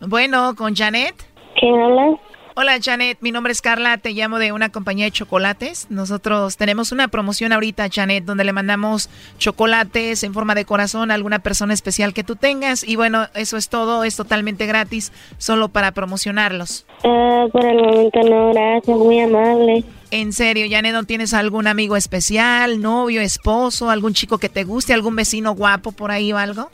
Bueno, 0.00 0.54
¿con 0.56 0.74
Janet? 0.74 1.14
¿quién 1.60 1.78
habla? 1.80 2.16
Hola 2.54 2.76
Janet, 2.82 3.16
mi 3.22 3.32
nombre 3.32 3.50
es 3.50 3.62
Carla, 3.62 3.96
te 3.96 4.10
llamo 4.10 4.38
de 4.38 4.52
una 4.52 4.68
compañía 4.68 5.06
de 5.06 5.10
chocolates. 5.10 5.86
Nosotros 5.88 6.58
tenemos 6.58 6.92
una 6.92 7.08
promoción 7.08 7.50
ahorita, 7.50 7.88
Janet, 7.90 8.24
donde 8.24 8.44
le 8.44 8.52
mandamos 8.52 9.08
chocolates 9.38 10.22
en 10.22 10.34
forma 10.34 10.54
de 10.54 10.66
corazón 10.66 11.10
a 11.10 11.14
alguna 11.14 11.38
persona 11.38 11.72
especial 11.72 12.12
que 12.12 12.24
tú 12.24 12.36
tengas. 12.36 12.84
Y 12.86 12.96
bueno, 12.96 13.26
eso 13.34 13.56
es 13.56 13.70
todo, 13.70 14.04
es 14.04 14.16
totalmente 14.16 14.66
gratis, 14.66 15.12
solo 15.38 15.70
para 15.70 15.92
promocionarlos. 15.92 16.84
Ah, 17.04 17.46
por 17.50 17.64
el 17.64 17.82
momento 17.82 18.20
no, 18.22 18.52
gracias, 18.52 18.98
muy 18.98 19.20
amable. 19.20 19.84
En 20.12 20.34
serio, 20.34 20.66
Janet, 20.68 20.92
¿no 20.92 21.04
tienes 21.04 21.32
algún 21.32 21.66
amigo 21.66 21.96
especial, 21.96 22.82
novio, 22.82 23.22
esposo, 23.22 23.88
algún 23.88 24.12
chico 24.12 24.36
que 24.36 24.50
te 24.50 24.62
guste, 24.62 24.92
algún 24.92 25.16
vecino 25.16 25.54
guapo 25.54 25.90
por 25.90 26.10
ahí 26.10 26.34
o 26.34 26.36
algo? 26.36 26.68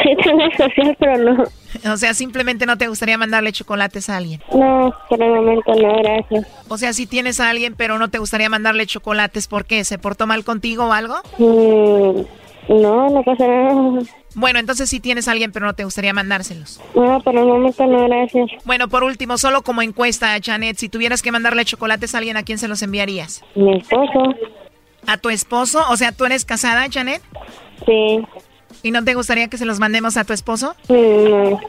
Sí, 0.00 0.10
tengo 0.22 0.44
social, 0.56 0.96
pero 1.00 1.18
no. 1.18 1.44
O 1.92 1.96
sea, 1.96 2.14
simplemente 2.14 2.66
no 2.66 2.78
te 2.78 2.86
gustaría 2.86 3.18
mandarle 3.18 3.50
chocolates 3.50 4.08
a 4.08 4.18
alguien. 4.18 4.40
No, 4.54 4.94
por 5.08 5.20
el 5.20 5.28
momento 5.28 5.74
no, 5.74 5.92
gracias. 6.04 6.46
O 6.68 6.78
sea, 6.78 6.92
si 6.92 7.08
tienes 7.08 7.40
a 7.40 7.50
alguien, 7.50 7.74
pero 7.76 7.98
no 7.98 8.10
te 8.10 8.18
gustaría 8.18 8.48
mandarle 8.48 8.86
chocolates, 8.86 9.48
¿por 9.48 9.64
qué? 9.64 9.82
¿Se 9.82 9.98
portó 9.98 10.28
mal 10.28 10.44
contigo 10.44 10.84
o 10.84 10.92
algo? 10.92 11.16
Mm, 11.38 12.20
no, 12.80 13.10
no 13.10 13.22
pasa 13.24 13.44
nada. 13.44 14.02
Bueno, 14.34 14.58
entonces 14.58 14.90
sí 14.90 15.00
tienes 15.00 15.28
a 15.28 15.32
alguien, 15.32 15.52
pero 15.52 15.66
no 15.66 15.74
te 15.74 15.84
gustaría 15.84 16.12
mandárselos. 16.12 16.80
No, 16.94 17.20
por 17.20 17.36
el 17.36 17.44
momento 17.44 17.86
no, 17.86 18.08
gracias. 18.08 18.50
Bueno, 18.64 18.88
por 18.88 19.04
último, 19.04 19.38
solo 19.38 19.62
como 19.62 19.82
encuesta, 19.82 20.36
Janet, 20.42 20.76
si 20.76 20.88
tuvieras 20.88 21.22
que 21.22 21.32
mandarle 21.32 21.64
chocolates 21.64 22.14
a 22.14 22.18
alguien, 22.18 22.36
¿a 22.36 22.42
quién 22.42 22.58
se 22.58 22.68
los 22.68 22.82
enviarías? 22.82 23.42
Mi 23.54 23.76
esposo. 23.76 24.34
¿A 25.06 25.18
tu 25.18 25.30
esposo? 25.30 25.80
O 25.90 25.96
sea, 25.96 26.12
¿tú 26.12 26.24
eres 26.24 26.44
casada, 26.44 26.86
Janet? 26.90 27.22
Sí. 27.86 28.20
¿Y 28.82 28.90
no 28.90 29.04
te 29.04 29.14
gustaría 29.14 29.48
que 29.48 29.56
se 29.56 29.64
los 29.64 29.78
mandemos 29.78 30.16
a 30.16 30.24
tu 30.24 30.32
esposo? 30.32 30.74
No. 30.88 31.60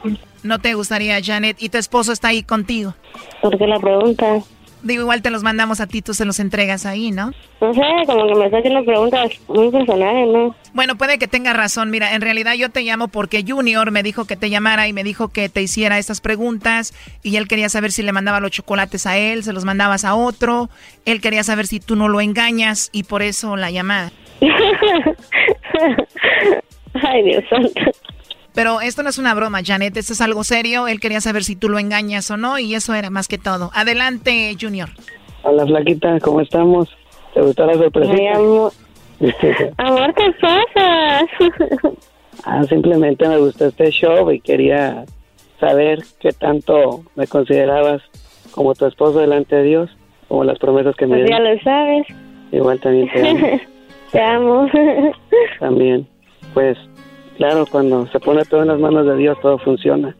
No 0.42 0.58
te 0.58 0.74
gustaría, 0.74 1.18
Janet. 1.22 1.56
¿Y 1.60 1.68
tu 1.70 1.78
esposo 1.78 2.12
está 2.12 2.28
ahí 2.28 2.42
contigo? 2.42 2.94
¿Por 3.42 3.56
qué 3.58 3.66
la 3.66 3.78
pregunta? 3.80 4.42
Digo, 4.86 5.02
igual 5.02 5.20
te 5.22 5.30
los 5.30 5.42
mandamos 5.42 5.80
a 5.80 5.86
ti, 5.86 6.00
tú 6.00 6.14
se 6.14 6.24
los 6.24 6.38
entregas 6.40 6.86
ahí, 6.86 7.10
¿no? 7.10 7.32
No 7.60 7.74
sé, 7.74 7.82
como 8.06 8.26
que 8.26 8.34
me 8.34 8.46
está 8.46 8.58
haciendo 8.58 8.84
preguntas 8.84 9.32
muy 9.48 9.70
personales, 9.70 10.28
¿no? 10.32 10.54
Bueno, 10.72 10.96
puede 10.96 11.18
que 11.18 11.26
tenga 11.26 11.52
razón. 11.52 11.90
Mira, 11.90 12.14
en 12.14 12.20
realidad 12.20 12.54
yo 12.54 12.70
te 12.70 12.82
llamo 12.82 13.08
porque 13.08 13.44
Junior 13.46 13.90
me 13.90 14.02
dijo 14.02 14.26
que 14.26 14.36
te 14.36 14.48
llamara 14.48 14.86
y 14.88 14.92
me 14.92 15.02
dijo 15.04 15.28
que 15.28 15.48
te 15.48 15.62
hiciera 15.62 15.98
estas 15.98 16.20
preguntas 16.20 16.94
y 17.22 17.36
él 17.36 17.48
quería 17.48 17.68
saber 17.68 17.92
si 17.92 18.02
le 18.02 18.12
mandaba 18.12 18.40
los 18.40 18.52
chocolates 18.52 19.06
a 19.06 19.16
él, 19.18 19.42
se 19.42 19.52
los 19.52 19.64
mandabas 19.64 20.04
a 20.04 20.14
otro. 20.14 20.68
Él 21.04 21.20
quería 21.20 21.42
saber 21.42 21.66
si 21.66 21.80
tú 21.80 21.96
no 21.96 22.08
lo 22.08 22.20
engañas 22.20 22.90
y 22.92 23.02
por 23.04 23.22
eso 23.22 23.56
la 23.56 23.70
llamada. 23.70 24.12
Ay, 27.02 27.22
Dios 27.24 27.44
santo. 27.50 27.80
Pero 28.56 28.80
esto 28.80 29.02
no 29.02 29.10
es 29.10 29.18
una 29.18 29.34
broma, 29.34 29.60
Janet, 29.62 29.94
esto 29.98 30.14
es 30.14 30.20
algo 30.22 30.42
serio. 30.42 30.88
Él 30.88 30.98
quería 30.98 31.20
saber 31.20 31.44
si 31.44 31.56
tú 31.56 31.68
lo 31.68 31.78
engañas 31.78 32.30
o 32.30 32.38
no 32.38 32.58
y 32.58 32.74
eso 32.74 32.94
era 32.94 33.10
más 33.10 33.28
que 33.28 33.36
todo. 33.36 33.70
Adelante, 33.74 34.56
Junior. 34.58 34.88
Hola, 35.42 35.66
flaquita, 35.66 36.18
¿cómo 36.20 36.40
estamos? 36.40 36.88
¿Te 37.34 37.42
gustó 37.42 37.66
la 37.66 37.74
sorpresa? 37.74 38.14
Mi 38.14 38.28
amor. 38.28 38.72
amor, 39.76 40.14
¿qué 40.14 40.32
pasa? 40.40 41.26
ah, 42.44 42.64
simplemente 42.64 43.28
me 43.28 43.36
gustó 43.36 43.66
este 43.66 43.90
show 43.90 44.30
y 44.30 44.40
quería 44.40 45.04
saber 45.60 46.02
qué 46.18 46.32
tanto 46.32 47.02
me 47.14 47.26
considerabas 47.26 48.00
como 48.52 48.74
tu 48.74 48.86
esposo 48.86 49.18
delante 49.18 49.54
de 49.54 49.62
Dios, 49.64 49.90
como 50.28 50.44
las 50.44 50.58
promesas 50.58 50.96
que 50.96 51.06
me 51.06 51.18
pues 51.18 51.28
ya 51.28 51.40
lo 51.40 51.60
sabes. 51.60 52.06
Igual 52.52 52.80
también 52.80 53.10
te 53.12 53.28
amo. 53.28 53.60
te 54.12 54.20
amo. 54.22 54.70
también. 55.60 56.08
Pues 56.54 56.78
Claro, 57.36 57.64
cuando 57.70 58.06
se 58.08 58.20
pone 58.20 58.44
todo 58.44 58.62
en 58.62 58.68
las 58.68 58.78
manos 58.78 59.06
de 59.06 59.16
Dios, 59.16 59.38
todo 59.40 59.58
funciona. 59.58 60.14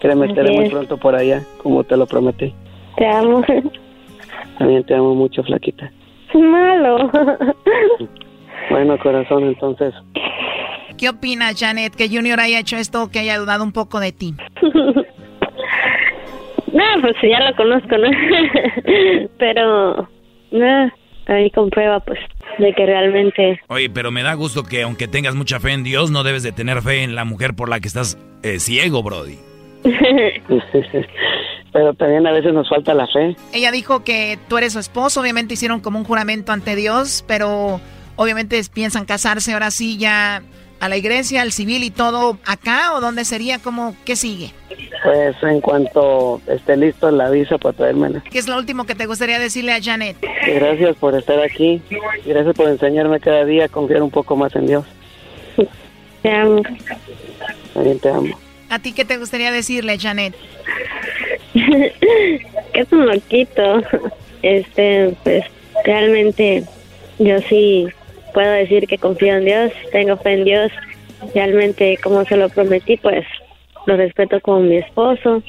Créeme, 0.00 0.26
estaré 0.26 0.52
muy 0.52 0.68
pronto 0.70 0.96
por 0.96 1.14
allá, 1.14 1.42
como 1.62 1.84
te 1.84 1.96
lo 1.96 2.06
prometí. 2.06 2.52
Te 2.96 3.06
amo. 3.06 3.44
También 4.58 4.84
te 4.84 4.94
amo 4.94 5.14
mucho, 5.14 5.42
flaquita. 5.42 5.90
Malo. 6.34 7.10
Bueno, 8.70 8.98
corazón, 8.98 9.44
entonces. 9.44 9.94
¿Qué 10.96 11.08
opinas, 11.08 11.58
Janet, 11.58 11.96
que 11.96 12.08
Junior 12.08 12.38
haya 12.38 12.60
hecho 12.60 12.76
esto 12.76 13.02
o 13.02 13.10
que 13.10 13.18
haya 13.18 13.36
dudado 13.38 13.64
un 13.64 13.72
poco 13.72 13.98
de 14.00 14.12
ti? 14.12 14.34
no, 14.62 14.92
pues 17.00 17.16
ya 17.22 17.40
lo 17.40 17.56
conozco, 17.56 17.96
¿no? 17.96 18.10
Pero, 19.38 20.08
no, 20.52 20.92
ahí 21.30 21.50
comprueba, 21.50 22.00
pues, 22.00 22.18
de 22.58 22.72
que 22.72 22.86
realmente... 22.86 23.60
Oye, 23.68 23.88
pero 23.90 24.10
me 24.10 24.22
da 24.22 24.34
gusto 24.34 24.64
que 24.64 24.82
aunque 24.82 25.08
tengas 25.08 25.34
mucha 25.34 25.60
fe 25.60 25.72
en 25.72 25.84
Dios, 25.84 26.10
no 26.10 26.22
debes 26.22 26.42
de 26.42 26.52
tener 26.52 26.82
fe 26.82 27.02
en 27.02 27.14
la 27.14 27.24
mujer 27.24 27.54
por 27.54 27.68
la 27.68 27.80
que 27.80 27.88
estás 27.88 28.18
eh, 28.42 28.58
ciego, 28.58 29.02
Brody. 29.02 29.38
pero 31.72 31.94
también 31.94 32.26
a 32.26 32.32
veces 32.32 32.52
nos 32.52 32.68
falta 32.68 32.94
la 32.94 33.06
fe. 33.06 33.36
Ella 33.52 33.70
dijo 33.70 34.04
que 34.04 34.38
tú 34.48 34.58
eres 34.58 34.72
su 34.72 34.78
esposo, 34.78 35.20
obviamente 35.20 35.54
hicieron 35.54 35.80
como 35.80 35.98
un 35.98 36.04
juramento 36.04 36.52
ante 36.52 36.76
Dios, 36.76 37.24
pero 37.26 37.80
obviamente 38.16 38.60
piensan 38.72 39.04
casarse 39.04 39.52
ahora 39.52 39.70
sí 39.70 39.96
ya 39.98 40.42
a 40.80 40.88
la 40.88 40.96
iglesia, 40.96 41.42
al 41.42 41.52
civil 41.52 41.84
y 41.84 41.90
todo 41.90 42.38
acá 42.46 42.94
o 42.94 43.00
dónde 43.00 43.24
sería, 43.24 43.58
como 43.58 43.94
qué 44.04 44.16
sigue? 44.16 44.52
Pues 45.04 45.36
en 45.42 45.60
cuanto 45.60 46.40
esté 46.46 46.76
listo 46.76 47.10
la 47.10 47.30
visa 47.30 47.58
para 47.58 47.76
traérmela. 47.76 48.22
¿Qué 48.30 48.38
es 48.38 48.48
lo 48.48 48.56
último 48.56 48.84
que 48.84 48.94
te 48.94 49.06
gustaría 49.06 49.38
decirle 49.38 49.72
a 49.72 49.82
Janet? 49.82 50.16
Gracias 50.46 50.96
por 50.96 51.16
estar 51.16 51.40
aquí. 51.40 51.80
Gracias 52.26 52.54
por 52.54 52.68
enseñarme 52.68 53.20
cada 53.20 53.44
día 53.44 53.66
a 53.66 53.68
confiar 53.68 54.02
un 54.02 54.10
poco 54.10 54.36
más 54.36 54.54
en 54.56 54.66
Dios. 54.66 54.84
Te 56.22 56.30
amo. 56.30 56.62
También 57.74 57.98
te 57.98 58.10
amo. 58.10 58.38
¿A 58.68 58.78
ti 58.78 58.92
qué 58.92 59.04
te 59.04 59.16
gustaría 59.16 59.50
decirle, 59.50 59.98
Janet? 59.98 60.34
que 61.54 61.94
es 62.74 62.92
un 62.92 63.06
loquito. 63.06 63.82
Este, 64.42 65.14
pues 65.24 65.44
realmente 65.84 66.64
yo 67.18 67.38
sí 67.48 67.88
puedo 68.30 68.50
decir 68.50 68.86
que 68.86 68.98
confío 68.98 69.36
en 69.36 69.44
Dios, 69.44 69.72
tengo 69.92 70.16
fe 70.16 70.34
en 70.34 70.44
Dios. 70.44 70.72
Realmente, 71.34 71.98
como 72.02 72.24
se 72.24 72.36
lo 72.36 72.48
prometí, 72.48 72.96
pues 72.96 73.26
lo 73.86 73.96
respeto 73.96 74.40
como 74.40 74.60
mi 74.60 74.76
esposo. 74.76 75.42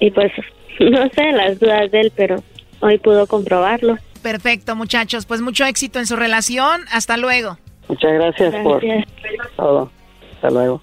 Y 0.00 0.10
pues, 0.10 0.32
no 0.80 1.08
sé 1.10 1.32
las 1.32 1.58
dudas 1.58 1.90
de 1.90 2.00
él, 2.00 2.12
pero 2.14 2.42
hoy 2.80 2.98
pudo 2.98 3.26
comprobarlo. 3.26 3.96
Perfecto, 4.22 4.74
muchachos. 4.76 5.26
Pues 5.26 5.40
mucho 5.40 5.64
éxito 5.64 5.98
en 5.98 6.06
su 6.06 6.16
relación. 6.16 6.82
Hasta 6.92 7.16
luego. 7.16 7.58
Muchas 7.88 8.12
gracias, 8.14 8.54
por 8.62 8.82
todo. 9.56 9.90
Hasta 10.34 10.50
luego. 10.50 10.82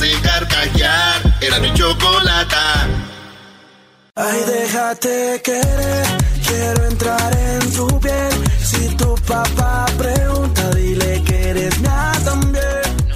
me 0.00 0.06
hace 0.06 0.20
carcajear. 0.20 1.38
Era 1.40 1.58
mi 1.60 1.72
chocolata. 1.74 2.88
Ay, 4.14 4.40
déjate 4.46 5.42
querer, 5.44 6.06
quiero 6.46 6.86
entrar 6.86 7.36
en 7.36 7.72
tu 7.72 8.00
piel. 8.00 8.32
Si 8.62 8.88
tu 8.96 9.14
papá 9.26 9.86
pregunta, 9.98 10.70
dile 10.70 11.22
que 11.24 11.48
eres 11.50 11.78
mía 11.80 12.12
también. 12.24 12.64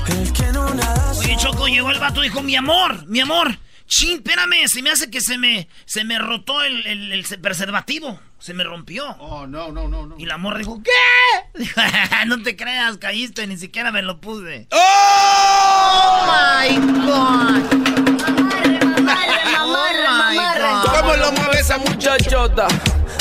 El 0.09 0.33
que 0.33 0.53
no 0.53 0.69
nada. 0.75 1.13
Oye, 1.19 1.37
Choco, 1.39 1.67
llegó 1.69 1.91
el 1.91 1.99
vato 1.99 2.23
y 2.23 2.29
dijo, 2.29 2.43
mi 2.43 2.55
amor, 2.57 3.07
mi 3.07 3.21
amor. 3.21 3.59
Chin, 3.91 4.19
espérame, 4.19 4.69
se 4.69 4.83
me 4.83 4.91
hace 4.93 5.11
que 5.11 5.21
se 5.21 5.37
me, 5.37 5.69
se 5.85 6.05
me 6.05 6.17
rotó 6.21 6.63
el, 6.63 6.87
el, 6.87 7.13
el 7.13 7.41
preservativo. 7.41 8.21
Se 8.39 8.55
me 8.55 8.63
rompió. 8.63 9.05
Oh, 9.19 9.49
no, 9.49 9.73
no, 9.73 9.89
no, 9.89 10.07
no. 10.07 10.17
Y 10.17 10.27
la 10.27 10.39
morra 10.39 10.59
dijo, 10.59 10.81
¿qué? 10.81 11.59
Dijo, 11.59 11.81
no 12.27 12.41
te 12.41 12.55
creas, 12.57 12.99
caíste, 12.99 13.49
ni 13.49 13.57
siquiera 13.57 13.91
me 13.91 14.01
lo 14.03 14.21
puse. 14.21 14.69
¡Oh, 14.71 16.27
my 16.31 16.77
God! 17.05 17.71
¿Cómo 20.85 21.17
lo 21.17 21.33
mueve 21.33 21.59
esa 21.59 21.79
muchachota? 21.79 22.69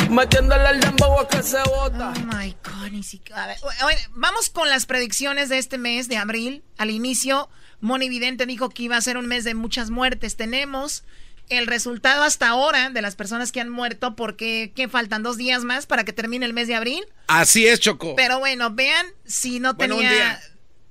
Metiéndole 0.08 0.68
al 0.68 0.80
dembow 0.80 1.20
a 1.20 1.28
que 1.28 1.42
se 1.42 1.62
bota. 1.64 2.14
Oh 2.16 2.36
my 2.36 2.56
God, 2.64 2.92
ni 2.92 3.02
siquiera. 3.02 3.44
A 3.44 3.48
ver, 3.88 3.98
vamos 4.12 4.52
con 4.52 4.70
las 4.70 4.86
predicciones 4.86 5.50
de 5.50 5.58
este 5.58 5.80
mes 5.80 6.08
de 6.08 6.18
abril. 6.18 6.64
Al 6.78 6.92
inicio, 6.92 7.50
Moni 7.82 8.10
Vidente 8.10 8.46
dijo 8.46 8.70
que 8.70 8.84
iba 8.84 8.98
a 8.98 9.02
ser 9.02 9.18
un 9.18 9.28
mes 9.28 9.44
de 9.44 9.54
muchas 9.54 9.90
muertes. 9.90 10.36
Tenemos 10.36 11.04
el 11.50 11.66
resultado 11.66 12.24
hasta 12.24 12.48
ahora 12.50 12.90
de 12.92 13.02
las 13.02 13.16
personas 13.16 13.52
que 13.52 13.60
han 13.60 13.70
muerto 13.70 14.16
porque 14.16 14.72
¿qué 14.76 14.88
faltan 14.88 15.24
dos 15.24 15.38
días 15.38 15.64
más 15.64 15.86
para 15.88 16.04
que 16.04 16.14
termine 16.14 16.46
el 16.46 16.54
mes 16.54 16.68
de 16.68 16.76
abril. 16.76 17.04
Así 17.28 17.66
es, 17.68 17.80
Choco. 17.80 18.16
Pero 18.16 18.40
bueno, 18.40 18.70
vean 18.72 19.06
si 19.26 19.60
no 19.60 19.74
Bueno, 19.74 19.96
un 19.96 20.02
tenía 20.02 20.14
día. 20.14 20.42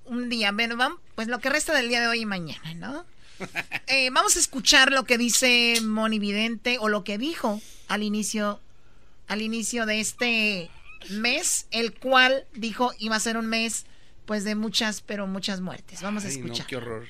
un 0.07 0.29
día. 0.29 0.53
Bueno, 0.53 0.77
vamos, 0.77 0.99
pues 1.15 1.29
lo 1.29 1.39
que 1.39 1.49
resta 1.51 1.75
del 1.75 1.89
día 1.89 2.01
de 2.01 2.09
hoy 2.09 2.21
y 2.23 2.27
mañana, 2.27 2.75
¿no? 2.75 3.05
Eh, 3.87 4.11
vamos 4.11 4.37
a 4.37 4.41
escuchar 4.41 4.93
lo 4.93 5.05
que 5.05 5.17
dice 5.17 5.79
Moni 5.83 6.19
Vidente 6.19 6.77
o 6.81 6.89
lo 6.89 7.05
que 7.05 7.19
dijo 7.19 7.63
al 7.87 8.03
inicio, 8.03 8.61
al 9.29 9.43
inicio 9.43 9.87
de 9.87 10.01
este 10.01 10.71
mes, 11.09 11.67
el 11.71 11.95
cual 11.95 12.45
dijo 12.53 12.93
iba 12.99 13.15
a 13.15 13.21
ser 13.21 13.37
un 13.37 13.47
mes, 13.47 13.87
pues 14.29 14.45
de 14.45 14.55
muchas, 14.55 15.01
pero 15.01 15.27
muchas 15.27 15.63
muertes. 15.63 16.03
Vamos 16.03 16.23
a 16.25 16.29
no, 16.29 16.35
escuchar. 16.35 16.67
qué 16.67 16.77
horror. 16.77 17.07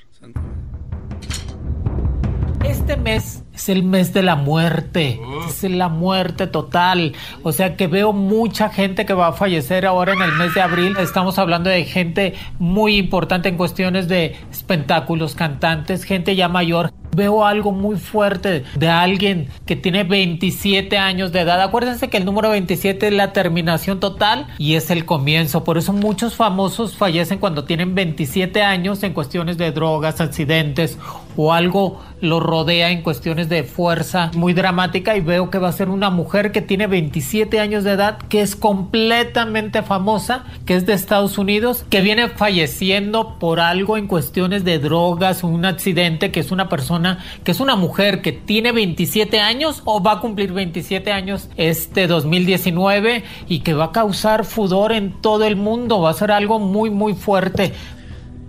Este 2.69 2.99
mes 2.99 3.45
es 3.55 3.69
el 3.71 3.83
mes 3.83 4.13
de 4.13 4.23
la 4.23 4.37
muerte, 4.37 5.19
es 5.49 5.63
la 5.65 5.89
muerte 5.89 6.47
total. 6.47 7.15
O 7.43 7.51
sea 7.53 7.77
que 7.77 7.87
veo 7.87 8.13
mucha 8.13 8.69
gente 8.69 9.07
que 9.07 9.15
va 9.15 9.29
a 9.29 9.33
fallecer 9.33 9.87
ahora 9.87 10.13
en 10.13 10.21
el 10.21 10.33
mes 10.33 10.55
de 10.55 10.61
abril. 10.61 10.97
Estamos 10.99 11.39
hablando 11.39 11.71
de 11.71 11.85
gente 11.85 12.35
muy 12.59 12.97
importante 12.97 13.49
en 13.49 13.57
cuestiones 13.57 14.07
de 14.07 14.37
espectáculos, 14.51 15.35
cantantes, 15.35 16.05
gente 16.05 16.37
ya 16.37 16.49
mayor. 16.49 16.93
Veo 17.17 17.47
algo 17.47 17.73
muy 17.73 17.97
fuerte 17.97 18.65
de 18.77 18.89
alguien 18.89 19.49
que 19.65 19.75
tiene 19.75 20.05
27 20.05 20.99
años 20.99 21.33
de 21.33 21.41
edad. 21.41 21.63
Acuérdense 21.63 22.09
que 22.09 22.19
el 22.19 22.27
número 22.27 22.51
27 22.51 23.09
es 23.09 23.13
la 23.15 23.33
terminación 23.33 23.99
total 23.99 24.47
y 24.59 24.75
es 24.75 24.91
el 24.91 25.07
comienzo. 25.07 25.65
Por 25.65 25.79
eso 25.79 25.95
muchos 25.95 26.37
famosos 26.37 26.97
fallecen 26.97 27.39
cuando 27.39 27.65
tienen 27.65 27.95
27 27.95 28.63
años 28.63 29.03
en 29.03 29.15
cuestiones 29.15 29.57
de 29.57 29.73
drogas, 29.73 30.21
accidentes 30.21 30.99
o 31.39 31.53
algo 31.53 32.01
lo 32.21 32.41
rodea 32.41 32.91
en 32.91 33.03
cuestiones 33.03 33.49
de 33.49 33.63
fuerza 33.63 34.33
muy 34.35 34.55
dramática 34.55 35.17
y 35.17 35.21
veo 35.21 35.51
que 35.51 35.59
va 35.59 35.69
a 35.69 35.73
ser 35.73 35.89
una 35.89 36.11
mujer 36.11 36.51
que 36.51 36.63
tiene 36.63 36.89
27 36.89 37.61
años 37.61 37.85
de 37.85 37.93
edad, 37.93 38.19
que 38.29 38.43
es 38.43 38.57
completamente 38.57 39.85
famosa, 39.85 40.45
que 40.67 40.75
es 40.75 40.85
de 40.85 40.95
Estados 40.95 41.39
Unidos, 41.39 41.85
que 41.91 42.01
viene 42.01 42.29
falleciendo 42.29 43.37
por 43.39 43.61
algo 43.61 43.97
en 43.97 44.09
cuestiones 44.09 44.65
de 44.65 44.81
drogas, 44.81 45.45
un 45.45 45.65
accidente, 45.65 46.33
que 46.33 46.41
es 46.41 46.51
una 46.51 46.69
persona, 46.69 47.25
que 47.45 47.53
es 47.53 47.61
una 47.61 47.77
mujer 47.77 48.21
que 48.21 48.33
tiene 48.33 48.73
27 48.73 49.39
años 49.39 49.83
o 49.85 50.03
va 50.03 50.15
a 50.15 50.21
cumplir 50.21 50.53
27 50.53 51.13
años 51.13 51.49
este 51.57 52.09
2019 52.09 53.23
y 53.49 53.61
que 53.61 53.75
va 53.75 53.87
a 53.87 53.93
causar 53.93 54.45
fudor 54.45 54.91
en 54.91 55.13
todo 55.13 55.45
el 55.45 55.55
mundo, 55.55 56.01
va 56.01 56.11
a 56.11 56.15
ser 56.15 56.33
algo 56.33 56.59
muy 56.59 56.91
muy 56.91 57.15
fuerte. 57.15 57.73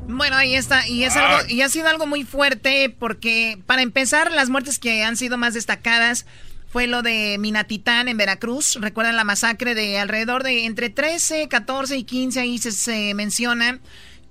Bueno, 0.10 0.38
ahí 0.38 0.56
está. 0.56 0.88
Y 0.88 1.04
es 1.04 1.16
algo, 1.16 1.48
y 1.48 1.62
ha 1.62 1.70
sido 1.70 1.88
algo 1.88 2.08
muy 2.08 2.24
fuerte 2.24 2.94
porque, 2.98 3.60
para 3.68 3.84
empezar, 3.84 4.32
las 4.32 4.50
muertes 4.50 4.80
que 4.80 5.04
han 5.04 5.18
sido 5.18 5.38
más 5.38 5.54
destacadas 5.54 6.26
fue 6.68 6.88
lo 6.88 7.04
de 7.04 7.38
Minatitán 7.40 8.08
en 8.08 8.18
Veracruz. 8.18 8.78
Recuerdan 8.82 9.16
la 9.16 9.24
masacre 9.24 9.76
de 9.76 10.00
alrededor 10.00 10.44
de 10.44 10.66
entre 10.66 10.90
13, 10.90 11.48
14 11.48 11.96
y 11.96 12.04
15, 12.04 12.40
ahí 12.40 12.58
se, 12.58 13.14
menciona 13.14 13.80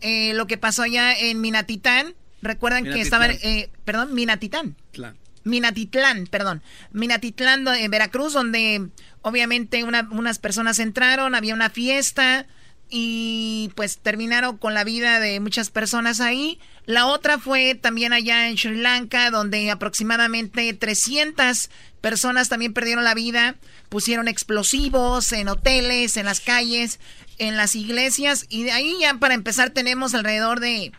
eh, 0.00 0.32
lo 0.34 0.48
que 0.48 0.58
pasó 0.58 0.82
allá 0.82 1.16
en 1.16 1.40
Minatitán. 1.40 2.14
Recuerdan 2.42 2.84
que 2.84 3.00
estaban, 3.00 3.30
eh, 3.30 3.70
perdón, 3.84 4.14
Minatitán. 4.14 4.76
Minatitlán, 5.44 6.26
perdón. 6.26 6.60
Minatitlán 6.90 7.66
en 7.68 7.90
Veracruz, 7.90 8.32
donde 8.32 8.88
obviamente 9.22 9.84
unas 9.84 10.38
personas 10.40 10.80
entraron, 10.80 11.36
había 11.36 11.54
una 11.54 11.70
fiesta 11.70 12.46
y 12.90 13.70
pues 13.74 13.98
terminaron 13.98 14.56
con 14.56 14.74
la 14.74 14.84
vida 14.84 15.20
de 15.20 15.40
muchas 15.40 15.70
personas 15.70 16.20
ahí. 16.20 16.58
La 16.86 17.06
otra 17.06 17.38
fue 17.38 17.74
también 17.74 18.12
allá 18.12 18.48
en 18.48 18.56
Sri 18.56 18.76
Lanka, 18.76 19.30
donde 19.30 19.70
aproximadamente 19.70 20.72
300 20.72 21.70
personas 22.00 22.48
también 22.48 22.72
perdieron 22.72 23.04
la 23.04 23.14
vida, 23.14 23.56
pusieron 23.88 24.28
explosivos 24.28 25.32
en 25.32 25.48
hoteles, 25.48 26.16
en 26.16 26.26
las 26.26 26.40
calles, 26.40 26.98
en 27.38 27.56
las 27.56 27.74
iglesias 27.74 28.46
y 28.48 28.64
de 28.64 28.72
ahí 28.72 28.96
ya 29.00 29.14
para 29.14 29.34
empezar 29.34 29.70
tenemos 29.70 30.14
alrededor 30.14 30.60
de 30.60 30.92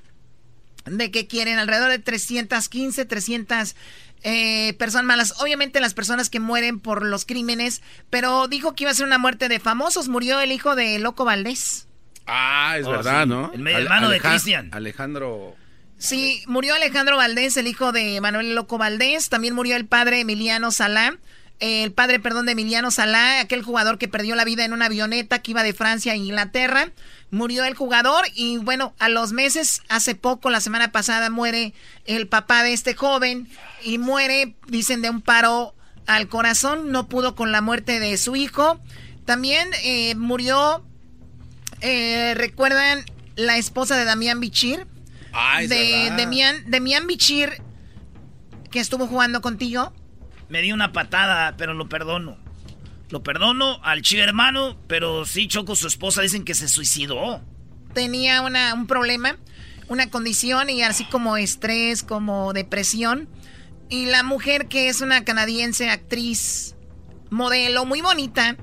de 0.85 1.11
que 1.11 1.27
quieren 1.27 1.59
alrededor 1.59 1.91
de 1.91 1.99
315, 1.99 3.05
300 3.05 3.75
eh, 4.23 4.73
personas 4.73 5.05
malas. 5.05 5.33
Obviamente 5.39 5.79
las 5.79 5.93
personas 5.93 6.29
que 6.29 6.39
mueren 6.39 6.79
por 6.79 7.05
los 7.05 7.25
crímenes, 7.25 7.81
pero 8.09 8.47
dijo 8.47 8.75
que 8.75 8.83
iba 8.83 8.91
a 8.91 8.95
ser 8.95 9.05
una 9.05 9.17
muerte 9.17 9.49
de 9.49 9.59
famosos. 9.59 10.07
Murió 10.09 10.39
el 10.41 10.51
hijo 10.51 10.75
de 10.75 10.99
Loco 10.99 11.25
Valdés. 11.25 11.87
Ah, 12.27 12.75
es 12.77 12.85
oh, 12.85 12.91
verdad, 12.91 13.25
¿no? 13.25 13.51
El 13.53 13.67
hermano 13.67 14.09
de 14.09 14.19
Cristian. 14.19 14.69
Alejandro. 14.71 15.55
Sí, 15.97 16.43
murió 16.47 16.75
Alejandro 16.75 17.17
Valdés, 17.17 17.57
el 17.57 17.67
hijo 17.67 17.91
de 17.91 18.21
Manuel 18.21 18.55
Loco 18.55 18.77
Valdés. 18.77 19.29
También 19.29 19.55
murió 19.55 19.75
el 19.75 19.85
padre 19.85 20.21
Emiliano 20.21 20.71
Salá. 20.71 21.17
El 21.59 21.91
padre, 21.91 22.21
perdón, 22.21 22.45
de 22.45 22.53
Emiliano 22.53 22.89
Salá, 22.89 23.41
aquel 23.41 23.63
jugador 23.63 23.97
que 23.97 24.07
perdió 24.07 24.35
la 24.35 24.45
vida 24.45 24.63
en 24.63 24.71
una 24.71 24.85
avioneta 24.85 25.39
que 25.39 25.51
iba 25.51 25.61
de 25.61 25.73
Francia 25.73 26.13
a 26.13 26.15
Inglaterra. 26.15 26.91
Murió 27.31 27.63
el 27.65 27.75
jugador 27.75 28.25
y 28.33 28.57
bueno, 28.57 28.93
a 28.97 29.07
los 29.07 29.33
meses, 29.33 29.83
hace 29.87 30.15
poco, 30.15 30.49
la 30.49 30.61
semana 30.61 30.91
pasada, 30.91 31.29
muere 31.29 31.73
el 32.05 32.27
papá 32.27 32.63
de 32.63 32.73
este 32.73 32.95
joven 32.95 33.47
y 33.83 33.99
muere, 33.99 34.55
dicen, 34.67 35.01
de 35.01 35.09
un 35.09 35.21
paro 35.21 35.75
al 36.07 36.27
corazón, 36.27 36.91
no 36.91 37.07
pudo 37.07 37.35
con 37.35 37.51
la 37.51 37.61
muerte 37.61 37.99
de 37.99 38.17
su 38.17 38.35
hijo. 38.35 38.79
También 39.25 39.69
eh, 39.83 40.15
murió, 40.15 40.83
eh, 41.81 42.33
¿recuerdan 42.35 43.05
la 43.35 43.57
esposa 43.57 43.95
de 43.95 44.05
Damián 44.05 44.39
Bichir? 44.39 44.87
de 45.67 46.11
Damián, 46.17 46.63
Damián 46.67 47.05
Bichir, 47.05 47.61
que 48.71 48.79
estuvo 48.79 49.07
jugando 49.07 49.41
contigo. 49.41 49.93
Me 50.49 50.61
dio 50.61 50.73
una 50.73 50.91
patada, 50.91 51.55
pero 51.57 51.75
lo 51.75 51.87
perdono. 51.87 52.37
Lo 53.09 53.23
perdono 53.23 53.79
al 53.83 54.01
chivo 54.01 54.23
hermano, 54.23 54.77
pero 54.87 55.25
sí, 55.25 55.47
Choco, 55.47 55.75
su 55.75 55.87
esposa 55.87 56.21
dicen 56.21 56.43
que 56.43 56.53
se 56.53 56.67
suicidó. 56.67 57.41
Tenía 57.93 58.41
una, 58.41 58.73
un 58.75 58.85
problema, 58.85 59.37
una 59.87 60.09
condición 60.11 60.69
y 60.69 60.83
así 60.83 61.05
como 61.05 61.37
estrés, 61.37 62.03
como 62.03 62.53
depresión. 62.53 63.27
Y 63.89 64.05
la 64.05 64.21
mujer 64.21 64.67
que 64.67 64.89
es 64.89 65.01
una 65.01 65.25
canadiense 65.25 65.89
actriz, 65.89 66.75
modelo, 67.31 67.85
muy 67.85 68.01
bonita, 68.01 68.57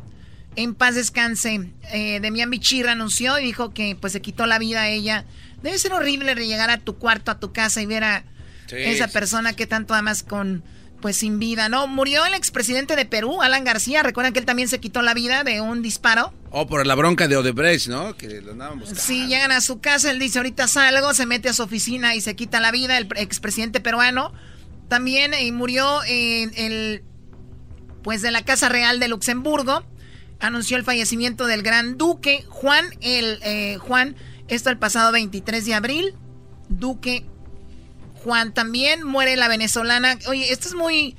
en 0.55 0.75
paz 0.75 0.95
descanse, 0.95 1.73
eh, 1.93 2.21
Demian 2.21 2.49
Bichir 2.49 2.89
anunció 2.89 3.39
y 3.39 3.45
dijo 3.45 3.75
que 3.75 3.97
pues 4.01 4.13
se 4.13 4.23
quitó 4.23 4.47
la 4.47 4.59
vida 4.59 4.83
a 4.83 4.89
ella. 4.89 5.27
Debe 5.63 5.79
ser 5.79 5.93
horrible 5.93 6.35
llegar 6.35 6.71
a 6.71 6.79
tu 6.79 6.97
cuarto, 6.97 7.31
a 7.31 7.41
tu 7.41 7.53
casa 7.53 7.83
y 7.83 7.87
ver 7.87 8.05
a 8.05 8.25
esa 8.71 9.09
persona 9.09 9.55
que 9.55 9.67
tanto 9.67 9.95
amas 9.95 10.23
con 10.23 10.65
pues 11.01 11.17
sin 11.17 11.39
vida, 11.39 11.69
¿no? 11.69 11.87
Murió 11.87 12.25
el 12.25 12.35
expresidente 12.35 12.97
de 12.97 13.05
Perú, 13.05 13.43
Alan 13.43 13.65
García. 13.65 14.03
¿Recuerdan 14.03 14.33
que 14.33 14.39
él 14.41 14.47
también 14.47 14.69
se 14.69 14.81
quitó 14.81 15.03
la 15.03 15.15
vida 15.15 15.45
de 15.45 15.61
un 15.61 15.83
disparo? 15.83 16.33
Oh, 16.51 16.67
por 16.67 16.87
la 16.87 16.95
bronca 16.95 17.29
de 17.29 17.37
Odebrecht, 17.37 17.89
¿no? 17.89 18.17
Que 18.17 18.41
lo 18.41 18.55
Sí, 18.95 19.27
llegan 19.27 19.53
a 19.53 19.61
su 19.61 19.81
casa, 19.81 20.11
él 20.11 20.19
dice, 20.19 20.39
ahorita 20.39 20.69
salgo, 20.69 21.13
se 21.15 21.27
mete 21.27 21.49
a 21.49 21.53
su 21.53 21.63
oficina 21.63 22.15
y 22.15 22.21
se 22.21 22.35
quita 22.35 22.61
la 22.61 22.71
vida, 22.71 22.97
el 22.97 23.09
expresidente 23.17 23.81
peruano. 23.81 24.33
También 24.89 25.35
eh, 25.35 25.51
murió 25.53 26.01
en 26.07 26.53
el, 26.57 27.03
pues 28.03 28.23
de 28.23 28.31
la 28.31 28.45
Casa 28.45 28.69
Real 28.69 29.01
de 29.01 29.09
Luxemburgo. 29.09 29.85
Anunció 30.39 30.77
el 30.77 30.85
fallecimiento 30.85 31.47
del 31.47 31.63
gran 31.63 31.99
duque 31.99 32.45
Juan, 32.49 32.85
el 33.01 33.39
eh, 33.43 33.79
Juan, 33.81 34.17
esto 34.49 34.71
el 34.71 34.79
pasado 34.79 35.13
23 35.13 35.65
de 35.65 35.75
abril. 35.75 36.15
Duque 36.69 37.27
Juan 38.27 38.53
también 38.53 39.05
muere 39.05 39.37
la 39.37 39.47
venezolana. 39.47 40.19
Oye, 40.27 40.53
esto 40.53 40.67
es 40.67 40.75
muy, 40.75 41.17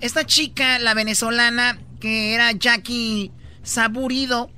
esta 0.00 0.24
chica, 0.24 0.78
la 0.78 0.94
venezolana 0.94 1.78
que 2.00 2.32
era 2.32 2.50
Jackie 2.52 3.30
Saburido. 3.62 4.50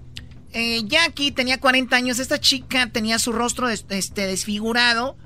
Eh, 0.52 0.82
Jackie 0.86 1.32
tenía 1.32 1.58
40 1.58 1.96
años. 1.96 2.20
Esta 2.20 2.38
chica 2.38 2.86
tenía 2.92 3.18
su 3.18 3.32
rostro 3.32 3.68
este, 3.68 4.26
desfigurado 4.26 5.16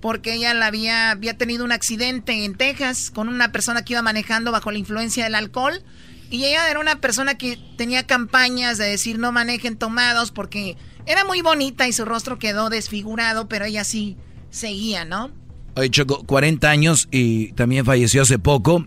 porque 0.00 0.34
ella 0.34 0.54
la 0.54 0.66
había, 0.66 1.10
había 1.10 1.36
tenido 1.36 1.64
un 1.64 1.72
accidente 1.72 2.44
en 2.44 2.54
Texas 2.54 3.10
con 3.10 3.28
una 3.28 3.50
persona 3.50 3.84
que 3.84 3.94
iba 3.94 4.02
manejando 4.02 4.52
bajo 4.52 4.70
la 4.70 4.78
influencia 4.78 5.24
del 5.24 5.34
alcohol. 5.34 5.82
Y 6.30 6.44
ella 6.44 6.70
era 6.70 6.78
una 6.78 7.00
persona 7.00 7.36
que 7.36 7.58
tenía 7.76 8.06
campañas 8.06 8.78
de 8.78 8.84
decir 8.84 9.18
no 9.18 9.32
manejen 9.32 9.76
tomados 9.76 10.30
porque 10.30 10.76
era 11.06 11.24
muy 11.24 11.42
bonita 11.42 11.88
y 11.88 11.92
su 11.92 12.04
rostro 12.04 12.38
quedó 12.38 12.70
desfigurado, 12.70 13.48
pero 13.48 13.64
ella 13.64 13.82
sí 13.82 14.16
seguía, 14.50 15.04
¿no? 15.04 15.39
Oye, 15.74 15.90
Choco, 15.90 16.24
40 16.24 16.68
años 16.68 17.08
y 17.10 17.52
también 17.52 17.84
falleció 17.84 18.22
hace 18.22 18.38
poco. 18.38 18.86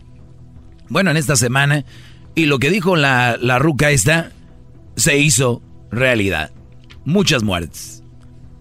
Bueno, 0.89 1.11
en 1.11 1.17
esta 1.17 1.35
semana. 1.35 1.85
Y 2.35 2.45
lo 2.45 2.59
que 2.59 2.69
dijo 2.69 2.95
la, 2.95 3.37
la 3.39 3.59
ruca 3.59 3.91
esta 3.91 4.31
se 4.95 5.17
hizo 5.17 5.61
realidad. 5.91 6.51
Muchas 7.05 7.43
muertes. 7.43 8.03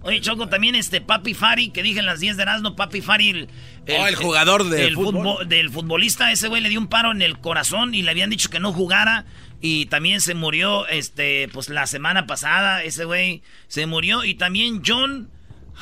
Oye, 0.02 0.20
Choco, 0.20 0.48
también 0.48 0.74
este 0.74 1.00
Papi 1.00 1.32
Fari, 1.32 1.70
que 1.70 1.82
dije 1.82 2.00
en 2.00 2.06
las 2.06 2.18
10 2.18 2.36
de 2.36 2.42
Erasmo, 2.42 2.74
Papi 2.74 3.00
Fari, 3.00 3.30
el, 3.30 3.48
oh, 3.88 4.06
el 4.06 4.16
jugador 4.16 4.68
de 4.68 4.90
fútbol. 4.90 5.48
del 5.48 5.70
futbolista, 5.70 6.32
ese 6.32 6.48
güey 6.48 6.60
le 6.60 6.68
dio 6.68 6.80
un 6.80 6.88
paro 6.88 7.12
en 7.12 7.22
el 7.22 7.38
corazón 7.38 7.94
y 7.94 8.02
le 8.02 8.10
habían 8.10 8.30
dicho 8.30 8.50
que 8.50 8.60
no 8.60 8.72
jugara. 8.72 9.26
Y 9.60 9.86
también 9.86 10.20
se 10.20 10.34
murió, 10.34 10.88
este, 10.88 11.48
pues 11.52 11.68
la 11.68 11.86
semana 11.86 12.26
pasada, 12.26 12.82
ese 12.82 13.04
güey 13.04 13.42
se 13.68 13.86
murió. 13.86 14.24
Y 14.24 14.34
también 14.34 14.82
John 14.84 15.30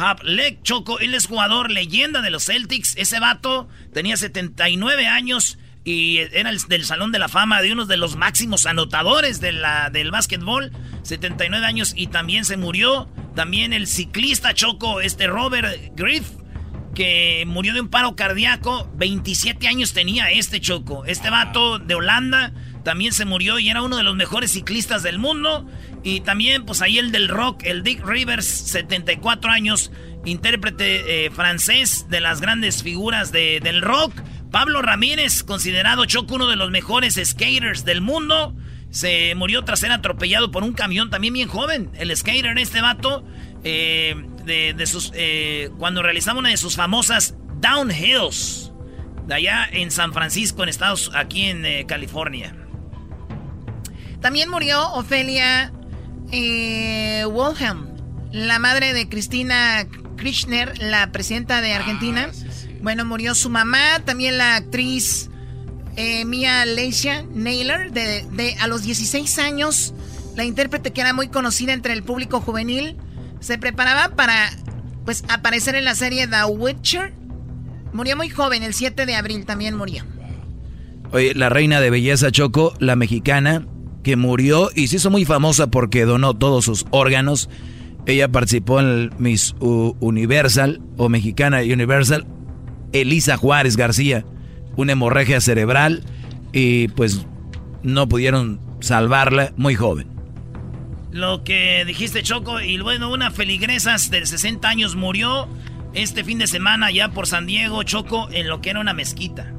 Hablek, 0.00 0.62
Choco, 0.62 0.98
él 0.98 1.14
es 1.14 1.26
jugador 1.26 1.70
leyenda 1.70 2.22
de 2.22 2.30
los 2.30 2.46
Celtics. 2.46 2.94
Ese 2.96 3.20
vato 3.20 3.68
tenía 3.92 4.16
79 4.16 5.06
años 5.06 5.58
y 5.84 6.18
era 6.18 6.50
el, 6.50 6.58
del 6.68 6.84
Salón 6.84 7.12
de 7.12 7.18
la 7.18 7.28
Fama 7.28 7.60
de 7.60 7.72
uno 7.72 7.84
de 7.84 7.96
los 7.96 8.16
máximos 8.16 8.66
anotadores 8.66 9.40
de 9.40 9.52
la, 9.52 9.90
del 9.90 10.10
básquetbol. 10.10 10.72
79 11.02 11.66
años 11.66 11.92
y 11.94 12.06
también 12.06 12.44
se 12.44 12.56
murió. 12.56 13.08
También 13.34 13.72
el 13.72 13.86
ciclista 13.86 14.54
Choco, 14.54 15.00
este 15.00 15.26
Robert 15.26 15.92
Griff, 15.94 16.28
que 16.94 17.44
murió 17.46 17.74
de 17.74 17.82
un 17.82 17.88
paro 17.88 18.16
cardíaco. 18.16 18.90
27 18.94 19.68
años 19.68 19.92
tenía 19.92 20.30
este 20.30 20.60
Choco. 20.60 21.04
Este 21.04 21.28
vato 21.28 21.78
de 21.78 21.94
Holanda 21.94 22.52
también 22.82 23.12
se 23.12 23.24
murió 23.24 23.58
y 23.58 23.68
era 23.68 23.82
uno 23.82 23.96
de 23.96 24.02
los 24.02 24.16
mejores 24.16 24.52
ciclistas 24.52 25.02
del 25.02 25.18
mundo. 25.18 25.66
Y 26.02 26.20
también, 26.20 26.64
pues 26.64 26.82
ahí 26.82 26.98
el 26.98 27.12
del 27.12 27.28
rock, 27.28 27.62
el 27.64 27.82
Dick 27.82 28.04
Rivers, 28.04 28.46
74 28.46 29.50
años, 29.50 29.92
intérprete 30.24 31.26
eh, 31.26 31.30
francés 31.30 32.06
de 32.08 32.20
las 32.20 32.40
grandes 32.40 32.82
figuras 32.82 33.32
del 33.32 33.82
rock. 33.82 34.12
Pablo 34.50 34.82
Ramírez, 34.82 35.42
considerado 35.42 36.04
Choco 36.06 36.34
uno 36.34 36.48
de 36.48 36.56
los 36.56 36.70
mejores 36.70 37.20
skaters 37.22 37.84
del 37.84 38.00
mundo. 38.00 38.54
Se 38.90 39.34
murió 39.36 39.62
tras 39.62 39.80
ser 39.80 39.92
atropellado 39.92 40.50
por 40.50 40.64
un 40.64 40.72
camión 40.72 41.10
también 41.10 41.34
bien 41.34 41.48
joven. 41.48 41.90
El 41.94 42.14
skater, 42.16 42.58
este 42.58 42.80
vato, 42.80 43.24
eh, 43.62 44.16
de, 44.44 44.86
sus, 44.86 45.12
eh, 45.14 45.70
cuando 45.78 46.02
realizaba 46.02 46.40
una 46.40 46.48
de 46.48 46.56
sus 46.56 46.76
famosas 46.76 47.36
downhills. 47.60 48.72
De 49.26 49.34
allá 49.34 49.68
en 49.70 49.92
San 49.92 50.12
Francisco, 50.12 50.64
en 50.64 50.70
Estados 50.70 51.12
aquí 51.14 51.44
en 51.44 51.64
eh, 51.64 51.84
California. 51.86 52.59
También 54.20 54.50
murió 54.50 54.92
Ofelia 54.92 55.72
eh, 56.32 57.24
la 58.32 58.58
madre 58.58 58.92
de 58.92 59.08
Cristina 59.08 59.86
Kirchner, 60.16 60.78
la 60.78 61.10
presidenta 61.10 61.60
de 61.60 61.72
Argentina. 61.72 62.30
Ah, 62.30 62.68
bueno, 62.82 63.04
murió 63.04 63.34
su 63.34 63.50
mamá, 63.50 64.00
también 64.04 64.38
la 64.38 64.56
actriz 64.56 65.30
eh, 65.96 66.24
Mia 66.24 66.64
Leisha 66.64 67.24
Naylor, 67.34 67.90
de, 67.90 68.56
a 68.60 68.66
los 68.68 68.82
16 68.82 69.38
años, 69.38 69.94
la 70.36 70.44
intérprete 70.44 70.92
que 70.92 71.00
era 71.00 71.12
muy 71.12 71.28
conocida 71.28 71.72
entre 71.72 71.92
el 71.92 72.02
público 72.02 72.40
juvenil, 72.40 72.96
se 73.40 73.58
preparaba 73.58 74.14
para 74.14 74.50
pues 75.04 75.24
aparecer 75.28 75.74
en 75.74 75.84
la 75.84 75.94
serie 75.94 76.26
The 76.26 76.44
Witcher. 76.44 77.12
Murió 77.92 78.16
muy 78.16 78.28
joven, 78.28 78.62
el 78.62 78.74
7 78.74 79.06
de 79.06 79.14
abril 79.16 79.44
también 79.44 79.76
murió. 79.76 80.04
Oye, 81.12 81.34
la 81.34 81.48
reina 81.48 81.80
de 81.80 81.90
belleza 81.90 82.30
Choco, 82.30 82.74
la 82.78 82.94
mexicana, 82.94 83.66
que 84.02 84.16
murió 84.16 84.70
y 84.74 84.88
se 84.88 84.96
hizo 84.96 85.10
muy 85.10 85.24
famosa 85.24 85.68
porque 85.68 86.04
donó 86.04 86.34
todos 86.34 86.64
sus 86.64 86.86
órganos. 86.90 87.48
Ella 88.06 88.28
participó 88.28 88.80
en 88.80 88.86
el 88.86 89.12
Miss 89.18 89.54
Universal 89.60 90.80
o 90.96 91.08
Mexicana 91.08 91.60
Universal. 91.60 92.26
Elisa 92.92 93.36
Juárez 93.36 93.76
García, 93.76 94.24
una 94.76 94.92
hemorragia 94.92 95.40
cerebral 95.40 96.02
y 96.52 96.88
pues 96.88 97.26
no 97.82 98.08
pudieron 98.08 98.60
salvarla 98.80 99.52
muy 99.56 99.74
joven. 99.74 100.08
Lo 101.12 101.42
que 101.44 101.84
dijiste 101.84 102.22
Choco 102.22 102.60
y 102.60 102.78
bueno, 102.80 103.12
una 103.12 103.30
feligresa 103.30 103.96
de 104.10 104.24
60 104.26 104.68
años 104.68 104.96
murió 104.96 105.48
este 105.92 106.22
fin 106.24 106.38
de 106.38 106.46
semana 106.46 106.90
ya 106.90 107.10
por 107.10 107.26
San 107.26 107.46
Diego, 107.46 107.82
Choco, 107.82 108.28
en 108.30 108.48
lo 108.48 108.60
que 108.60 108.70
era 108.70 108.80
una 108.80 108.94
mezquita. 108.94 109.52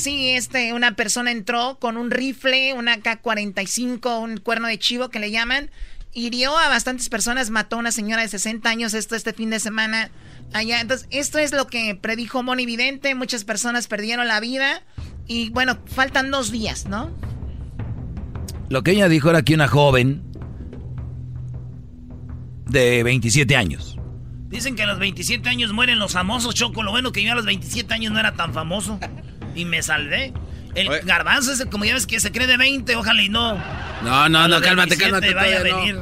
Sí, 0.00 0.30
este, 0.30 0.72
una 0.72 0.96
persona 0.96 1.30
entró 1.30 1.78
con 1.78 1.98
un 1.98 2.10
rifle, 2.10 2.72
una 2.72 3.02
K-45, 3.02 4.22
un 4.22 4.38
cuerno 4.38 4.66
de 4.66 4.78
chivo 4.78 5.10
que 5.10 5.18
le 5.18 5.30
llaman, 5.30 5.70
hirió 6.14 6.56
a 6.56 6.70
bastantes 6.70 7.10
personas, 7.10 7.50
mató 7.50 7.76
a 7.76 7.80
una 7.80 7.92
señora 7.92 8.22
de 8.22 8.28
60 8.28 8.66
años 8.66 8.94
esto 8.94 9.14
este 9.14 9.34
fin 9.34 9.50
de 9.50 9.60
semana 9.60 10.10
allá. 10.54 10.80
Entonces, 10.80 11.06
esto 11.10 11.38
es 11.38 11.52
lo 11.52 11.66
que 11.66 11.94
predijo 11.96 12.42
Moni 12.42 12.64
Vidente, 12.64 13.14
muchas 13.14 13.44
personas 13.44 13.88
perdieron 13.88 14.26
la 14.26 14.40
vida 14.40 14.82
y 15.26 15.50
bueno, 15.50 15.78
faltan 15.84 16.30
dos 16.30 16.50
días, 16.50 16.86
¿no? 16.86 17.10
Lo 18.70 18.82
que 18.82 18.92
ella 18.92 19.06
dijo 19.10 19.28
era 19.28 19.42
que 19.42 19.52
una 19.52 19.68
joven 19.68 20.22
de 22.70 23.02
27 23.02 23.54
años. 23.54 23.98
Dicen 24.48 24.76
que 24.76 24.84
a 24.84 24.86
los 24.86 24.98
27 24.98 25.46
años 25.46 25.74
mueren 25.74 25.98
los 25.98 26.14
famosos, 26.14 26.54
Choco. 26.54 26.82
Lo 26.82 26.90
bueno 26.90 27.12
que 27.12 27.22
yo 27.22 27.32
a 27.32 27.34
los 27.34 27.44
27 27.44 27.92
años 27.92 28.14
no 28.14 28.18
era 28.18 28.32
tan 28.32 28.54
famoso. 28.54 28.98
Y 29.54 29.64
me 29.64 29.82
salvé. 29.82 30.32
El 30.74 30.88
garbanzo 31.00 31.52
ese, 31.52 31.66
como 31.66 31.84
ya 31.84 31.94
ves 31.94 32.06
que 32.06 32.20
se 32.20 32.30
cree 32.30 32.46
de 32.46 32.56
20, 32.56 32.94
ojalá 32.96 33.22
y 33.22 33.28
no. 33.28 33.54
No, 34.02 34.28
no, 34.28 34.48
no, 34.48 34.60
cálmate, 34.60 34.96
cálmate. 34.96 35.34
Vaya 35.34 35.60
a 35.60 35.62
venir. 35.62 35.98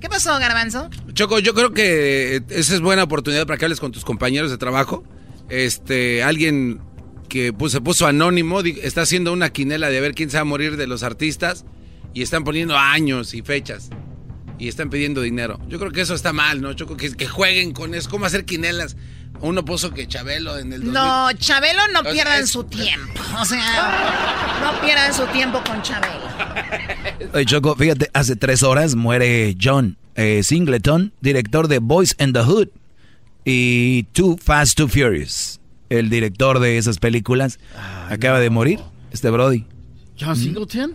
¿Qué 0.00 0.08
pasó, 0.08 0.38
garbanzo? 0.38 0.88
Choco, 1.12 1.38
yo 1.38 1.54
creo 1.54 1.72
que 1.72 2.42
esa 2.48 2.74
es 2.74 2.80
buena 2.80 3.02
oportunidad 3.02 3.46
para 3.46 3.58
que 3.58 3.66
hables 3.66 3.80
con 3.80 3.92
tus 3.92 4.04
compañeros 4.04 4.50
de 4.50 4.56
trabajo. 4.56 5.04
Este, 5.48 6.22
alguien 6.22 6.80
que 7.28 7.54
se 7.68 7.80
puso 7.80 8.06
anónimo, 8.06 8.60
está 8.60 9.02
haciendo 9.02 9.32
una 9.32 9.50
quinela 9.50 9.88
de 9.88 10.00
ver 10.00 10.14
quién 10.14 10.30
se 10.30 10.38
va 10.38 10.42
a 10.42 10.44
morir 10.44 10.76
de 10.76 10.86
los 10.86 11.02
artistas 11.02 11.64
y 12.14 12.22
están 12.22 12.44
poniendo 12.44 12.76
años 12.76 13.34
y 13.34 13.42
fechas 13.42 13.90
y 14.58 14.68
están 14.68 14.90
pidiendo 14.90 15.22
dinero. 15.22 15.58
Yo 15.68 15.78
creo 15.78 15.92
que 15.92 16.00
eso 16.00 16.14
está 16.14 16.32
mal, 16.32 16.60
¿no? 16.60 16.72
Choco, 16.74 16.96
que, 16.96 17.14
que 17.14 17.26
jueguen 17.26 17.72
con 17.72 17.94
eso, 17.94 18.10
cómo 18.10 18.26
hacer 18.26 18.44
quinelas. 18.44 18.96
Uno 19.42 19.64
puso 19.64 19.92
que 19.92 20.06
Chabelo 20.06 20.58
en 20.58 20.72
el 20.72 20.92
No, 20.92 21.32
Chabelo 21.32 21.80
no 21.92 22.02
pierdan 22.02 22.46
su 22.46 22.64
tiempo. 22.64 23.20
O 23.40 23.44
sea, 23.44 24.60
no 24.60 24.80
pierdan 24.84 25.14
su 25.14 25.24
tiempo 25.26 25.62
con 25.64 25.80
Chabelo. 25.82 26.26
Oye, 27.32 27.46
Choco, 27.46 27.76
fíjate, 27.76 28.10
hace 28.12 28.34
tres 28.36 28.62
horas 28.62 28.96
muere 28.96 29.56
John 29.60 29.96
eh, 30.16 30.42
Singleton, 30.42 31.12
director 31.20 31.68
de 31.68 31.78
Boys 31.78 32.16
in 32.18 32.32
the 32.32 32.42
Hood 32.42 32.68
y 33.44 34.02
Too 34.12 34.36
Fast, 34.36 34.76
Too 34.76 34.88
Furious. 34.88 35.60
El 35.88 36.10
director 36.10 36.58
de 36.58 36.76
esas 36.76 36.98
películas 36.98 37.58
acaba 38.08 38.40
de 38.40 38.50
morir, 38.50 38.80
este 39.12 39.30
Brody. 39.30 39.64
¿John 40.18 40.36
Singleton? 40.36 40.94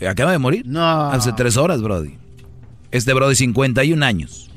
Eh, 0.00 0.08
acaba 0.08 0.32
de 0.32 0.38
morir. 0.38 0.64
No. 0.66 1.10
Hace 1.10 1.32
tres 1.32 1.56
horas, 1.56 1.82
Brody. 1.82 2.16
Este 2.90 3.12
Brody, 3.12 3.34
51 3.34 4.04
años. 4.04 4.50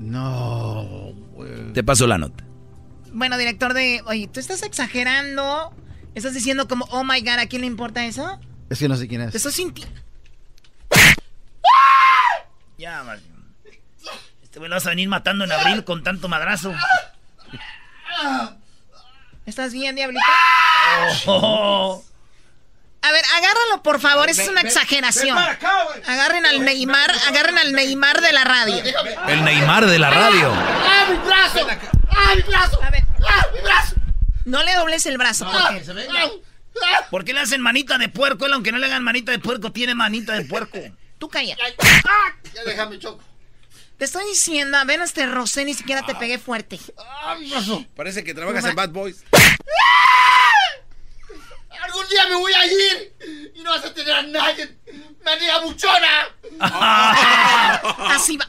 No. 0.00 1.12
Te 1.72 1.84
paso 1.84 2.06
la 2.06 2.18
nota. 2.18 2.47
Bueno, 3.18 3.36
director 3.36 3.74
de... 3.74 4.00
Oye, 4.06 4.28
tú 4.28 4.38
estás 4.38 4.62
exagerando. 4.62 5.74
Estás 6.14 6.34
diciendo 6.34 6.68
como, 6.68 6.84
oh 6.90 7.02
my 7.02 7.20
god, 7.20 7.40
¿a 7.40 7.46
quién 7.46 7.62
le 7.62 7.66
importa 7.66 8.04
eso? 8.04 8.38
Es 8.70 8.78
que 8.78 8.88
no 8.88 8.96
sé 8.96 9.08
quién 9.08 9.22
es. 9.22 9.34
Eso 9.34 9.50
sin 9.50 9.74
ti. 9.74 9.84
Ya, 12.78 13.04
Este 14.40 14.60
güey 14.60 14.68
lo 14.70 14.76
vas 14.76 14.86
a 14.86 14.90
venir 14.90 15.08
matando 15.08 15.44
en 15.44 15.50
abril 15.50 15.82
con 15.82 16.04
tanto 16.04 16.28
madrazo. 16.28 16.72
¿Estás 19.46 19.72
bien, 19.72 19.96
diablito? 19.96 20.22
Oh. 21.26 22.04
A 23.02 23.12
ver, 23.12 23.24
agárralo, 23.36 23.82
por 23.82 24.00
favor, 24.00 24.30
esa 24.30 24.42
es 24.42 24.48
una 24.48 24.60
exageración. 24.60 25.36
Agarren 26.06 26.46
al 26.46 26.64
Neymar, 26.64 27.10
agarren 27.26 27.58
al 27.58 27.72
Neymar 27.72 28.20
de 28.20 28.32
la 28.32 28.44
radio. 28.44 28.76
El 29.26 29.44
Neymar 29.44 29.86
de 29.86 29.98
la 29.98 30.10
radio. 30.10 30.52
¡Ah, 30.54 31.06
mi 31.10 31.16
brazo! 31.26 31.97
¡Ah, 32.18 32.34
mi 32.34 32.42
brazo! 32.42 32.82
A 32.82 32.90
ver, 32.90 33.04
¡ah, 33.26 33.46
mi 33.54 33.60
brazo! 33.60 33.96
No 34.44 34.62
le 34.64 34.74
dobles 34.74 35.06
el 35.06 35.18
brazo. 35.18 35.44
¿por, 35.44 35.74
qué? 35.74 36.42
¿Por 37.10 37.24
qué 37.24 37.32
le 37.32 37.40
hacen 37.40 37.60
manita 37.60 37.98
de 37.98 38.08
puerco? 38.08 38.46
Él, 38.46 38.52
aunque 38.52 38.72
no 38.72 38.78
le 38.78 38.86
hagan 38.86 39.04
manita 39.04 39.30
de 39.32 39.38
puerco, 39.38 39.72
tiene 39.72 39.94
manita 39.94 40.34
de 40.34 40.44
puerco. 40.44 40.78
Tú 41.18 41.28
calla. 41.28 41.56
Ya 42.54 42.64
déjame, 42.64 42.98
Choco. 42.98 43.22
Te 43.98 44.04
estoy 44.04 44.24
diciendo, 44.26 44.78
a 44.78 44.84
ver, 44.84 45.00
este 45.00 45.26
rosé 45.26 45.64
ni 45.64 45.74
siquiera 45.74 46.06
te 46.06 46.14
pegué 46.14 46.38
fuerte. 46.38 46.78
¡Ah, 46.96 47.36
mi 47.38 47.50
brazo! 47.50 47.84
Parece 47.96 48.22
que 48.22 48.32
trabajas 48.32 48.64
en 48.64 48.76
Bad 48.76 48.90
Boys. 48.90 49.24
Algún 51.82 52.08
día 52.08 52.26
me 52.28 52.36
voy 52.36 52.52
a 52.52 52.66
ir 52.66 53.52
y 53.54 53.62
no 53.62 53.70
vas 53.70 53.84
a 53.84 53.94
tener 53.94 54.14
a 54.14 54.22
nadie. 54.22 54.76
¡Manera 55.24 55.58
buchona! 55.58 56.28
Así 58.14 58.36
va. 58.36 58.48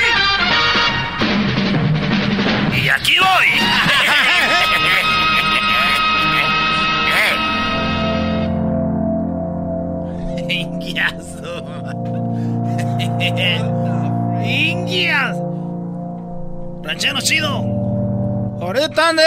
Aquí 2.95 3.15
voy. 3.19 3.47
Ingiazo. 10.49 11.65
Ingias. 14.43 15.37
Ranchero 16.83 17.21
chido. 17.21 17.81
Ahorita 18.61 19.09
ando, 19.09 19.23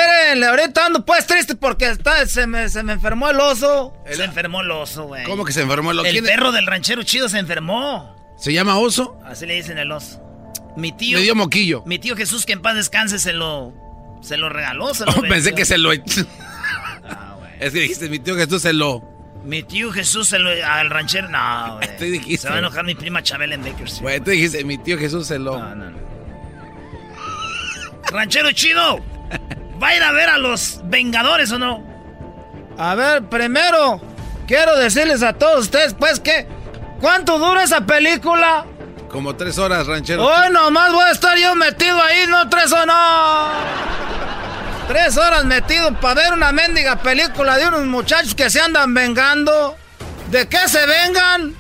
ahorita 0.48 0.86
ando 0.86 1.04
pues 1.04 1.26
triste 1.26 1.56
porque 1.56 1.88
está, 1.88 2.24
se, 2.26 2.46
me, 2.46 2.68
se 2.68 2.82
me 2.82 2.92
enfermó 2.92 3.30
el 3.30 3.40
oso. 3.40 3.96
Se 4.08 4.22
enfermó 4.22 4.60
el 4.60 4.70
oso, 4.70 5.06
güey. 5.06 5.24
¿Cómo 5.24 5.44
que 5.44 5.52
se 5.52 5.62
enfermó 5.62 5.90
el 5.90 5.98
oso? 5.98 6.08
El 6.08 6.22
perro 6.22 6.52
del 6.52 6.66
ranchero 6.66 7.02
chido 7.02 7.28
se 7.28 7.38
enfermó. 7.38 8.14
¿Se 8.36 8.52
llama 8.52 8.78
oso? 8.78 9.18
Así 9.24 9.46
le 9.46 9.54
dicen 9.54 9.78
el 9.78 9.90
oso. 9.90 10.22
Mi 10.76 10.92
tío. 10.92 11.18
Dio 11.18 11.34
moquillo. 11.34 11.82
Mi 11.86 11.98
tío 11.98 12.16
Jesús, 12.16 12.46
que 12.46 12.52
en 12.52 12.62
paz 12.62 12.74
descanse, 12.74 13.18
se 13.18 13.32
lo. 13.32 13.72
Se 14.20 14.36
lo 14.36 14.48
regaló. 14.48 14.94
Se 14.94 15.04
lo 15.04 15.12
oh, 15.16 15.22
pensé 15.22 15.54
que 15.54 15.64
se 15.64 15.78
lo. 15.78 15.90
ah, 15.90 17.36
es 17.60 17.72
que 17.72 17.80
dijiste, 17.80 18.08
mi 18.08 18.18
tío 18.18 18.36
Jesús 18.36 18.62
se 18.62 18.72
lo. 18.72 19.02
Mi 19.44 19.62
tío 19.62 19.92
Jesús 19.92 20.28
se 20.28 20.38
lo, 20.38 20.50
al 20.50 20.90
ranchero. 20.90 21.28
No, 21.28 21.76
güey. 21.76 21.96
Tú 21.96 22.04
dijiste. 22.04 22.46
Se 22.46 22.48
va 22.48 22.56
a 22.56 22.58
enojar 22.58 22.84
mi 22.84 22.94
prima 22.94 23.22
Chabela 23.22 23.54
en 23.54 23.62
Bakersfield. 23.62 24.02
Güey, 24.02 24.20
tú 24.20 24.30
dijiste, 24.30 24.64
mi 24.64 24.78
tío 24.78 24.98
Jesús 24.98 25.26
se 25.26 25.38
lo. 25.38 25.58
No, 25.58 25.74
no, 25.74 25.90
no. 25.90 25.98
Ranchero 28.10 28.52
chido. 28.52 29.00
¿Va 29.82 29.88
a 29.88 29.96
ir 29.96 30.02
a 30.02 30.12
ver 30.12 30.28
a 30.28 30.38
los 30.38 30.80
Vengadores 30.84 31.50
o 31.52 31.58
no? 31.58 31.82
A 32.78 32.94
ver, 32.94 33.24
primero, 33.24 34.00
quiero 34.46 34.76
decirles 34.76 35.22
a 35.22 35.32
todos 35.34 35.64
ustedes, 35.64 35.94
pues, 35.94 36.20
que. 36.20 36.46
¿Cuánto 37.00 37.38
dura 37.38 37.64
esa 37.64 37.84
película? 37.84 38.66
Como 39.14 39.36
tres 39.36 39.58
horas, 39.58 39.86
ranchero. 39.86 40.26
Hoy 40.26 40.50
nomás 40.50 40.92
voy 40.92 41.04
a 41.04 41.12
estar 41.12 41.38
yo 41.38 41.54
metido 41.54 42.02
ahí, 42.02 42.26
no 42.26 42.48
tres 42.48 42.72
o 42.72 42.84
no. 42.84 43.48
Tres 44.88 45.16
horas 45.16 45.44
metido 45.44 45.94
para 46.00 46.20
ver 46.20 46.32
una 46.32 46.50
mendiga 46.50 46.96
película 46.96 47.56
de 47.56 47.68
unos 47.68 47.86
muchachos 47.86 48.34
que 48.34 48.50
se 48.50 48.60
andan 48.60 48.92
vengando. 48.92 49.76
¿De 50.32 50.48
qué 50.48 50.68
se 50.68 50.84
vengan? 50.84 51.54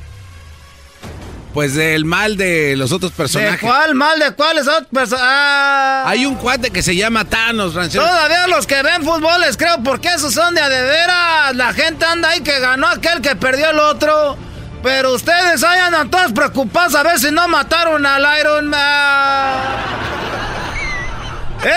Pues 1.52 1.76
del 1.76 2.04
mal 2.04 2.36
de 2.36 2.74
los 2.74 2.90
otros 2.90 3.12
personajes. 3.12 3.60
¿De 3.60 3.68
cuál 3.68 3.94
mal? 3.94 4.18
¿De 4.18 4.32
cuáles 4.32 4.66
otros 4.66 4.88
personajes? 4.92 5.28
Ah. 5.30 6.02
Hay 6.08 6.26
un 6.26 6.34
cuate 6.34 6.72
que 6.72 6.82
se 6.82 6.96
llama 6.96 7.24
Thanos, 7.24 7.74
ranchero. 7.74 8.04
Todavía 8.04 8.48
los 8.48 8.66
que 8.66 8.82
ven 8.82 9.04
fútbol 9.04 9.40
les 9.42 9.56
creo 9.56 9.80
porque 9.84 10.08
esos 10.08 10.34
son 10.34 10.56
de 10.56 10.60
a 10.60 10.68
de 10.68 10.82
veras. 10.82 11.54
La 11.54 11.72
gente 11.72 12.04
anda 12.04 12.30
ahí 12.30 12.40
que 12.40 12.58
ganó 12.58 12.88
aquel 12.88 13.20
que 13.20 13.36
perdió 13.36 13.70
el 13.70 13.78
otro. 13.78 14.36
Pero 14.84 15.14
ustedes 15.14 15.64
ahí 15.64 15.80
andan 15.80 16.10
todos 16.10 16.30
preocupados 16.32 16.94
a 16.94 17.02
ver 17.02 17.18
si 17.18 17.30
no 17.30 17.48
mataron 17.48 18.04
al 18.04 18.22
Iron 18.38 18.68
Man. 18.68 19.58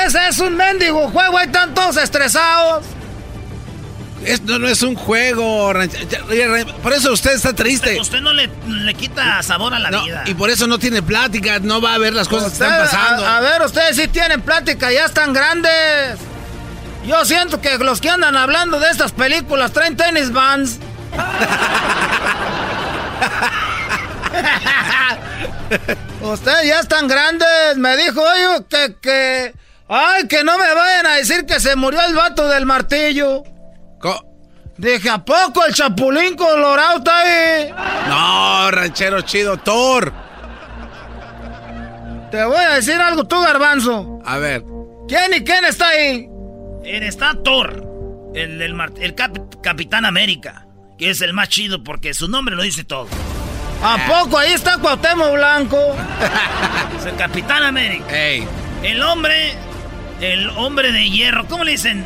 Ese 0.06 0.28
es 0.28 0.40
un 0.40 0.58
mendigo 0.58 1.10
juego, 1.10 1.38
ahí 1.38 1.46
están 1.46 1.74
todos 1.74 1.96
estresados. 1.96 2.86
Esto 4.26 4.60
no 4.60 4.68
es 4.68 4.82
un 4.82 4.96
juego, 4.96 5.72
por 6.84 6.92
eso 6.92 7.14
usted 7.14 7.32
está 7.36 7.54
triste. 7.54 7.98
Usted 7.98 8.20
no 8.20 8.34
le, 8.34 8.50
le 8.68 8.94
quita 8.94 9.42
sabor 9.42 9.74
a 9.74 9.80
la 9.80 9.90
vida. 10.02 10.24
Y 10.26 10.34
por 10.34 10.50
eso 10.50 10.68
no 10.68 10.78
tiene 10.78 11.02
plática, 11.02 11.60
no 11.60 11.80
va 11.80 11.94
a 11.94 11.98
ver 11.98 12.14
las 12.14 12.28
cosas 12.28 12.50
que 12.50 12.66
están 12.66 12.78
pasando. 12.78 13.26
A, 13.26 13.40
ver, 13.40 13.62
ustedes 13.62 13.96
sí 13.96 14.10
tienen 14.10 14.42
plática, 14.42 14.92
ya 14.92 15.06
están 15.06 15.32
grandes. 15.32 16.20
Yo 17.06 17.24
siento 17.24 17.62
que 17.62 17.78
los 17.78 18.02
que 18.02 18.10
andan 18.10 18.36
hablando 18.36 18.82
de 18.82 18.90
estas 18.90 19.14
películas 19.14 19.72
traen 19.72 19.96
tenis 19.96 20.34
vans. 20.34 20.80
ustedes 26.22 26.68
ya 26.68 26.80
están 26.80 27.08
grandes. 27.08 27.78
Me 27.78 27.98
dijo, 27.98 28.22
oye, 28.22 28.66
que, 28.70 28.96
que... 29.02 29.54
Ay, 29.90 30.28
que 30.28 30.44
no 30.44 30.58
me 30.58 30.74
vayan 30.74 31.06
a 31.06 31.16
decir 31.16 31.46
que 31.46 31.60
se 31.60 31.76
murió 31.76 32.00
el 32.06 32.14
vato 32.14 32.48
del 32.48 32.66
martillo. 32.66 33.44
Dije, 34.78 35.10
¿a 35.10 35.18
poco 35.18 35.66
el 35.66 35.74
chapulín 35.74 36.36
colorado 36.36 37.00
está 37.00 37.20
ahí? 37.20 37.74
No, 38.08 38.70
ranchero 38.70 39.22
chido, 39.22 39.58
Thor. 39.58 40.14
Te 42.30 42.44
voy 42.44 42.58
a 42.58 42.76
decir 42.76 42.96
algo 42.96 43.26
tú, 43.26 43.42
garbanzo. 43.42 44.20
A 44.24 44.38
ver. 44.38 44.64
¿Quién 45.08 45.34
y 45.34 45.44
quién 45.44 45.66
está 45.66 45.88
ahí? 45.88 46.30
Está 46.84 47.34
Thor, 47.44 48.32
el, 48.36 48.62
el, 48.62 49.16
Capitán 49.62 50.06
América, 50.06 50.67
que 50.98 51.10
es 51.10 51.22
el 51.22 51.34
más 51.34 51.50
chido 51.50 51.84
porque 51.84 52.14
su 52.14 52.28
nombre 52.28 52.56
lo 52.56 52.64
dice 52.64 52.84
todo. 52.84 53.08
¿A 53.84 53.98
poco 54.08 54.38
ahí 54.38 54.54
está 54.54 54.78
Cuauhtémoc 54.80 55.34
Blanco? 55.34 55.78
es 56.98 57.06
el 57.06 57.16
Capitán 57.16 57.64
América. 57.64 58.06
El 58.84 59.02
hombre, 59.04 59.54
el 60.20 60.50
hombre 60.50 60.92
de 60.92 61.10
hierro, 61.10 61.48
¿cómo 61.48 61.64
le 61.64 61.72
dicen? 61.72 62.06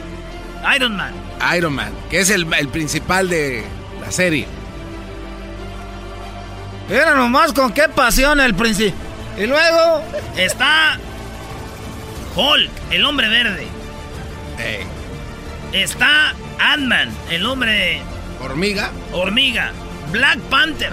Iron 0.75 0.95
Man. 0.95 1.13
Iron 1.55 1.73
Man, 1.73 1.93
que 2.09 2.19
es 2.19 2.29
el, 2.29 2.45
principal 2.45 3.29
de 3.29 3.63
la 4.01 4.11
serie. 4.11 4.47
Mira 6.89 7.15
nomás 7.15 7.53
con 7.53 7.71
qué 7.73 7.87
pasión 7.87 8.39
el 8.41 8.53
príncipe. 8.53 8.93
Y 9.37 9.47
luego 9.47 10.03
está 10.35 10.99
Hulk, 12.35 12.69
el 12.91 13.05
hombre 13.05 13.29
verde. 13.29 13.67
Está 15.71 16.35
Ant-Man, 16.59 17.09
el 17.29 17.45
hombre... 17.45 18.01
Hormiga. 18.41 18.89
Hormiga. 19.13 19.71
Black 20.11 20.39
Panther. 20.49 20.91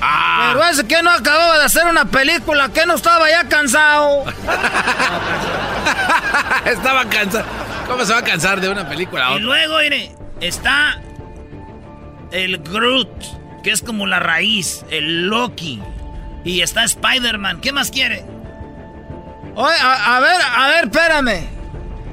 Ah. 0.00 0.52
Pero 0.52 0.64
ese 0.66 0.86
que 0.86 1.02
no 1.02 1.10
acababa 1.10 1.58
de 1.58 1.64
hacer 1.64 1.86
una 1.86 2.04
película, 2.04 2.68
que 2.68 2.86
no 2.86 2.94
estaba 2.94 3.28
ya 3.28 3.48
cansado. 3.48 4.24
estaba 6.64 7.04
cansado. 7.06 7.44
¿Cómo 7.86 8.04
se 8.04 8.12
va 8.12 8.18
a 8.18 8.24
cansar 8.24 8.60
de 8.60 8.68
una 8.68 8.88
película? 8.88 9.32
Y 9.36 9.40
luego, 9.40 9.78
mire, 9.78 10.14
está 10.40 11.00
el 12.30 12.58
Groot, 12.58 13.62
que 13.62 13.70
es 13.70 13.82
como 13.82 14.06
la 14.06 14.20
raíz, 14.20 14.84
el 14.90 15.26
Loki. 15.26 15.82
Y 16.44 16.62
está 16.62 16.84
Spider-Man. 16.84 17.60
¿Qué 17.60 17.72
más 17.72 17.90
quiere? 17.90 18.24
Oye, 19.56 19.74
a, 19.82 20.20
ver, 20.20 20.40
a 20.56 20.68
ver, 20.68 20.84
espérame. 20.84 21.48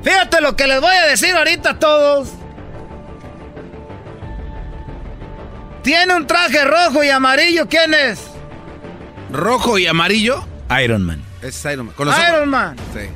Fíjate 0.02 0.42
lo 0.42 0.56
que 0.56 0.68
les 0.68 0.82
voy 0.82 0.96
a 0.96 1.06
decir 1.06 1.36
ahorita 1.36 1.72
a 1.72 1.80
todos. 1.80 2.30
Tiene 5.86 6.16
un 6.16 6.26
traje 6.26 6.66
rojo 6.66 7.04
y 7.04 7.10
amarillo. 7.12 7.68
¿Quién 7.70 7.94
es? 7.94 8.20
¿Rojo 9.32 9.78
y 9.78 9.86
amarillo? 9.86 10.44
Iron 10.84 11.04
Man. 11.04 11.24
Es 11.44 11.64
Iron 11.66 11.86
Man. 11.86 11.96
Iron 12.28 12.50
Man. 12.50 12.76
Sí. 12.92 13.08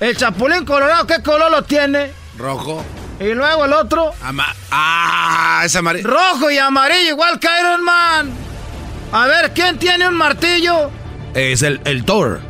El 0.00 0.14
chapulín 0.18 0.66
colorado, 0.66 1.06
¿qué 1.06 1.22
color 1.22 1.50
lo 1.50 1.64
tiene? 1.64 2.12
Rojo. 2.36 2.84
Y 3.18 3.32
luego 3.32 3.64
el 3.64 3.72
otro. 3.72 4.12
ah, 4.70 5.62
es 5.64 5.74
amarillo. 5.74 6.10
Rojo 6.10 6.50
y 6.50 6.58
amarillo, 6.58 7.08
igual 7.12 7.40
que 7.40 7.48
Iron 7.58 7.82
Man. 7.82 8.30
A 9.10 9.26
ver, 9.26 9.54
¿quién 9.54 9.78
tiene 9.78 10.06
un 10.06 10.16
martillo? 10.16 10.90
Es 11.32 11.62
el, 11.62 11.80
el 11.86 12.04
Thor. 12.04 12.40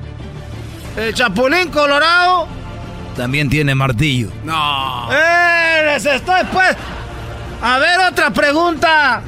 El 0.97 1.15
chapulín 1.15 1.71
colorado. 1.71 2.49
También 3.17 3.49
tiene 3.49 3.73
martillo. 3.77 4.33
No. 4.43 5.09
¡Eh! 5.13 5.83
Les 5.85 6.05
estoy 6.07 6.43
pues. 6.53 6.77
A 7.63 7.79
ver, 7.79 8.01
otra 8.01 8.31
pregunta. 8.31 9.23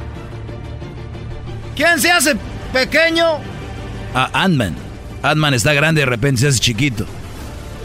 ¿Quién 1.75 1.99
se 1.99 2.11
hace 2.11 2.35
pequeño? 2.73 3.39
Ah, 4.13 4.29
Ant-Man. 4.33 4.75
Ant-Man 5.23 5.53
está 5.53 5.73
grande 5.73 6.01
y 6.01 6.05
de 6.05 6.09
repente 6.09 6.41
se 6.41 6.47
hace 6.47 6.59
chiquito. 6.59 7.05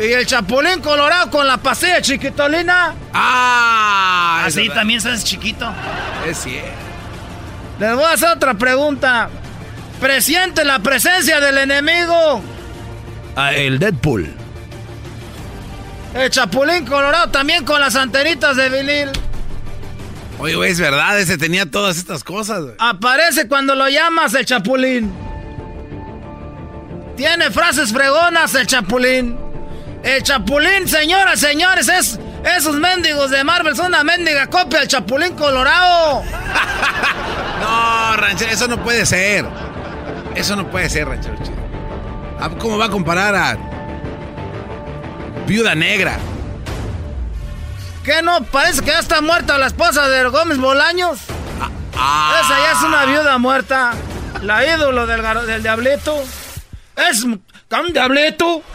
¿Y 0.01 0.12
el 0.12 0.26
chapulín 0.26 0.80
colorado 0.80 1.30
con 1.30 1.47
la 1.47 1.59
pasilla 1.59 2.01
chiquitolina? 2.01 2.95
¡Ah! 3.12 4.45
Así 4.47 4.68
también 4.70 5.01
se 5.01 5.11
hace 5.11 5.24
chiquito. 5.24 5.70
Es 6.26 6.38
cierto. 6.38 6.70
Les 7.78 7.95
voy 7.95 8.05
a 8.05 8.12
hacer 8.12 8.30
otra 8.30 8.55
pregunta. 8.55 9.28
¿Presiente 10.01 10.64
la 10.64 10.78
presencia 10.78 11.40
del 11.40 11.59
enemigo? 11.59 12.43
Ah, 13.36 13.53
el 13.53 13.78
Deadpool. 13.78 14.34
El 16.14 16.30
chapulín 16.30 16.84
colorado 16.84 17.30
también 17.30 17.64
con 17.64 17.80
las 17.80 17.97
antenitas 17.97 18.57
de 18.57 18.68
vinil. 18.68 19.09
Oye, 20.43 20.57
güey, 20.57 20.72
es 20.72 20.80
verdad, 20.80 21.20
ese 21.20 21.38
tenía 21.38 21.70
todas 21.70 21.97
estas 21.97 22.24
cosas. 22.24 22.64
Aparece 22.80 23.47
cuando 23.47 23.76
lo 23.76 23.88
llamas 23.88 24.34
el 24.34 24.45
chapulín. 24.45 25.12
Tiene 27.16 27.49
frases 27.53 27.93
fregonas 27.93 28.53
el 28.57 28.66
chapulín. 28.66 29.38
El 30.03 30.20
chapulín, 30.24 30.88
señoras, 30.88 31.38
señores, 31.38 31.88
es... 31.88 32.18
Esos 32.57 32.74
mendigos 32.74 33.30
de 33.30 33.45
Marvel 33.45 33.76
son 33.76 33.86
una 33.86 34.03
mendiga 34.03 34.49
copia 34.49 34.80
del 34.80 34.88
Chapulín 34.88 35.36
Colorado. 35.36 36.24
no, 37.61 38.16
ranchero, 38.16 38.51
eso 38.51 38.66
no 38.66 38.82
puede 38.82 39.07
ser. 39.07 39.47
Eso 40.34 40.57
no 40.57 40.68
puede 40.68 40.90
ser, 40.90 41.07
ranchero 41.07 41.36
ah, 42.40 42.51
¿Cómo 42.59 42.78
va 42.78 42.86
a 42.86 42.90
comparar 42.90 43.36
a 43.36 43.57
Viuda 45.47 45.76
Negra? 45.76 46.18
¿Qué 48.05 48.22
no? 48.22 48.42
Parece 48.44 48.80
que 48.82 48.90
ya 48.90 48.98
está 48.98 49.20
muerta 49.20 49.59
la 49.59 49.66
esposa 49.66 50.09
de 50.09 50.24
Gómez 50.24 50.59
Bolaños. 50.59 51.20
Ah, 51.96 52.40
Esa 52.42 52.59
ya 52.59 52.72
es 52.72 52.82
una 52.82 53.05
viuda 53.05 53.38
muerta. 53.38 53.92
La 54.42 54.66
ídolo 54.66 55.07
del, 55.07 55.22
del 55.46 55.62
diablito. 55.62 56.20
Es 56.96 57.22
un 57.22 57.42
diablito. 57.92 58.62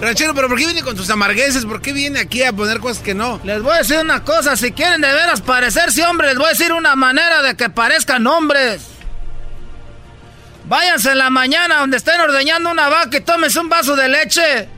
Ranchero, 0.00 0.34
pero 0.34 0.48
¿por 0.48 0.58
qué 0.58 0.64
viene 0.64 0.82
con 0.82 0.96
tus 0.96 1.10
amargueses? 1.10 1.66
¿Por 1.66 1.82
qué 1.82 1.92
viene 1.92 2.20
aquí 2.20 2.42
a 2.42 2.52
poner 2.52 2.80
cosas 2.80 3.02
que 3.02 3.14
no? 3.14 3.38
Les 3.44 3.62
voy 3.62 3.74
a 3.74 3.78
decir 3.78 3.98
una 3.98 4.24
cosa, 4.24 4.56
si 4.56 4.72
quieren 4.72 5.02
de 5.02 5.12
veras 5.12 5.42
parecerse 5.42 6.02
hombres, 6.04 6.30
les 6.30 6.38
voy 6.38 6.46
a 6.46 6.50
decir 6.50 6.72
una 6.72 6.96
manera 6.96 7.42
de 7.42 7.54
que 7.54 7.68
parezcan 7.68 8.26
hombres. 8.26 8.82
Váyanse 10.64 11.12
en 11.12 11.18
la 11.18 11.28
mañana 11.30 11.80
donde 11.80 11.98
estén 11.98 12.18
ordeñando 12.20 12.70
una 12.70 12.88
vaca 12.88 13.18
y 13.18 13.20
tómense 13.20 13.60
un 13.60 13.68
vaso 13.68 13.94
de 13.94 14.08
leche. 14.08 14.68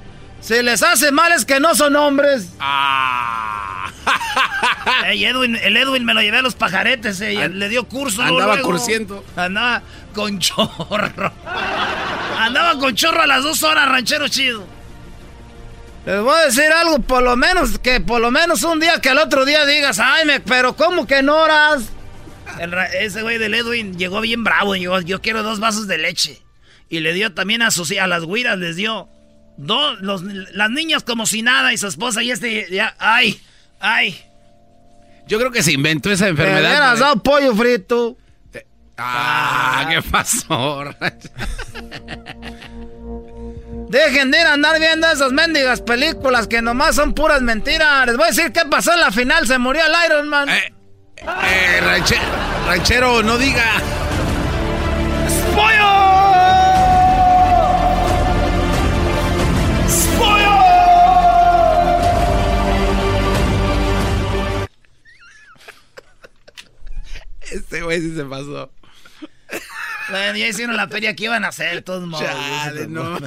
Si 0.42 0.60
les 0.60 0.82
hace 0.82 1.12
mal 1.12 1.30
es 1.32 1.44
que 1.44 1.60
no 1.60 1.74
son 1.76 1.94
hombres. 1.94 2.48
Ah. 2.58 3.90
Edwin, 5.06 5.56
el 5.56 5.76
Edwin 5.76 6.04
me 6.04 6.14
lo 6.14 6.20
llevé 6.20 6.38
a 6.38 6.42
los 6.42 6.56
pajaretes, 6.56 7.20
eh, 7.20 7.48
le 7.48 7.68
dio 7.68 7.84
curso. 7.84 8.22
Andaba 8.22 8.60
cursiendo. 8.60 9.24
Andaba 9.36 9.82
con 10.12 10.40
chorro. 10.40 11.32
Andaba 12.36 12.78
con 12.78 12.94
chorro 12.96 13.22
a 13.22 13.26
las 13.26 13.44
dos 13.44 13.62
horas, 13.62 13.88
ranchero 13.88 14.26
chido. 14.26 14.66
Les 16.04 16.20
voy 16.20 16.34
a 16.34 16.46
decir 16.46 16.72
algo, 16.72 16.98
por 16.98 17.22
lo 17.22 17.36
menos, 17.36 17.78
que 17.78 18.00
por 18.00 18.20
lo 18.20 18.32
menos 18.32 18.64
un 18.64 18.80
día 18.80 19.00
que 19.00 19.10
al 19.10 19.18
otro 19.18 19.44
día 19.44 19.64
digas, 19.64 20.00
ay, 20.00 20.26
me, 20.26 20.40
pero 20.40 20.74
¿cómo 20.74 21.06
que 21.06 21.22
no 21.22 21.36
horas? 21.36 21.84
ese 22.98 23.22
güey 23.22 23.38
del 23.38 23.54
Edwin 23.54 23.96
llegó 23.96 24.20
bien 24.20 24.42
bravo 24.42 24.74
y 24.74 24.80
dijo, 24.80 25.00
yo 25.00 25.22
quiero 25.22 25.44
dos 25.44 25.60
vasos 25.60 25.86
de 25.86 25.98
leche. 25.98 26.42
Y 26.88 27.00
le 27.00 27.12
dio 27.12 27.32
también 27.32 27.62
a 27.62 27.70
sus 27.70 27.92
a 27.92 28.06
las 28.08 28.26
guiras, 28.26 28.58
les 28.58 28.74
dio 28.76 29.08
dos, 29.56 29.98
las 30.00 30.70
niñas 30.70 31.02
como 31.02 31.26
si 31.26 31.42
nada 31.42 31.72
y 31.72 31.78
su 31.78 31.86
esposa 31.86 32.22
y 32.22 32.30
este 32.30 32.66
ya, 32.70 32.94
ay, 32.98 33.40
ay. 33.80 34.20
Yo 35.26 35.38
creo 35.38 35.50
que 35.50 35.62
se 35.62 35.72
inventó 35.72 36.10
esa 36.10 36.28
enfermedad. 36.28 36.96
Dado 36.98 37.22
pollo 37.22 37.54
frito. 37.54 38.16
Ah, 38.98 39.86
¿qué 39.88 40.02
pasó? 40.02 40.84
Dejen 43.88 44.30
de 44.30 44.40
ir 44.40 44.46
a 44.46 44.54
andar 44.54 44.78
viendo 44.78 45.06
esas 45.06 45.32
mendigas 45.32 45.80
películas 45.82 46.46
que 46.46 46.62
nomás 46.62 46.94
son 46.96 47.12
puras 47.12 47.42
mentiras. 47.42 48.06
Les 48.06 48.16
voy 48.16 48.24
a 48.24 48.28
decir 48.28 48.52
qué 48.52 48.62
pasó 48.70 48.92
en 48.94 49.00
la 49.00 49.10
final. 49.10 49.46
Se 49.46 49.58
murió 49.58 49.82
el 49.84 49.92
Iron 50.06 50.28
Man. 50.28 50.48
Eh, 50.48 50.72
eh 51.16 51.80
ranchero, 51.82 52.22
ranchero, 52.66 53.22
no 53.22 53.36
diga. 53.38 53.82
Este 67.52 67.82
güey 67.82 68.00
sí 68.00 68.14
se 68.14 68.24
pasó. 68.24 68.70
Bueno, 70.08 70.36
ya 70.36 70.48
hicieron 70.48 70.76
la 70.76 70.88
feria 70.88 71.14
que 71.14 71.24
iban 71.24 71.44
a 71.44 71.48
hacer, 71.48 71.82
todos 71.82 72.06
modos. 72.06 72.28
no. 72.88 73.18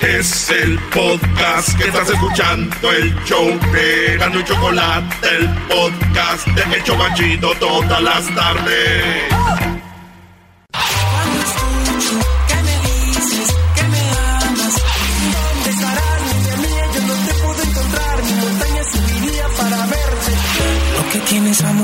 Es 0.00 0.50
el 0.50 0.78
podcast 0.90 1.78
que 1.78 1.84
estás 1.84 2.10
escuchando, 2.10 2.90
el 2.90 3.14
show 3.24 3.46
de 3.72 4.16
Gano 4.18 4.40
y 4.40 4.44
Chocolate, 4.44 5.28
el 5.36 5.48
podcast 5.68 6.46
de 6.48 6.76
El 6.76 6.84
Chobachito 6.84 7.54
todas 7.54 8.02
las 8.02 8.34
tardes. 8.34 9.32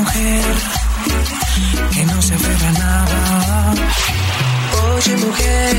Mujer, 0.08 0.42
que 1.92 2.04
no 2.06 2.22
se 2.22 2.34
aferra 2.34 2.68
a 2.68 2.72
nada. 2.72 3.74
Oye, 4.94 5.16
mujer, 5.16 5.76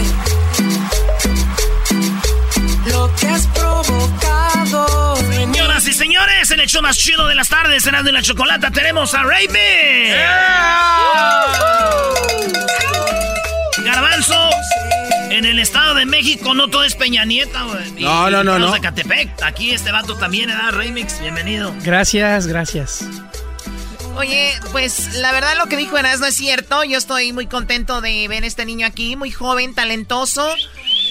lo 2.87 3.15
que 3.15 3.27
has 3.27 3.47
provocado. 3.47 5.15
Señoras 5.15 5.87
y 5.87 5.93
señores, 5.93 6.51
en 6.51 6.59
el 6.59 6.67
show 6.67 6.81
más 6.81 6.97
chido 6.97 7.27
de 7.27 7.35
las 7.35 7.49
tardes, 7.49 7.85
en 7.87 8.03
de 8.03 8.11
la 8.11 8.21
Chocolata, 8.21 8.71
tenemos 8.71 9.13
a 9.13 9.23
Raven. 9.23 10.15
Garbanzo, 13.83 14.49
en 15.31 15.45
el 15.45 15.59
Estado 15.59 15.95
de 15.95 16.05
México 16.05 16.53
no 16.53 16.67
todo 16.67 16.83
es 16.83 16.95
Peña 16.95 17.25
Nieta, 17.25 17.63
güey. 17.63 18.03
No, 18.03 18.29
no, 18.29 18.43
no, 18.43 18.59
no. 18.59 18.71
de 18.71 18.79
Catepec. 18.79 19.41
Aquí 19.43 19.71
este 19.71 19.91
vato 19.91 20.15
también, 20.17 20.49
da 20.49 20.71
Remix, 20.71 21.19
bienvenido. 21.19 21.73
Gracias, 21.83 22.47
gracias. 22.47 23.05
Oye, 24.19 24.51
pues 24.73 25.15
la 25.15 25.31
verdad 25.31 25.55
lo 25.57 25.67
que 25.67 25.77
dijo 25.77 25.97
Eras 25.97 26.19
no 26.19 26.25
es 26.25 26.35
cierto. 26.35 26.83
Yo 26.83 26.97
estoy 26.97 27.31
muy 27.31 27.47
contento 27.47 28.01
de 28.01 28.27
ver 28.27 28.43
a 28.43 28.47
este 28.47 28.65
niño 28.65 28.85
aquí, 28.85 29.15
muy 29.15 29.31
joven, 29.31 29.73
talentoso. 29.73 30.45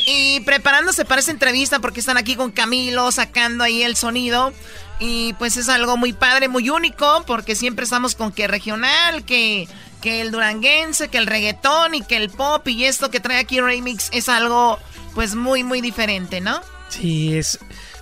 Y 0.06 0.40
preparándose 0.40 1.06
para 1.06 1.20
esta 1.20 1.32
entrevista 1.32 1.78
porque 1.78 2.00
están 2.00 2.18
aquí 2.18 2.36
con 2.36 2.50
Camilo, 2.50 3.10
sacando 3.10 3.64
ahí 3.64 3.82
el 3.82 3.96
sonido. 3.96 4.52
Y 5.00 5.32
pues 5.38 5.56
es 5.56 5.70
algo 5.70 5.96
muy 5.96 6.12
padre, 6.12 6.48
muy 6.48 6.68
único, 6.68 7.24
porque 7.26 7.54
siempre 7.54 7.84
estamos 7.84 8.14
con 8.14 8.30
que 8.30 8.46
regional, 8.46 9.24
que, 9.24 9.66
que 10.02 10.20
el 10.20 10.30
duranguense, 10.30 11.08
que 11.08 11.16
el 11.16 11.26
reggaetón 11.26 11.94
y 11.94 12.02
que 12.02 12.18
el 12.18 12.28
pop 12.28 12.68
y 12.68 12.84
esto 12.84 13.10
que 13.10 13.20
trae 13.20 13.38
aquí 13.38 13.58
Remix 13.58 14.10
es 14.12 14.28
algo 14.28 14.78
pues 15.14 15.34
muy, 15.34 15.64
muy 15.64 15.80
diferente, 15.80 16.42
¿no? 16.42 16.60
Sí, 16.90 17.38
es 17.38 17.58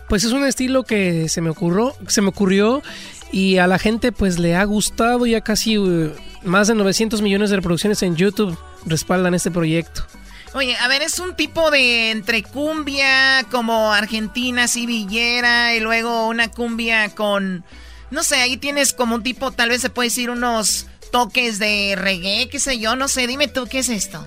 pues 0.09 0.23
es 0.25 0.33
un 0.33 0.45
estilo 0.45 0.85
que 0.85 1.29
se 1.29 1.41
me 1.41 1.51
ocurrió, 1.51 1.95
se 2.07 2.23
me 2.23 2.29
ocurrió 2.29 2.83
y 3.33 3.59
a 3.59 3.67
la 3.67 3.79
gente 3.79 4.13
pues 4.13 4.39
le 4.39 4.55
ha 4.55 4.65
gustado 4.65 5.27
ya 5.27 5.41
casi 5.41 5.79
uh, 5.79 6.13
más 6.43 6.69
de 6.69 6.75
900 6.75 7.23
millones 7.23 7.51
de 7.51 7.57
reproducciones 7.57 8.03
en 8.03 8.17
YouTube 8.17 8.57
respaldan 8.85 9.35
este 9.35 9.51
proyecto. 9.51 10.07
Oye, 10.55 10.75
a 10.77 10.89
ver, 10.89 11.03
es 11.03 11.19
un 11.19 11.37
tipo 11.37 11.71
de 11.71 12.11
entre 12.11 12.43
cumbia 12.43 13.45
como 13.51 13.93
argentina, 13.93 14.65
así 14.65 14.87
villera, 14.87 15.75
y 15.75 15.81
luego 15.81 16.29
una 16.29 16.51
cumbia 16.51 17.11
con, 17.11 17.63
no 18.11 18.23
sé, 18.23 18.37
ahí 18.37 18.57
tienes 18.57 18.95
como 18.95 19.17
un 19.17 19.23
tipo, 19.23 19.51
tal 19.51 19.69
vez 19.69 19.83
se 19.83 19.91
puede 19.91 20.09
decir 20.09 20.31
unos 20.31 20.87
toques 21.13 21.59
de 21.59 21.95
reggae, 21.97 22.49
qué 22.49 22.59
sé 22.59 22.79
yo, 22.79 22.97
no 22.97 23.09
sé, 23.09 23.27
dime 23.27 23.49
tú, 23.49 23.67
¿qué 23.67 23.81
es 23.81 23.91
esto? 23.91 24.25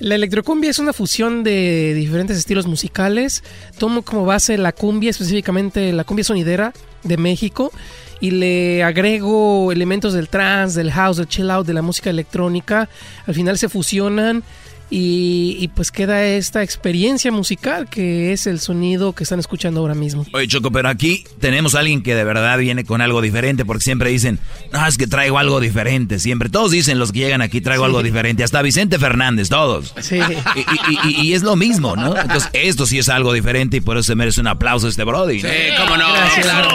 La 0.00 0.16
electrocumbia 0.16 0.70
es 0.70 0.78
una 0.78 0.92
fusión 0.92 1.44
de 1.44 1.94
diferentes 1.94 2.36
estilos 2.36 2.66
musicales. 2.66 3.44
Tomo 3.78 4.02
como 4.02 4.24
base 4.24 4.58
la 4.58 4.72
cumbia, 4.72 5.10
específicamente 5.10 5.92
la 5.92 6.02
cumbia 6.04 6.24
sonidera 6.24 6.72
de 7.04 7.16
México, 7.16 7.72
y 8.20 8.30
le 8.30 8.82
agrego 8.82 9.70
elementos 9.72 10.12
del 10.14 10.28
trance, 10.28 10.78
del 10.78 10.90
house, 10.92 11.16
del 11.18 11.28
chill 11.28 11.50
out, 11.50 11.66
de 11.66 11.74
la 11.74 11.82
música 11.82 12.10
electrónica. 12.10 12.88
Al 13.26 13.34
final 13.34 13.58
se 13.58 13.68
fusionan 13.68 14.42
y, 14.90 15.56
y 15.60 15.68
pues 15.68 15.90
queda 15.90 16.22
esta 16.24 16.62
experiencia 16.62 17.32
musical 17.32 17.88
que 17.88 18.32
es 18.32 18.46
el 18.46 18.60
sonido 18.60 19.12
que 19.14 19.24
están 19.24 19.40
escuchando 19.40 19.80
ahora 19.80 19.94
mismo. 19.94 20.24
Oye, 20.32 20.46
Choco, 20.46 20.70
pero 20.70 20.88
aquí 20.90 21.24
tenemos 21.40 21.74
a 21.74 21.80
alguien 21.80 22.02
que 22.02 22.14
de 22.14 22.22
verdad 22.22 22.56
viene 22.58 22.84
con 22.84 23.00
algo 23.00 23.20
diferente, 23.22 23.64
porque 23.64 23.82
siempre 23.82 24.10
dicen, 24.10 24.38
no, 24.72 24.86
es 24.86 24.96
que 24.98 25.06
traigo 25.06 25.38
algo 25.38 25.58
diferente, 25.58 26.18
siempre. 26.18 26.48
Todos 26.50 26.70
dicen 26.70 26.98
los 26.98 27.12
que 27.12 27.20
llegan 27.20 27.40
aquí, 27.42 27.60
traigo 27.60 27.84
Sí. 27.84 27.86
algo 27.86 28.02
diferente, 28.02 28.44
hasta 28.44 28.60
Vicente 28.62 28.98
Fernández, 28.98 29.48
todos. 29.48 29.94
Sí. 30.00 30.16
Y, 30.16 30.60
y- 30.60 31.08
y- 31.08 31.26
y 31.28 31.32
es 31.34 31.42
lo 31.42 31.56
mismo, 31.56 31.96
¿no? 31.96 32.16
Entonces, 32.16 32.48
esto 32.52 32.86
sí 32.86 32.98
es 32.98 33.08
algo 33.08 33.32
diferente 33.32 33.78
y 33.78 33.80
por 33.80 33.96
eso 33.96 34.04
se 34.08 34.14
merece 34.14 34.40
un 34.42 34.46
aplauso 34.48 34.86
este 34.86 35.02
Brody. 35.02 35.42
¿no? 35.42 35.48
Sí, 35.48 35.54
cómo 35.78 35.96
no. 35.96 36.12
Gracias. 36.12 36.46
Claro. 36.46 36.68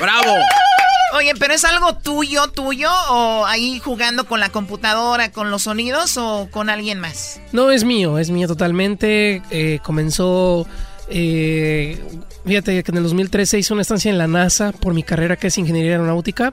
Bravo. 0.00 0.34
Oye, 1.14 1.32
pero 1.38 1.54
es 1.54 1.64
algo 1.64 1.94
tuyo, 1.94 2.48
tuyo, 2.48 2.90
o 3.08 3.46
ahí 3.46 3.78
jugando 3.78 4.26
con 4.26 4.40
la 4.40 4.48
computadora, 4.48 5.30
con 5.30 5.48
los 5.48 5.62
sonidos, 5.62 6.16
o 6.16 6.48
con 6.50 6.68
alguien 6.68 6.98
más? 6.98 7.40
No, 7.52 7.70
es 7.70 7.84
mío, 7.84 8.18
es 8.18 8.30
mío 8.30 8.48
totalmente. 8.48 9.40
Eh, 9.50 9.78
comenzó, 9.84 10.66
eh, 11.08 12.02
fíjate 12.44 12.82
que 12.82 12.90
en 12.90 12.96
el 12.96 13.04
2013 13.04 13.60
hice 13.60 13.72
una 13.72 13.82
estancia 13.82 14.10
en 14.10 14.18
la 14.18 14.26
NASA 14.26 14.72
por 14.72 14.92
mi 14.92 15.04
carrera 15.04 15.36
que 15.36 15.46
es 15.46 15.56
ingeniería 15.56 15.92
aeronáutica. 15.92 16.52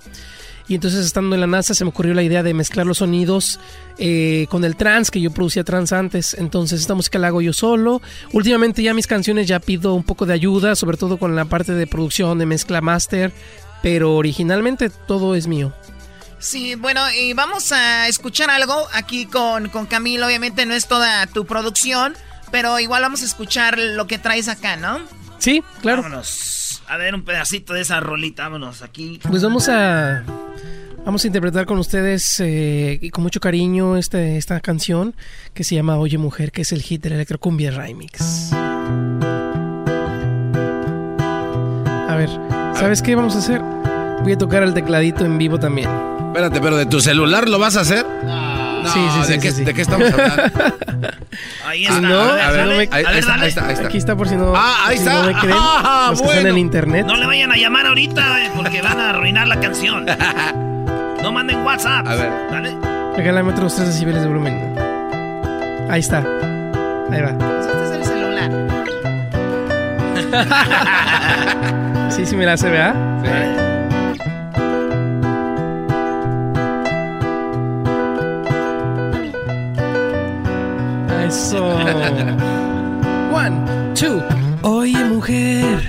Y 0.68 0.76
entonces 0.76 1.08
estando 1.08 1.36
en 1.36 1.42
la 1.42 1.48
NASA 1.48 1.74
se 1.74 1.84
me 1.84 1.90
ocurrió 1.90 2.14
la 2.14 2.22
idea 2.22 2.44
de 2.44 2.54
mezclar 2.54 2.86
los 2.86 3.00
sonidos 3.00 3.60
eh, 3.98 4.46
con 4.50 4.64
el 4.64 4.76
trance, 4.76 5.12
que 5.12 5.20
yo 5.20 5.32
producía 5.32 5.64
trance 5.64 5.96
antes. 5.96 6.36
Entonces 6.36 6.82
esta 6.82 6.94
música 6.94 7.18
la 7.18 7.28
hago 7.28 7.42
yo 7.42 7.52
solo. 7.52 8.00
Últimamente 8.32 8.84
ya 8.84 8.94
mis 8.94 9.08
canciones 9.08 9.48
ya 9.48 9.60
pido 9.60 9.96
un 9.96 10.04
poco 10.04 10.28
de 10.28 10.34
ayuda, 10.34 10.76
sobre 10.76 10.98
todo 10.98 11.18
con 11.18 11.36
la 11.36 11.46
parte 11.46 11.74
de 11.74 11.88
producción, 11.88 12.38
de 12.38 12.46
mezcla 12.46 12.80
master. 12.80 13.34
Pero 13.82 14.16
originalmente 14.16 14.90
todo 14.90 15.36
es 15.36 15.48
mío. 15.48 15.74
Sí, 16.40 16.76
bueno, 16.76 17.02
y 17.12 17.34
vamos 17.34 17.72
a 17.72 18.08
escuchar 18.08 18.50
algo 18.50 18.88
aquí 18.94 19.26
con, 19.28 19.70
con 19.70 19.86
Camilo. 19.86 20.26
Obviamente 20.26 20.66
no 20.66 20.74
es 20.74 20.88
toda 20.88 21.28
tu 21.28 21.46
producción, 21.46 22.16
pero 22.52 22.80
igual 22.80 23.04
vamos 23.04 23.22
a 23.22 23.26
escuchar 23.26 23.78
lo 23.78 24.08
que 24.08 24.18
traes 24.18 24.48
acá, 24.48 24.76
¿no? 24.76 25.00
Sí, 25.38 25.64
claro. 25.82 26.02
Vámonos. 26.02 26.82
A 26.88 26.98
ver 26.98 27.16
un 27.16 27.24
pedacito 27.24 27.74
de 27.74 27.82
esa 27.82 28.00
rolita, 28.00 28.44
vámonos 28.44 28.82
aquí. 28.82 29.20
Pues 29.24 29.44
vamos 29.44 29.70
a 29.70 30.24
vamos 31.06 31.24
a 31.24 31.28
interpretar 31.28 31.66
con 31.66 31.78
ustedes 31.80 32.40
eh, 32.40 33.00
y 33.02 33.10
con 33.12 33.24
mucho 33.24 33.40
cariño 33.40 33.98
este, 33.98 34.38
esta 34.38 34.60
canción 34.62 35.16
que 35.54 35.64
se 35.64 35.76
llama 35.76 35.98
Oye 35.98 36.18
Mujer, 36.18 36.52
que 36.52 36.62
es 36.64 36.72
el 36.72 36.82
hit 36.82 37.04
de 37.04 37.10
la 37.10 37.16
Electrocumbia 37.16 37.72
Remix. 37.72 38.52
A 42.08 42.16
ver, 42.18 42.30
¿sabes 42.82 43.02
qué 43.02 43.16
vamos 43.16 43.36
a 43.36 43.40
hacer? 43.40 43.62
Voy 44.24 44.34
a 44.34 44.38
tocar 44.38 44.64
el 44.64 44.74
tecladito 44.74 45.24
en 45.26 45.38
vivo 45.38 45.60
también. 45.60 45.90
Espérate, 46.28 46.60
pero 46.62 46.78
¿de 46.78 46.86
tu 46.86 47.00
celular 47.02 47.48
lo 47.50 47.60
vas 47.60 47.78
a 47.78 47.82
hacer? 47.82 48.06
No, 48.24 48.52
Sí, 48.92 49.00
sí, 49.14 49.20
sí, 49.26 49.32
¿de, 49.34 49.40
qué, 49.40 49.52
sí, 49.52 49.58
sí. 49.58 49.64
¿de 49.64 49.74
qué 49.76 49.82
estamos 49.84 50.12
hablando? 50.12 50.44
Ahí 51.68 51.80
Si 51.86 51.86
está. 51.86 52.02
no, 52.02 52.20
a 52.20 52.50
ver, 52.52 52.66
no 52.66 52.72
me- 52.72 52.78
ahí, 52.80 52.90
ahí 52.92 53.20
está, 53.20 53.34
ahí 53.36 53.48
está, 53.50 53.68
ahí 53.68 53.74
está. 53.74 53.86
Aquí 53.88 53.98
está 53.98 54.16
por 54.16 54.28
si 54.28 54.36
no, 54.36 54.54
Ah, 54.56 54.86
ahí 54.88 54.98
si 54.98 55.04
está. 55.04 55.22
no 55.22 55.28
me 55.32 55.40
creen, 55.40 55.56
Ah, 55.60 56.08
los 56.10 56.20
que 56.22 56.26
están 56.28 56.42
bueno. 56.44 56.56
en 56.58 56.58
internet. 56.58 57.06
No 57.06 57.16
le 57.16 57.26
vayan 57.28 57.52
a 57.52 57.56
llamar 57.58 57.86
ahorita, 57.86 58.44
eh, 58.44 58.50
porque 58.56 58.82
van 58.82 59.00
a 59.00 59.12
arruinar 59.12 59.48
la 59.48 59.60
canción. 59.60 60.06
No 61.22 61.32
manden 61.32 61.64
WhatsApp. 61.64 62.08
A 62.08 62.16
ver. 62.16 62.32
Dale. 62.50 62.76
Regálame 63.16 63.52
otros 63.52 63.76
3 63.76 63.90
decibeles 63.90 64.24
de 64.24 64.28
volumen. 64.28 64.74
Ahí 65.88 66.00
está. 66.00 66.18
Ahí 67.12 67.22
va. 67.22 67.36
Este 67.60 67.84
es 67.84 67.92
el 67.92 68.04
celular. 68.06 68.52
Sí, 72.12 72.26
sí 72.26 72.36
me 72.36 72.46
la 72.46 72.54
hace, 72.54 72.70
¿verdad? 72.70 72.94
Eso. 81.26 81.66
One, 83.34 83.94
two. 83.96 84.22
Oye, 84.62 85.04
mujer, 85.06 85.80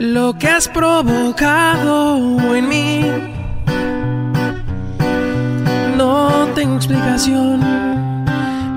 lo 0.00 0.32
que 0.38 0.48
has 0.48 0.66
provocado 0.66 2.56
en 2.56 2.68
mí 2.68 3.04
no 5.98 6.48
tengo 6.54 6.76
explicación. 6.76 7.60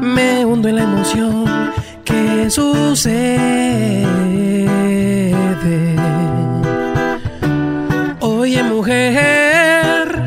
Me 0.01 0.43
hundo 0.43 0.67
en 0.67 0.75
la 0.75 0.83
emoción 0.83 1.45
que 2.03 2.49
sucede. 2.49 3.91
Oye, 8.19 8.63
mujer, 8.63 10.21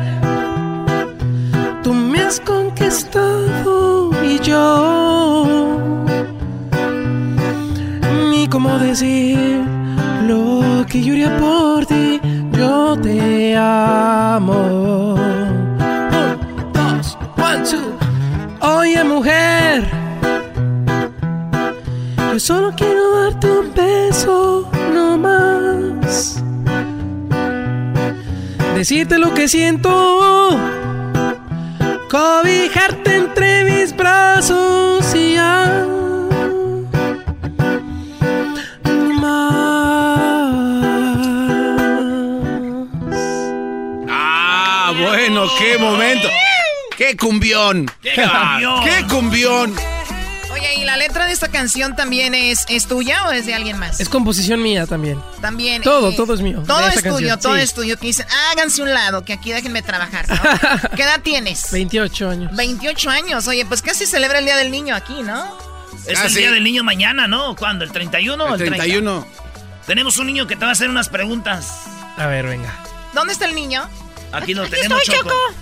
tú 1.83 1.93
me 1.93 2.21
has 2.21 2.39
conquistado 2.39 4.11
y 4.23 4.39
yo. 4.39 5.77
Ni 8.29 8.47
cómo 8.47 8.77
decir 8.79 9.63
lo 10.27 10.85
que 10.89 11.03
yo 11.03 11.29
por 11.37 11.85
ti. 11.85 12.19
Yo 12.57 12.97
te 13.01 13.55
amo. 13.57 15.15
Un, 15.15 16.71
dos, 16.73 17.17
one. 17.37 17.63
Oye, 18.61 19.03
mujer. 19.03 20.04
Yo 22.35 22.39
solo 22.41 22.73
quiero 22.75 23.21
darte 23.21 23.49
un 23.49 23.73
beso, 23.73 24.69
no 24.93 25.17
más. 25.17 26.43
Decirte 28.75 29.17
lo 29.17 29.33
que 29.33 29.47
siento. 29.47 30.59
Cobijarte 32.11 33.15
entre 33.15 33.63
mis 33.63 33.95
brazos 33.95 35.15
y 35.15 35.35
ya. 35.35 35.87
Ah, 44.09 44.93
bueno, 44.99 45.45
qué 45.57 45.77
momento. 45.77 46.27
¡Qué 46.97 47.15
cumbión! 47.15 47.89
¡Qué 48.01 48.11
cumbión! 48.13 48.83
¡Qué 48.83 49.07
cumbión! 49.07 49.94
Oye, 50.95 51.03
¿y 51.03 51.07
la 51.07 51.07
letra 51.07 51.25
de 51.27 51.33
esta 51.33 51.49
canción 51.49 51.95
también 51.95 52.33
es, 52.33 52.65
es 52.69 52.87
tuya 52.87 53.27
o 53.27 53.31
es 53.31 53.45
de 53.45 53.53
alguien 53.53 53.77
más? 53.77 53.99
Es 53.99 54.09
composición 54.09 54.61
mía 54.61 54.85
también. 54.87 55.21
También. 55.41 55.81
Todo, 55.81 56.09
eh, 56.11 56.15
todo 56.15 56.33
es 56.33 56.41
mío. 56.41 56.63
Todo 56.65 56.87
es 56.87 56.95
tuyo, 57.03 57.11
canción, 57.11 57.39
todo 57.39 57.55
sí. 57.55 57.61
es 57.61 57.73
tuyo. 57.73 57.97
Que 57.97 58.07
dicen, 58.07 58.25
háganse 58.51 58.81
un 58.81 58.93
lado, 58.93 59.23
que 59.25 59.33
aquí 59.33 59.51
déjenme 59.51 59.81
trabajar. 59.81 60.25
¿no? 60.29 60.89
¿Qué 60.95 61.03
edad 61.03 61.21
tienes? 61.21 61.71
28 61.71 62.29
años. 62.29 62.55
28 62.55 63.09
años. 63.09 63.47
Oye, 63.47 63.65
pues 63.65 63.81
casi 63.81 64.05
celebra 64.05 64.39
el 64.39 64.45
Día 64.45 64.57
del 64.57 64.71
Niño 64.71 64.95
aquí, 64.95 65.21
¿no? 65.23 65.57
Es 66.07 66.19
Ah, 66.19 66.25
el 66.25 66.31
sí. 66.31 66.39
día 66.39 66.51
del 66.51 66.63
niño 66.63 66.83
mañana, 66.83 67.27
¿no? 67.27 67.55
¿Cuándo? 67.55 67.83
¿El 67.83 67.91
31 67.91 68.43
o 68.43 68.47
El 68.47 68.53
el 68.53 68.57
30? 68.59 68.77
31. 68.77 69.27
Tenemos 69.87 70.17
un 70.17 70.27
niño 70.27 70.45
que 70.47 70.55
te 70.55 70.63
va 70.65 70.69
a 70.69 70.73
hacer 70.73 70.89
unas 70.89 71.09
preguntas. 71.09 71.71
A 72.17 72.27
ver, 72.27 72.45
venga. 72.45 72.73
¿Dónde 73.13 73.33
está 73.33 73.45
el 73.45 73.55
niño? 73.55 73.89
Aquí 74.31 74.53
lo 74.53 74.63
Aquí 74.63 74.71
tenemos, 74.71 75.01
estoy, 75.01 75.15
Choco. 75.17 75.29
Choco. 75.29 75.55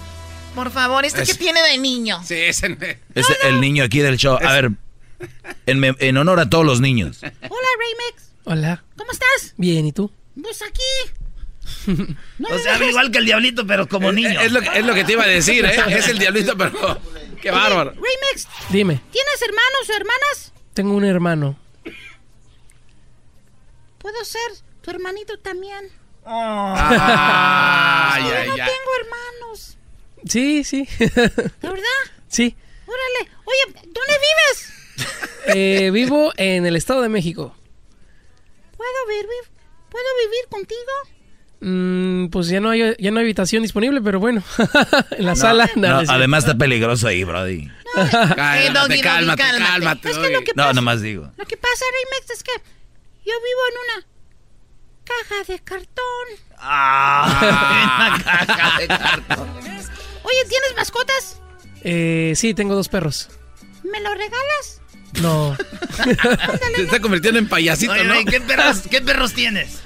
Por 0.56 0.72
favor, 0.72 1.06
¿este 1.06 1.22
Es- 1.24 1.30
qué 1.30 1.36
tiene 1.36 1.62
de 1.62 1.78
niño? 1.78 2.22
Sí, 2.26 2.36
ese. 2.36 2.78
Es 3.16 3.26
el 3.44 3.60
niño 3.62 3.84
aquí 3.84 4.00
del 4.00 4.18
show. 4.18 4.38
A 4.44 4.52
ver, 4.54 4.72
en, 5.66 5.80
me- 5.80 5.96
en 6.00 6.18
honor 6.18 6.40
a 6.40 6.50
todos 6.50 6.66
los 6.66 6.80
niños. 6.82 7.20
Hola, 7.22 7.32
Remix. 7.80 8.32
Hola. 8.46 8.84
¿Cómo 8.98 9.12
estás? 9.12 9.54
Bien, 9.58 9.86
¿y 9.86 9.92
tú? 9.94 10.12
Pues 10.42 10.62
aquí. 10.62 12.04
o 12.44 12.58
sea, 12.60 12.84
igual 12.84 13.12
que 13.12 13.20
el 13.20 13.26
diablito, 13.26 13.66
pero 13.68 13.88
como 13.88 14.12
niño. 14.12 14.40
Es 14.42 14.52
lo, 14.52 14.62
que- 14.62 14.78
es 14.80 14.86
lo 14.86 14.94
que 14.94 15.04
te 15.04 15.14
iba 15.14 15.24
a 15.24 15.28
decir, 15.28 15.64
¿eh? 15.66 15.76
Es 15.90 16.08
el 16.08 16.18
diablito, 16.20 16.58
pero. 16.58 17.00
¡Qué 17.42 17.52
bárbaro! 17.52 17.92
Remix, 17.92 18.48
Dime, 18.70 19.02
¿tienes 19.12 19.42
hermanos 19.42 19.90
o 19.90 19.94
hermanas? 19.94 20.54
tengo 20.74 20.94
un 20.94 21.04
hermano. 21.06 21.58
Puedo 23.98 24.24
ser 24.26 24.42
tu 24.82 24.92
hermanito 24.92 25.38
también. 25.40 25.90
Ay, 26.26 28.24
Yo 28.24 28.30
ay, 28.36 28.48
no 28.48 28.54
ay. 28.54 28.60
tengo 28.60 28.92
hermanos. 29.02 29.78
Sí, 30.26 30.64
sí. 30.64 30.88
¿De 31.00 31.10
verdad? 31.62 32.02
sí. 32.28 32.56
Órale. 32.86 33.32
Oye, 33.46 33.74
¿dónde 33.74 33.92
vives? 33.94 34.74
Eh, 35.46 35.92
vivo 35.92 36.32
en 36.38 36.66
el 36.66 36.78
Estado 36.78 37.02
de 37.02 37.10
México. 37.10 37.54
¿Puedo 38.78 39.08
vivir, 39.10 39.26
¿puedo 39.90 40.06
vivir 40.26 40.48
contigo? 40.50 40.92
Mm, 41.60 42.30
pues 42.30 42.48
ya 42.48 42.62
no 42.62 42.70
hay 42.70 42.96
ya 42.98 43.12
no 43.12 43.20
hay 43.20 43.26
habitación 43.26 43.62
disponible, 43.62 44.02
pero 44.02 44.20
bueno. 44.22 44.42
en 45.12 45.26
la 45.26 45.36
sala. 45.36 45.70
No, 45.76 45.82
nada, 45.82 46.06
sí. 46.06 46.08
además 46.10 46.46
está 46.46 46.58
peligroso 46.58 47.08
ahí, 47.10 47.26
Brody. 47.26 47.64
Eh, 47.66 47.70
Doggy, 47.94 48.74
Doggy, 48.74 49.02
cálmate, 49.02 49.42
cálmate. 49.44 49.64
cálmate. 49.66 50.10
Es 50.12 50.18
que 50.18 50.30
lo 50.30 50.42
que 50.44 50.52
No, 50.56 50.72
nomás 50.74 51.02
digo. 51.02 51.30
lo 51.38 51.46
que 51.46 51.58
pasa, 51.58 51.84
Remix, 51.92 52.32
es 52.32 52.44
que 52.44 52.52
yo 53.26 53.34
vivo 53.34 53.62
en 53.70 53.78
una 53.84 54.08
caja 55.04 55.44
de 55.52 55.60
cartón. 55.60 56.28
Ah, 56.58 58.16
una 58.16 58.24
caja 58.24 58.80
de 58.80 58.88
cartón. 58.88 59.50
Oye, 60.24 60.46
¿tienes 60.48 60.74
mascotas? 60.78 61.42
Eh, 61.84 62.32
sí, 62.38 62.54
tengo 62.54 62.76
dos 62.76 62.88
perros. 62.88 63.30
¿Me 63.84 64.00
lo 64.00 64.10
regalas? 64.14 64.82
No. 65.22 65.56
Se 66.76 66.82
está 66.84 67.00
convirtiendo 67.00 67.40
en 67.40 67.48
payasito, 67.48 67.92
Oye, 67.94 68.04
¿no? 68.04 68.14
oye, 68.14 68.26
¿qué, 68.26 68.42
perros, 68.42 68.82
¿Qué 68.90 69.02
perros 69.02 69.34
tienes? 69.34 69.80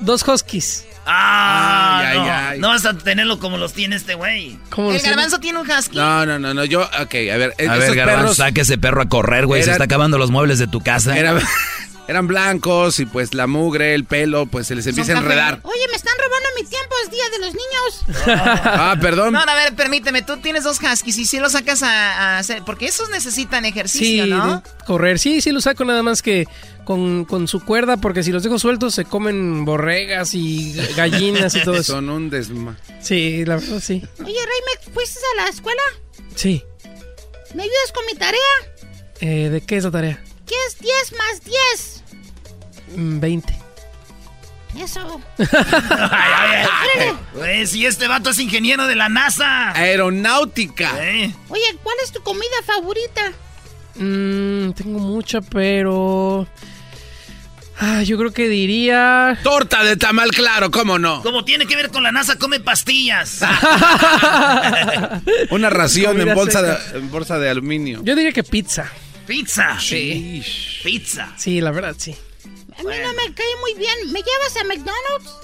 Dos 0.00 0.26
huskies. 0.26 0.84
Ah, 1.06 2.00
Ay, 2.02 2.16
no. 2.16 2.22
ay, 2.24 2.28
ay. 2.30 2.58
No 2.60 2.68
vas 2.68 2.86
a 2.86 2.96
tenerlo 2.96 3.38
como 3.38 3.58
los 3.58 3.74
tiene 3.74 3.96
este 3.96 4.14
güey. 4.14 4.58
¿Cómo 4.70 4.90
El 4.90 5.00
garbanzo 5.02 5.38
tiene 5.38 5.58
un 5.58 5.70
husky. 5.70 5.96
No, 5.96 6.24
no, 6.24 6.38
no, 6.38 6.54
no. 6.54 6.64
Yo, 6.64 6.82
ok, 6.82 7.14
a 7.32 7.36
ver. 7.36 7.54
A 7.58 7.62
esos 7.62 7.78
ver, 7.78 7.94
Garbanzo, 7.94 8.20
perros 8.22 8.36
saque 8.38 8.62
ese 8.62 8.78
perro 8.78 9.02
a 9.02 9.08
correr, 9.08 9.44
güey. 9.46 9.62
Se 9.62 9.70
está 9.72 9.84
acabando 9.84 10.16
los 10.16 10.30
muebles 10.30 10.58
de 10.58 10.66
tu 10.66 10.80
casa. 10.80 11.18
eran, 11.18 11.40
eran 12.08 12.26
blancos 12.26 13.00
y 13.00 13.06
pues 13.06 13.34
la 13.34 13.46
mugre, 13.46 13.94
el 13.94 14.04
pelo, 14.04 14.46
pues 14.46 14.66
se 14.66 14.74
les 14.74 14.86
empieza 14.86 15.14
a 15.14 15.18
enredar. 15.18 15.60
Oye, 15.62 15.80
me 15.90 15.96
están 15.96 16.14
robando 16.18 16.48
mi 16.60 16.66
tiempo, 16.68 16.94
es 17.04 17.10
día 17.10 17.24
de 17.30 17.38
los 17.38 17.54
niños. 17.54 18.20
Ah, 18.66 18.96
perdón. 19.00 19.32
No, 19.32 19.40
a 19.40 19.54
ver, 19.54 19.74
permíteme, 19.74 20.22
tú 20.22 20.36
tienes 20.38 20.64
dos 20.64 20.78
huskies 20.80 21.16
y 21.18 21.24
si 21.24 21.38
los 21.38 21.52
sacas 21.52 21.82
a, 21.82 21.88
a 22.34 22.38
hacer, 22.38 22.62
porque 22.64 22.86
esos 22.86 23.08
necesitan 23.10 23.62
Sí, 23.64 23.68
ejercicio, 23.70 24.26
¿no? 24.26 24.62
correr. 24.86 25.18
Sí, 25.18 25.40
sí, 25.40 25.50
lo 25.52 25.60
saco 25.60 25.84
nada 25.84 26.02
más 26.02 26.20
que 26.22 26.46
con, 26.84 27.24
con 27.24 27.48
su 27.48 27.60
cuerda, 27.60 27.96
porque 27.96 28.22
si 28.22 28.32
los 28.32 28.42
dejo 28.42 28.58
sueltos 28.58 28.94
se 28.94 29.04
comen 29.04 29.64
borregas 29.64 30.34
y 30.34 30.74
gallinas 30.96 31.54
y 31.54 31.62
todo 31.62 31.74
eso. 31.80 31.94
Son 31.94 32.10
un 32.10 32.28
desma. 32.30 32.76
Sí, 33.00 33.44
la 33.46 33.56
verdad, 33.56 33.80
sí. 33.80 34.02
Oye, 34.22 34.38
Remix, 34.40 34.92
¿fuiste 34.92 35.20
a 35.38 35.44
la 35.44 35.48
escuela? 35.50 35.82
Sí. 36.34 36.62
¿Me 37.54 37.62
ayudas 37.62 37.92
con 37.94 38.04
mi 38.06 38.14
tarea? 38.14 38.40
Eh, 39.20 39.48
¿De 39.50 39.60
qué 39.60 39.76
es 39.76 39.84
la 39.84 39.90
tarea? 39.90 40.22
¿Qué 40.46 40.54
es 40.68 40.78
10 40.78 40.92
más 41.18 41.40
10? 41.44 42.02
Mm, 42.96 43.20
20. 43.20 43.54
Eso. 44.78 45.20
Ay, 45.38 45.46
ay, 46.10 46.66
ay. 46.98 47.12
Güey, 47.34 47.66
si 47.66 47.86
este 47.86 48.08
vato 48.08 48.30
es 48.30 48.38
ingeniero 48.38 48.86
de 48.86 48.96
la 48.96 49.08
NASA. 49.08 49.70
Aeronáutica. 49.70 50.92
¿Eh? 51.00 51.32
Oye, 51.48 51.62
¿cuál 51.82 51.96
es 52.02 52.12
tu 52.12 52.22
comida 52.22 52.44
favorita? 52.66 53.32
Mm, 53.96 54.72
tengo 54.72 54.98
mucha, 54.98 55.40
pero... 55.40 56.46
Ah, 57.78 58.02
yo 58.02 58.16
creo 58.16 58.32
que 58.32 58.48
diría... 58.48 59.38
Torta 59.42 59.82
de 59.82 59.96
tamal 59.96 60.30
claro, 60.30 60.70
¿cómo 60.70 60.98
no? 60.98 61.22
Como 61.22 61.44
tiene 61.44 61.66
que 61.66 61.74
ver 61.74 61.90
con 61.90 62.04
la 62.04 62.12
NASA, 62.12 62.38
come 62.38 62.60
pastillas. 62.60 63.40
Una 65.50 65.70
ración 65.70 66.20
en 66.20 66.34
bolsa, 66.34 66.62
de, 66.62 66.98
en 66.98 67.10
bolsa 67.10 67.38
de 67.38 67.50
aluminio. 67.50 68.00
Yo 68.04 68.14
diría 68.14 68.32
que 68.32 68.44
pizza. 68.44 68.90
Pizza. 69.26 69.78
Sí. 69.80 70.42
Pizza. 70.82 71.32
Sí, 71.36 71.60
la 71.60 71.70
verdad, 71.70 71.94
sí. 71.98 72.14
A 72.78 72.82
mí 72.82 72.96
no 73.02 73.12
me 73.14 73.34
cae 73.34 73.56
muy 73.60 73.74
bien. 73.74 74.12
¿Me 74.12 74.20
llevas 74.20 74.56
a 74.60 74.64
McDonald's? 74.64 75.34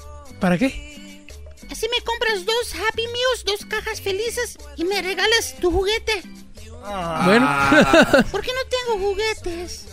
¿Para 0.40 0.58
qué? 0.58 1.26
Así 1.70 1.86
me 1.88 2.04
compras 2.04 2.44
dos 2.44 2.74
Happy 2.74 3.02
Meals, 3.02 3.44
dos 3.44 3.64
cajas 3.66 4.00
felices 4.00 4.58
y 4.76 4.84
me 4.84 5.00
regalas 5.00 5.56
tu 5.60 5.70
juguete. 5.70 6.22
Bueno. 7.24 7.46
¿Por 8.32 8.42
qué 8.42 8.50
no 8.52 8.68
tengo 8.68 9.06
juguetes? 9.06 9.86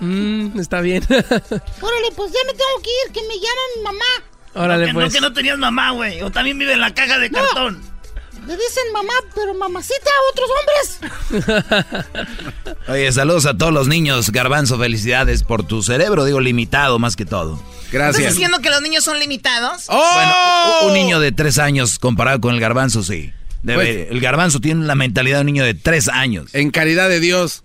Mm, 0.00 0.58
está 0.58 0.80
bien. 0.80 1.04
Órale, 1.08 2.12
pues 2.16 2.32
ya 2.32 2.40
me 2.46 2.54
tengo 2.54 2.82
que 2.82 2.90
ir, 3.06 3.12
que 3.12 3.22
me 3.22 3.34
llama 3.34 3.60
mi 3.76 3.82
mamá. 3.82 4.04
Órale, 4.54 4.86
que, 4.86 4.94
pues. 4.94 5.06
no, 5.06 5.12
que 5.12 5.20
no 5.20 5.32
tenías 5.32 5.58
mamá, 5.58 5.92
güey. 5.92 6.22
O 6.22 6.30
también 6.30 6.58
vive 6.58 6.72
en 6.72 6.80
la 6.80 6.92
caja 6.92 7.18
de 7.18 7.30
cartón. 7.30 7.80
Le 8.50 8.56
dicen 8.56 8.82
mamá, 8.92 9.12
pero 9.32 9.54
mamacita 9.54 10.10
a 10.10 10.30
otros 10.32 10.50
hombres. 11.70 12.76
Oye, 12.88 13.12
saludos 13.12 13.46
a 13.46 13.56
todos 13.56 13.72
los 13.72 13.86
niños. 13.86 14.30
Garbanzo, 14.32 14.76
felicidades 14.76 15.44
por 15.44 15.62
tu 15.62 15.84
cerebro, 15.84 16.24
digo, 16.24 16.40
limitado 16.40 16.98
más 16.98 17.14
que 17.14 17.24
todo. 17.24 17.62
¿Estás 17.92 18.16
diciendo 18.34 18.58
que 18.60 18.70
los 18.70 18.82
niños 18.82 19.04
son 19.04 19.20
limitados? 19.20 19.84
Bueno, 19.86 20.34
u- 20.82 20.86
un 20.88 20.94
niño 20.94 21.20
de 21.20 21.30
tres 21.30 21.58
años 21.58 22.00
comparado 22.00 22.40
con 22.40 22.52
el 22.54 22.60
garbanzo, 22.60 23.04
sí. 23.04 23.32
Debe- 23.62 24.08
el 24.10 24.20
garbanzo 24.20 24.58
tiene 24.58 24.84
la 24.84 24.96
mentalidad 24.96 25.36
de 25.36 25.40
un 25.42 25.46
niño 25.46 25.64
de 25.64 25.74
tres 25.74 26.08
años. 26.08 26.52
En 26.52 26.70
caridad 26.72 27.08
de 27.08 27.20
Dios. 27.20 27.62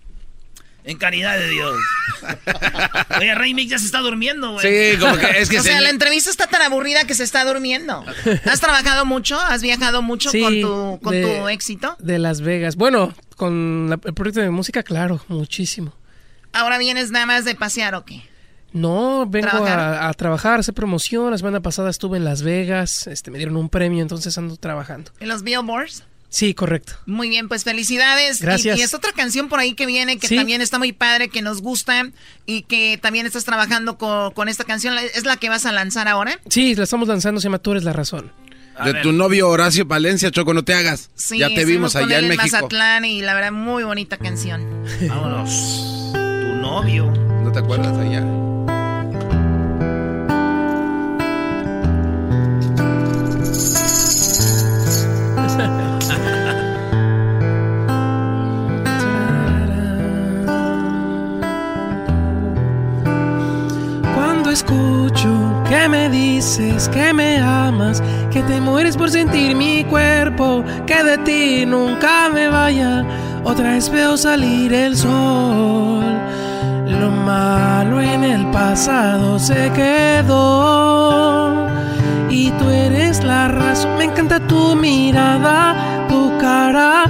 En 0.87 0.97
caridad 0.97 1.37
de 1.37 1.49
Dios. 1.49 1.75
Oye, 3.19 3.33
Rey 3.35 3.53
Mix 3.53 3.71
ya 3.71 3.79
se 3.79 3.85
está 3.85 3.99
durmiendo, 3.99 4.51
güey. 4.53 4.93
Sí, 4.93 4.99
como 4.99 5.17
que 5.17 5.39
es 5.41 5.49
que 5.49 5.59
o 5.59 5.63
sea, 5.63 5.77
se- 5.77 5.81
la 5.81 5.89
entrevista 5.89 6.29
está 6.29 6.47
tan 6.47 6.61
aburrida 6.61 7.05
que 7.05 7.15
se 7.15 7.23
está 7.23 7.43
durmiendo. 7.43 8.05
¿Has 8.45 8.59
trabajado 8.61 9.05
mucho? 9.05 9.39
¿Has 9.39 9.61
viajado 9.61 10.01
mucho 10.01 10.29
Sí, 10.29 10.41
con, 10.41 10.61
tu, 10.61 10.99
con 11.01 11.13
de- 11.13 11.23
tu 11.39 11.47
éxito? 11.49 11.95
De 11.99 12.19
Las 12.19 12.41
Vegas. 12.41 12.75
Bueno, 12.75 13.13
con 13.35 13.89
la- 13.89 13.99
el 14.03 14.13
proyecto 14.13 14.41
de 14.41 14.49
música, 14.51 14.83
claro, 14.83 15.23
muchísimo. 15.27 15.93
¿Ahora 16.53 16.77
vienes 16.77 17.11
nada 17.11 17.25
más 17.25 17.45
de 17.45 17.55
pasear 17.55 17.95
o 17.95 18.05
qué? 18.05 18.21
No, 18.71 19.25
vengo 19.27 19.49
¿Trabajar? 19.49 19.79
a, 19.79 20.09
a 20.09 20.13
trabajar, 20.13 20.59
hacer 20.59 20.73
promoción. 20.73 21.31
La 21.31 21.37
semana 21.37 21.61
pasada 21.61 21.89
estuve 21.89 22.17
en 22.17 22.25
Las 22.25 22.43
Vegas, 22.43 23.07
este, 23.07 23.31
me 23.31 23.37
dieron 23.37 23.55
un 23.57 23.69
premio, 23.69 24.01
entonces 24.01 24.37
ando 24.37 24.55
trabajando. 24.57 25.11
¿En 25.19 25.29
los 25.29 25.43
billboards? 25.43 26.03
Sí, 26.35 26.53
correcto. 26.53 26.91
Muy 27.05 27.29
bien, 27.29 27.47
pues 27.47 27.63
felicidades. 27.63 28.41
Y- 28.41 28.43
Gracias. 28.43 28.77
Y, 28.77 28.81
es 28.81 28.93
otra 28.93 29.13
canción 29.13 29.47
por 29.47 29.61
ahí 29.61 29.73
que 29.73 29.85
viene 29.85 30.17
que 30.17 30.27
Sí. 30.27 30.35
también 30.35 30.59
está 30.59 30.77
muy 30.77 30.91
padre, 30.91 31.29
que 31.29 31.41
nos 31.41 31.61
gusta 31.61 32.09
y 32.45 32.63
que 32.63 32.99
también 33.01 33.25
estás 33.25 33.45
trabajando 33.45 33.97
con, 33.97 34.33
con 34.33 34.49
esta 34.49 34.65
canción. 34.65 34.97
¿Es 34.97 35.23
la 35.23 35.37
que 35.37 35.47
vas 35.47 35.65
a 35.65 35.71
lanzar 35.71 36.09
ahora? 36.09 36.37
Sí, 36.49 36.75
la 36.75 36.83
estamos 36.83 37.07
lanzando, 37.07 37.39
se 37.39 37.45
llama 37.45 37.59
Tú 37.59 37.71
eres 37.71 37.85
la 37.85 37.93
razón. 37.93 38.33
De 38.83 38.95
tu 38.95 39.13
novio 39.13 39.47
Horacio 39.47 39.87
Palencia, 39.87 40.29
Choco, 40.29 40.53
no 40.53 40.65
te 40.65 40.73
hagas. 40.73 41.09
Sí, 41.15 41.37
ya 41.37 41.47
te 41.47 41.63
vimos 41.63 41.95
allá 41.95 42.17
en, 42.19 42.25
en 42.25 42.29
México. 42.35 42.43
Mazatlán 42.51 43.05
y 43.05 43.21
la 43.21 43.33
verdad, 43.33 43.53
muy 43.53 43.85
bonita 43.85 44.17
canción. 44.17 44.83
Vámonos. 45.07 46.09
Tu 46.11 46.53
novio. 46.61 47.05
¿No 47.45 47.51
te 47.53 47.59
acuerdas 47.59 47.97
allá? 47.97 48.25
Escucho. 64.55 65.29
Que 65.67 65.89
me 65.89 66.09
dices 66.09 66.87
que 66.89 67.13
me 67.13 67.37
amas, 67.39 68.01
que 68.31 68.41
te 68.43 68.61
mueres 68.61 68.95
por 68.95 69.09
sentir 69.11 69.55
mi 69.55 69.83
cuerpo, 69.83 70.63
que 70.87 71.03
de 71.03 71.17
ti 71.19 71.65
nunca 71.65 72.29
me 72.33 72.47
vaya, 72.47 73.03
otra 73.43 73.71
vez 73.71 73.89
veo 73.89 74.15
salir 74.15 74.73
el 74.73 74.95
sol. 74.95 76.05
Lo 76.87 77.11
malo 77.11 77.99
en 77.99 78.23
el 78.23 78.45
pasado 78.51 79.39
se 79.39 79.71
quedó. 79.73 81.67
Y 82.29 82.51
tú 82.51 82.69
eres 82.69 83.23
la 83.23 83.47
razón. 83.49 83.97
Me 83.97 84.05
encanta 84.05 84.39
tu 84.47 84.75
mirada, 84.75 85.75
cara. 86.65 87.03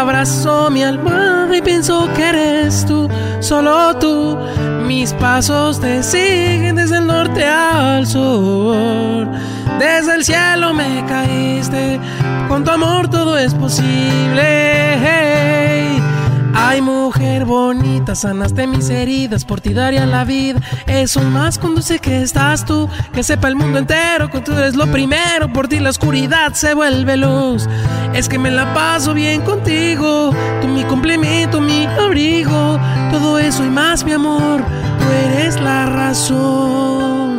Abrazo 0.00 0.70
mi 0.70 0.82
alma 0.82 1.48
y 1.52 1.62
pienso 1.62 2.08
que 2.14 2.28
eres 2.28 2.84
tú, 2.86 3.08
solo 3.40 3.96
tú. 3.96 4.36
Mis 4.86 5.12
pasos 5.14 5.80
te 5.80 6.02
siguen 6.02 6.76
desde 6.76 6.98
el 6.98 7.06
norte 7.06 7.44
al 7.44 8.06
sur. 8.06 9.26
Desde 9.78 10.14
el 10.14 10.24
cielo 10.24 10.72
me 10.72 11.04
caíste, 11.06 12.00
con 12.48 12.64
tu 12.64 12.70
amor 12.70 13.08
todo 13.08 13.36
es 13.38 13.52
posible. 13.54 14.46
Ay, 16.58 16.80
mujer 16.80 17.44
bonita, 17.44 18.14
sanaste 18.14 18.66
mis 18.66 18.88
heridas, 18.88 19.44
por 19.44 19.60
ti 19.60 19.74
daría 19.74 20.06
la 20.06 20.24
vida. 20.24 20.58
Eso 20.86 21.20
más 21.20 21.58
cuando 21.58 21.82
sé 21.82 21.98
que 21.98 22.22
estás 22.22 22.64
tú, 22.64 22.88
que 23.12 23.22
sepa 23.22 23.48
el 23.48 23.56
mundo 23.56 23.78
entero 23.78 24.30
que 24.30 24.40
tú 24.40 24.52
eres 24.52 24.74
lo 24.74 24.90
primero. 24.90 25.52
Por 25.52 25.68
ti 25.68 25.80
la 25.80 25.90
oscuridad 25.90 26.54
se 26.54 26.72
vuelve 26.72 27.18
luz. 27.18 27.68
Es 28.14 28.26
que 28.26 28.38
me 28.38 28.50
la 28.50 28.72
paso 28.72 29.12
bien 29.12 29.42
contigo, 29.42 30.30
tú 30.62 30.68
mi 30.68 30.82
complemento, 30.84 31.60
mi 31.60 31.84
abrigo. 31.84 32.80
Todo 33.10 33.38
eso 33.38 33.62
y 33.62 33.68
más, 33.68 34.02
mi 34.02 34.12
amor, 34.12 34.64
tú 34.98 35.04
eres 35.12 35.60
la 35.60 35.84
razón. 35.86 37.36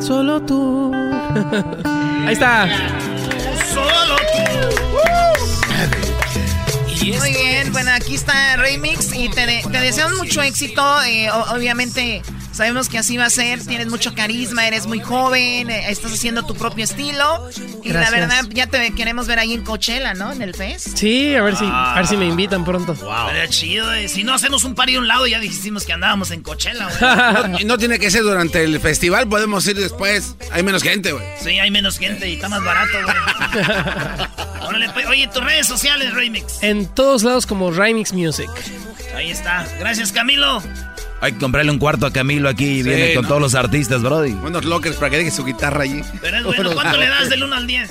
Solo 0.00 0.42
tú. 0.42 0.90
Ahí 2.26 2.32
está. 2.32 2.66
Muy 7.00 7.30
bien, 7.32 7.72
bueno, 7.72 7.90
aquí 7.92 8.14
está 8.14 8.56
Remix 8.56 9.12
y 9.14 9.28
te, 9.28 9.46
de- 9.46 9.62
te 9.70 9.80
deseamos 9.80 10.18
mucho 10.18 10.42
éxito. 10.42 10.82
eh, 11.04 11.30
obviamente 11.30 12.22
sabemos 12.58 12.88
que 12.88 12.98
así 12.98 13.16
va 13.16 13.26
a 13.26 13.30
ser. 13.30 13.64
Tienes 13.64 13.86
mucho 13.86 14.14
carisma, 14.14 14.66
eres 14.66 14.86
muy 14.86 14.98
joven, 15.00 15.70
eh, 15.70 15.90
estás 15.90 16.12
haciendo 16.12 16.44
tu 16.44 16.56
propio 16.56 16.82
estilo. 16.84 17.48
Y 17.84 17.92
la 17.92 18.10
verdad, 18.10 18.44
ya 18.50 18.66
te 18.66 18.92
queremos 18.94 19.28
ver 19.28 19.38
ahí 19.38 19.54
en 19.54 19.62
Coachella, 19.62 20.12
¿no? 20.14 20.32
En 20.32 20.42
el 20.42 20.54
Fest. 20.54 20.98
Sí, 20.98 21.36
a 21.36 21.42
ver 21.42 21.54
si, 21.54 21.64
a 21.66 21.94
ver 21.94 22.06
si 22.08 22.16
me 22.16 22.26
invitan 22.26 22.64
pronto. 22.64 22.92
Estaría 22.92 23.48
chido, 23.48 23.92
eh. 23.92 24.08
Si 24.08 24.24
no 24.24 24.34
hacemos 24.34 24.64
un 24.64 24.74
party 24.74 24.96
a 24.96 24.98
un 24.98 25.06
lado, 25.06 25.26
ya 25.28 25.38
dijimos 25.38 25.86
que 25.86 25.92
andábamos 25.92 26.32
en 26.32 26.42
Coachella, 26.42 26.88
güey. 26.88 27.64
No, 27.68 27.78
tiene 27.78 27.98
que 27.98 28.10
ser 28.10 28.22
durante 28.22 28.64
el 28.64 28.80
festival, 28.80 29.28
podemos 29.28 29.66
ir 29.68 29.76
después. 29.76 30.34
Hay 30.50 30.62
menos 30.64 30.82
gente, 30.82 31.12
güey. 31.12 31.24
Sí, 31.40 31.50
hay 31.60 31.70
menos 31.70 31.98
gente 31.98 32.28
y 32.28 32.34
está 32.34 32.48
más 32.48 32.64
barato, 32.64 32.98
güey. 33.04 33.66
Órale, 34.68 34.90
pues. 34.90 35.06
Oye, 35.06 35.28
tus 35.28 35.44
redes 35.44 35.66
sociales, 35.68 36.12
Remix. 36.12 36.60
En 36.62 36.86
todos 36.86 37.22
lados 37.22 37.46
como 37.46 37.70
Remix 37.70 38.12
Music. 38.12 38.50
Ahí 39.14 39.30
está. 39.30 39.64
Gracias, 39.78 40.10
Camilo. 40.12 40.62
Hay 41.20 41.32
que 41.32 41.38
comprarle 41.38 41.70
un 41.72 41.78
cuarto 41.78 42.06
a 42.06 42.12
Camilo 42.12 42.48
aquí 42.48 42.78
y 42.78 42.82
viene 42.82 43.14
con 43.14 43.22
no. 43.22 43.28
todos 43.28 43.40
los 43.42 43.54
artistas, 43.54 44.02
Brody. 44.02 44.32
Unos 44.32 44.64
lockers 44.64 44.96
para 44.96 45.10
que 45.10 45.18
deje 45.18 45.30
su 45.30 45.44
guitarra 45.44 45.82
allí. 45.82 46.00
Pero 46.20 46.38
es 46.38 46.44
bueno, 46.44 46.72
¿cuánto 46.74 46.96
le 46.96 47.08
das 47.08 47.28
del 47.28 47.42
1 47.42 47.54
al 47.56 47.66
10? 47.66 47.90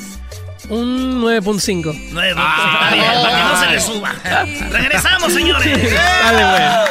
Un 0.69 1.21
9.5. 1.23 2.09
9, 2.11 2.29
está 2.29 2.89
bien, 2.93 3.05
para 3.21 3.37
que 3.37 3.43
no 3.43 3.59
se 3.59 3.71
le 3.71 3.81
suba. 3.81 4.15
Regresamos, 4.71 5.33
señores. 5.33 5.93
Dale, 5.93 6.87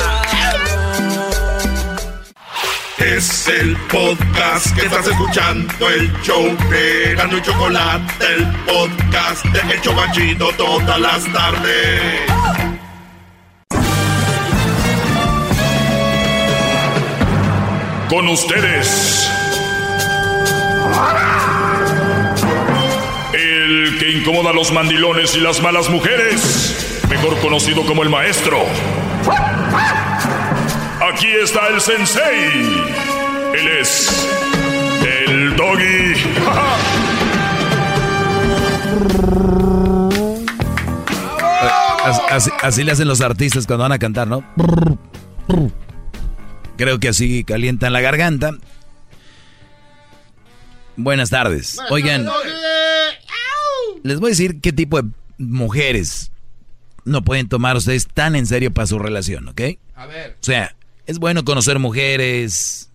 Es 2.98 3.48
el 3.48 3.76
podcast 3.88 4.74
que 4.74 4.86
estás 4.86 5.06
escuchando, 5.06 5.88
el 5.90 6.10
show 6.22 6.56
de 6.70 7.14
Gano 7.16 7.38
y 7.38 7.42
Chocolate, 7.42 8.24
el 8.34 8.46
podcast 8.64 9.44
de 9.46 9.74
El 9.74 9.80
Chobachito 9.82 10.48
todas 10.56 10.98
las 10.98 11.24
tardes. 11.32 12.65
Con 18.08 18.28
ustedes. 18.28 19.28
El 23.32 23.96
que 23.98 24.10
incomoda 24.12 24.50
a 24.50 24.52
los 24.52 24.72
mandilones 24.72 25.34
y 25.34 25.40
las 25.40 25.60
malas 25.60 25.88
mujeres. 25.90 27.02
Mejor 27.10 27.36
conocido 27.40 27.84
como 27.84 28.02
el 28.02 28.08
maestro. 28.10 28.58
Aquí 31.12 31.28
está 31.42 31.68
el 31.68 31.80
sensei. 31.80 32.84
Él 33.54 33.68
es 33.80 34.28
el 35.28 35.56
doggy. 35.56 36.14
Así, 42.04 42.20
así- 42.30 42.50
así 42.62 42.84
le 42.84 42.92
hacen 42.92 43.08
los 43.08 43.20
artistas 43.20 43.66
cuando 43.66 43.82
van 43.82 43.92
a 43.92 43.98
cantar, 43.98 44.28
¿no? 44.28 44.44
Creo 46.76 47.00
que 47.00 47.08
así 47.08 47.44
calientan 47.44 47.92
la 47.92 48.00
garganta. 48.00 48.56
Buenas 50.96 51.30
tardes. 51.30 51.78
Oigan, 51.90 52.26
les 54.02 54.20
voy 54.20 54.28
a 54.28 54.30
decir 54.30 54.60
qué 54.60 54.72
tipo 54.72 55.00
de 55.00 55.10
mujeres 55.38 56.32
no 57.04 57.22
pueden 57.22 57.48
tomar 57.48 57.76
ustedes 57.76 58.08
tan 58.08 58.34
en 58.36 58.46
serio 58.46 58.72
para 58.72 58.86
su 58.86 58.98
relación, 58.98 59.48
¿ok? 59.48 59.60
A 59.94 60.06
ver. 60.06 60.36
O 60.40 60.44
sea, 60.44 60.74
es 61.06 61.18
bueno 61.18 61.44
conocer 61.44 61.78
mujeres, 61.78 62.90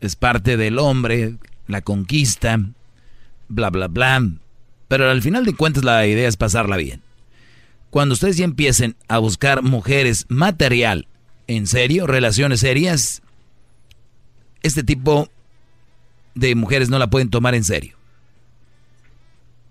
es 0.00 0.16
parte 0.16 0.56
del 0.56 0.78
hombre, 0.78 1.36
la 1.68 1.80
conquista, 1.80 2.58
bla, 3.48 3.70
bla, 3.70 3.88
bla. 3.88 4.28
Pero 4.88 5.10
al 5.10 5.22
final 5.22 5.44
de 5.44 5.54
cuentas 5.54 5.84
la 5.84 6.06
idea 6.06 6.28
es 6.28 6.36
pasarla 6.36 6.76
bien. 6.76 7.02
Cuando 7.90 8.14
ustedes 8.14 8.36
ya 8.36 8.44
empiecen 8.44 8.96
a 9.08 9.18
buscar 9.18 9.62
mujeres 9.62 10.26
material, 10.28 11.06
en 11.46 11.66
serio, 11.66 12.06
relaciones 12.06 12.60
serias, 12.60 13.22
este 14.62 14.82
tipo 14.82 15.28
de 16.34 16.54
mujeres 16.54 16.88
no 16.88 16.98
la 16.98 17.08
pueden 17.08 17.30
tomar 17.30 17.54
en 17.54 17.64
serio. 17.64 17.96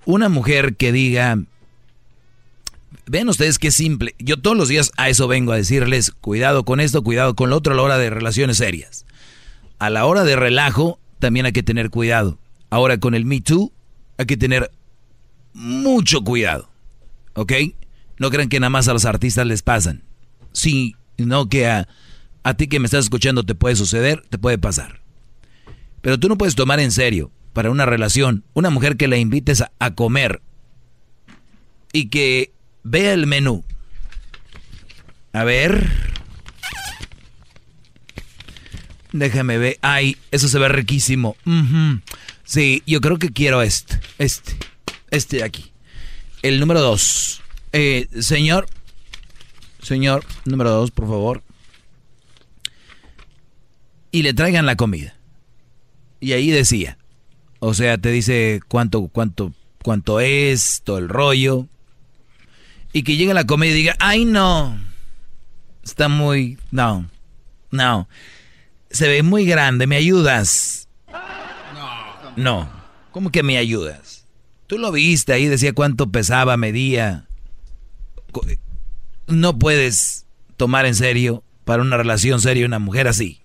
Una 0.05 0.29
mujer 0.29 0.75
que 0.75 0.91
diga, 0.91 1.37
Vean 3.07 3.29
ustedes 3.29 3.59
qué 3.59 3.71
simple. 3.71 4.15
Yo 4.17 4.37
todos 4.37 4.57
los 4.57 4.67
días 4.67 4.91
a 4.97 5.09
eso 5.09 5.27
vengo 5.27 5.51
a 5.51 5.57
decirles, 5.57 6.11
cuidado 6.21 6.65
con 6.65 6.79
esto, 6.79 7.03
cuidado 7.03 7.35
con 7.35 7.49
lo 7.49 7.57
otro 7.57 7.73
a 7.73 7.75
la 7.75 7.83
hora 7.83 7.97
de 7.97 8.09
relaciones 8.09 8.57
serias. 8.57 9.05
A 9.77 9.89
la 9.89 10.05
hora 10.05 10.23
de 10.23 10.35
relajo 10.35 10.99
también 11.19 11.45
hay 11.45 11.51
que 11.51 11.63
tener 11.63 11.89
cuidado. 11.89 12.39
Ahora 12.69 12.97
con 12.97 13.13
el 13.13 13.25
Me 13.25 13.41
Too 13.41 13.71
hay 14.17 14.25
que 14.25 14.37
tener 14.37 14.71
mucho 15.53 16.23
cuidado. 16.23 16.69
¿Ok? 17.33 17.53
No 18.17 18.31
crean 18.31 18.49
que 18.49 18.59
nada 18.59 18.69
más 18.69 18.87
a 18.87 18.93
los 18.93 19.05
artistas 19.05 19.45
les 19.45 19.61
pasan. 19.61 20.03
Sí, 20.51 20.95
no 21.17 21.49
que 21.49 21.67
a, 21.67 21.87
a 22.43 22.53
ti 22.55 22.67
que 22.67 22.79
me 22.79 22.85
estás 22.85 23.05
escuchando 23.05 23.43
te 23.43 23.55
puede 23.55 23.75
suceder, 23.75 24.23
te 24.29 24.37
puede 24.37 24.57
pasar. 24.57 25.01
Pero 26.01 26.19
tú 26.19 26.29
no 26.29 26.37
puedes 26.37 26.55
tomar 26.55 26.79
en 26.79 26.91
serio 26.91 27.31
para 27.55 27.71
una 27.71 27.85
relación 27.85 28.43
una 28.53 28.69
mujer 28.69 28.97
que 28.97 29.07
la 29.07 29.17
invites 29.17 29.63
a, 29.79 29.95
comer 29.95 30.41
y 31.93 32.09
que 32.09 32.51
vea 32.83 33.13
el 33.13 33.25
menú. 33.25 33.63
A 35.33 35.43
ver. 35.45 35.89
Déjame 39.13 39.57
ver. 39.57 39.79
Ay, 39.81 40.17
eso 40.31 40.49
se 40.49 40.59
ve 40.59 40.67
riquísimo. 40.67 41.37
Sí, 42.43 42.83
yo 42.85 43.01
creo 43.01 43.17
que 43.17 43.29
quiero 43.29 43.61
este. 43.61 43.99
Este. 44.19 44.57
Este 45.09 45.37
de 45.37 45.43
aquí. 45.43 45.71
El 46.41 46.59
número 46.59 46.81
dos. 46.81 47.41
Eh, 47.71 48.07
señor. 48.19 48.67
Señor, 49.85 50.25
número 50.45 50.71
dos, 50.71 50.89
por 50.89 51.05
favor. 51.05 51.43
Y 54.09 54.23
le 54.23 54.33
traigan 54.33 54.65
la 54.65 54.75
comida. 54.75 55.15
Y 56.19 56.33
ahí 56.33 56.49
decía. 56.49 56.97
O 57.59 57.75
sea, 57.75 57.99
te 57.99 58.09
dice 58.09 58.61
cuánto, 58.67 59.07
cuánto, 59.09 59.53
cuánto 59.83 60.19
es, 60.19 60.81
todo 60.83 60.97
el 60.97 61.07
rollo. 61.07 61.67
Y 62.93 63.03
que 63.03 63.15
llegue 63.15 63.35
la 63.35 63.45
comida 63.45 63.69
y 63.69 63.75
diga, 63.75 63.95
ay 63.99 64.25
no. 64.25 64.75
Está 65.83 66.07
muy. 66.07 66.57
No. 66.71 67.07
No. 67.69 68.09
Se 68.89 69.07
ve 69.07 69.21
muy 69.21 69.45
grande, 69.45 69.85
¿me 69.85 69.97
ayudas? 69.97 70.89
No. 71.75 72.33
No. 72.35 72.69
¿Cómo 73.11 73.29
que 73.29 73.43
me 73.43 73.59
ayudas? 73.59 74.25
Tú 74.65 74.79
lo 74.79 74.91
viste 74.91 75.31
ahí, 75.31 75.45
decía 75.45 75.73
cuánto 75.73 76.09
pesaba, 76.09 76.57
medía. 76.57 77.27
No 79.27 79.57
puedes 79.57 80.25
tomar 80.57 80.85
en 80.85 80.95
serio 80.95 81.43
para 81.63 81.81
una 81.81 81.97
relación 81.97 82.39
seria 82.41 82.65
una 82.65 82.79
mujer 82.79 83.07
así. 83.07 83.41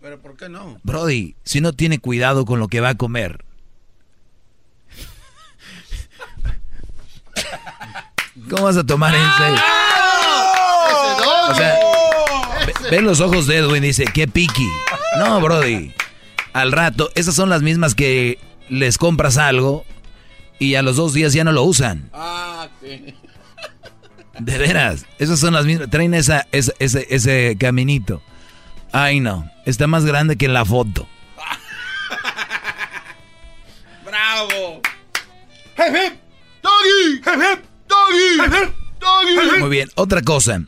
Pero 0.00 0.20
¿por 0.20 0.36
qué 0.36 0.48
no? 0.48 0.78
Brody, 0.82 1.34
si 1.44 1.60
no 1.62 1.72
tiene 1.72 1.98
cuidado 1.98 2.44
con 2.44 2.58
lo 2.60 2.68
que 2.68 2.80
va 2.80 2.90
a 2.90 2.94
comer. 2.94 3.44
¿Cómo 8.50 8.64
vas 8.64 8.76
a 8.76 8.84
tomar 8.84 9.14
en 9.14 9.32
serio? 9.38 9.62
O 11.48 11.54
sea, 11.54 11.78
ve, 12.90 13.00
los 13.00 13.20
ojos 13.20 13.46
de 13.46 13.58
Edwin 13.58 13.82
y 13.84 13.88
dice, 13.88 14.04
qué 14.12 14.28
piqui. 14.28 14.68
No, 15.18 15.40
Brody. 15.40 15.94
Al 16.52 16.72
rato, 16.72 17.10
esas 17.14 17.34
son 17.34 17.48
las 17.48 17.62
mismas 17.62 17.94
que 17.94 18.38
les 18.68 18.98
compras 18.98 19.38
algo 19.38 19.84
y 20.58 20.74
a 20.74 20.82
los 20.82 20.96
dos 20.96 21.14
días 21.14 21.32
ya 21.32 21.44
no 21.44 21.52
lo 21.52 21.62
usan. 21.62 22.10
Ah, 22.12 22.68
sí. 22.82 23.14
De 24.38 24.58
veras, 24.58 25.06
esas 25.18 25.38
son 25.38 25.54
las 25.54 25.64
mismas. 25.64 25.90
Traen 25.90 26.14
esa, 26.14 26.46
ese, 26.50 26.74
ese 26.80 27.56
caminito. 27.58 28.20
Ay, 28.92 29.20
no. 29.20 29.50
Está 29.64 29.86
más 29.86 30.04
grande 30.04 30.36
que 30.36 30.46
en 30.46 30.52
la 30.52 30.64
foto. 30.64 31.08
¡Bravo! 34.04 34.82
¡Hep, 35.76 36.18
¡Doggy! 36.62 37.20
¡Doggy! 37.88 38.72
¡Doggy! 39.00 39.60
Muy 39.60 39.70
bien. 39.70 39.90
Otra 39.94 40.22
cosa 40.22 40.62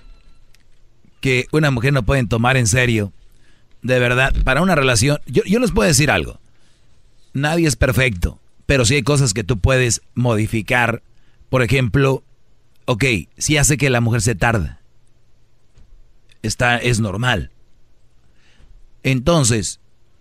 que 1.20 1.46
una 1.52 1.70
mujer 1.70 1.92
no 1.92 2.04
puede 2.04 2.24
tomar 2.26 2.56
en 2.56 2.66
serio, 2.66 3.12
de 3.82 3.98
verdad, 3.98 4.34
para 4.44 4.62
una 4.62 4.74
relación. 4.74 5.18
Yo, 5.26 5.42
yo 5.44 5.58
les 5.58 5.72
puedo 5.72 5.88
decir 5.88 6.10
algo. 6.10 6.38
Nadie 7.32 7.66
es 7.66 7.76
perfecto, 7.76 8.38
pero 8.66 8.84
sí 8.84 8.94
hay 8.94 9.02
cosas 9.02 9.34
que 9.34 9.44
tú 9.44 9.58
puedes 9.58 10.02
modificar. 10.14 11.02
Por 11.48 11.62
ejemplo, 11.62 12.22
ok, 12.86 13.04
si 13.36 13.56
hace 13.56 13.76
que 13.76 13.90
la 13.90 14.00
mujer 14.00 14.22
se 14.22 14.34
tarda. 14.34 14.80
Está, 16.42 16.78
es 16.78 17.00
normal. 17.00 17.50
Entonces, 19.02 19.80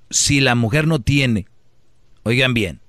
si 0.09 0.41
la 0.41 0.55
mujer 0.55 0.87
no 0.87 0.99
tiene, 0.99 1.47
oigan 2.23 2.53
bien, 2.53 2.81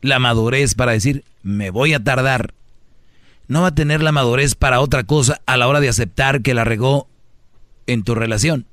la 0.00 0.18
madurez 0.18 0.74
para 0.74 0.92
decir, 0.92 1.24
me 1.42 1.70
voy 1.70 1.94
a 1.94 2.02
tardar, 2.02 2.54
no 3.46 3.62
va 3.62 3.68
a 3.68 3.74
tener 3.74 4.02
la 4.02 4.12
madurez 4.12 4.54
para 4.54 4.80
otra 4.80 5.04
cosa 5.04 5.40
a 5.46 5.56
la 5.56 5.66
hora 5.68 5.80
de 5.80 5.88
aceptar 5.88 6.42
que 6.42 6.54
la 6.54 6.64
regó 6.64 7.08
en 7.86 8.02
tu 8.02 8.14
relación. 8.14 8.66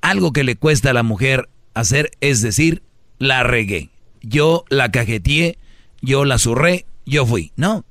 Algo 0.00 0.32
que 0.32 0.44
le 0.44 0.56
cuesta 0.56 0.90
a 0.90 0.94
la 0.94 1.02
mujer 1.02 1.48
hacer 1.74 2.10
es 2.20 2.42
decir, 2.42 2.82
la 3.18 3.42
regué. 3.42 3.90
Yo 4.20 4.64
la 4.68 4.90
cajeteé, 4.90 5.58
yo 6.00 6.24
la 6.24 6.38
zurré, 6.38 6.86
yo 7.06 7.24
fui. 7.26 7.52
No. 7.56 7.84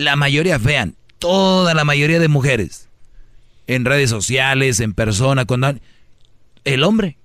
La 0.00 0.16
mayoría 0.16 0.58
fean, 0.58 0.96
toda 1.18 1.74
la 1.74 1.84
mayoría 1.84 2.18
de 2.18 2.28
mujeres, 2.28 2.88
en 3.66 3.84
redes 3.84 4.08
sociales, 4.08 4.80
en 4.80 4.94
persona, 4.94 5.44
cuando 5.44 5.74
el 6.64 6.84
hombre. 6.84 7.18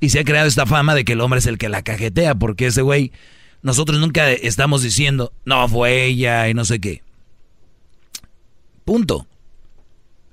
Y 0.00 0.08
se 0.08 0.18
ha 0.18 0.24
creado 0.24 0.48
esta 0.48 0.66
fama 0.66 0.96
de 0.96 1.04
que 1.04 1.12
el 1.12 1.20
hombre 1.20 1.38
es 1.38 1.46
el 1.46 1.58
que 1.58 1.68
la 1.68 1.82
cajetea, 1.82 2.34
porque 2.34 2.66
ese 2.66 2.82
güey, 2.82 3.12
nosotros 3.62 4.00
nunca 4.00 4.28
estamos 4.32 4.82
diciendo, 4.82 5.32
no, 5.44 5.68
fue 5.68 6.06
ella 6.06 6.48
y 6.48 6.54
no 6.54 6.64
sé 6.64 6.80
qué. 6.80 7.00
Punto. 8.84 9.28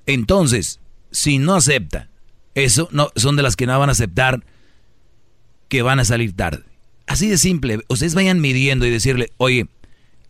Entonces, 0.06 0.80
si 1.12 1.38
no 1.38 1.54
acepta, 1.54 2.08
eso 2.56 2.88
no, 2.90 3.12
son 3.14 3.36
de 3.36 3.44
las 3.44 3.54
que 3.54 3.66
no 3.66 3.78
van 3.78 3.88
a 3.88 3.92
aceptar 3.92 4.42
que 5.68 5.82
van 5.82 6.00
a 6.00 6.04
salir 6.04 6.34
tarde. 6.34 6.64
Así 7.06 7.28
de 7.28 7.38
simple, 7.38 7.84
ustedes 7.86 8.16
vayan 8.16 8.40
midiendo 8.40 8.84
y 8.84 8.90
decirle, 8.90 9.30
oye, 9.36 9.68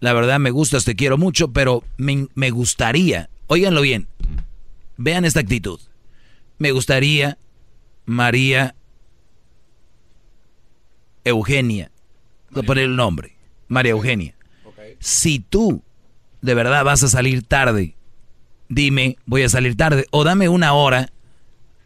la 0.00 0.12
verdad 0.12 0.38
me 0.40 0.50
gustas, 0.50 0.84
te 0.84 0.96
quiero 0.96 1.18
mucho, 1.18 1.52
pero 1.52 1.84
me, 1.96 2.26
me 2.34 2.50
gustaría, 2.50 3.30
óiganlo 3.46 3.82
bien, 3.82 4.08
vean 4.96 5.24
esta 5.24 5.40
actitud, 5.40 5.80
me 6.58 6.72
gustaría 6.72 7.38
María 8.04 8.74
Eugenia. 11.24 11.90
Voy 12.50 12.64
a 12.64 12.66
poner 12.66 12.84
el 12.84 12.96
nombre. 12.96 13.36
María 13.68 13.92
Eugenia. 13.92 14.34
Si 14.98 15.38
tú 15.38 15.82
de 16.42 16.54
verdad 16.54 16.84
vas 16.84 17.02
a 17.02 17.08
salir 17.08 17.42
tarde, 17.42 17.94
dime, 18.68 19.16
voy 19.26 19.42
a 19.42 19.48
salir 19.48 19.76
tarde. 19.76 20.06
O 20.10 20.24
dame 20.24 20.48
una 20.48 20.72
hora 20.72 21.12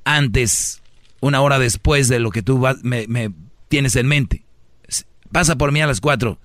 antes, 0.05 0.83
una 1.21 1.41
hora 1.43 1.59
después 1.59 2.09
de 2.09 2.19
lo 2.19 2.31
que 2.31 2.43
tú 2.43 2.65
me, 2.83 3.07
me, 3.07 3.33
tienes 3.69 3.97
en 3.97 4.07
mente. 4.07 4.45
Pasa 5.31 5.57
por 5.57 5.73
mí 5.73 5.81
a 5.81 5.87
las 5.87 6.01
cuatro. 6.01 6.39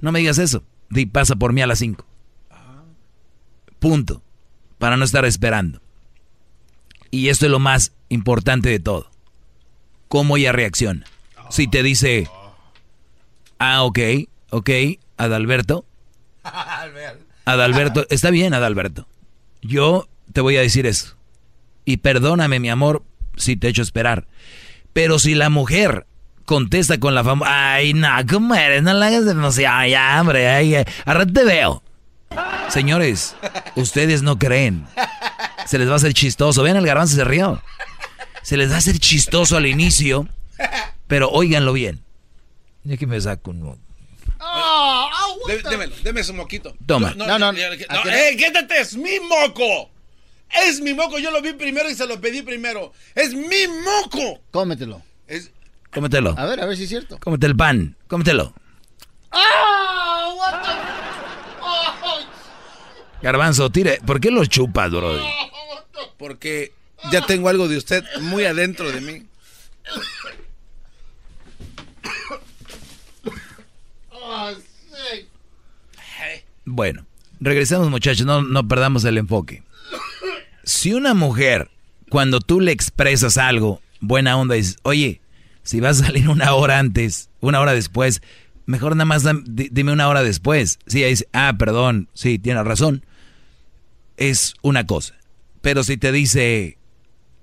No 0.00 0.12
me 0.12 0.20
digas 0.20 0.38
eso. 0.38 0.64
Di, 0.90 1.06
pasa 1.06 1.36
por 1.36 1.52
mí 1.52 1.62
a 1.62 1.66
las 1.66 1.78
cinco. 1.78 2.04
Punto. 3.78 4.22
Para 4.78 4.96
no 4.96 5.04
estar 5.04 5.24
esperando. 5.24 5.80
Y 7.10 7.28
esto 7.28 7.46
es 7.46 7.52
lo 7.52 7.58
más 7.58 7.92
importante 8.08 8.68
de 8.68 8.80
todo 8.80 9.10
cómo 10.10 10.36
ella 10.36 10.50
reacciona. 10.50 11.06
Si 11.50 11.68
te 11.68 11.84
dice, 11.84 12.28
ah, 13.60 13.84
ok, 13.84 13.98
ok, 14.50 14.70
Adalberto. 15.16 15.86
Adalberto, 17.44 18.06
está 18.10 18.30
bien, 18.30 18.52
Adalberto. 18.52 19.06
Yo 19.62 20.08
te 20.32 20.40
voy 20.40 20.56
a 20.56 20.62
decir 20.62 20.86
eso. 20.86 21.16
Y 21.84 21.98
perdóname, 21.98 22.58
mi 22.58 22.70
amor, 22.70 23.04
si 23.36 23.56
te 23.56 23.68
echo 23.68 23.82
esperar. 23.82 24.26
Pero 24.92 25.20
si 25.20 25.36
la 25.36 25.48
mujer 25.48 26.06
contesta 26.50 26.98
con 26.98 27.14
la 27.14 27.22
fama, 27.22 27.46
ay, 27.74 27.94
no, 27.94 28.08
¿cómo 28.28 28.56
eres? 28.56 28.82
No 28.82 28.92
la 28.92 29.06
hagas 29.06 29.24
demasiado, 29.24 29.86
ya, 29.86 30.20
hombre, 30.20 30.48
ay, 30.48 30.74
ahora 31.04 31.24
te 31.24 31.44
veo. 31.44 31.80
Señores, 32.68 33.36
ustedes 33.76 34.22
no 34.22 34.36
creen. 34.36 34.84
Se 35.66 35.78
les 35.78 35.88
va 35.88 35.92
a 35.92 35.96
hacer 35.96 36.12
chistoso. 36.12 36.64
Vean, 36.64 36.76
el 36.76 36.84
garbanzo 36.84 37.14
se 37.14 37.22
rió 37.22 37.62
se 38.42 38.56
les 38.56 38.68
va 38.68 38.74
a 38.74 38.78
hacer 38.78 38.98
chistoso 38.98 39.56
al 39.56 39.66
inicio, 39.66 40.26
pero 41.06 41.30
óiganlo 41.30 41.72
bien. 41.72 42.02
Ya 42.82 42.96
que 42.96 43.06
me 43.06 43.20
saco 43.20 43.52
un... 43.52 43.78
Oh, 44.40 45.08
démelo, 45.70 45.94
déme 46.02 46.24
su 46.24 46.34
moquito. 46.34 46.74
Toma. 46.84 47.14
No, 47.14 47.38
no, 47.38 47.52
no. 47.52 47.58
¡Eh, 47.58 48.36
quédate! 48.36 48.80
¡Es 48.80 48.96
mi 48.96 49.20
moco! 49.20 49.90
¡Es 50.66 50.80
mi 50.80 50.94
moco! 50.94 51.20
Yo 51.20 51.30
lo 51.30 51.42
vi 51.42 51.52
primero 51.52 51.88
y 51.88 51.94
se 51.94 52.06
lo 52.06 52.20
pedí 52.20 52.42
primero. 52.42 52.92
¡Es 53.14 53.34
mi 53.34 53.68
moco! 53.84 54.40
Cómetelo. 54.50 55.00
Es... 55.28 55.52
Cómetelo. 55.92 56.34
A 56.38 56.46
ver, 56.46 56.60
a 56.60 56.66
ver 56.66 56.76
si 56.76 56.84
es 56.84 56.88
cierto. 56.88 57.18
Cómete 57.18 57.46
el 57.46 57.56
pan. 57.56 57.96
Cómetelo. 58.06 58.54
¡Ah! 59.32 60.34
What 60.36 60.62
the... 60.62 60.68
oh. 61.62 62.20
Garbanzo, 63.22 63.70
tire. 63.70 64.00
¿Por 64.06 64.20
qué 64.20 64.30
lo 64.30 64.44
chupas, 64.44 64.90
bro? 64.90 65.18
Porque 66.18 66.72
ya 67.10 67.24
tengo 67.26 67.48
algo 67.48 67.68
de 67.68 67.76
usted 67.76 68.04
muy 68.20 68.44
adentro 68.44 68.90
de 68.90 69.00
mí. 69.00 69.26
Bueno, 76.64 77.04
regresamos 77.40 77.90
muchachos, 77.90 78.26
no, 78.26 78.42
no 78.42 78.68
perdamos 78.68 79.04
el 79.04 79.18
enfoque. 79.18 79.64
Si 80.64 80.92
una 80.92 81.14
mujer, 81.14 81.68
cuando 82.08 82.38
tú 82.38 82.60
le 82.60 82.70
expresas 82.70 83.38
algo, 83.38 83.82
buena 84.00 84.36
onda, 84.36 84.54
dices, 84.54 84.76
oye, 84.82 85.20
si 85.62 85.80
vas 85.80 86.00
a 86.00 86.06
salir 86.06 86.28
una 86.28 86.54
hora 86.54 86.78
antes, 86.78 87.30
una 87.40 87.60
hora 87.60 87.72
después, 87.72 88.22
mejor 88.66 88.96
nada 88.96 89.04
más 89.04 89.24
dime 89.46 89.92
una 89.92 90.08
hora 90.08 90.22
después. 90.22 90.78
Si 90.86 90.98
ella 90.98 91.08
dice, 91.08 91.28
ah, 91.32 91.54
perdón, 91.58 92.08
sí, 92.14 92.38
tienes 92.38 92.64
razón. 92.64 93.04
Es 94.16 94.54
una 94.62 94.86
cosa. 94.86 95.14
Pero 95.60 95.82
si 95.84 95.96
te 95.96 96.12
dice, 96.12 96.78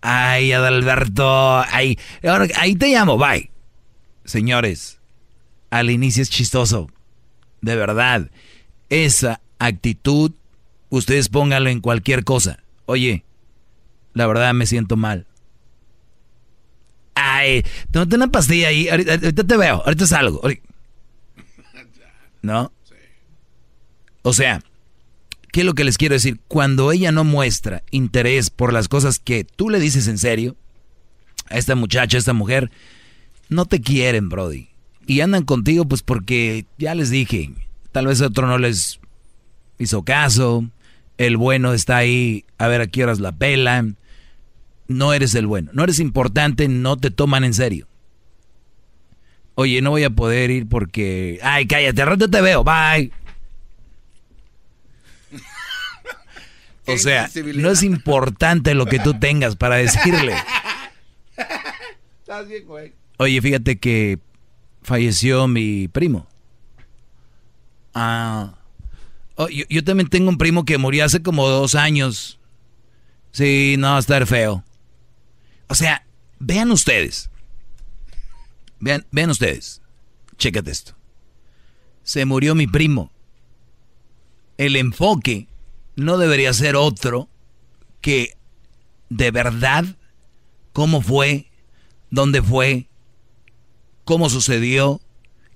Ay, 0.02 0.54
Adalberto, 0.54 1.60
ay, 1.60 2.00
ahora, 2.24 2.48
ahí 2.56 2.76
te 2.76 2.88
llamo, 2.88 3.18
bye. 3.18 3.52
Señores, 4.26 5.00
al 5.70 5.90
inicio 5.90 6.24
es 6.24 6.30
chistoso, 6.30 6.90
de 7.62 7.76
verdad. 7.76 8.32
Esa 8.90 9.42
actitud, 9.60 10.32
ustedes 10.90 11.30
pónganlo 11.30 11.70
en 11.70 11.82
cualquier 11.82 12.24
cosa. 12.24 12.64
Oye, 12.86 13.26
la 14.14 14.28
verdad 14.28 14.54
me 14.54 14.66
siento 14.66 14.96
mal. 14.96 15.27
Ay, 17.20 17.64
tómate 17.92 18.16
una 18.16 18.28
pastilla 18.28 18.68
ahí, 18.68 18.88
ahorita, 18.90 19.18
te 19.20 19.58
veo, 19.58 19.82
ahorita 19.84 20.06
salgo. 20.06 20.42
¿No? 22.44 22.72
O 24.22 24.34
sea, 24.34 24.62
¿Qué 25.52 25.62
es 25.62 25.66
lo 25.66 25.74
que 25.74 25.86
les 25.86 25.98
quiero 25.98 26.14
decir? 26.14 26.40
Cuando 26.48 26.92
ella 26.92 27.12
no 27.12 27.24
muestra 27.24 27.82
interés 27.90 28.52
por 28.52 28.74
las 28.74 28.88
cosas 28.88 29.18
que 29.18 29.44
tú 29.44 29.72
le 29.72 29.80
dices 29.80 30.08
en 30.08 30.20
serio, 30.20 30.56
a 31.50 31.58
esta 31.58 31.74
muchacha, 31.74 32.18
a 32.18 32.20
esta 32.20 32.34
mujer, 32.34 32.70
no 33.50 33.66
te 33.66 33.82
quieren, 33.82 34.30
Brody. 34.30 34.68
Y 35.08 35.22
andan 35.22 35.46
contigo 35.46 35.86
pues 35.86 36.04
porque, 36.04 36.66
ya 36.78 36.94
les 36.94 37.10
dije, 37.10 37.50
tal 37.92 38.06
vez 38.06 38.22
otro 38.22 38.46
no 38.46 38.60
les 38.60 39.00
hizo 39.80 40.04
caso, 40.04 40.70
el 41.18 41.38
bueno 41.38 41.74
está 41.74 41.98
ahí, 41.98 42.46
a 42.60 42.68
ver 42.68 42.82
a 42.82 42.88
qué 42.88 43.04
horas 43.04 43.20
la 43.20 43.32
pelan. 43.32 43.98
No 44.88 45.14
eres 45.14 45.36
el 45.36 45.48
bueno, 45.48 45.72
no 45.74 45.84
eres 45.84 46.00
importante, 46.00 46.68
no 46.68 46.98
te 46.98 47.12
toman 47.12 47.44
en 47.44 47.54
serio. 47.54 47.88
Oye, 49.56 49.82
no 49.82 49.90
voy 49.90 50.04
a 50.04 50.12
poder 50.12 50.52
ir 50.52 50.68
porque... 50.70 51.40
Ay, 51.42 51.66
cállate, 51.66 52.02
al 52.02 52.10
rato 52.10 52.30
te 52.30 52.42
veo, 52.42 52.64
bye. 52.64 53.12
O 56.88 56.98
sea, 56.98 57.30
no 57.56 57.72
es 57.72 57.84
importante 57.84 58.74
lo 58.74 58.86
que 58.86 59.00
tú 59.00 59.14
tengas 59.20 59.58
para 59.58 59.76
decirle. 59.76 60.36
Oye, 63.18 63.42
fíjate 63.42 63.78
que 63.78 64.20
falleció 64.84 65.48
mi 65.48 65.90
primo. 65.90 66.28
Ah. 67.94 68.54
Oh, 69.36 69.50
yo, 69.50 69.66
yo, 69.70 69.84
también 69.84 70.08
tengo 70.08 70.30
un 70.30 70.38
primo 70.38 70.66
que 70.66 70.78
murió 70.78 71.04
hace 71.04 71.22
como 71.22 71.48
dos 71.50 71.76
años. 71.76 72.40
Sí, 73.32 73.76
no, 73.78 73.90
va 73.90 73.98
a 73.98 74.00
estar 74.00 74.26
feo. 74.26 74.64
O 75.68 75.76
sea, 75.76 76.06
vean 76.40 76.72
ustedes. 76.72 77.30
Vean, 78.80 79.06
vean 79.12 79.30
ustedes. 79.30 79.82
Chécate 80.38 80.72
esto. 80.72 80.96
Se 82.04 82.26
murió 82.26 82.56
mi 82.56 82.68
primo. 82.68 83.12
El 84.58 84.76
enfoque 84.76 85.48
no 85.96 86.18
debería 86.18 86.54
ser 86.54 86.76
otro 86.76 87.30
que 88.02 88.38
de 89.10 89.32
verdad 89.32 89.86
cómo 90.74 91.02
fue, 91.02 91.52
dónde 92.10 92.42
fue, 92.42 92.88
cómo 94.04 94.30
sucedió, 94.30 95.02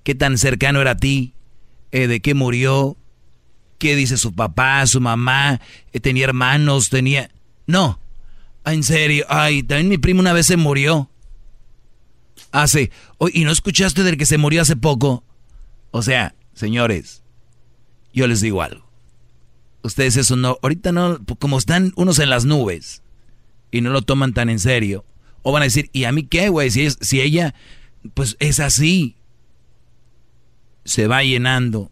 qué 0.02 0.14
tan 0.14 0.36
cercano 0.36 0.80
era 0.80 0.92
a 0.92 0.96
ti, 0.96 1.34
eh, 1.92 2.06
de 2.06 2.20
qué 2.20 2.34
murió, 2.34 2.96
qué 3.78 3.96
dice 3.96 4.16
su 4.16 4.34
papá, 4.34 4.86
su 4.86 5.00
mamá, 5.00 5.60
eh, 5.92 6.00
tenía 6.00 6.24
hermanos, 6.24 6.90
tenía... 6.90 7.30
No, 7.66 8.00
en 8.64 8.82
serio, 8.82 9.24
ay, 9.28 9.62
también 9.62 9.88
mi 9.88 9.98
primo 9.98 10.20
una 10.20 10.32
vez 10.32 10.46
se 10.46 10.56
murió. 10.56 11.10
Hace, 12.50 12.90
¿y 13.32 13.44
no 13.44 13.50
escuchaste 13.50 14.02
del 14.02 14.16
que 14.16 14.26
se 14.26 14.38
murió 14.38 14.62
hace 14.62 14.76
poco? 14.76 15.24
O 15.90 16.02
sea, 16.02 16.34
señores, 16.54 17.22
yo 18.12 18.26
les 18.26 18.40
digo 18.40 18.62
algo 18.62 18.92
ustedes 19.82 20.16
eso 20.16 20.36
no, 20.36 20.58
ahorita 20.62 20.92
no, 20.92 21.18
como 21.38 21.58
están 21.58 21.92
unos 21.96 22.18
en 22.18 22.30
las 22.30 22.44
nubes 22.44 23.02
y 23.70 23.80
no 23.80 23.90
lo 23.90 24.02
toman 24.02 24.32
tan 24.32 24.48
en 24.48 24.58
serio, 24.58 25.04
o 25.42 25.52
van 25.52 25.62
a 25.62 25.66
decir, 25.66 25.90
¿y 25.92 26.04
a 26.04 26.12
mí 26.12 26.24
qué, 26.24 26.48
güey? 26.48 26.70
Si, 26.70 26.90
si 26.90 27.20
ella, 27.20 27.54
pues 28.14 28.36
es 28.38 28.60
así, 28.60 29.16
se 30.84 31.06
va 31.06 31.22
llenando 31.22 31.90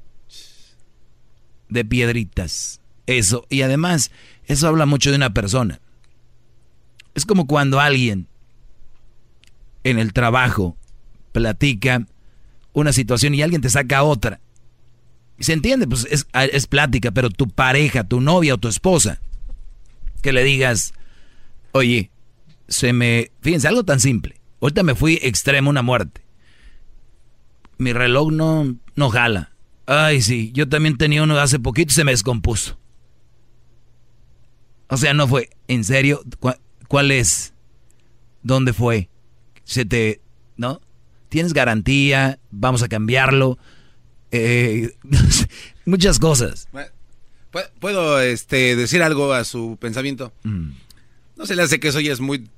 de 1.69 1.85
piedritas, 1.85 2.81
eso, 3.07 3.47
y 3.49 3.63
además, 3.63 4.11
eso 4.45 4.69
habla 4.69 4.87
mucho 4.87 5.11
de 5.11 5.17
una 5.17 5.33
persona. 5.33 5.81
Es 7.15 7.27
como 7.27 7.47
cuando 7.47 7.81
alguien 7.81 8.29
en 9.85 9.99
el 9.99 10.13
trabajo 10.13 10.77
platica 11.33 12.07
una 12.73 12.93
situación 12.93 13.35
y 13.35 13.43
alguien 13.43 13.63
te 13.63 13.71
saca 13.71 14.03
otra 14.03 14.41
se 15.41 15.55
entiende, 15.55 15.87
pues 15.89 16.07
es, 16.11 16.27
es, 16.35 16.67
plática, 16.67 17.11
pero 17.11 17.31
tu 17.31 17.49
pareja, 17.49 18.05
tu 18.05 18.21
novia 18.21 18.55
o 18.55 18.59
tu 18.59 18.69
esposa, 18.69 19.21
que 20.23 20.33
le 20.33 20.45
digas, 20.45 20.93
oye, 21.73 22.11
se 22.69 22.93
me... 22.93 23.33
Fíjense, 23.41 23.67
algo 23.67 23.85
tan 23.85 24.01
simple. 24.01 24.39
Ahorita 24.61 24.83
me 24.83 24.95
fui 24.95 25.19
extremo 25.23 25.71
una 25.71 25.83
muerte. 25.83 26.23
Mi 27.79 27.95
reloj 27.95 28.31
no, 28.31 28.77
no 28.95 29.11
jala. 29.11 29.53
Ay, 29.87 30.21
sí, 30.21 30.53
yo 30.55 30.69
también 30.69 30.99
tenía 30.99 31.23
uno 31.23 31.39
hace 31.39 31.59
poquito 31.59 31.91
y 31.91 31.95
se 31.95 32.05
me 32.05 32.13
descompuso. 32.13 32.79
O 34.89 34.97
sea, 34.99 35.15
no 35.15 35.27
fue, 35.27 35.49
en 35.69 35.85
serio, 35.85 36.23
¿cuál 36.91 37.13
es? 37.13 37.55
¿Dónde 38.43 38.73
fue? 38.73 39.09
Se 39.63 39.85
te, 39.85 40.21
¿no? 40.57 40.81
¿Tienes 41.29 41.53
garantía? 41.53 42.41
Vamos 42.51 42.83
a 42.83 42.89
cambiarlo 42.89 43.59
eh, 44.33 44.97
muchas 45.85 46.19
cosas. 46.19 46.69
¿Puedo 47.79 48.21
este, 48.21 48.75
decir 48.75 49.05
algo 49.05 49.33
a 49.33 49.45
su 49.45 49.79
pensamiento? 49.81 50.33
Mm. 50.43 50.71
No 51.37 51.47
se 51.47 51.55
le 51.55 51.63
hace 51.63 51.79
que 51.79 51.89
eso 51.89 52.01
ya 52.01 52.13
es 52.13 52.19
muy 52.19 52.49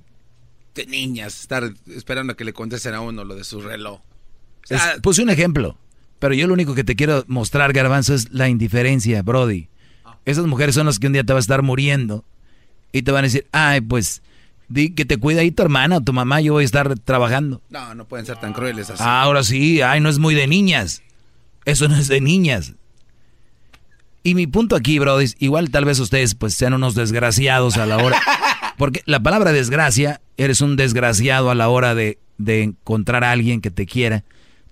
de 0.74 0.86
niñas, 0.86 1.38
estar 1.40 1.70
esperando 1.94 2.32
a 2.32 2.36
que 2.36 2.44
le 2.44 2.54
contesten 2.54 2.94
a 2.94 3.02
uno 3.02 3.24
lo 3.24 3.34
de 3.34 3.44
su 3.44 3.60
reloj. 3.60 4.00
puse 5.02 5.22
un 5.22 5.28
ejemplo, 5.28 5.76
pero 6.18 6.32
yo 6.32 6.46
lo 6.46 6.54
único 6.54 6.74
que 6.74 6.84
te 6.84 6.96
quiero 6.96 7.22
mostrar, 7.26 7.74
Garbanzo, 7.74 8.14
es 8.14 8.32
la 8.32 8.48
indiferencia, 8.48 9.20
Brody. 9.20 9.68
Esas 10.24 10.46
mujeres 10.46 10.74
son 10.74 10.86
las 10.86 10.98
que 10.98 11.06
un 11.06 11.12
día 11.12 11.24
te 11.24 11.34
va 11.34 11.38
a 11.38 11.40
estar 11.40 11.60
muriendo 11.60 12.24
y 12.92 13.02
te 13.02 13.10
van 13.10 13.24
a 13.24 13.28
decir, 13.28 13.46
ay, 13.52 13.80
pues, 13.80 14.22
di 14.68 14.90
que 14.94 15.04
te 15.04 15.16
cuida 15.16 15.40
ahí 15.40 15.50
tu 15.50 15.62
hermana 15.62 15.96
o 15.96 16.00
tu 16.00 16.12
mamá, 16.12 16.40
yo 16.40 16.52
voy 16.52 16.62
a 16.62 16.66
estar 16.66 16.98
trabajando. 16.98 17.60
No, 17.70 17.94
no 17.94 18.06
pueden 18.06 18.26
ser 18.26 18.38
tan 18.38 18.52
crueles 18.52 18.90
así. 18.90 19.02
ahora 19.04 19.42
sí, 19.42 19.82
ay, 19.82 20.00
no 20.00 20.08
es 20.08 20.18
muy 20.18 20.34
de 20.34 20.46
niñas. 20.46 21.02
Eso 21.64 21.88
no 21.88 21.96
es 21.96 22.08
de 22.08 22.20
niñas. 22.20 22.74
Y 24.24 24.34
mi 24.34 24.46
punto 24.46 24.76
aquí, 24.76 24.98
brody, 24.98 25.26
igual 25.38 25.70
tal 25.70 25.84
vez 25.84 25.98
ustedes 25.98 26.34
pues 26.34 26.54
sean 26.54 26.74
unos 26.74 26.94
desgraciados 26.94 27.76
a 27.76 27.86
la 27.86 27.98
hora. 27.98 28.20
Porque 28.78 29.02
la 29.04 29.20
palabra 29.20 29.52
desgracia, 29.52 30.20
eres 30.36 30.60
un 30.60 30.76
desgraciado 30.76 31.50
a 31.50 31.54
la 31.54 31.68
hora 31.68 31.94
de, 31.94 32.18
encontrar 32.38 33.24
a 33.24 33.32
alguien 33.32 33.60
que 33.60 33.70
te 33.70 33.86
quiera. 33.86 34.24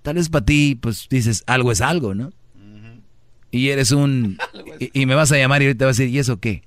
Tal 0.03 0.17
vez 0.17 0.29
para 0.29 0.45
ti, 0.45 0.79
pues 0.81 1.09
dices, 1.11 1.45
algo 1.47 1.73
es 1.73 1.81
algo, 1.81 2.15
¿no? 2.15 2.33
Y 3.51 3.69
eres 3.69 3.93
un... 3.93 4.39
Y, 4.93 5.05
me 5.05 5.15
vas 5.15 5.31
a 5.31 5.37
llamar 5.37 5.61
y 5.61 5.67
ahorita 5.67 5.85
vas 5.85 5.99
a 5.99 6.03
decir, 6.03 6.15
¿y 6.15 6.19
eso 6.19 6.41
qué? 6.41 6.63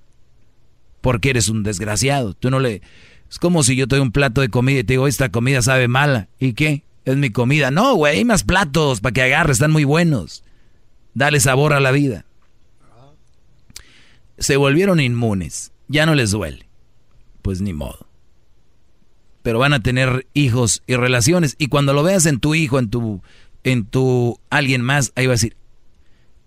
Porque 1.03 1.31
eres 1.31 1.49
un 1.49 1.63
desgraciado. 1.63 2.33
Tú 2.33 2.49
no 2.49 2.61
le... 2.61 2.81
Es 3.29 3.37
como 3.37 3.61
si 3.63 3.75
yo 3.75 3.89
te 3.89 3.97
doy 3.97 4.01
un 4.01 4.13
plato 4.13 4.39
de 4.39 4.47
comida 4.47 4.79
y 4.79 4.83
te 4.85 4.93
digo, 4.93 5.05
esta 5.05 5.27
comida 5.27 5.61
sabe 5.61 5.89
mala. 5.89 6.29
¿Y 6.39 6.53
qué? 6.53 6.85
Es 7.03 7.17
mi 7.17 7.29
comida. 7.29 7.71
No, 7.71 7.93
güey, 7.95 8.19
hay 8.19 8.25
más 8.25 8.45
platos 8.45 9.01
para 9.01 9.11
que 9.11 9.21
agarre, 9.21 9.51
están 9.51 9.71
muy 9.71 9.83
buenos. 9.83 10.45
Dale 11.13 11.41
sabor 11.41 11.73
a 11.73 11.81
la 11.81 11.91
vida. 11.91 12.23
Se 14.37 14.55
volvieron 14.55 15.01
inmunes. 15.01 15.73
Ya 15.89 16.05
no 16.05 16.15
les 16.15 16.31
duele. 16.31 16.69
Pues 17.41 17.59
ni 17.59 17.73
modo. 17.73 18.07
Pero 19.41 19.59
van 19.59 19.73
a 19.73 19.81
tener 19.81 20.25
hijos 20.33 20.83
y 20.87 20.95
relaciones. 20.95 21.55
Y 21.57 21.67
cuando 21.67 21.91
lo 21.91 22.03
veas 22.03 22.25
en 22.27 22.39
tu 22.39 22.55
hijo, 22.55 22.79
en 22.79 22.89
tu, 22.89 23.21
en 23.65 23.83
tu 23.83 24.39
alguien 24.49 24.81
más, 24.81 25.11
ahí 25.17 25.25
va 25.25 25.33
a 25.33 25.35
decir, 25.35 25.57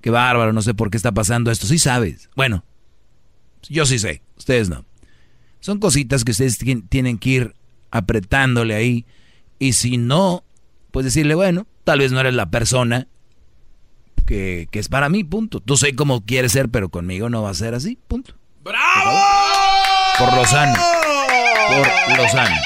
qué 0.00 0.08
bárbaro, 0.08 0.54
no 0.54 0.62
sé 0.62 0.72
por 0.72 0.88
qué 0.88 0.96
está 0.96 1.12
pasando 1.12 1.50
esto. 1.50 1.66
Sí 1.66 1.78
sabes. 1.78 2.30
Bueno, 2.34 2.64
yo 3.68 3.86
sí 3.86 3.98
sé, 3.98 4.22
ustedes 4.36 4.68
no. 4.68 4.84
Son 5.60 5.78
cositas 5.78 6.24
que 6.24 6.32
ustedes 6.32 6.58
tienen 6.88 7.18
que 7.18 7.28
ir 7.28 7.54
apretándole 7.90 8.74
ahí. 8.74 9.06
Y 9.58 9.72
si 9.72 9.96
no 9.96 10.44
pues 10.96 11.04
decirle, 11.04 11.34
bueno, 11.34 11.66
tal 11.84 11.98
vez 11.98 12.10
no 12.10 12.20
eres 12.20 12.32
la 12.32 12.46
persona 12.46 13.06
que, 14.24 14.66
es 14.72 14.88
para 14.88 15.10
mí, 15.10 15.24
punto. 15.24 15.60
Tú 15.60 15.76
sé 15.76 15.94
cómo 15.94 16.24
quieres 16.24 16.52
ser, 16.52 16.70
pero 16.70 16.88
conmigo 16.88 17.28
no 17.28 17.42
va 17.42 17.50
a 17.50 17.54
ser 17.54 17.74
así, 17.74 17.98
punto. 18.08 18.34
¡Bravo! 18.64 19.18
Por 20.18 20.34
Lozano. 20.34 20.80
Por 22.08 22.16
Lozano. 22.16 22.56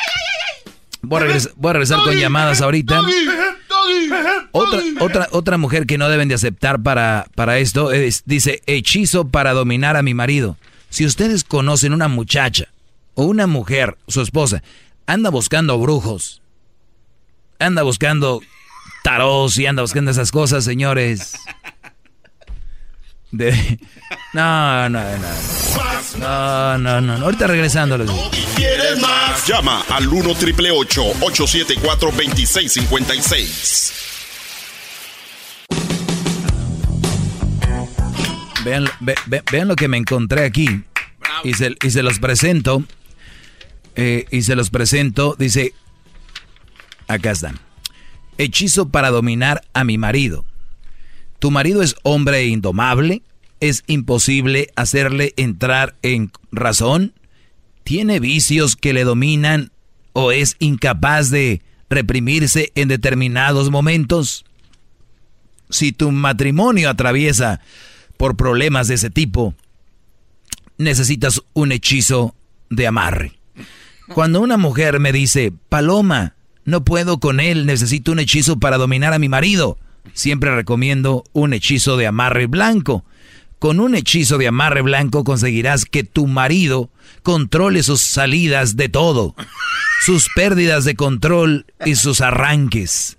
Voy 1.03 1.19
a 1.71 1.73
regresar, 1.73 1.99
con 2.05 2.15
llamadas 2.15 2.61
ahorita. 2.61 3.01
Otra, 4.53 4.81
otra, 5.01 5.29
otra 5.33 5.59
mujer 5.59 5.87
que 5.87 5.99
no 5.99 6.09
deben 6.09 6.29
de 6.29 6.37
aceptar 6.37 6.81
para, 6.81 7.27
para 7.35 7.59
esto 7.59 7.91
es, 7.91 8.23
dice, 8.27 8.63
hechizo 8.67 9.27
para 9.27 9.55
dominar 9.55 9.97
a 9.97 10.03
mi 10.03 10.15
marido. 10.15 10.57
Si 10.91 11.07
ustedes 11.07 11.45
conocen 11.45 11.95
una 11.95 12.09
muchacha 12.09 12.67
o 13.15 13.25
una 13.25 13.47
mujer, 13.47 13.97
su 14.09 14.21
esposa, 14.21 14.63
anda 15.07 15.31
buscando 15.31 15.79
brujos, 15.79 16.43
anda 17.59 17.83
buscando 17.83 18.43
taros 19.03 19.59
y 19.59 19.65
anda 19.67 19.83
buscando 19.83 20.11
esas 20.11 20.33
cosas, 20.33 20.65
señores. 20.65 21.39
De... 23.31 23.79
No, 24.33 24.89
no, 24.89 25.01
no. 25.01 25.29
No, 26.19 26.79
no, 26.79 27.01
no. 27.01 27.25
Ahorita 27.25 27.47
regresando. 27.47 27.97
¿Quieres 28.57 29.01
más? 29.01 29.47
Llama 29.47 29.85
al 29.89 30.09
1 30.09 30.35
triple 30.35 30.73
874 30.73 32.11
2656. 32.11 34.10
Vean, 38.65 38.85
vean 39.51 39.69
lo 39.69 39.77
que 39.77 39.89
me 39.89 39.97
encontré 39.97 40.45
aquí. 40.45 40.85
Y 41.45 41.55
se, 41.55 41.77
y 41.83 41.91
se 41.91 42.03
los 42.03 42.19
presento. 42.19 42.85
Eh, 43.97 44.27
y 44.31 44.43
se 44.43 44.57
los 44.57 44.71
presento. 44.71 45.37
Dice, 45.39 45.75
Acá 47.11 47.33
están. 47.33 47.59
Hechizo 48.39 48.91
para 48.91 49.11
dominar 49.11 49.63
a 49.73 49.83
mi 49.83 49.99
marido. 49.99 50.45
Tu 51.41 51.51
marido 51.51 51.83
es 51.83 51.97
hombre 52.05 52.47
indomable. 52.47 53.23
Es 53.59 53.83
imposible 53.89 54.71
hacerle 54.77 55.35
entrar 55.37 55.97
en 56.03 56.31
razón. 56.53 57.13
Tiene 57.83 58.21
vicios 58.21 58.77
que 58.77 58.93
le 58.93 59.03
dominan 59.03 59.73
o 60.13 60.31
es 60.31 60.55
incapaz 60.61 61.31
de 61.31 61.63
reprimirse 61.89 62.71
en 62.77 62.87
determinados 62.87 63.71
momentos. 63.71 64.45
Si 65.69 65.91
tu 65.91 66.13
matrimonio 66.13 66.91
atraviesa 66.91 67.61
por 68.21 68.37
problemas 68.37 68.87
de 68.87 68.97
ese 68.97 69.09
tipo, 69.09 69.55
necesitas 70.77 71.41
un 71.55 71.73
hechizo 71.73 72.35
de 72.69 72.87
amarre. 72.87 73.33
Cuando 74.13 74.43
una 74.43 74.59
mujer 74.59 75.01
me 75.01 75.11
dice, 75.11 75.55
Paloma, 75.71 76.35
no 76.67 76.85
puedo 76.85 77.19
con 77.19 77.41
él, 77.41 77.65
necesito 77.65 78.13
un 78.13 78.19
hechizo 78.19 78.61
para 78.61 78.77
dominar 78.77 79.15
a 79.15 79.19
mi 79.19 79.31
marido. 79.31 79.79
Siempre 80.13 80.55
recomiendo 80.55 81.25
un 81.33 81.55
hechizo 81.55 81.97
de 81.97 82.09
amarre 82.09 82.45
blanco. 82.47 83.07
Con 83.59 83.81
un 83.81 83.95
hechizo 83.95 84.37
de 84.37 84.49
amarre 84.49 84.83
blanco 84.83 85.25
conseguirás 85.25 85.87
que 85.87 86.05
tu 86.05 86.27
marido 86.27 86.91
controle 87.23 87.83
sus 87.83 88.03
salidas 88.03 88.77
de 88.77 88.91
todo, 88.91 89.35
sus 90.05 90.29
pérdidas 90.35 90.85
de 90.85 90.95
control 90.95 91.65
y 91.87 91.95
sus 91.95 92.21
arranques. 92.21 93.17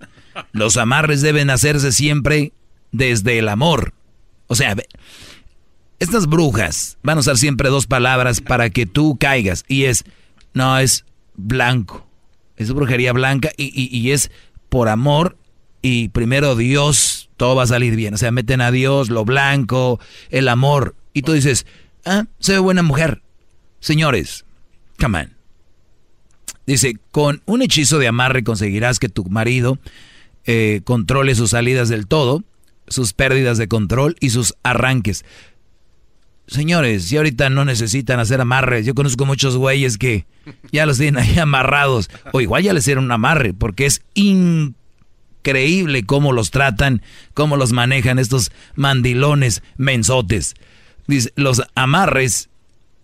Los 0.52 0.76
amarres 0.76 1.22
deben 1.22 1.50
hacerse 1.50 1.90
siempre 1.90 2.52
desde 2.92 3.40
el 3.40 3.48
amor. 3.48 3.94
O 4.52 4.54
sea, 4.54 4.76
estas 5.98 6.26
brujas 6.26 6.98
van 7.02 7.16
a 7.16 7.20
usar 7.20 7.38
siempre 7.38 7.70
dos 7.70 7.86
palabras 7.86 8.42
para 8.42 8.68
que 8.68 8.84
tú 8.84 9.16
caigas 9.18 9.64
y 9.66 9.84
es, 9.84 10.04
no, 10.52 10.78
es 10.78 11.06
blanco. 11.36 12.06
Es 12.58 12.70
brujería 12.70 13.14
blanca 13.14 13.50
y, 13.56 13.72
y 13.96 14.10
es 14.10 14.30
por 14.68 14.90
amor 14.90 15.38
y 15.80 16.10
primero 16.10 16.54
Dios, 16.54 17.30
todo 17.38 17.56
va 17.56 17.62
a 17.62 17.66
salir 17.66 17.96
bien. 17.96 18.12
O 18.12 18.18
sea, 18.18 18.30
meten 18.30 18.60
a 18.60 18.70
Dios, 18.70 19.08
lo 19.08 19.24
blanco, 19.24 19.98
el 20.28 20.48
amor. 20.48 20.96
Y 21.14 21.22
tú 21.22 21.32
dices, 21.32 21.64
ah, 22.04 22.24
ve 22.46 22.58
buena 22.58 22.82
mujer. 22.82 23.22
Señores, 23.80 24.44
come 25.00 25.20
on. 25.20 25.32
Dice, 26.66 26.98
con 27.10 27.40
un 27.46 27.62
hechizo 27.62 27.98
de 27.98 28.06
amarre 28.06 28.44
conseguirás 28.44 28.98
que 28.98 29.08
tu 29.08 29.24
marido 29.24 29.78
eh, 30.44 30.82
controle 30.84 31.34
sus 31.36 31.52
salidas 31.52 31.88
del 31.88 32.06
todo, 32.06 32.44
sus 32.92 33.12
pérdidas 33.12 33.58
de 33.58 33.68
control 33.68 34.16
y 34.20 34.30
sus 34.30 34.54
arranques. 34.62 35.24
Señores, 36.46 37.04
si 37.04 37.16
ahorita 37.16 37.50
no 37.50 37.64
necesitan 37.64 38.20
hacer 38.20 38.40
amarres, 38.40 38.84
yo 38.84 38.94
conozco 38.94 39.24
muchos 39.24 39.56
güeyes 39.56 39.96
que 39.96 40.26
ya 40.70 40.86
los 40.86 40.98
tienen 40.98 41.22
ahí 41.22 41.38
amarrados, 41.40 42.10
o 42.32 42.40
igual 42.40 42.62
ya 42.62 42.72
les 42.72 42.84
hicieron 42.84 43.04
un 43.04 43.12
amarre, 43.12 43.54
porque 43.54 43.86
es 43.86 44.02
increíble 44.14 46.04
cómo 46.04 46.32
los 46.32 46.50
tratan, 46.50 47.02
cómo 47.34 47.56
los 47.56 47.72
manejan 47.72 48.18
estos 48.18 48.52
mandilones 48.74 49.62
mensotes. 49.76 50.54
Dice, 51.06 51.32
los 51.36 51.62
amarres 51.74 52.50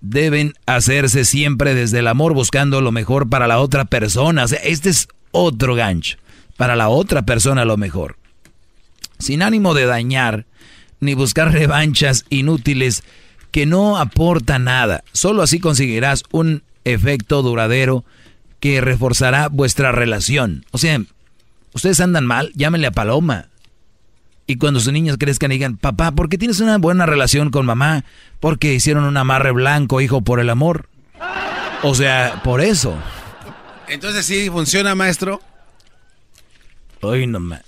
deben 0.00 0.54
hacerse 0.66 1.24
siempre 1.24 1.74
desde 1.74 2.00
el 2.00 2.06
amor 2.06 2.34
buscando 2.34 2.80
lo 2.80 2.92
mejor 2.92 3.28
para 3.28 3.46
la 3.46 3.58
otra 3.58 3.84
persona. 3.84 4.44
O 4.44 4.48
sea, 4.48 4.60
este 4.60 4.90
es 4.90 5.08
otro 5.30 5.74
gancho. 5.74 6.18
Para 6.56 6.76
la 6.76 6.88
otra 6.88 7.22
persona 7.22 7.64
lo 7.64 7.76
mejor. 7.76 8.17
Sin 9.18 9.42
ánimo 9.42 9.74
de 9.74 9.86
dañar 9.86 10.46
ni 11.00 11.14
buscar 11.14 11.52
revanchas 11.52 12.24
inútiles 12.28 13.02
que 13.50 13.66
no 13.66 13.98
aporta 13.98 14.58
nada. 14.58 15.04
Solo 15.12 15.42
así 15.42 15.58
conseguirás 15.58 16.24
un 16.30 16.62
efecto 16.84 17.42
duradero 17.42 18.04
que 18.60 18.80
reforzará 18.80 19.48
vuestra 19.48 19.92
relación. 19.92 20.64
O 20.70 20.78
sea, 20.78 21.00
ustedes 21.72 22.00
andan 22.00 22.26
mal, 22.26 22.52
llámenle 22.54 22.88
a 22.88 22.92
Paloma. 22.92 23.46
Y 24.46 24.56
cuando 24.56 24.80
sus 24.80 24.92
niños 24.92 25.18
crezcan 25.18 25.50
digan, 25.50 25.76
papá, 25.76 26.12
¿por 26.12 26.28
qué 26.28 26.38
tienes 26.38 26.60
una 26.60 26.78
buena 26.78 27.04
relación 27.04 27.50
con 27.50 27.66
mamá? 27.66 28.04
Porque 28.40 28.72
hicieron 28.72 29.04
un 29.04 29.16
amarre 29.16 29.52
blanco, 29.52 30.00
hijo, 30.00 30.22
por 30.22 30.40
el 30.40 30.48
amor. 30.48 30.88
O 31.82 31.94
sea, 31.94 32.40
por 32.42 32.60
eso. 32.60 32.96
Entonces 33.88 34.24
sí 34.24 34.48
funciona, 34.48 34.94
maestro. 34.94 35.40
Hoy 37.00 37.26
no 37.26 37.40
más. 37.40 37.62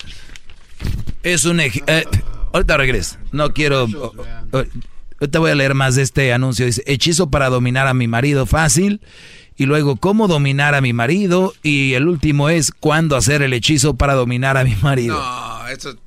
Es 1.23 1.45
un... 1.45 1.61
Eh, 1.61 1.73
ahorita 2.53 2.77
regreso. 2.77 3.17
No 3.33 3.53
quiero... 3.53 3.87
ahorita 4.53 5.39
voy 5.39 5.51
a 5.51 5.55
leer 5.55 5.75
más 5.75 5.97
de 5.97 6.03
este 6.03 6.33
anuncio. 6.33 6.67
Dice, 6.67 6.83
hechizo 6.87 7.31
para 7.31 7.49
dominar 7.49 7.87
a 7.87 7.95
mi 7.95 8.09
marido 8.09 8.47
fácil 8.47 9.01
y 9.57 9.67
luego 9.67 9.97
cómo 9.97 10.29
dominar 10.29 10.75
a 10.75 10.81
mi 10.81 10.93
marido 10.93 11.53
y 11.63 11.93
el 11.95 12.09
último 12.09 12.49
es 12.49 12.71
cuándo 12.73 13.17
hacer 13.17 13.43
el 13.43 13.53
hechizo 13.53 13.95
para 13.95 14.15
dominar 14.15 14.57
a 14.57 14.65
mi 14.65 14.75
marido. 14.77 15.21
No, 15.21 15.69
eso... 15.69 15.95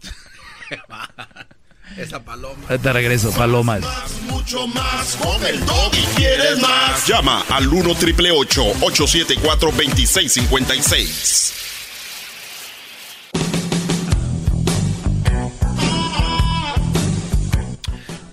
Esa 1.98 2.24
paloma. 2.24 2.68
Te 2.82 2.92
regreso, 2.92 3.30
palomas. 3.32 3.84
mucho 4.28 4.66
más. 4.68 5.16
Con 5.18 5.46
el 5.46 5.60
y 5.60 6.06
quieres 6.16 6.60
más. 6.60 7.06
Llama 7.06 7.44
al 7.50 7.68
1 7.68 7.94
triple 7.96 8.32
874 8.32 9.70
2656. 9.70 11.54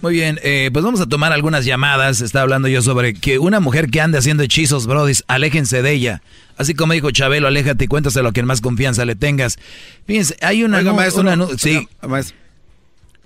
Muy 0.02 0.14
bien, 0.14 0.40
eh, 0.42 0.70
pues 0.72 0.82
vamos 0.82 1.00
a 1.02 1.06
tomar 1.06 1.32
algunas 1.32 1.66
llamadas. 1.66 2.22
Está 2.22 2.40
hablando 2.40 2.68
yo 2.68 2.80
sobre 2.80 3.12
que 3.12 3.38
una 3.38 3.60
mujer 3.60 3.90
que 3.90 4.00
ande 4.00 4.16
haciendo 4.16 4.42
hechizos, 4.42 4.86
brodis, 4.86 5.24
aléjense 5.26 5.82
de 5.82 5.92
ella. 5.92 6.22
Así 6.56 6.74
como 6.74 6.94
dijo 6.94 7.10
Chabelo, 7.10 7.48
aléjate 7.48 7.84
y 7.84 7.88
cuéntaselo 7.88 8.30
a 8.30 8.32
quien 8.32 8.46
más 8.46 8.62
confianza 8.62 9.04
le 9.04 9.14
tengas. 9.14 9.58
Fíjense, 10.06 10.36
hay 10.40 10.64
una... 10.64 10.78
Oiga, 10.78 10.94
maestro, 10.94 11.22
sí. 11.58 11.86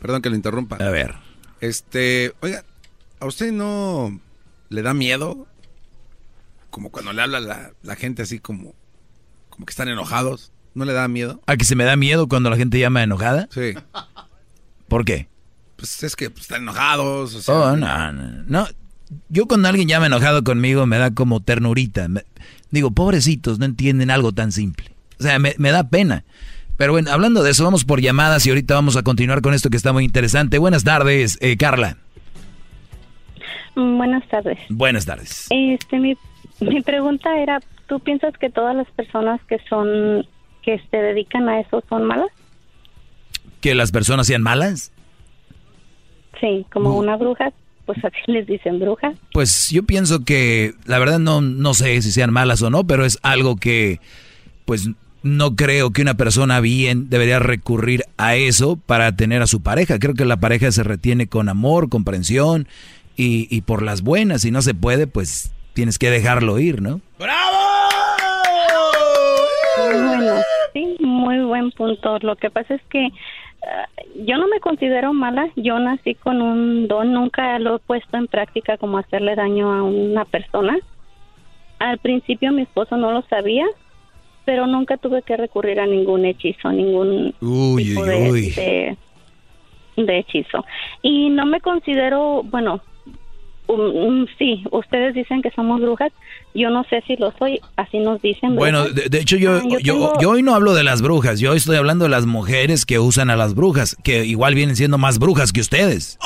perdón 0.00 0.20
que 0.20 0.30
le 0.30 0.36
interrumpa. 0.36 0.76
A 0.76 0.90
ver. 0.90 1.14
Este, 1.60 2.32
oiga, 2.40 2.64
¿a 3.20 3.26
usted 3.26 3.52
no 3.52 4.20
le 4.68 4.82
da 4.82 4.94
miedo? 4.94 5.46
Como 6.70 6.90
cuando 6.90 7.12
le 7.12 7.22
habla 7.22 7.38
la, 7.38 7.70
la 7.84 7.94
gente 7.94 8.22
así 8.22 8.40
como, 8.40 8.74
como 9.48 9.64
que 9.64 9.70
están 9.70 9.88
enojados. 9.88 10.50
¿No 10.74 10.84
le 10.84 10.92
da 10.92 11.06
miedo? 11.06 11.40
¿A 11.46 11.56
que 11.56 11.64
se 11.64 11.76
me 11.76 11.84
da 11.84 11.94
miedo 11.94 12.26
cuando 12.26 12.50
la 12.50 12.56
gente 12.56 12.80
llama 12.80 13.04
enojada? 13.04 13.48
Sí. 13.52 13.74
¿Por 14.88 15.04
qué? 15.04 15.28
Pues 15.76 16.02
es 16.02 16.16
que 16.16 16.30
pues, 16.30 16.42
están 16.42 16.62
enojados. 16.62 17.48
oh, 17.48 17.76
no, 17.76 18.12
no, 18.12 18.66
Yo 19.28 19.46
cuando 19.46 19.68
alguien 19.68 19.88
llama 19.88 20.06
enojado 20.06 20.44
conmigo 20.44 20.86
me 20.86 20.98
da 20.98 21.12
como 21.12 21.40
ternurita. 21.40 22.08
digo, 22.70 22.90
pobrecitos, 22.92 23.58
no 23.58 23.64
entienden 23.64 24.10
algo 24.10 24.32
tan 24.32 24.52
simple. 24.52 24.90
O 25.18 25.22
sea, 25.22 25.38
me, 25.38 25.54
da 25.58 25.88
pena. 25.88 26.24
Pero 26.76 26.92
bueno, 26.92 27.10
hablando 27.12 27.42
de 27.42 27.52
eso, 27.52 27.64
vamos 27.64 27.84
por 27.84 28.00
llamadas 28.00 28.46
y 28.46 28.50
ahorita 28.50 28.74
vamos 28.74 28.96
a 28.96 29.02
continuar 29.02 29.42
con 29.42 29.54
esto 29.54 29.70
que 29.70 29.76
está 29.76 29.92
muy 29.92 30.04
interesante. 30.04 30.58
Buenas 30.58 30.82
tardes, 30.82 31.38
eh, 31.40 31.56
Carla. 31.56 31.98
Buenas 33.76 34.26
tardes. 34.28 34.58
Buenas 34.68 35.06
tardes. 35.06 35.46
Este, 35.50 35.98
mi, 35.98 36.16
mi 36.60 36.80
pregunta 36.82 37.36
era, 37.38 37.60
¿tú 37.88 38.00
piensas 38.00 38.36
que 38.38 38.50
todas 38.50 38.74
las 38.74 38.90
personas 38.90 39.40
que 39.48 39.58
son, 39.68 40.26
que 40.62 40.80
se 40.90 40.96
dedican 40.96 41.48
a 41.48 41.60
eso 41.60 41.82
son 41.88 42.04
malas? 42.04 42.30
¿Que 43.60 43.74
las 43.74 43.92
personas 43.92 44.26
sean 44.26 44.42
malas? 44.42 44.92
Sí, 46.44 46.66
como 46.70 46.98
una 46.98 47.16
bruja, 47.16 47.52
pues 47.86 48.04
así 48.04 48.18
les 48.26 48.46
dicen 48.46 48.78
bruja. 48.78 49.14
Pues 49.32 49.70
yo 49.70 49.82
pienso 49.84 50.24
que 50.24 50.74
la 50.84 50.98
verdad 50.98 51.18
no, 51.18 51.40
no 51.40 51.72
sé 51.72 52.00
si 52.02 52.12
sean 52.12 52.32
malas 52.32 52.60
o 52.60 52.68
no, 52.68 52.84
pero 52.84 53.06
es 53.06 53.18
algo 53.22 53.56
que 53.56 53.98
pues 54.66 54.90
no 55.22 55.56
creo 55.56 55.90
que 55.90 56.02
una 56.02 56.14
persona 56.14 56.60
bien 56.60 57.08
debería 57.08 57.38
recurrir 57.38 58.04
a 58.18 58.36
eso 58.36 58.76
para 58.76 59.16
tener 59.16 59.40
a 59.40 59.46
su 59.46 59.62
pareja. 59.62 59.98
Creo 59.98 60.12
que 60.12 60.26
la 60.26 60.36
pareja 60.36 60.70
se 60.70 60.82
retiene 60.82 61.28
con 61.28 61.48
amor, 61.48 61.88
comprensión 61.88 62.68
y, 63.16 63.48
y 63.54 63.62
por 63.62 63.82
las 63.82 64.02
buenas. 64.02 64.42
Si 64.42 64.50
no 64.50 64.60
se 64.60 64.74
puede, 64.74 65.06
pues 65.06 65.54
tienes 65.72 65.98
que 65.98 66.10
dejarlo 66.10 66.58
ir, 66.58 66.82
¿no? 66.82 67.00
¡Bravo! 67.18 67.56
Bueno, 69.76 70.34
sí, 70.74 70.96
muy 71.00 71.38
buen 71.42 71.70
punto. 71.70 72.18
Lo 72.18 72.36
que 72.36 72.50
pasa 72.50 72.74
es 72.74 72.82
que 72.90 73.08
yo 74.16 74.38
no 74.38 74.48
me 74.48 74.60
considero 74.60 75.12
mala, 75.12 75.48
yo 75.56 75.78
nací 75.78 76.14
con 76.14 76.40
un 76.40 76.88
don, 76.88 77.12
nunca 77.12 77.58
lo 77.58 77.76
he 77.76 77.78
puesto 77.80 78.16
en 78.16 78.26
práctica 78.26 78.76
como 78.76 78.98
hacerle 78.98 79.34
daño 79.34 79.72
a 79.72 79.82
una 79.82 80.24
persona. 80.24 80.78
Al 81.78 81.98
principio 81.98 82.52
mi 82.52 82.62
esposo 82.62 82.96
no 82.96 83.12
lo 83.12 83.22
sabía, 83.22 83.66
pero 84.44 84.66
nunca 84.66 84.96
tuve 84.96 85.22
que 85.22 85.36
recurrir 85.36 85.80
a 85.80 85.86
ningún 85.86 86.24
hechizo, 86.24 86.70
ningún 86.70 87.34
tipo 87.40 88.04
de, 88.04 88.96
de, 89.96 90.18
hechizo. 90.18 90.64
Y 91.02 91.30
no 91.30 91.46
me 91.46 91.60
considero, 91.60 92.42
bueno, 92.44 92.80
sí, 94.38 94.64
ustedes 94.70 95.14
dicen 95.14 95.42
que 95.42 95.50
somos 95.50 95.80
brujas. 95.80 96.12
Yo 96.54 96.70
no 96.70 96.84
sé 96.84 97.02
si 97.06 97.16
lo 97.16 97.32
soy, 97.38 97.60
así 97.76 97.98
nos 97.98 98.20
dicen. 98.22 98.56
Bueno, 98.56 98.84
de, 98.88 99.18
hecho 99.18 99.36
yo, 99.36 99.56
ah, 99.56 99.62
yo, 99.82 100.12
yo, 100.20 100.30
hoy 100.30 100.42
no 100.42 100.54
hablo 100.54 100.74
de 100.74 100.84
las 100.84 101.02
brujas, 101.02 101.40
yo 101.40 101.52
hoy 101.52 101.56
estoy 101.56 101.76
hablando 101.76 102.04
de 102.04 102.10
las 102.10 102.26
mujeres 102.26 102.86
que 102.86 102.98
usan 102.98 103.30
a 103.30 103.36
las 103.36 103.54
brujas, 103.54 103.96
que 104.04 104.24
igual 104.24 104.54
vienen 104.54 104.76
siendo 104.76 104.98
más 104.98 105.18
brujas 105.18 105.52
que 105.52 105.60
ustedes. 105.60 106.18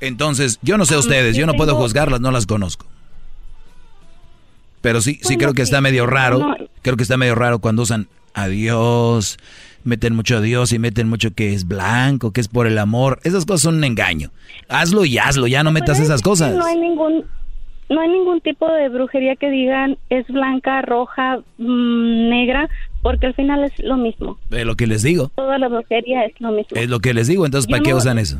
Entonces, 0.00 0.58
yo 0.62 0.76
no 0.78 0.84
sé 0.84 0.96
ustedes, 0.96 1.36
yo 1.36 1.46
no 1.46 1.54
puedo 1.54 1.76
juzgarlas, 1.76 2.20
no 2.20 2.30
las 2.30 2.46
conozco. 2.46 2.86
Pero 4.80 5.00
sí, 5.00 5.18
sí 5.22 5.36
creo 5.36 5.54
que 5.54 5.62
está 5.62 5.80
medio 5.80 6.06
raro, 6.06 6.56
creo 6.82 6.96
que 6.96 7.04
está 7.04 7.16
medio 7.16 7.34
raro 7.34 7.58
cuando 7.58 7.82
usan 7.82 8.06
a 8.34 8.48
Dios, 8.48 9.38
meten 9.84 10.14
mucho 10.14 10.38
a 10.38 10.40
Dios 10.40 10.72
y 10.72 10.78
meten 10.78 11.08
mucho 11.08 11.34
que 11.34 11.54
es 11.54 11.66
blanco, 11.66 12.32
que 12.32 12.40
es 12.40 12.48
por 12.48 12.66
el 12.66 12.78
amor. 12.78 13.20
Esas 13.24 13.46
cosas 13.46 13.62
son 13.62 13.76
un 13.76 13.84
engaño. 13.84 14.30
Hazlo 14.68 15.04
y 15.04 15.18
hazlo, 15.18 15.46
ya 15.46 15.62
no 15.62 15.70
metas 15.70 16.00
esas 16.00 16.22
cosas. 16.22 16.54
No 16.54 16.64
hay 16.64 16.78
ningún 16.78 17.24
no 17.90 18.00
hay 18.00 18.08
ningún 18.08 18.40
tipo 18.40 18.66
de 18.66 18.88
brujería 18.88 19.36
que 19.36 19.50
digan 19.50 19.98
es 20.08 20.26
blanca, 20.28 20.80
roja, 20.82 21.40
mm, 21.58 22.28
negra, 22.28 22.68
porque 23.02 23.26
al 23.26 23.34
final 23.34 23.62
es 23.64 23.72
lo 23.78 23.96
mismo. 23.96 24.38
Es 24.50 24.64
lo 24.64 24.74
que 24.74 24.86
les 24.86 25.02
digo. 25.02 25.30
Toda 25.36 25.58
la 25.58 25.68
brujería 25.68 26.24
es 26.24 26.40
lo 26.40 26.50
mismo. 26.50 26.76
Es 26.76 26.88
lo 26.88 27.00
que 27.00 27.12
les 27.14 27.28
digo, 27.28 27.44
entonces 27.44 27.70
¿para 27.70 27.82
qué 27.82 27.94
usan 27.94 28.18
eso? 28.18 28.38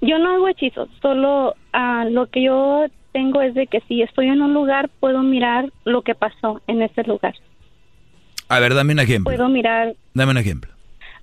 yo 0.00 0.18
no 0.18 0.30
hago 0.30 0.48
hechizos, 0.48 0.88
solo 1.02 1.54
ah, 1.72 2.06
lo 2.08 2.26
que 2.26 2.42
yo 2.42 2.86
tengo 3.12 3.40
es 3.40 3.54
de 3.54 3.66
que 3.66 3.80
si 3.88 4.02
estoy 4.02 4.28
en 4.28 4.42
un 4.42 4.54
lugar 4.54 4.90
puedo 5.00 5.22
mirar 5.22 5.72
lo 5.84 6.02
que 6.02 6.14
pasó 6.14 6.60
en 6.66 6.82
ese 6.82 7.02
lugar. 7.04 7.34
A 8.48 8.60
ver, 8.60 8.74
dame 8.74 8.92
un 8.92 9.00
ejemplo. 9.00 9.30
Puedo 9.34 9.48
mirar. 9.48 9.94
Dame 10.14 10.32
un 10.32 10.38
ejemplo. 10.38 10.72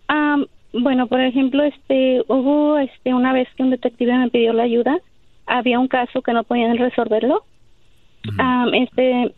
Ah, 0.07 0.37
bueno, 0.73 1.07
por 1.07 1.21
ejemplo, 1.21 1.63
este, 1.63 2.21
hubo 2.27 2.77
este 2.77 3.13
una 3.13 3.33
vez 3.33 3.47
que 3.55 3.63
un 3.63 3.71
detective 3.71 4.17
me 4.17 4.29
pidió 4.29 4.53
la 4.53 4.63
ayuda, 4.63 4.99
había 5.45 5.79
un 5.79 5.87
caso 5.87 6.21
que 6.21 6.33
no 6.33 6.43
podían 6.43 6.77
resolverlo. 6.77 7.43
Ah, 8.39 8.65
este, 8.73 9.33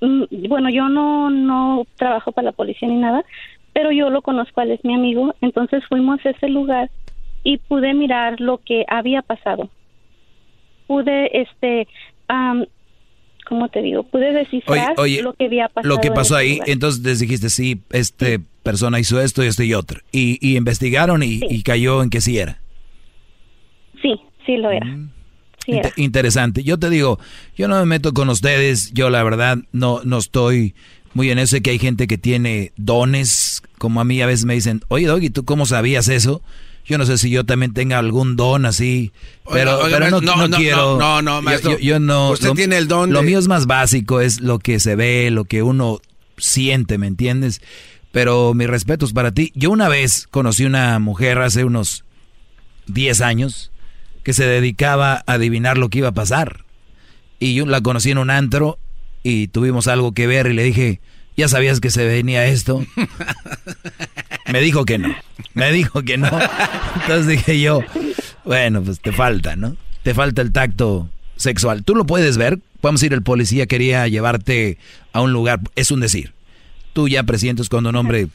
mm, 0.00 0.48
bueno, 0.48 0.68
yo 0.70 0.88
no 0.88 1.30
no 1.30 1.86
trabajo 1.96 2.32
para 2.32 2.46
la 2.46 2.52
policía 2.52 2.88
ni 2.88 2.96
nada, 2.96 3.24
pero 3.72 3.92
yo 3.92 4.10
lo 4.10 4.22
conozco, 4.22 4.60
él 4.60 4.72
es 4.72 4.84
mi 4.84 4.94
amigo, 4.94 5.34
entonces 5.40 5.84
fuimos 5.88 6.24
a 6.26 6.30
ese 6.30 6.48
lugar 6.48 6.90
y 7.44 7.58
pude 7.58 7.94
mirar 7.94 8.40
lo 8.40 8.58
que 8.58 8.84
había 8.88 9.22
pasado. 9.22 9.70
Pude, 10.88 11.40
este, 11.40 11.86
um, 12.28 12.64
¿cómo 13.48 13.68
te 13.68 13.82
digo? 13.82 14.02
Pude 14.02 14.32
descifrar 14.32 14.94
lo 14.96 15.32
que 15.34 15.46
había 15.46 15.68
pasado. 15.68 15.94
Lo 15.94 16.00
que 16.00 16.10
pasó 16.10 16.36
ahí, 16.36 16.60
entonces 16.66 17.02
les 17.02 17.20
dijiste, 17.20 17.50
sí, 17.50 17.80
este 17.90 18.40
persona 18.62 18.98
hizo 18.98 19.20
esto, 19.20 19.44
y 19.44 19.46
esto 19.46 19.62
y 19.62 19.74
otro. 19.74 20.00
Y, 20.10 20.38
y 20.40 20.56
investigaron 20.56 21.22
y, 21.22 21.62
cayó 21.62 22.02
en 22.02 22.10
que 22.10 22.20
sí 22.20 22.38
era. 22.38 22.60
Sí, 24.02 24.14
sí 24.44 24.56
lo 24.56 24.70
era. 24.70 24.86
Mm. 24.86 25.10
Interesante. 25.96 26.62
Yo 26.62 26.78
te 26.78 26.90
digo, 26.90 27.18
yo 27.56 27.68
no 27.68 27.78
me 27.80 27.86
meto 27.86 28.12
con 28.12 28.28
ustedes, 28.28 28.92
yo 28.92 29.10
la 29.10 29.22
verdad 29.22 29.58
no, 29.72 30.00
no 30.04 30.18
estoy 30.18 30.74
muy 31.14 31.30
en 31.30 31.38
eso 31.38 31.56
de 31.56 31.62
que 31.62 31.70
hay 31.70 31.78
gente 31.78 32.06
que 32.06 32.18
tiene 32.18 32.72
dones, 32.76 33.62
como 33.78 34.00
a 34.00 34.04
mí 34.04 34.20
a 34.20 34.26
veces 34.26 34.44
me 34.44 34.54
dicen, 34.54 34.82
oye 34.88 35.06
Doggy, 35.06 35.30
¿tú 35.30 35.44
cómo 35.44 35.66
sabías 35.66 36.08
eso? 36.08 36.42
Yo 36.86 36.98
no 36.98 37.06
sé 37.06 37.18
si 37.18 37.30
yo 37.30 37.44
también 37.44 37.72
tenga 37.72 37.98
algún 37.98 38.36
don 38.36 38.64
así, 38.64 39.12
pero, 39.52 39.80
pero 39.90 40.08
no, 40.08 40.20
no, 40.20 40.56
quiero. 40.56 40.98
No, 40.98 41.20
no, 41.20 41.42
maestro. 41.42 41.78
Yo, 41.78 41.98
no. 41.98 42.30
Usted 42.30 42.52
tiene 42.52 42.78
el 42.78 42.86
don. 42.86 43.12
Lo 43.12 43.22
mío 43.22 43.38
es 43.40 43.48
más 43.48 43.66
básico, 43.66 44.20
es 44.20 44.40
lo 44.40 44.60
que 44.60 44.78
se 44.78 44.94
ve, 44.94 45.30
lo 45.32 45.44
que 45.44 45.62
uno 45.62 46.00
siente, 46.38 46.96
¿me 46.96 47.08
entiendes? 47.08 47.60
Pero 48.12 48.54
mis 48.54 48.68
respetos 48.68 49.12
para 49.12 49.32
ti. 49.32 49.52
Yo 49.56 49.70
una 49.70 49.88
vez 49.88 50.28
conocí 50.30 50.64
una 50.64 50.98
mujer 51.00 51.38
hace 51.38 51.64
unos 51.64 52.04
10 52.86 53.20
años 53.20 53.72
que 54.22 54.32
se 54.32 54.46
dedicaba 54.46 55.24
a 55.26 55.32
adivinar 55.34 55.78
lo 55.78 55.88
que 55.88 55.98
iba 55.98 56.08
a 56.08 56.14
pasar. 56.14 56.64
Y 57.38 57.54
yo 57.54 57.66
la 57.66 57.80
conocí 57.80 58.12
en 58.12 58.18
un 58.18 58.30
antro 58.30 58.78
y 59.22 59.48
tuvimos 59.48 59.88
algo 59.88 60.12
que 60.12 60.26
ver 60.26 60.46
y 60.46 60.54
le 60.54 60.62
dije, 60.62 61.00
¿ya 61.36 61.48
sabías 61.48 61.80
que 61.80 61.90
se 61.90 62.04
venía 62.06 62.46
esto? 62.46 62.84
Me 64.52 64.60
dijo 64.60 64.84
que 64.84 64.98
no. 64.98 65.14
Me 65.54 65.72
dijo 65.72 66.02
que 66.02 66.16
no. 66.18 66.30
Entonces 66.94 67.26
dije 67.26 67.60
yo, 67.60 67.80
bueno, 68.44 68.82
pues 68.82 69.00
te 69.00 69.12
falta, 69.12 69.56
¿no? 69.56 69.76
Te 70.02 70.14
falta 70.14 70.42
el 70.42 70.52
tacto 70.52 71.08
sexual. 71.36 71.82
Tú 71.84 71.94
lo 71.94 72.06
puedes 72.06 72.36
ver. 72.36 72.58
Vamos 72.82 73.02
a 73.02 73.06
ir, 73.06 73.12
el 73.12 73.22
policía 73.22 73.66
quería 73.66 74.06
llevarte 74.06 74.78
a 75.12 75.20
un 75.20 75.32
lugar. 75.32 75.60
Es 75.74 75.90
un 75.90 76.00
decir. 76.00 76.32
Tú 76.92 77.08
ya 77.08 77.22
presientes 77.24 77.68
cuando 77.68 77.90
un 77.90 77.96
hombre... 77.96 78.28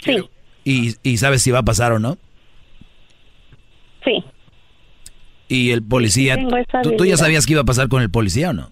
Sí. 0.00 0.16
Y, 0.64 0.96
y 1.02 1.18
sabes 1.18 1.42
si 1.42 1.50
va 1.50 1.60
a 1.60 1.64
pasar 1.64 1.92
o 1.92 1.98
no. 1.98 2.18
Sí. 4.04 4.24
Y 5.48 5.70
el 5.70 5.82
policía... 5.82 6.38
¿tú, 6.96 7.04
ya 7.04 7.16
sabías 7.16 7.46
que 7.46 7.52
iba 7.52 7.62
a 7.62 7.66
pasar 7.66 7.88
con 7.88 8.02
el 8.02 8.10
policía 8.10 8.50
o 8.50 8.52
no? 8.52 8.70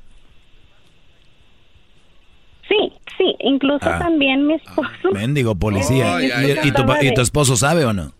Sí, 2.69 2.93
sí, 3.17 3.37
incluso 3.41 3.89
ah. 3.89 3.99
también 3.99 4.47
mi 4.47 4.55
esposo. 4.55 5.11
Mendigo 5.13 5.55
policía. 5.55 6.23
¿Y, 6.23 6.73
tu, 7.13 7.21
esposo 7.21 7.57
sabe 7.57 7.85
o 7.85 7.93
no? 7.93 8.13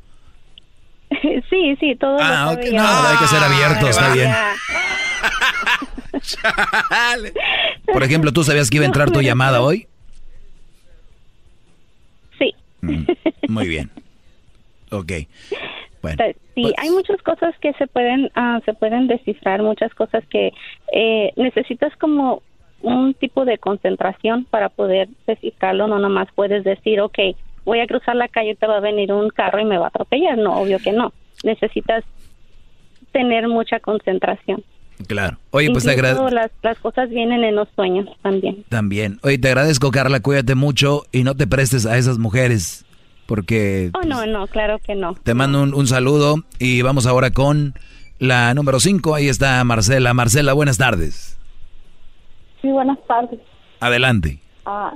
sí, 1.51 1.77
sí, 1.79 1.95
todo 1.97 2.17
ah, 2.21 2.55
No, 2.55 2.61
hay 2.61 3.17
que 3.19 3.27
ser 3.27 3.43
abierto, 3.43 3.89
está 3.89 4.13
bien. 4.13 4.33
Por 7.93 8.03
ejemplo, 8.03 8.33
¿tú 8.33 8.45
sabías 8.45 8.71
que 8.71 8.79
iba 8.79 8.85
a 8.85 8.87
entrar 8.87 9.11
tu 9.11 9.21
llamada 9.21 9.61
hoy? 9.61 9.87
Sí. 12.39 12.55
Mm, 12.81 13.05
muy 13.49 13.69
bien. 13.69 13.91
Ok. 14.91 15.13
Bueno. 16.01 16.25
Sí, 16.55 16.63
pues 16.63 16.75
hay 16.79 16.91
muchas 16.91 17.21
cosas 17.23 17.55
que 17.61 17.73
se 17.75 17.87
pueden 17.87 18.31
uh, 18.37 18.61
se 18.65 18.73
pueden 18.73 19.09
descifrar, 19.09 19.63
muchas 19.63 19.93
cosas 19.95 20.25
que 20.31 20.53
eh, 20.93 21.33
necesitas 21.37 21.95
como 21.97 22.43
un 22.83 23.15
tipo 23.15 23.45
de 23.45 23.59
concentración 23.59 24.45
para 24.45 24.69
poder 24.69 25.09
descifrarlo, 25.27 25.87
no 25.87 25.99
nomás 25.99 26.29
puedes 26.35 26.65
decir, 26.65 27.01
ok, 27.01 27.19
voy 27.65 27.81
a 27.81 27.87
cruzar 27.87 28.17
la 28.17 28.29
calle, 28.29 28.55
te 28.55 28.67
va 28.67 28.77
a 28.77 28.81
venir 28.81 29.13
un 29.13 29.31
carro 29.31 29.61
y 29.61 29.65
me 29.65 29.79
va 29.79 29.87
a 29.87 29.89
atropellar, 29.89 30.39
no, 30.39 30.61
obvio 30.61 30.79
que 30.79 30.93
no, 30.93 31.13
necesitas 31.43 32.05
tener 33.13 33.49
mucha 33.49 33.81
concentración. 33.81 34.63
Claro. 35.07 35.39
Oye, 35.51 35.71
pues 35.71 35.85
te 35.85 35.93
agradezco. 35.93 36.29
Las, 36.31 36.51
las 36.63 36.77
cosas 36.79 37.09
vienen 37.09 37.45
en 37.45 37.55
los 37.55 37.69
sueños 37.77 38.09
también. 38.21 38.65
También. 38.69 39.21
Oye, 39.23 39.39
te 39.39 39.49
agradezco, 39.49 39.93
Carla, 39.93 40.21
cuídate 40.21 40.57
mucho 40.57 41.05
y 41.13 41.23
no 41.23 41.37
te 41.37 41.47
prestes 41.47 41.87
a 41.87 41.97
esas 41.97 42.19
mujeres, 42.19 42.85
porque... 43.27 43.91
Oh, 43.95 44.05
no, 44.05 44.27
no, 44.27 44.47
claro 44.49 44.81
que 44.81 44.97
no. 44.97 45.15
Te 45.23 45.35
mando 45.35 45.63
un, 45.63 45.73
un 45.73 45.87
saludo 45.87 46.45
y 46.59 46.83
vamos 46.83 47.07
ahora 47.07 47.31
con 47.31 47.75
la 48.19 48.53
número 48.55 48.81
5. 48.81 49.15
Ahí 49.15 49.29
está 49.29 49.63
Marcela. 49.63 50.15
Marcela, 50.15 50.53
buenas 50.53 50.79
tardes. 50.79 51.38
Sí, 52.61 52.71
buenas 52.71 52.99
tardes. 53.07 53.41
Adelante. 53.81 54.39
Ah, 54.67 54.93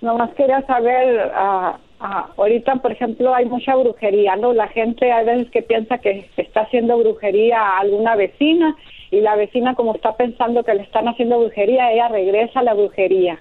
nomás 0.00 0.30
quería 0.34 0.62
saber, 0.66 1.32
ah, 1.34 1.78
ah, 2.00 2.28
ahorita, 2.36 2.76
por 2.76 2.92
ejemplo, 2.92 3.34
hay 3.34 3.46
mucha 3.46 3.74
brujería, 3.74 4.36
¿no? 4.36 4.52
La 4.52 4.68
gente 4.68 5.10
hay 5.10 5.26
veces 5.26 5.50
que 5.50 5.62
piensa 5.62 5.98
que 5.98 6.28
está 6.36 6.62
haciendo 6.62 6.98
brujería 6.98 7.60
a 7.60 7.78
alguna 7.80 8.14
vecina 8.14 8.76
y 9.10 9.20
la 9.20 9.36
vecina 9.36 9.74
como 9.74 9.94
está 9.94 10.16
pensando 10.16 10.64
que 10.64 10.74
le 10.74 10.82
están 10.82 11.08
haciendo 11.08 11.38
brujería, 11.38 11.92
ella 11.92 12.08
regresa 12.08 12.60
a 12.60 12.64
la 12.64 12.74
brujería. 12.74 13.38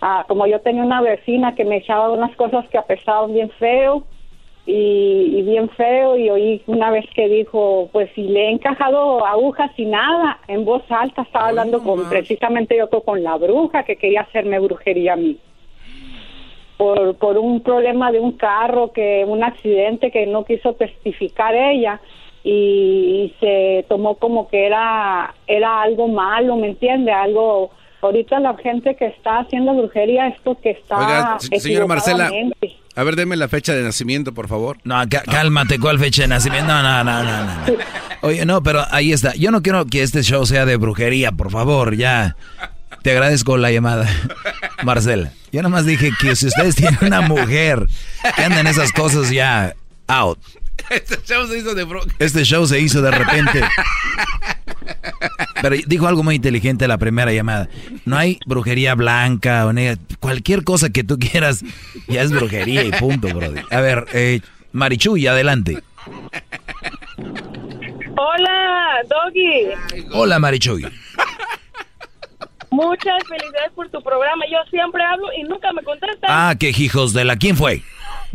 Ah, 0.00 0.24
como 0.28 0.46
yo 0.46 0.60
tenía 0.60 0.82
una 0.82 1.00
vecina 1.00 1.54
que 1.54 1.64
me 1.64 1.78
echaba 1.78 2.10
unas 2.10 2.34
cosas 2.36 2.66
que 2.68 2.78
apesaban 2.78 3.32
bien 3.32 3.50
feo, 3.58 4.04
y, 4.66 5.42
bien 5.42 5.68
feo 5.70 6.16
y 6.16 6.28
oí 6.28 6.62
una 6.66 6.90
vez 6.90 7.06
que 7.14 7.28
dijo, 7.28 7.88
pues 7.92 8.10
si 8.14 8.22
le 8.22 8.46
he 8.46 8.50
encajado 8.50 9.24
agujas 9.24 9.70
y 9.76 9.84
nada, 9.84 10.40
en 10.48 10.64
voz 10.64 10.82
alta 10.88 11.22
estaba 11.22 11.48
hablando 11.48 11.82
con 11.82 12.08
precisamente 12.08 12.76
yo 12.76 12.88
con 13.02 13.22
la 13.22 13.36
bruja 13.36 13.84
que 13.84 13.96
quería 13.96 14.22
hacerme 14.22 14.58
brujería 14.58 15.12
a 15.12 15.16
mí. 15.16 15.38
Por, 16.76 17.14
por 17.16 17.38
un 17.38 17.62
problema 17.62 18.12
de 18.12 18.20
un 18.20 18.32
carro, 18.32 18.92
que 18.92 19.24
un 19.26 19.42
accidente 19.42 20.10
que 20.10 20.26
no 20.26 20.44
quiso 20.44 20.74
testificar 20.74 21.54
ella 21.54 22.00
y, 22.42 23.34
se 23.40 23.84
tomó 23.88 24.16
como 24.16 24.48
que 24.48 24.66
era, 24.66 25.34
era 25.46 25.80
algo 25.82 26.08
malo, 26.08 26.56
¿me 26.56 26.68
entiende? 26.68 27.12
Algo 27.12 27.70
ahorita 28.02 28.40
la 28.40 28.54
gente 28.56 28.94
que 28.94 29.06
está 29.06 29.38
haciendo 29.38 29.74
brujería 29.74 30.28
es 30.28 30.40
porque 30.42 30.70
está 30.70 30.98
Oiga, 30.98 31.38
señora 31.40 31.86
Marcela, 31.86 32.30
a 32.96 33.04
ver, 33.04 33.14
deme 33.14 33.36
la 33.36 33.46
fecha 33.48 33.74
de 33.74 33.82
nacimiento, 33.82 34.32
por 34.32 34.48
favor. 34.48 34.78
No, 34.84 34.96
cálmate, 35.08 35.78
¿cuál 35.78 35.98
fecha 35.98 36.22
de 36.22 36.28
nacimiento? 36.28 36.68
No, 36.68 36.82
no, 36.82 37.04
no, 37.04 37.22
no, 37.22 37.44
no. 37.44 37.76
Oye, 38.22 38.46
no, 38.46 38.62
pero 38.62 38.86
ahí 38.90 39.12
está. 39.12 39.34
Yo 39.34 39.50
no 39.50 39.60
quiero 39.60 39.84
que 39.84 40.02
este 40.02 40.22
show 40.22 40.46
sea 40.46 40.64
de 40.64 40.76
brujería, 40.76 41.30
por 41.30 41.50
favor, 41.50 41.94
ya. 41.94 42.36
Te 43.02 43.12
agradezco 43.12 43.58
la 43.58 43.70
llamada, 43.70 44.08
Marcela. 44.82 45.30
Yo 45.52 45.62
nomás 45.62 45.84
dije 45.84 46.10
que 46.18 46.34
si 46.36 46.46
ustedes 46.46 46.74
tienen 46.74 46.98
una 47.02 47.20
mujer 47.20 47.86
que 48.34 48.42
anda 48.42 48.60
en 48.60 48.66
esas 48.66 48.92
cosas 48.92 49.30
ya, 49.30 49.74
out. 50.06 50.38
Este 50.88 51.16
show 51.26 51.46
se 51.46 51.58
hizo 51.58 51.74
de 51.74 51.86
Este 52.18 52.44
show 52.44 52.66
se 52.66 52.80
hizo 52.80 53.02
de 53.02 53.10
repente. 53.10 53.62
Pero 55.62 55.76
dijo 55.86 56.06
algo 56.06 56.22
muy 56.22 56.36
inteligente 56.36 56.86
la 56.88 56.98
primera 56.98 57.32
llamada. 57.32 57.68
No 58.04 58.16
hay 58.16 58.38
brujería 58.46 58.94
blanca 58.94 59.66
o 59.66 59.72
negra. 59.72 59.96
Cualquier 60.20 60.64
cosa 60.64 60.90
que 60.90 61.04
tú 61.04 61.18
quieras 61.18 61.64
ya 62.08 62.22
es 62.22 62.30
brujería 62.32 62.84
y 62.84 62.92
punto, 62.92 63.28
brother. 63.28 63.64
A 63.70 63.80
ver, 63.80 64.06
eh, 64.12 64.40
Marichuy, 64.72 65.26
adelante. 65.26 65.82
Hola, 68.18 68.98
Doggy. 69.08 70.04
Hola, 70.12 70.38
Marichuy. 70.38 70.86
Muchas 72.70 73.22
felicidades 73.28 73.72
por 73.74 73.88
tu 73.90 74.02
programa. 74.02 74.44
Yo 74.50 74.58
siempre 74.70 75.02
hablo 75.02 75.28
y 75.38 75.42
nunca 75.44 75.72
me 75.72 75.82
contestan. 75.82 76.28
Ah, 76.28 76.54
qué 76.58 76.70
hijos 76.70 77.12
de 77.12 77.24
la. 77.24 77.36
¿Quién 77.36 77.56
fue? 77.56 77.82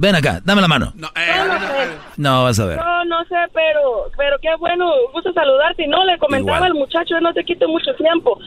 Ven 0.02 0.16
acá, 0.16 0.42
dame 0.44 0.62
la 0.62 0.68
mano. 0.68 0.92
No, 0.96 1.10
eh, 1.10 1.46
no, 1.46 1.60
sé. 1.60 1.92
no, 2.18 2.44
vas 2.46 2.60
a 2.60 2.66
ver. 2.66 2.78
No, 2.78 3.06
no 3.06 3.24
sé, 3.26 3.36
pero, 3.54 4.06
pero 4.18 4.40
qué 4.42 4.50
bueno, 4.58 4.92
gusto 5.14 5.32
saludarte. 5.32 5.84
Y 5.84 5.88
no, 5.88 6.04
le 6.06 6.18
comentaba 6.18 6.66
al 6.66 6.74
muchacho, 6.74 7.20
no 7.22 7.32
te 7.34 7.44
quito 7.44 7.68
mucho 7.68 7.94
tiempo, 7.94 8.40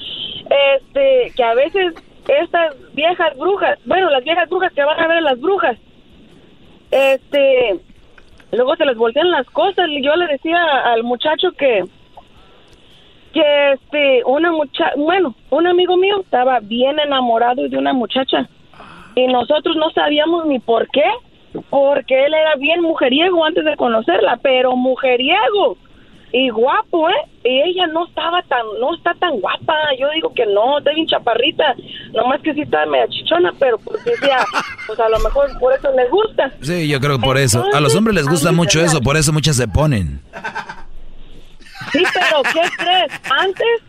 este, 0.74 1.32
que 1.36 1.44
a 1.44 1.54
veces 1.54 1.94
estas 2.26 2.74
viejas 2.94 3.38
brujas, 3.38 3.78
bueno, 3.84 4.10
las 4.10 4.24
viejas 4.24 4.48
brujas 4.48 4.72
que 4.72 4.82
van 4.82 4.98
a 4.98 5.06
ver 5.06 5.18
a 5.18 5.20
las 5.20 5.40
brujas, 5.40 5.78
este, 6.90 7.78
luego 8.50 8.74
se 8.74 8.86
les 8.86 8.96
voltean 8.96 9.30
las 9.30 9.46
cosas. 9.50 9.88
Y 9.90 10.02
yo 10.02 10.16
le 10.16 10.26
decía 10.26 10.60
al 10.86 11.04
muchacho 11.04 11.52
que, 11.52 11.84
que 13.32 13.72
este, 13.74 14.24
una 14.26 14.50
muchacha, 14.50 14.94
bueno, 14.96 15.36
un 15.50 15.68
amigo 15.68 15.96
mío 15.96 16.20
estaba 16.20 16.58
bien 16.58 16.98
enamorado 16.98 17.68
de 17.68 17.78
una 17.78 17.92
muchacha 17.92 18.48
y 19.14 19.28
nosotros 19.28 19.76
no 19.76 19.90
sabíamos 19.90 20.46
ni 20.46 20.58
por 20.58 20.88
qué 20.88 21.04
porque 21.70 22.26
él 22.26 22.34
era 22.34 22.56
bien 22.56 22.82
mujeriego 22.82 23.44
antes 23.44 23.64
de 23.64 23.76
conocerla, 23.76 24.38
pero 24.42 24.76
mujeriego 24.76 25.76
y 26.32 26.48
guapo, 26.48 27.08
¿eh? 27.08 27.14
Y 27.44 27.60
ella 27.60 27.86
no 27.86 28.06
estaba 28.06 28.42
tan, 28.42 28.66
no 28.80 28.92
está 28.96 29.14
tan 29.14 29.38
guapa. 29.38 29.74
Yo 30.00 30.08
digo 30.10 30.34
que 30.34 30.44
no, 30.46 30.78
está 30.78 30.90
bien 30.92 31.06
chaparrita. 31.06 31.76
Nomás 32.12 32.40
que 32.42 32.52
sí 32.54 32.62
está 32.62 32.84
media 32.86 33.06
chichona, 33.08 33.52
pero 33.58 33.78
pues 33.78 34.04
decía, 34.04 34.38
pues 34.88 34.98
a 34.98 35.08
lo 35.08 35.18
mejor 35.20 35.56
por 35.60 35.72
eso 35.72 35.92
le 35.92 36.08
gusta. 36.08 36.50
Sí, 36.60 36.88
yo 36.88 36.98
creo 36.98 37.18
que 37.18 37.24
por 37.24 37.38
eso. 37.38 37.64
A 37.72 37.80
los 37.80 37.94
hombres 37.94 38.16
les 38.16 38.28
gusta 38.28 38.50
mucho 38.50 38.80
eso, 38.80 39.00
por 39.00 39.16
eso 39.16 39.32
muchas 39.32 39.56
se 39.56 39.68
ponen. 39.68 40.20
Sí, 41.92 42.02
pero 42.12 42.42
¿qué 42.52 42.68
crees? 42.78 43.12
Antes, 43.30 43.82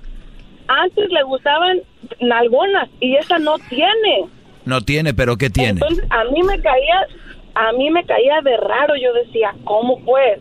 antes 0.68 1.10
le 1.10 1.24
gustaban 1.24 1.80
nalgonas 2.20 2.90
y 3.00 3.16
esa 3.16 3.40
no 3.40 3.58
tiene. 3.70 4.30
No 4.66 4.82
tiene, 4.82 5.16
pero 5.16 5.36
¿qué 5.38 5.50
tiene? 5.50 5.72
Entonces, 5.72 6.06
a 6.12 6.24
mí 6.26 6.44
me 6.44 6.60
caía, 6.62 7.08
a 7.56 7.72
mí 7.74 7.90
me 7.90 8.04
caía 8.06 8.42
de 8.42 8.56
raro. 8.58 8.96
Yo 8.96 9.14
decía, 9.14 9.56
¿cómo 9.64 10.00
pues? 10.06 10.40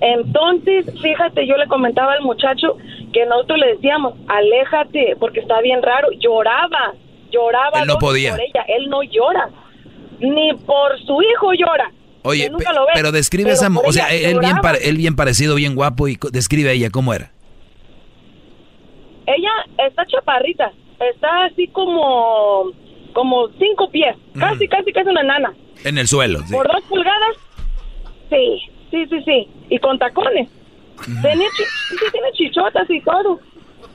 Entonces, 0.00 0.86
fíjate, 1.00 1.46
yo 1.46 1.56
le 1.56 1.66
comentaba 1.66 2.12
al 2.14 2.22
muchacho 2.22 2.76
que 3.12 3.26
nosotros 3.26 3.58
le 3.58 3.74
decíamos, 3.74 4.14
aléjate, 4.28 5.16
porque 5.20 5.40
está 5.40 5.60
bien 5.60 5.82
raro. 5.82 6.08
Lloraba, 6.18 6.94
lloraba 7.30 7.80
Él 7.82 7.86
no 7.86 7.98
podía. 7.98 8.30
por 8.32 8.40
ella. 8.40 8.64
Él 8.68 8.88
no 8.88 9.02
llora, 9.02 9.50
ni 10.20 10.52
por 10.54 10.98
su 11.06 11.20
hijo 11.22 11.52
llora. 11.52 11.92
Oye, 12.22 12.50
pe- 12.50 12.64
lo 12.74 12.82
ve, 12.86 12.92
pero 12.94 13.12
describe 13.12 13.50
pero 13.50 13.54
esa, 13.54 13.68
o 13.82 13.92
sea, 13.92 14.08
él 14.12 14.38
bien, 14.40 14.56
lloraba. 14.56 14.72
él 14.82 14.96
bien 14.98 15.16
parecido, 15.16 15.54
bien 15.54 15.74
guapo 15.74 16.06
y 16.08 16.18
describe 16.32 16.68
a 16.70 16.72
ella 16.72 16.90
cómo 16.90 17.14
era. 17.14 17.30
Ella 19.26 19.50
está 19.88 20.04
chaparrita, 20.06 20.72
está 21.12 21.44
así 21.44 21.68
como, 21.68 22.72
como 23.12 23.48
cinco 23.58 23.88
pies, 23.90 24.16
casi, 24.38 24.66
casi, 24.66 24.92
casi 24.92 25.08
una 25.08 25.22
nana. 25.22 25.54
En 25.84 25.98
el 25.98 26.06
suelo, 26.08 26.40
sí. 26.46 26.52
Por 26.54 26.70
dos 26.70 26.82
pulgadas, 26.88 27.36
sí, 28.28 28.60
sí, 28.90 29.06
sí, 29.06 29.22
sí. 29.24 29.48
Y 29.70 29.78
con 29.78 29.98
tacones. 29.98 30.48
Tenía 31.22 31.48
chi- 31.56 31.64
sí, 31.64 31.96
sí, 31.98 32.04
tiene 32.12 32.32
chichotas 32.32 32.88
y 32.90 33.00
todo. 33.00 33.40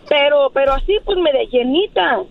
Pero, 0.10 0.50
pero 0.54 0.74
así, 0.74 0.98
pues, 1.06 1.18
media 1.20 1.44
llenita. 1.52 2.22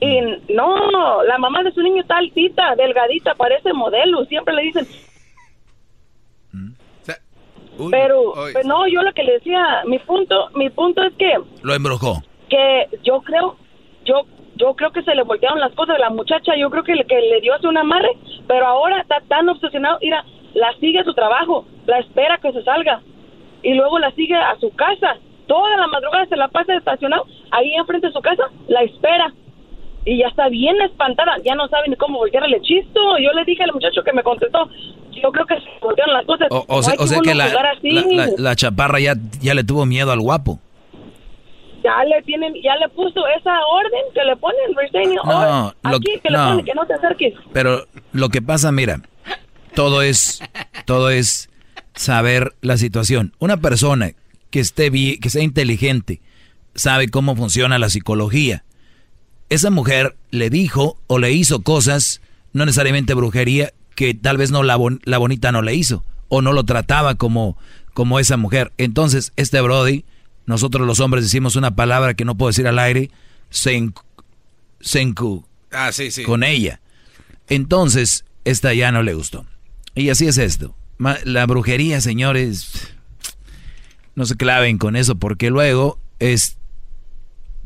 Y 0.00 0.20
no, 0.54 1.22
la 1.24 1.36
mamá 1.38 1.62
de 1.62 1.72
su 1.72 1.82
niño 1.82 2.00
está 2.02 2.16
altita, 2.18 2.74
delgadita, 2.76 3.34
parece 3.34 3.72
modelo. 3.74 4.24
Siempre 4.26 4.54
le 4.54 4.62
dicen. 4.62 4.86
pero, 7.90 8.34
pero 8.52 8.68
no, 8.68 8.86
yo 8.88 9.02
lo 9.02 9.12
que 9.12 9.22
le 9.24 9.32
decía, 9.34 9.82
mi 9.86 9.98
punto, 10.00 10.50
mi 10.54 10.68
punto 10.70 11.02
es 11.02 11.14
que 11.14 11.32
Lo 11.62 11.74
embrujó. 11.74 12.22
que 12.48 12.88
yo 13.02 13.20
creo, 13.22 13.56
yo 14.04 14.22
yo 14.60 14.74
creo 14.74 14.90
que 14.92 15.02
se 15.02 15.14
le 15.14 15.22
voltearon 15.22 15.58
las 15.60 15.72
cosas 15.72 15.98
la 15.98 16.10
muchacha, 16.10 16.52
yo 16.56 16.68
creo 16.70 16.84
que 16.84 16.94
le, 16.94 17.04
que 17.06 17.18
le 17.20 17.40
dio 17.40 17.54
hace 17.54 17.66
un 17.66 17.78
amarre, 17.78 18.10
pero 18.46 18.66
ahora 18.66 19.00
está 19.00 19.20
tan 19.28 19.48
obsesionado, 19.48 19.98
mira, 20.02 20.24
la 20.54 20.72
sigue 20.80 20.98
a 21.00 21.04
su 21.04 21.14
trabajo, 21.14 21.64
la 21.86 21.98
espera 21.98 22.38
que 22.38 22.52
se 22.52 22.62
salga 22.62 23.00
y 23.62 23.74
luego 23.74 23.98
la 23.98 24.10
sigue 24.12 24.34
a 24.36 24.56
su 24.60 24.70
casa. 24.74 25.16
Toda 25.46 25.76
la 25.76 25.86
madrugada 25.88 26.26
se 26.26 26.36
la 26.36 26.48
pasa 26.48 26.74
estacionado 26.76 27.26
ahí 27.50 27.72
enfrente 27.74 28.06
de 28.08 28.12
su 28.12 28.20
casa, 28.20 28.44
la 28.68 28.82
espera. 28.82 29.32
Y 30.04 30.18
ya 30.18 30.28
está 30.28 30.48
bien 30.48 30.80
espantada, 30.80 31.36
ya 31.44 31.54
no 31.54 31.68
sabe 31.68 31.88
ni 31.88 31.96
cómo 31.96 32.18
voltearle 32.18 32.60
chisto. 32.62 33.00
Yo 33.18 33.32
le 33.32 33.44
dije 33.44 33.62
al 33.64 33.72
muchacho 33.72 34.02
que 34.02 34.12
me 34.12 34.22
contestó, 34.22 34.68
yo 35.10 35.30
creo 35.30 35.44
que 35.46 35.56
se 35.56 35.68
voltearon 35.82 36.14
las 36.14 36.24
cosas. 36.24 36.48
O, 36.50 36.64
o 36.68 36.76
No 36.76 36.82
sea, 36.82 36.94
o 36.98 37.06
sea 37.06 37.18
que 37.20 37.34
la, 37.34 37.48
la, 37.48 38.02
la- 38.26 38.32
la 38.38 38.56
chaparra 38.56 38.98
ya, 39.00 39.14
ya 39.42 39.54
le 39.54 39.62
tuvo 39.64 39.84
miedo 39.86 40.10
al 40.10 40.20
guapo. 40.20 40.58
Ya 41.98 42.04
le 42.04 42.22
tienen, 42.22 42.54
ya 42.62 42.76
le 42.76 42.88
puso 42.90 43.20
esa 43.38 43.52
orden 43.66 44.00
que 44.14 44.24
le 44.24 44.36
ponen, 44.36 44.74
restraining 44.76 45.16
No, 45.24 45.66
order. 45.66 45.96
aquí 45.96 46.20
que 46.22 46.30
le 46.30 46.36
no. 46.38 46.48
ponen 46.50 46.64
que 46.64 46.74
no 46.74 46.86
te 46.86 46.94
acerques. 46.94 47.34
Pero 47.52 47.86
lo 48.12 48.28
que 48.28 48.42
pasa, 48.42 48.72
mira, 48.72 49.00
todo 49.74 50.02
es, 50.02 50.40
todo 50.86 51.10
es 51.10 51.48
saber 51.94 52.54
la 52.60 52.76
situación. 52.76 53.32
Una 53.38 53.56
persona 53.58 54.12
que 54.50 54.60
esté 54.60 54.90
bien, 54.90 55.20
que 55.20 55.30
sea 55.30 55.42
inteligente, 55.42 56.20
sabe 56.74 57.08
cómo 57.08 57.36
funciona 57.36 57.78
la 57.78 57.88
psicología. 57.88 58.64
Esa 59.48 59.70
mujer 59.70 60.16
le 60.30 60.50
dijo 60.50 60.96
o 61.08 61.18
le 61.18 61.32
hizo 61.32 61.62
cosas, 61.62 62.20
no 62.52 62.64
necesariamente 62.66 63.14
brujería, 63.14 63.72
que 63.96 64.14
tal 64.14 64.36
vez 64.36 64.50
no 64.50 64.62
la, 64.62 64.76
bon- 64.76 65.00
la 65.04 65.18
bonita 65.18 65.52
no 65.52 65.62
le 65.62 65.74
hizo 65.74 66.04
o 66.28 66.42
no 66.42 66.52
lo 66.52 66.64
trataba 66.64 67.16
como, 67.16 67.58
como 67.92 68.18
esa 68.20 68.36
mujer. 68.36 68.70
Entonces, 68.78 69.32
este 69.36 69.60
Brody, 69.60 70.04
nosotros 70.50 70.86
los 70.86 71.00
hombres 71.00 71.24
decimos 71.24 71.56
una 71.56 71.74
palabra 71.74 72.14
que 72.14 72.24
no 72.26 72.34
puedo 72.36 72.50
decir 72.50 72.66
al 72.66 72.78
aire, 72.78 73.10
senku, 73.48 74.02
senku, 74.80 75.44
Ah, 75.72 75.90
sí, 75.92 76.10
sí. 76.10 76.22
con 76.24 76.42
ella. 76.42 76.80
Entonces, 77.48 78.24
esta 78.44 78.74
ya 78.74 78.92
no 78.92 79.02
le 79.02 79.14
gustó. 79.14 79.46
Y 79.94 80.08
así 80.10 80.26
es 80.26 80.36
esto. 80.38 80.74
La 81.24 81.46
brujería, 81.46 82.00
señores, 82.00 82.92
no 84.14 84.26
se 84.26 84.36
claven 84.36 84.76
con 84.78 84.96
eso 84.96 85.14
porque 85.16 85.48
luego 85.50 85.98
es 86.18 86.56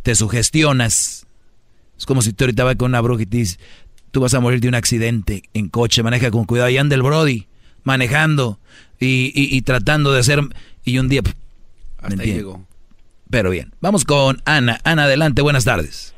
te 0.03 0.15
sugestionas. 0.15 1.27
Es 1.99 2.07
como 2.07 2.23
si 2.23 2.33
tú 2.33 2.45
ahorita 2.45 2.65
vas 2.65 2.77
con 2.77 2.91
una 2.91 3.01
bruja 3.01 3.23
y 3.23 3.27
te 3.27 3.39
dices, 3.39 3.59
tú 4.11 4.21
vas 4.21 4.35
a 4.35 4.41
morir 4.41 4.61
de 4.61 4.69
un 4.69 4.75
accidente 4.75 5.43
en 5.55 5.69
coche, 5.69 6.03
maneja 6.03 6.31
con 6.31 6.45
cuidado. 6.45 6.69
Y 6.71 6.79
anda 6.79 6.95
el 6.95 7.03
Brody 7.03 7.47
manejando 7.83 8.59
y, 9.01 9.33
y- 9.35 9.57
y 9.57 9.63
tratando 9.63 10.13
de 10.13 10.21
hacer... 10.21 10.41
Y 10.85 10.99
un 10.99 11.09
día... 11.09 11.23
pf, 11.23 11.35
¿me 11.35 11.43
Hasta 11.97 12.07
ahí 12.07 12.13
entiendes? 12.13 12.37
llegó. 12.37 12.67
Pero 13.35 13.51
bien, 13.51 13.73
vamos 13.81 14.05
con 14.05 14.41
Ana. 14.45 14.79
Ana, 14.85 15.07
adelante, 15.07 15.43
buenas 15.43 15.65
tardes. 15.65 16.15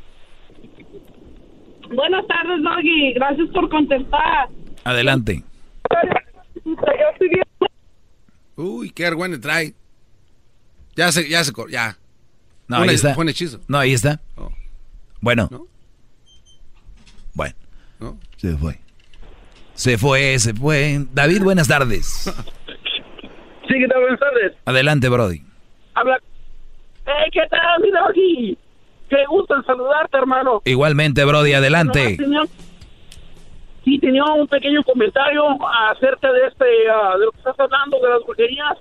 Buenas 1.89 2.27
tardes, 2.27 2.63
Doggy. 2.63 3.15
Gracias 3.15 3.49
por 3.55 3.71
contestar. 3.71 4.51
Adelante. 4.85 5.43
Uy, 8.57 8.91
qué 8.91 9.07
argüende 9.07 9.39
trae. 9.39 9.73
Ya 10.95 11.11
se, 11.11 11.27
ya 11.27 11.43
se, 11.43 11.55
ya. 11.71 11.97
No, 12.69 12.77
ahí 12.83 12.91
está. 12.91 13.15
fue 13.15 13.31
hechizo. 13.31 13.61
No, 13.67 13.79
ahí 13.79 13.95
está. 13.95 14.21
Oh. 14.37 14.53
Bueno. 15.23 15.49
Bueno. 17.33 17.55
¿No? 17.99 18.19
Se 18.37 18.55
fue. 18.59 18.79
Se 19.73 19.97
fue, 19.97 20.39
se 20.39 20.53
fue. 20.53 21.07
David, 21.15 21.43
buenas 21.43 21.67
tardes. 21.67 22.25
Sí, 22.25 23.75
¿qué 23.75 23.89
tal? 23.89 24.03
Buenas 24.03 24.21
tardes. 24.21 24.53
Adelante, 24.67 25.09
Brody. 25.09 25.43
Habla. 25.95 26.21
Hey, 27.07 27.31
¿qué 27.33 27.47
tal, 27.49 27.81
mi 27.81 27.91
doggy? 27.91 28.59
Qué 29.09 29.25
gusto 29.29 29.55
en 29.55 29.65
saludarte, 29.65 30.19
hermano. 30.19 30.61
Igualmente, 30.65 31.25
Brody, 31.25 31.53
adelante. 31.53 32.17
Sí, 33.85 33.99
tenía 34.01 34.25
un 34.25 34.49
pequeño 34.49 34.83
comentario 34.83 35.45
acerca 35.91 36.33
de 36.33 36.47
este, 36.49 36.65
ah, 36.91 37.17
de 37.17 37.27
lo 37.27 37.31
que 37.31 37.39
estás 37.39 37.59
hablando, 37.61 38.01
de 38.01 38.09
las 38.11 38.25
brujerías. 38.25 38.79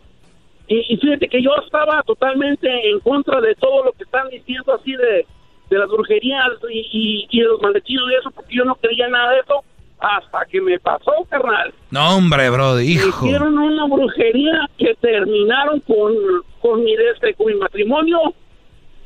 Y, 0.68 0.93
y 0.93 0.97
fíjate 0.97 1.27
que 1.27 1.43
yo 1.43 1.52
estaba 1.64 2.02
totalmente 2.02 2.68
en 2.89 2.99
contra 3.02 3.39
de 3.39 3.53
todo 3.53 3.85
lo 3.85 3.91
que 3.91 4.03
están 4.03 4.27
diciendo 4.30 4.73
así 4.73 4.93
de, 4.93 5.27
de 5.69 5.77
las 5.77 5.88
brujerías 5.88 6.49
y, 6.72 6.80
y, 6.91 7.27
y 7.30 7.39
de 7.41 7.47
los 7.47 7.61
malditos 7.61 8.11
y 8.11 8.15
eso, 8.15 8.31
porque 8.31 8.56
yo 8.56 8.65
no 8.65 8.73
creía 8.73 9.07
nada 9.07 9.34
de 9.34 9.39
eso 9.41 9.64
hasta 9.99 10.45
que 10.45 10.61
me 10.61 10.80
pasó, 10.80 11.11
carnal. 11.30 11.73
No, 11.91 12.17
hombre, 12.17 12.49
Brody, 12.49 12.93
hijo. 12.93 13.26
Hicieron 13.26 13.57
una 13.57 13.85
brujería 13.85 14.69
que 14.77 14.95
terminaron 14.95 15.80
con, 15.81 16.13
con 16.61 16.84
mi 16.84 16.93
este, 16.93 17.34
con 17.34 17.47
mi 17.47 17.55
matrimonio. 17.55 18.19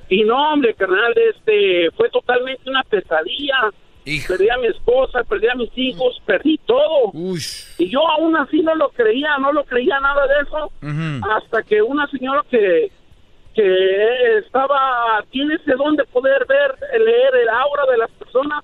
Y 0.10 0.24
no, 0.24 0.54
hombre, 0.54 0.74
carnal, 0.74 1.14
este 1.16 1.92
fue 1.92 2.10
totalmente 2.10 2.70
una 2.70 2.84
pesadilla. 2.84 3.72
Perdí 4.28 4.50
a 4.50 4.58
mi 4.58 4.68
esposa, 4.68 5.24
perdí 5.24 5.48
a 5.48 5.56
mis 5.56 5.70
hijos, 5.78 6.20
perdí 6.26 6.60
todo. 6.66 7.12
Y 7.78 7.90
yo 7.90 8.00
aún 8.08 8.36
así 8.38 8.62
no 8.62 8.74
lo 8.74 8.90
creía, 8.90 9.38
no 9.38 9.54
lo 9.54 9.64
creía 9.66 10.00
nada 10.00 10.26
de 10.26 10.34
eso. 10.42 10.72
Hasta 11.30 11.62
que 11.62 11.82
una 11.84 12.08
señora 12.08 12.44
que, 12.50 12.92
que 13.54 14.38
estaba, 14.40 15.24
tiene 15.30 15.56
ese 15.56 15.74
don 15.76 15.96
de 15.96 16.06
poder 16.06 16.44
ver, 16.48 16.76
leer 17.00 17.36
el 17.44 17.50
aura 17.50 17.84
de 17.92 17.98
las 17.98 18.10
personas, 18.12 18.64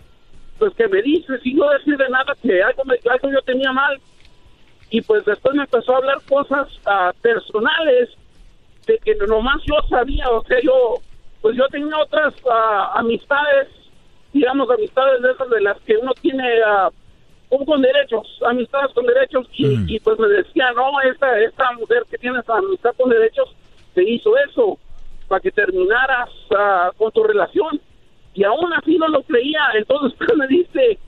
pues 0.58 0.74
que 0.76 0.88
me 0.88 1.02
dice, 1.02 1.38
sin 1.40 1.58
no 1.58 1.70
decirle 1.70 2.10
nada, 2.10 2.34
que 2.42 2.62
algo, 2.64 2.84
me, 2.86 2.96
algo 3.10 3.30
yo 3.32 3.42
tenía 3.42 3.72
mal. 3.72 4.00
Y 4.90 5.02
pues 5.02 5.26
después 5.26 5.56
me 5.56 5.64
empezó 5.64 5.94
a 5.94 5.98
hablar 5.98 6.18
cosas 6.30 6.68
ah, 6.86 7.12
personales 7.22 8.10
de 8.86 8.98
que 9.00 9.16
nomás 9.16 9.62
yo 9.66 9.76
sabía, 9.90 10.30
o 10.30 10.44
sea, 10.46 10.60
yo, 10.62 10.96
pues 11.42 11.58
yo 11.58 11.68
tenía 11.70 11.98
otras 11.98 12.34
ah, 12.50 12.94
amistades, 12.96 13.68
digamos, 14.32 14.70
amistades 14.70 15.22
de 15.22 15.32
esas 15.32 15.50
de 15.50 15.62
las 15.62 15.80
que 15.82 15.98
uno 15.98 16.12
tiene 16.22 16.44
un 17.50 17.66
con 17.66 17.82
derechos, 17.82 18.28
amistades 18.46 18.94
con 18.94 19.06
derechos, 19.06 19.48
y, 19.54 19.96
y, 19.96 20.00
pues 20.00 20.20
me 20.20 20.28
decía, 20.28 20.72
no, 20.76 21.02
esta, 21.02 21.40
esta 21.40 21.72
mujer 21.74 22.04
que 22.10 22.18
tiene 22.18 22.40
esa 22.40 22.58
amistad 22.58 22.94
con 22.98 23.10
derechos 23.10 23.50
te 23.94 24.04
hizo 24.04 24.38
eso 24.38 24.78
para 25.28 25.42
que 25.42 25.52
terminaras 25.52 26.30
con 26.98 27.12
tu 27.12 27.24
relación. 27.24 27.82
Y 28.36 28.44
aún 28.44 28.72
así 28.74 28.98
no 28.98 29.08
lo 29.08 29.24
creía, 29.24 29.62
entonces 29.76 30.18
me 30.36 30.48
dice, 30.48 31.00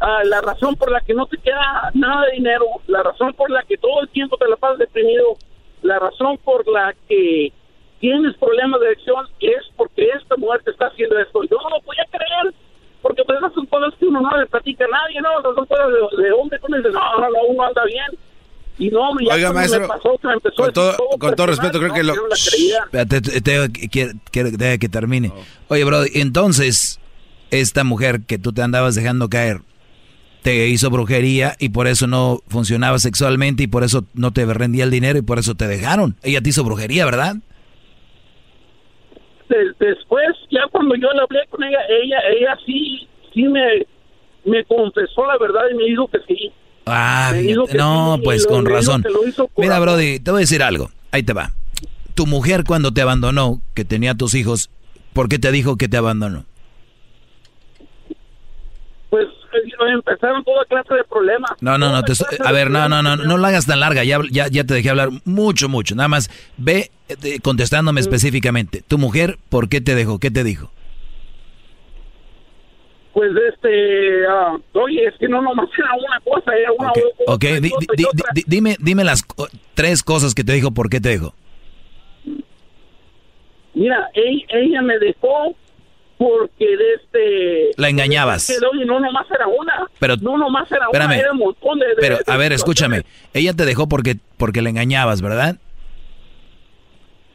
ah, 0.00 0.22
la 0.24 0.40
razón 0.40 0.76
por 0.76 0.90
la 0.90 1.00
que 1.00 1.14
no 1.14 1.26
te 1.26 1.38
queda 1.38 1.90
nada 1.94 2.26
de 2.26 2.32
dinero, 2.32 2.66
la 2.86 3.02
razón 3.02 3.32
por 3.32 3.50
la 3.50 3.62
que 3.62 3.78
todo 3.78 4.02
el 4.02 4.08
tiempo 4.10 4.36
te 4.36 4.48
la 4.48 4.56
pasas 4.56 4.78
deprimido, 4.78 5.36
la 5.82 5.98
razón 5.98 6.38
por 6.38 6.66
la 6.68 6.94
que 7.08 7.52
tienes 7.98 8.36
problemas 8.36 8.80
de 8.80 8.88
adicción 8.88 9.26
es 9.40 9.64
porque 9.76 10.08
esta 10.10 10.36
mujer 10.36 10.62
te 10.62 10.70
está 10.70 10.86
haciendo 10.86 11.18
esto. 11.18 11.42
Yo 11.44 11.56
no 11.62 11.70
lo 11.70 11.80
podía 11.80 12.04
creer, 12.10 12.54
porque 13.00 13.24
pues 13.24 13.38
esas 13.38 13.54
son 13.54 13.66
cosas 13.66 13.94
que 13.98 14.06
uno 14.06 14.20
no 14.20 14.36
le 14.36 14.46
platica 14.46 14.84
a 14.84 14.88
nadie, 14.88 15.20
¿no? 15.20 15.40
Esas 15.40 15.54
son 15.54 15.66
cosas 15.66 15.86
de, 15.88 16.22
de 16.22 16.32
hombre 16.32 16.58
dice, 16.58 16.90
no, 16.90 17.18
no, 17.18 17.30
no, 17.30 17.42
uno 17.48 17.62
anda 17.62 17.84
bien. 17.84 18.06
Y 18.78 18.90
no, 18.90 19.10
ya 19.26 19.34
Oiga, 19.34 19.52
maestro, 19.52 19.88
pasó 19.88 20.18
empezó 20.34 20.62
con 20.62 20.72
todo, 20.72 20.96
con 21.18 21.34
respeto, 21.46 21.78
creo 21.78 21.88
no, 21.88 21.94
que 21.94 22.02
lo... 22.02 22.14
no 22.14 22.22
te- 22.28 22.34
que 24.78 24.88
termine. 24.88 25.32
Oye, 25.68 25.84
bro, 25.84 26.02
entonces, 26.12 27.00
esta 27.50 27.84
mujer 27.84 28.22
que 28.26 28.38
tú 28.38 28.52
te 28.52 28.62
andabas 28.62 28.94
dejando 28.94 29.30
caer, 29.30 29.62
te 30.42 30.68
hizo 30.68 30.90
brujería 30.90 31.56
y 31.58 31.70
por 31.70 31.86
eso 31.86 32.06
no 32.06 32.40
funcionaba 32.48 32.98
sexualmente 32.98 33.62
y 33.62 33.66
por 33.66 33.82
eso 33.82 34.04
no 34.14 34.32
te 34.32 34.44
rendía 34.44 34.84
el 34.84 34.90
dinero 34.90 35.18
y 35.18 35.22
por 35.22 35.38
eso 35.38 35.54
te 35.54 35.66
dejaron. 35.66 36.16
Ella 36.22 36.42
te 36.42 36.50
hizo 36.50 36.62
brujería, 36.62 37.06
¿verdad? 37.06 37.36
De- 39.48 39.72
después, 39.78 40.28
ya 40.50 40.60
cuando 40.70 40.94
yo 40.96 41.08
le 41.12 41.22
hablé 41.22 41.46
con 41.48 41.64
ella, 41.64 41.78
ella, 41.88 42.18
ella 42.38 42.58
sí, 42.66 43.08
sí 43.32 43.44
me, 43.44 43.86
me 44.44 44.62
confesó 44.64 45.24
la 45.26 45.38
verdad 45.38 45.62
y 45.72 45.76
me 45.76 45.84
dijo 45.84 46.08
que 46.08 46.18
sí. 46.28 46.52
Ah, 46.86 47.32
fíjate. 47.34 47.76
no, 47.76 48.18
pues 48.22 48.46
con 48.46 48.64
razón. 48.64 49.04
Mira. 49.56 49.78
Brody, 49.80 50.20
te 50.20 50.30
voy 50.30 50.38
a 50.38 50.40
decir 50.40 50.62
algo. 50.62 50.90
Ahí 51.10 51.22
te 51.22 51.32
va. 51.32 51.52
Tu 52.14 52.26
mujer 52.26 52.64
cuando 52.64 52.92
te 52.92 53.02
abandonó, 53.02 53.60
que 53.74 53.84
tenía 53.84 54.14
tus 54.14 54.34
hijos, 54.34 54.70
¿por 55.12 55.28
qué 55.28 55.38
te 55.38 55.50
dijo 55.52 55.76
que 55.76 55.88
te 55.88 55.96
abandonó? 55.96 56.44
Pues 59.10 59.24
eh, 59.26 59.92
empezaron 59.94 60.44
toda 60.44 60.64
clase 60.66 60.94
de 60.94 61.04
problemas. 61.04 61.50
No, 61.60 61.76
no, 61.78 61.90
no, 61.92 62.02
te 62.02 62.12
estoy- 62.12 62.38
a 62.44 62.52
ver, 62.52 62.70
no, 62.70 62.88
no, 62.88 63.02
no, 63.02 63.16
no 63.16 63.36
lo 63.36 63.46
hagas 63.46 63.66
tan 63.66 63.80
larga, 63.80 64.04
ya, 64.04 64.18
ya, 64.30 64.48
ya 64.48 64.64
te 64.64 64.74
dejé 64.74 64.90
hablar 64.90 65.10
mucho, 65.24 65.68
mucho, 65.68 65.94
nada 65.94 66.08
más 66.08 66.30
ve 66.56 66.90
eh, 67.08 67.38
contestándome 67.40 68.00
específicamente. 68.00 68.82
Tu 68.86 68.98
mujer, 68.98 69.38
¿por 69.48 69.68
qué 69.68 69.80
te 69.80 69.94
dejó? 69.94 70.18
¿Qué 70.18 70.30
te 70.30 70.44
dijo? 70.44 70.70
Pues 73.16 73.30
este, 73.50 74.26
ah, 74.28 74.58
oye, 74.74 75.06
es 75.06 75.14
que 75.18 75.26
no 75.26 75.40
nomás 75.40 75.70
era 75.78 75.88
una 75.94 76.20
cosa, 76.20 76.54
era 76.54 76.70
una 76.72 76.90
Ok, 76.90 76.98
otra 77.18 77.34
ok, 77.34 77.44
di- 77.62 77.72
y 78.36 78.44
dime, 78.46 78.76
dime 78.78 79.04
las 79.04 79.24
tres 79.72 80.02
cosas 80.02 80.34
que 80.34 80.44
te 80.44 80.52
dijo, 80.52 80.70
¿por 80.72 80.90
qué 80.90 81.00
te 81.00 81.08
dejó? 81.08 81.32
Mira, 83.72 84.10
ella, 84.12 84.44
ella 84.50 84.82
me 84.82 84.98
dejó 84.98 85.54
porque 86.18 86.66
de 86.66 86.94
este... 86.94 87.70
La 87.80 87.88
engañabas. 87.88 88.46
que, 88.46 88.54
oye, 88.66 88.84
no 88.84 89.00
nomás 89.00 89.26
era 89.30 89.46
una. 89.46 89.86
Pero- 89.98 90.16
no 90.16 90.36
nomás 90.36 90.70
era 90.70 90.84
espérame. 90.84 91.06
una, 91.12 91.16
era 91.18 91.32
un 91.32 91.38
montón 91.38 91.78
de... 91.78 91.86
de- 91.86 91.94
Pero, 91.98 92.16
de 92.18 92.24
a 92.26 92.36
ver, 92.36 92.52
escúchame, 92.52 93.02
ella 93.32 93.54
te 93.54 93.64
dejó 93.64 93.86
porque, 93.88 94.16
porque 94.36 94.60
le 94.60 94.68
engañabas, 94.70 95.22
¿verdad? 95.22 95.56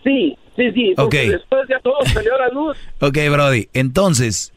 Sí, 0.04 0.38
sí, 0.56 0.72
sí. 0.74 0.94
porque 0.96 1.26
Ok. 1.26 1.32
Después 1.32 1.62
ya 1.70 1.80
todo 1.80 1.96
salió 2.06 2.36
a 2.36 2.40
la 2.40 2.50
luz. 2.50 2.78
Ok, 3.02 3.18
Brody, 3.32 3.68
entonces, 3.74 4.51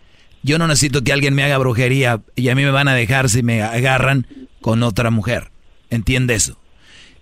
yo 0.45 0.59
no 0.59 0.69
necesito 0.69 1.03
que 1.03 1.13
alguien 1.13 1.35
me 1.35 1.43
haga 1.43 1.59
brujería 1.59 2.21
y 2.37 2.49
a 2.51 2.55
mí 2.55 2.63
me 2.63 2.71
van 2.71 2.87
a 2.87 2.95
dejar 2.95 3.29
si 3.29 3.43
me 3.43 3.63
agarran 3.63 4.27
con 4.61 4.83
otra 4.85 5.11
mujer. 5.11 5.51
¿Entiende 5.91 6.35
eso? 6.35 6.59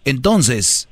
Entonces, 0.04 0.88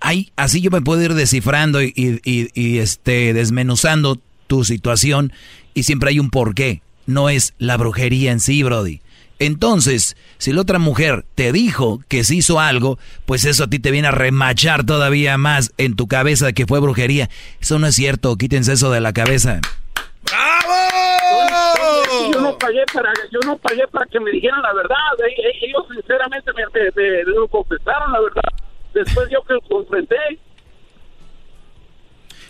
hay, 0.00 0.32
así 0.36 0.60
yo 0.60 0.70
me 0.70 0.80
puedo 0.82 1.02
ir 1.02 1.14
descifrando 1.14 1.82
y, 1.82 1.92
y- 1.96 2.48
y- 2.54 2.78
este, 2.78 3.32
desmenuzando 3.34 4.18
tu 4.46 4.64
situación 4.64 5.32
y 5.74 5.84
siempre 5.84 6.10
hay 6.10 6.18
un 6.18 6.30
porqué. 6.30 6.82
No 7.06 7.28
es 7.28 7.54
la 7.58 7.76
brujería 7.76 8.32
en 8.32 8.40
sí, 8.40 8.62
Brody. 8.62 9.00
Entonces, 9.38 10.16
si 10.38 10.52
la 10.52 10.60
otra 10.60 10.78
mujer 10.78 11.24
te 11.34 11.50
dijo 11.52 12.00
que 12.08 12.22
se 12.22 12.36
hizo 12.36 12.60
algo, 12.60 12.98
pues 13.26 13.44
eso 13.44 13.64
a 13.64 13.68
ti 13.70 13.80
te 13.80 13.90
viene 13.90 14.08
a 14.08 14.12
remachar 14.12 14.84
todavía 14.84 15.36
más 15.36 15.72
en 15.78 15.96
tu 15.96 16.06
cabeza 16.06 16.52
que 16.52 16.66
fue 16.66 16.78
brujería. 16.78 17.28
Eso 17.60 17.78
no 17.80 17.88
es 17.88 17.94
cierto, 17.96 18.36
quítense 18.36 18.72
eso 18.74 18.90
de 18.92 19.00
la 19.00 19.12
cabeza. 19.12 19.60
Yo 22.32 22.40
no 22.40 22.56
pagué 22.58 22.84
para, 22.92 23.12
yo 23.30 23.40
no 23.44 23.56
pagué 23.58 23.86
para 23.88 24.06
que 24.06 24.20
me 24.20 24.30
dijeran 24.30 24.62
la 24.62 24.72
verdad. 24.72 24.96
Ellos 25.62 25.84
sinceramente 25.94 26.50
me, 26.54 26.62
me- 26.72 26.90
me- 26.94 27.24
me 27.24 27.32
lo 27.32 27.48
confesaron 27.48 28.12
la 28.12 28.20
verdad. 28.20 28.42
Después 28.94 29.28
yo 29.30 29.42
que 29.42 29.54
lo 29.54 29.60
confronté, 29.62 30.16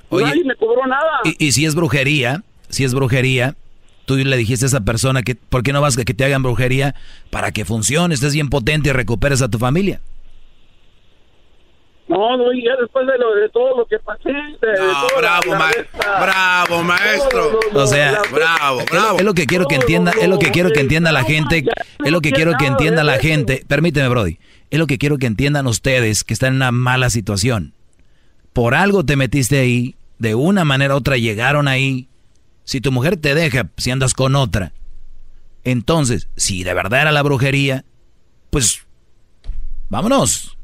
Oye, 0.08 0.24
nadie 0.26 0.44
me 0.44 0.54
cobró 0.56 0.86
nada. 0.86 1.20
Y, 1.24 1.46
y 1.46 1.52
si 1.52 1.64
es 1.64 1.74
brujería, 1.74 2.42
si 2.68 2.84
es 2.84 2.94
brujería, 2.94 3.54
tú 4.04 4.16
le 4.16 4.36
dijiste 4.36 4.64
a 4.64 4.68
esa 4.68 4.80
persona 4.80 5.22
que, 5.22 5.34
¿por 5.36 5.62
qué 5.62 5.72
no 5.72 5.80
vas 5.80 5.96
a 5.98 6.04
que 6.04 6.14
te 6.14 6.24
hagan 6.24 6.42
brujería 6.42 6.94
para 7.30 7.52
que 7.52 7.64
funcione, 7.64 8.14
estés 8.14 8.34
bien 8.34 8.50
potente 8.50 8.90
y 8.90 8.92
recuperes 8.92 9.40
a 9.42 9.48
tu 9.48 9.58
familia? 9.58 10.00
No, 12.12 12.36
no, 12.36 12.52
y 12.52 12.64
ya 12.64 12.72
después 12.80 13.06
de, 13.06 13.16
lo, 13.18 13.34
de 13.34 13.48
todo 13.48 13.76
lo 13.78 13.86
que 13.86 13.98
pasé. 13.98 14.28
De, 14.30 14.68
de 14.70 14.76
toda 14.76 15.08
bravo, 15.18 15.54
ma- 15.56 15.70
esta- 15.70 16.20
bravo, 16.20 16.82
maestro. 16.82 17.60
O 17.72 17.86
sea, 17.86 18.20
Bravo, 18.30 18.80
Es 18.80 18.90
bravo. 18.90 19.18
Es 19.18 19.24
lo 19.24 19.34
que 19.34 19.46
quiero 19.46 19.66
que 19.66 19.76
entienda, 19.76 20.12
es 20.20 20.28
lo 20.28 20.38
que 20.38 20.50
quiero 20.50 20.70
que 20.70 20.80
entienda 20.80 21.10
la 21.12 21.24
gente, 21.24 21.64
es 22.04 22.12
lo 22.12 22.20
que 22.20 22.32
quiero 22.32 22.52
que 22.58 22.66
entienda 22.66 23.02
la 23.02 23.18
gente. 23.18 23.64
Permíteme, 23.66 24.08
Brody. 24.08 24.38
Es 24.70 24.78
lo 24.78 24.86
que 24.86 24.98
quiero 24.98 25.18
que 25.18 25.26
entiendan 25.26 25.66
ustedes 25.66 26.24
que 26.24 26.34
están 26.34 26.50
en 26.50 26.56
una 26.56 26.72
mala 26.72 27.08
situación. 27.10 27.72
Por 28.52 28.74
algo 28.74 29.04
te 29.04 29.16
metiste 29.16 29.58
ahí, 29.60 29.94
de 30.18 30.34
una 30.34 30.64
manera 30.64 30.94
u 30.94 30.98
otra 30.98 31.16
llegaron 31.16 31.66
ahí. 31.68 32.08
Si 32.64 32.80
tu 32.80 32.92
mujer 32.92 33.16
te 33.16 33.34
deja, 33.34 33.68
si 33.76 33.90
andas 33.90 34.14
con 34.14 34.36
otra, 34.36 34.72
entonces, 35.64 36.28
si 36.36 36.62
de 36.64 36.74
verdad 36.74 37.02
era 37.02 37.12
la 37.12 37.22
brujería, 37.22 37.84
pues 38.50 38.84
vámonos 39.88 40.56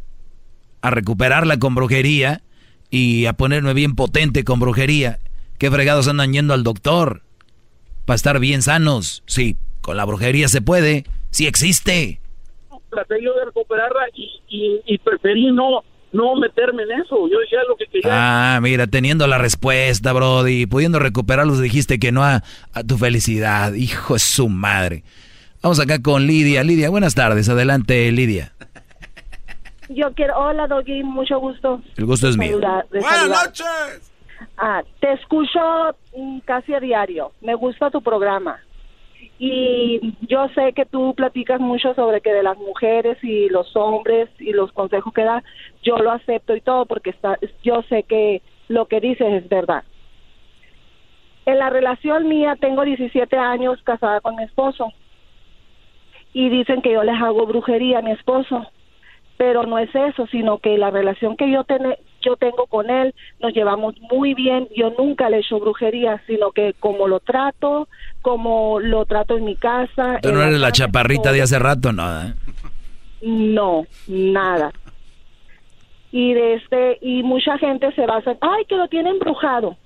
a 0.81 0.91
recuperarla 0.91 1.59
con 1.59 1.75
brujería 1.75 2.43
y 2.91 3.27
a 3.27 3.33
ponerme 3.33 3.75
bien 3.75 3.95
potente 3.95 4.45
con 4.45 4.61
brujería. 4.61 5.19
¿Qué 5.59 5.71
fregados 5.71 6.09
andan 6.09 6.33
yendo 6.33 6.55
al 6.55 6.63
doctor? 6.63 7.23
Para 8.05 8.17
estar 8.17 8.39
bien 8.39 8.63
sanos. 8.63 9.23
Sí, 9.27 9.57
con 9.81 9.97
la 9.97 10.05
brujería 10.05 10.49
se 10.49 10.63
puede. 10.63 11.05
Sí 11.31 11.47
existe. 11.47 12.21
traté 12.91 13.17
yo 13.23 13.35
de 13.35 13.45
recuperarla 13.47 14.07
y, 14.15 14.41
y, 14.49 14.81
y 14.87 14.99
preferí 14.99 15.53
no 15.53 15.83
no 16.13 16.37
meterme 16.37 16.85
en 16.85 17.03
eso. 17.03 17.29
Yo 17.29 17.37
ya 17.53 17.59
lo 17.69 17.77
que 17.77 17.87
quería. 17.87 18.55
Ah, 18.55 18.61
mira, 18.63 18.87
teniendo 18.87 19.27
la 19.27 19.39
respuesta, 19.39 20.13
Brody, 20.13 20.67
pudiendo 20.67 20.99
recuperarlos, 20.99 21.61
dijiste 21.61 21.99
que 21.99 22.13
no 22.13 22.25
a, 22.25 22.43
a 22.73 22.83
tu 22.83 22.97
felicidad. 22.97 23.75
Hijo 23.75 24.15
de 24.15 24.21
su 24.21 24.49
madre. 24.49 25.05
Vamos 25.61 25.81
acá 25.81 26.01
con 26.01 26.27
Lidia. 26.27 26.63
Lidia, 26.65 26.89
buenas 26.89 27.15
tardes. 27.15 27.49
Adelante, 27.49 28.11
Lidia. 28.13 28.53
Yo 29.89 30.13
quiero, 30.15 30.39
hola 30.39 30.67
Doggy, 30.67 31.03
mucho 31.03 31.39
gusto. 31.39 31.81
El 31.97 32.07
gusto 32.07 32.29
es 32.29 32.37
mío. 32.37 32.59
Buenas 32.59 33.29
noches. 33.29 34.13
Ah, 34.57 34.83
te 35.01 35.13
escucho 35.13 35.61
mm, 36.17 36.41
casi 36.41 36.75
a 36.75 36.81
diario. 36.81 37.33
Me 37.41 37.55
gusta 37.55 37.91
tu 37.91 38.03
programa. 38.03 38.61
Y 39.39 40.15
yo 40.29 40.49
sé 40.55 40.73
que 40.73 40.85
tú 40.85 41.15
platicas 41.15 41.61
mucho 41.61 41.95
sobre 41.95 42.21
que 42.21 42.33
de 42.33 42.43
las 42.43 42.59
mujeres 42.59 43.23
y 43.23 43.49
los 43.49 43.75
hombres 43.77 44.29
y 44.39 44.53
los 44.53 44.73
consejos 44.73 45.13
que 45.15 45.23
da, 45.23 45.45
yo 45.83 45.99
lo 45.99 46.11
acepto 46.11 46.57
y 46.57 46.61
todo 46.61 46.87
porque 46.87 47.11
está, 47.11 47.39
yo 47.63 47.83
sé 47.89 48.03
que 48.03 48.43
lo 48.67 48.87
que 48.87 49.01
dices 49.01 49.33
es 49.33 49.49
verdad. 49.49 49.85
En 51.47 51.59
la 51.59 51.71
relación 51.71 52.29
mía 52.29 52.57
tengo 52.61 52.83
17 52.83 53.37
años 53.39 53.81
casada 53.85 54.21
con 54.21 54.37
mi 54.37 54.43
esposo 54.43 54.93
y 56.33 56.51
dicen 56.51 56.83
que 56.83 56.93
yo 56.93 57.05
les 57.05 57.21
hago 57.23 57.47
brujería 57.47 58.01
a 58.01 58.03
mi 58.03 58.11
esposo, 58.11 58.67
pero 59.39 59.63
no 59.65 59.79
es 59.79 59.89
eso, 59.95 60.27
sino 60.27 60.59
que 60.59 60.77
la 60.77 60.91
relación 60.91 61.37
que 61.37 61.51
yo, 61.51 61.65
tene- 61.65 61.99
yo 62.21 62.37
tengo 62.37 62.67
con 62.67 62.91
él 62.91 63.15
nos 63.41 63.55
llevamos 63.55 63.95
muy 64.11 64.35
bien, 64.35 64.69
yo 64.77 64.91
nunca 64.99 65.31
le 65.31 65.37
he 65.39 65.41
hecho 65.41 65.61
brujería, 65.61 66.21
sino 66.27 66.51
que 66.51 66.75
como 66.79 67.09
lo 67.09 67.21
trato, 67.21 67.89
como 68.21 68.81
lo 68.81 69.07
trato 69.07 69.37
en 69.39 69.45
mi 69.45 69.55
casa. 69.57 70.19
Tú 70.21 70.33
no 70.33 70.43
eres 70.43 70.59
la 70.61 70.73
chaparrita 70.73 71.33
de 71.33 71.41
hace 71.43 71.59
rato, 71.59 71.93
no. 71.93 72.03
¿eh? 72.23 72.35
no, 73.23 73.87
nada. 74.09 74.73
Y 76.11 76.33
de 76.35 76.55
este 76.55 76.99
y 77.01 77.23
mucha 77.23 77.59
gente 77.59 77.93
se 77.93 78.07
basa, 78.07 78.33
en, 78.33 78.39
ay, 78.41 78.65
que 78.67 78.77
lo 78.77 78.89
tiene 78.89 79.11
embrujado. 79.11 79.77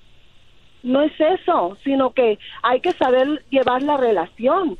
No 0.82 1.02
es 1.02 1.12
eso, 1.20 1.76
sino 1.84 2.10
que 2.12 2.38
hay 2.62 2.80
que 2.80 2.92
saber 2.92 3.44
llevar 3.50 3.82
la 3.82 3.96
relación 3.96 4.78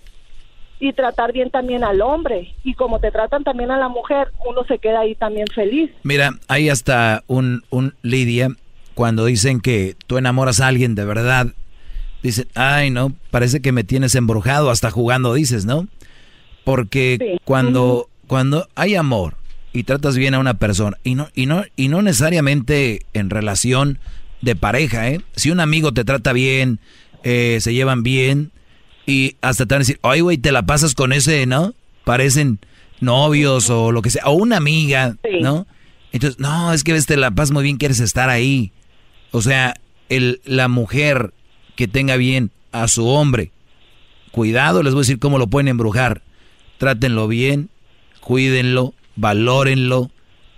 y 0.85 0.93
tratar 0.95 1.33
bien 1.33 1.49
también 1.51 1.85
al 1.85 2.01
hombre. 2.03 2.57
Y 2.65 2.75
como 2.75 2.99
te 2.99 3.13
tratan 3.13 3.45
también 3.45 3.71
a 3.71 3.79
la 3.79 3.89
mujer, 3.89 4.33
uno 4.45 4.65
se 4.67 4.79
queda 4.79 4.99
ahí 5.01 5.15
también 5.15 5.47
feliz. 5.55 5.91
Mira, 6.03 6.33
hay 6.49 6.71
hasta 6.71 7.23
un, 7.29 7.63
un 7.71 7.95
Lidia, 8.03 8.49
cuando 8.95 9.25
dicen 9.27 9.61
que 9.61 9.95
tú 10.09 10.19
enamoras 10.19 10.61
a 10.61 10.67
alguien 10.67 10.97
de 10.97 11.05
verdad, 11.05 11.47
dicen, 12.21 12.49
ay, 12.57 12.91
no, 12.91 13.13
parece 13.31 13.63
que 13.63 13.71
me 13.71 13.85
tienes 13.85 14.17
embrujado, 14.17 14.71
hasta 14.71 14.91
jugando 14.91 15.35
dices, 15.35 15.67
¿no? 15.67 15.87
Porque 16.65 17.17
Sí. 17.21 17.39
cuando, 17.45 18.09
cuando 18.27 18.67
hay 18.75 18.97
amor 18.97 19.37
y 19.73 19.85
tratas 19.85 20.17
bien 20.17 20.35
a 20.35 20.41
una 20.41 20.55
persona, 20.55 20.97
y 21.05 21.15
no, 21.15 21.29
y 21.37 21.47
no, 21.47 21.63
y 21.77 21.89
no 21.89 22.03
necesariamente 22.03 23.03
en 23.13 23.31
relación 23.31 24.01
de 24.41 24.57
pareja, 24.57 25.09
¿eh? 25.11 25.21
Si 25.37 25.53
un 25.53 25.61
amigo 25.61 25.93
te 25.93 26.05
trata 26.05 26.33
bien, 26.33 26.81
eh, 27.23 27.59
se 27.61 27.73
llevan 27.73 28.03
bien, 28.03 28.51
y 29.07 29.37
hasta 29.41 29.67
te 29.67 29.75
van 29.75 29.81
a 29.81 29.85
decir, 29.85 29.99
ay, 30.03 30.21
güey, 30.21 30.39
te 30.39 30.53
la 30.53 30.63
pasas 30.63 30.95
con 30.95 31.13
ese, 31.13 31.47
¿no? 31.47 31.75
Parecen 32.05 32.61
novios 33.01 33.69
o 33.71 33.93
lo 33.93 34.03
que 34.03 34.11
sea, 34.11 34.25
o 34.27 34.33
una 34.33 34.57
amiga, 34.57 35.17
¿no? 35.41 35.67
Entonces, 36.13 36.39
no, 36.39 36.73
es 36.73 36.85
que 36.85 36.93
ves, 36.93 37.07
te 37.07 37.17
la 37.17 37.31
pasas 37.31 37.53
muy 37.53 37.65
bien, 37.65 37.79
quieres 37.79 38.01
estar 38.01 38.29
ahí. 38.29 38.73
O 39.31 39.41
sea, 39.41 39.75
el, 40.09 40.41
la 40.45 40.69
mujer 40.69 41.33
que 41.75 41.89
tenga 41.89 42.17
bien 42.17 42.51
a 42.71 42.87
su 42.87 43.09
hombre, 43.09 43.51
cuidado, 44.31 44.83
les 44.83 44.93
voy 44.93 45.01
a 45.01 45.05
decir 45.05 45.19
cómo 45.19 45.39
lo 45.39 45.47
pueden 45.47 45.69
embrujar. 45.69 46.23
Trátenlo 46.79 47.29
bien, 47.29 47.71
cuídenlo, 48.21 48.95
valórenlo, 49.17 50.11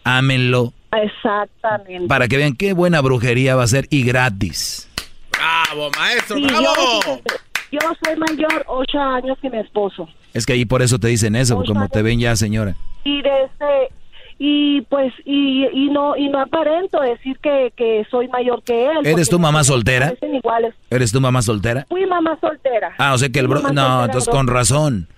ámenlo. 0.03 0.73
Exactamente. 0.93 2.09
Para 2.09 2.29
que 2.29 2.37
vean 2.37 2.55
qué 2.55 2.73
buena 2.73 3.01
brujería 3.01 3.57
va 3.57 3.65
a 3.65 3.69
ser 3.69 3.87
y 3.91 4.03
gratis. 4.03 4.89
¡Bravo, 5.33 5.91
maestro! 5.97 6.37
Sí, 6.37 6.45
¡Bravo! 6.45 7.01
Yo, 7.07 7.23
yo 7.71 7.79
soy 8.05 8.17
mayor 8.17 8.65
ocho 8.67 8.99
años 8.99 9.39
que 9.41 9.51
mi 9.51 9.59
esposo. 9.59 10.09
Es 10.33 10.47
que 10.47 10.53
ahí 10.55 10.65
por 10.65 10.83
eso 10.83 10.99
te 10.99 11.09
dicen 11.09 11.37
eso, 11.37 11.63
como 11.67 11.89
te 11.89 12.03
ven 12.03 12.21
ya, 12.21 12.37
señora. 12.37 12.75
Y 13.05 13.23
desde 13.23 13.91
y 14.39 14.81
pues 14.83 15.13
y, 15.25 15.67
y 15.73 15.91
no 15.91 16.17
y 16.17 16.29
no 16.29 16.41
aparento 16.41 17.01
decir 17.01 17.39
que, 17.39 17.73
que 17.77 18.05
soy 18.11 18.29
mayor 18.29 18.63
que 18.63 18.87
él. 18.87 19.07
¿Eres 19.07 19.29
tu 19.29 19.39
mamá 19.39 19.63
soltera? 19.65 20.13
Iguales. 20.21 20.75
¿Eres 20.91 21.13
tu 21.13 21.21
mamá 21.21 21.43
soltera? 21.43 21.87
Fui 21.89 22.05
mamá 22.07 22.37
soltera. 22.41 22.95
Ah, 22.99 23.15
o 23.15 23.19
sea 23.19 23.29
que 23.29 23.39
el 23.39 23.49
bro... 23.49 23.61
No, 23.73 24.05
entonces 24.05 24.29
con 24.29 24.47
razón. 24.49 25.09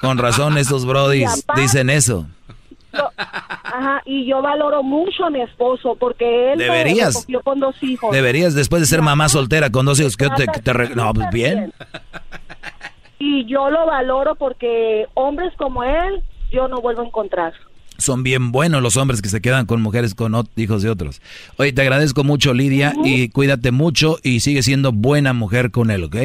Con 0.00 0.18
razón 0.18 0.58
estos 0.58 0.84
brodis 0.86 1.46
dicen 1.54 1.90
eso. 1.90 2.26
Yo- 2.92 3.10
ajá, 3.16 4.02
y 4.04 4.26
yo 4.26 4.42
valoro 4.42 4.82
mucho 4.82 5.24
a 5.24 5.30
mi 5.30 5.40
esposo 5.40 5.96
porque 5.98 6.52
él 6.52 6.58
me 6.58 6.64
Deberías. 6.64 7.14
recogió 7.14 7.40
con 7.42 7.60
dos 7.60 7.74
hijos. 7.82 8.12
Deberías, 8.12 8.54
después 8.54 8.82
de 8.82 8.86
ser 8.86 9.02
mamá 9.02 9.28
soltera 9.28 9.70
con 9.70 9.86
dos 9.86 9.98
hijos, 10.00 10.16
que 10.16 10.28
te, 10.30 10.46
te 10.46 10.72
re- 10.72 10.94
No, 10.94 11.12
pues 11.14 11.28
bien. 11.32 11.72
Y 13.18 13.44
yo 13.46 13.70
lo 13.70 13.86
valoro 13.86 14.34
porque 14.34 15.06
hombres 15.14 15.52
como 15.56 15.84
él 15.84 16.22
yo 16.52 16.68
no 16.68 16.80
vuelvo 16.80 17.02
a 17.02 17.06
encontrar. 17.06 17.52
Son 17.98 18.22
bien 18.24 18.50
buenos 18.52 18.82
los 18.82 18.96
hombres 18.96 19.22
que 19.22 19.28
se 19.28 19.40
quedan 19.40 19.64
con 19.66 19.80
mujeres 19.80 20.14
con 20.14 20.34
hijos 20.56 20.82
de 20.82 20.90
otros. 20.90 21.22
Oye, 21.56 21.72
te 21.72 21.82
agradezco 21.82 22.24
mucho, 22.24 22.52
Lidia, 22.52 22.94
y 23.04 23.28
cuídate 23.28 23.70
mucho 23.70 24.18
y 24.24 24.40
sigue 24.40 24.62
siendo 24.62 24.90
buena 24.92 25.32
mujer 25.34 25.70
con 25.70 25.90
él, 25.90 26.04
¿ok? 26.04 26.16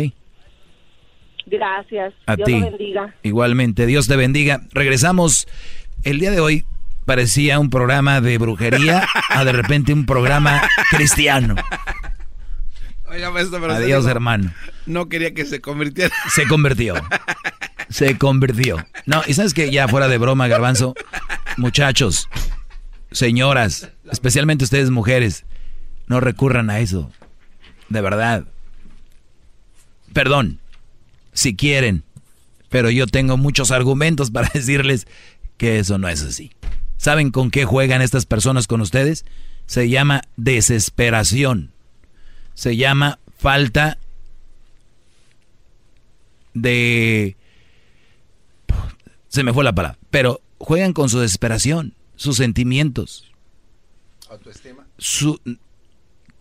Gracias. 1.46 2.14
A 2.26 2.36
Dios 2.36 2.46
ti. 2.48 2.60
lo 2.60 2.66
bendiga. 2.72 3.14
Igualmente, 3.24 3.86
Dios 3.86 4.08
te 4.08 4.16
bendiga. 4.16 4.62
Regresamos. 4.74 5.48
El 6.08 6.20
día 6.20 6.32
de 6.32 6.40
hoy 6.40 6.64
parecía 7.04 7.60
un 7.60 7.70
programa 7.70 8.22
de 8.22 8.38
brujería 8.38 9.06
a 9.28 9.44
de 9.44 9.52
repente 9.52 9.92
un 9.92 10.06
programa 10.06 10.62
cristiano. 10.90 11.56
Oiga, 13.10 13.30
maestro, 13.30 13.60
pero 13.60 13.74
Adiós, 13.74 14.06
hermano. 14.06 14.54
No 14.86 15.10
quería 15.10 15.34
que 15.34 15.44
se 15.44 15.60
convirtiera. 15.60 16.16
Se 16.34 16.48
convirtió. 16.48 16.96
Se 17.90 18.18
convirtió. 18.18 18.78
No, 19.06 19.22
y 19.28 19.34
sabes 19.34 19.54
que 19.54 19.70
ya 19.70 19.90
fuera 19.90 20.08
de 20.08 20.18
broma, 20.18 20.48
garbanzo, 20.48 20.96
muchachos, 21.58 22.30
señoras, 23.12 23.90
especialmente 24.10 24.64
ustedes 24.64 24.90
mujeres, 24.90 25.44
no 26.08 26.22
recurran 26.22 26.70
a 26.70 26.80
eso. 26.80 27.12
De 27.90 28.00
verdad. 28.00 28.46
Perdón, 30.14 30.62
si 31.34 31.54
quieren, 31.58 32.06
pero 32.70 32.90
yo 32.90 33.08
tengo 33.08 33.36
muchos 33.36 33.72
argumentos 33.72 34.32
para 34.32 34.50
decirles 34.54 35.06
que 35.58 35.80
eso 35.80 35.98
no 35.98 36.08
es 36.08 36.24
así. 36.24 36.52
¿Saben 36.98 37.32
con 37.32 37.52
qué 37.52 37.66
juegan 37.66 38.02
estas 38.02 38.26
personas 38.26 38.68
con 38.68 38.82
ustedes? 38.82 39.26
Se 39.66 39.90
llama 39.90 40.22
desesperación. 40.36 41.72
Se 42.54 42.76
llama 42.76 43.20
falta 43.38 43.98
de... 46.54 47.38
Se 49.28 49.44
me 49.44 49.54
fue 49.54 49.64
la 49.64 49.74
palabra. 49.74 50.00
Pero 50.10 50.42
juegan 50.58 50.94
con 50.94 51.10
su 51.10 51.20
desesperación, 51.20 51.94
sus 52.16 52.38
sentimientos. 52.38 53.32
Autoestima. 54.30 54.88
Su... 54.98 55.40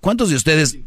¿Cuántos 0.06 0.28
de 0.30 0.36
ustedes 0.36 0.78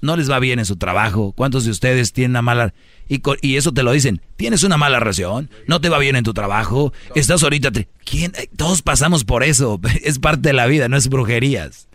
no 0.00 0.16
les 0.16 0.30
va 0.30 0.38
bien 0.38 0.58
en 0.58 0.64
su 0.64 0.76
trabajo? 0.76 1.34
¿Cuántos 1.36 1.66
de 1.66 1.70
ustedes 1.70 2.14
tienen 2.14 2.30
una 2.30 2.40
mala... 2.40 2.72
Y, 3.06 3.56
eso 3.56 3.72
te 3.72 3.82
lo 3.82 3.92
dicen, 3.92 4.22
tienes 4.38 4.62
una 4.62 4.78
mala 4.78 4.98
relación, 4.98 5.50
no 5.66 5.82
te 5.82 5.90
va 5.90 5.98
bien 5.98 6.16
en 6.16 6.24
tu 6.24 6.32
trabajo, 6.32 6.94
estás 7.14 7.42
ahorita... 7.42 7.70
¿Quién? 8.02 8.32
Todos 8.56 8.80
pasamos 8.80 9.24
por 9.24 9.44
eso, 9.44 9.78
es 10.02 10.18
parte 10.18 10.48
de 10.48 10.52
la 10.54 10.64
vida, 10.64 10.88
no 10.88 10.96
es 10.96 11.10
brujerías. 11.10 11.86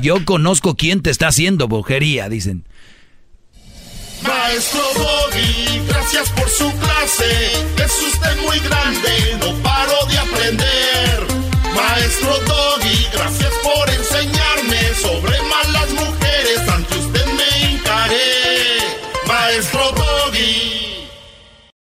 Yo 0.00 0.24
conozco 0.24 0.74
quién 0.74 1.02
te 1.02 1.10
está 1.10 1.28
haciendo 1.28 1.68
brujería, 1.68 2.28
dicen. 2.28 2.66
Maestro 4.26 4.82
Doggy, 4.96 5.86
gracias 5.86 6.30
por 6.30 6.50
su 6.50 6.68
clase, 6.78 7.52
es 7.76 8.02
usted 8.12 8.42
muy 8.44 8.58
grande, 8.58 9.38
no 9.38 9.62
paro 9.62 10.04
de 10.08 10.18
aprender. 10.18 11.26
Maestro 11.76 12.34
Doggy, 12.44 13.06
gracias 13.12 13.52
por 13.62 13.88
enseñar 13.88 14.31
sobre 14.94 15.40
malas 15.42 15.90
mujeres, 15.92 16.68
ante 16.68 16.98
usted 16.98 17.26
me 17.26 17.72
encaré, 17.72 18.78
maestro. 19.26 20.01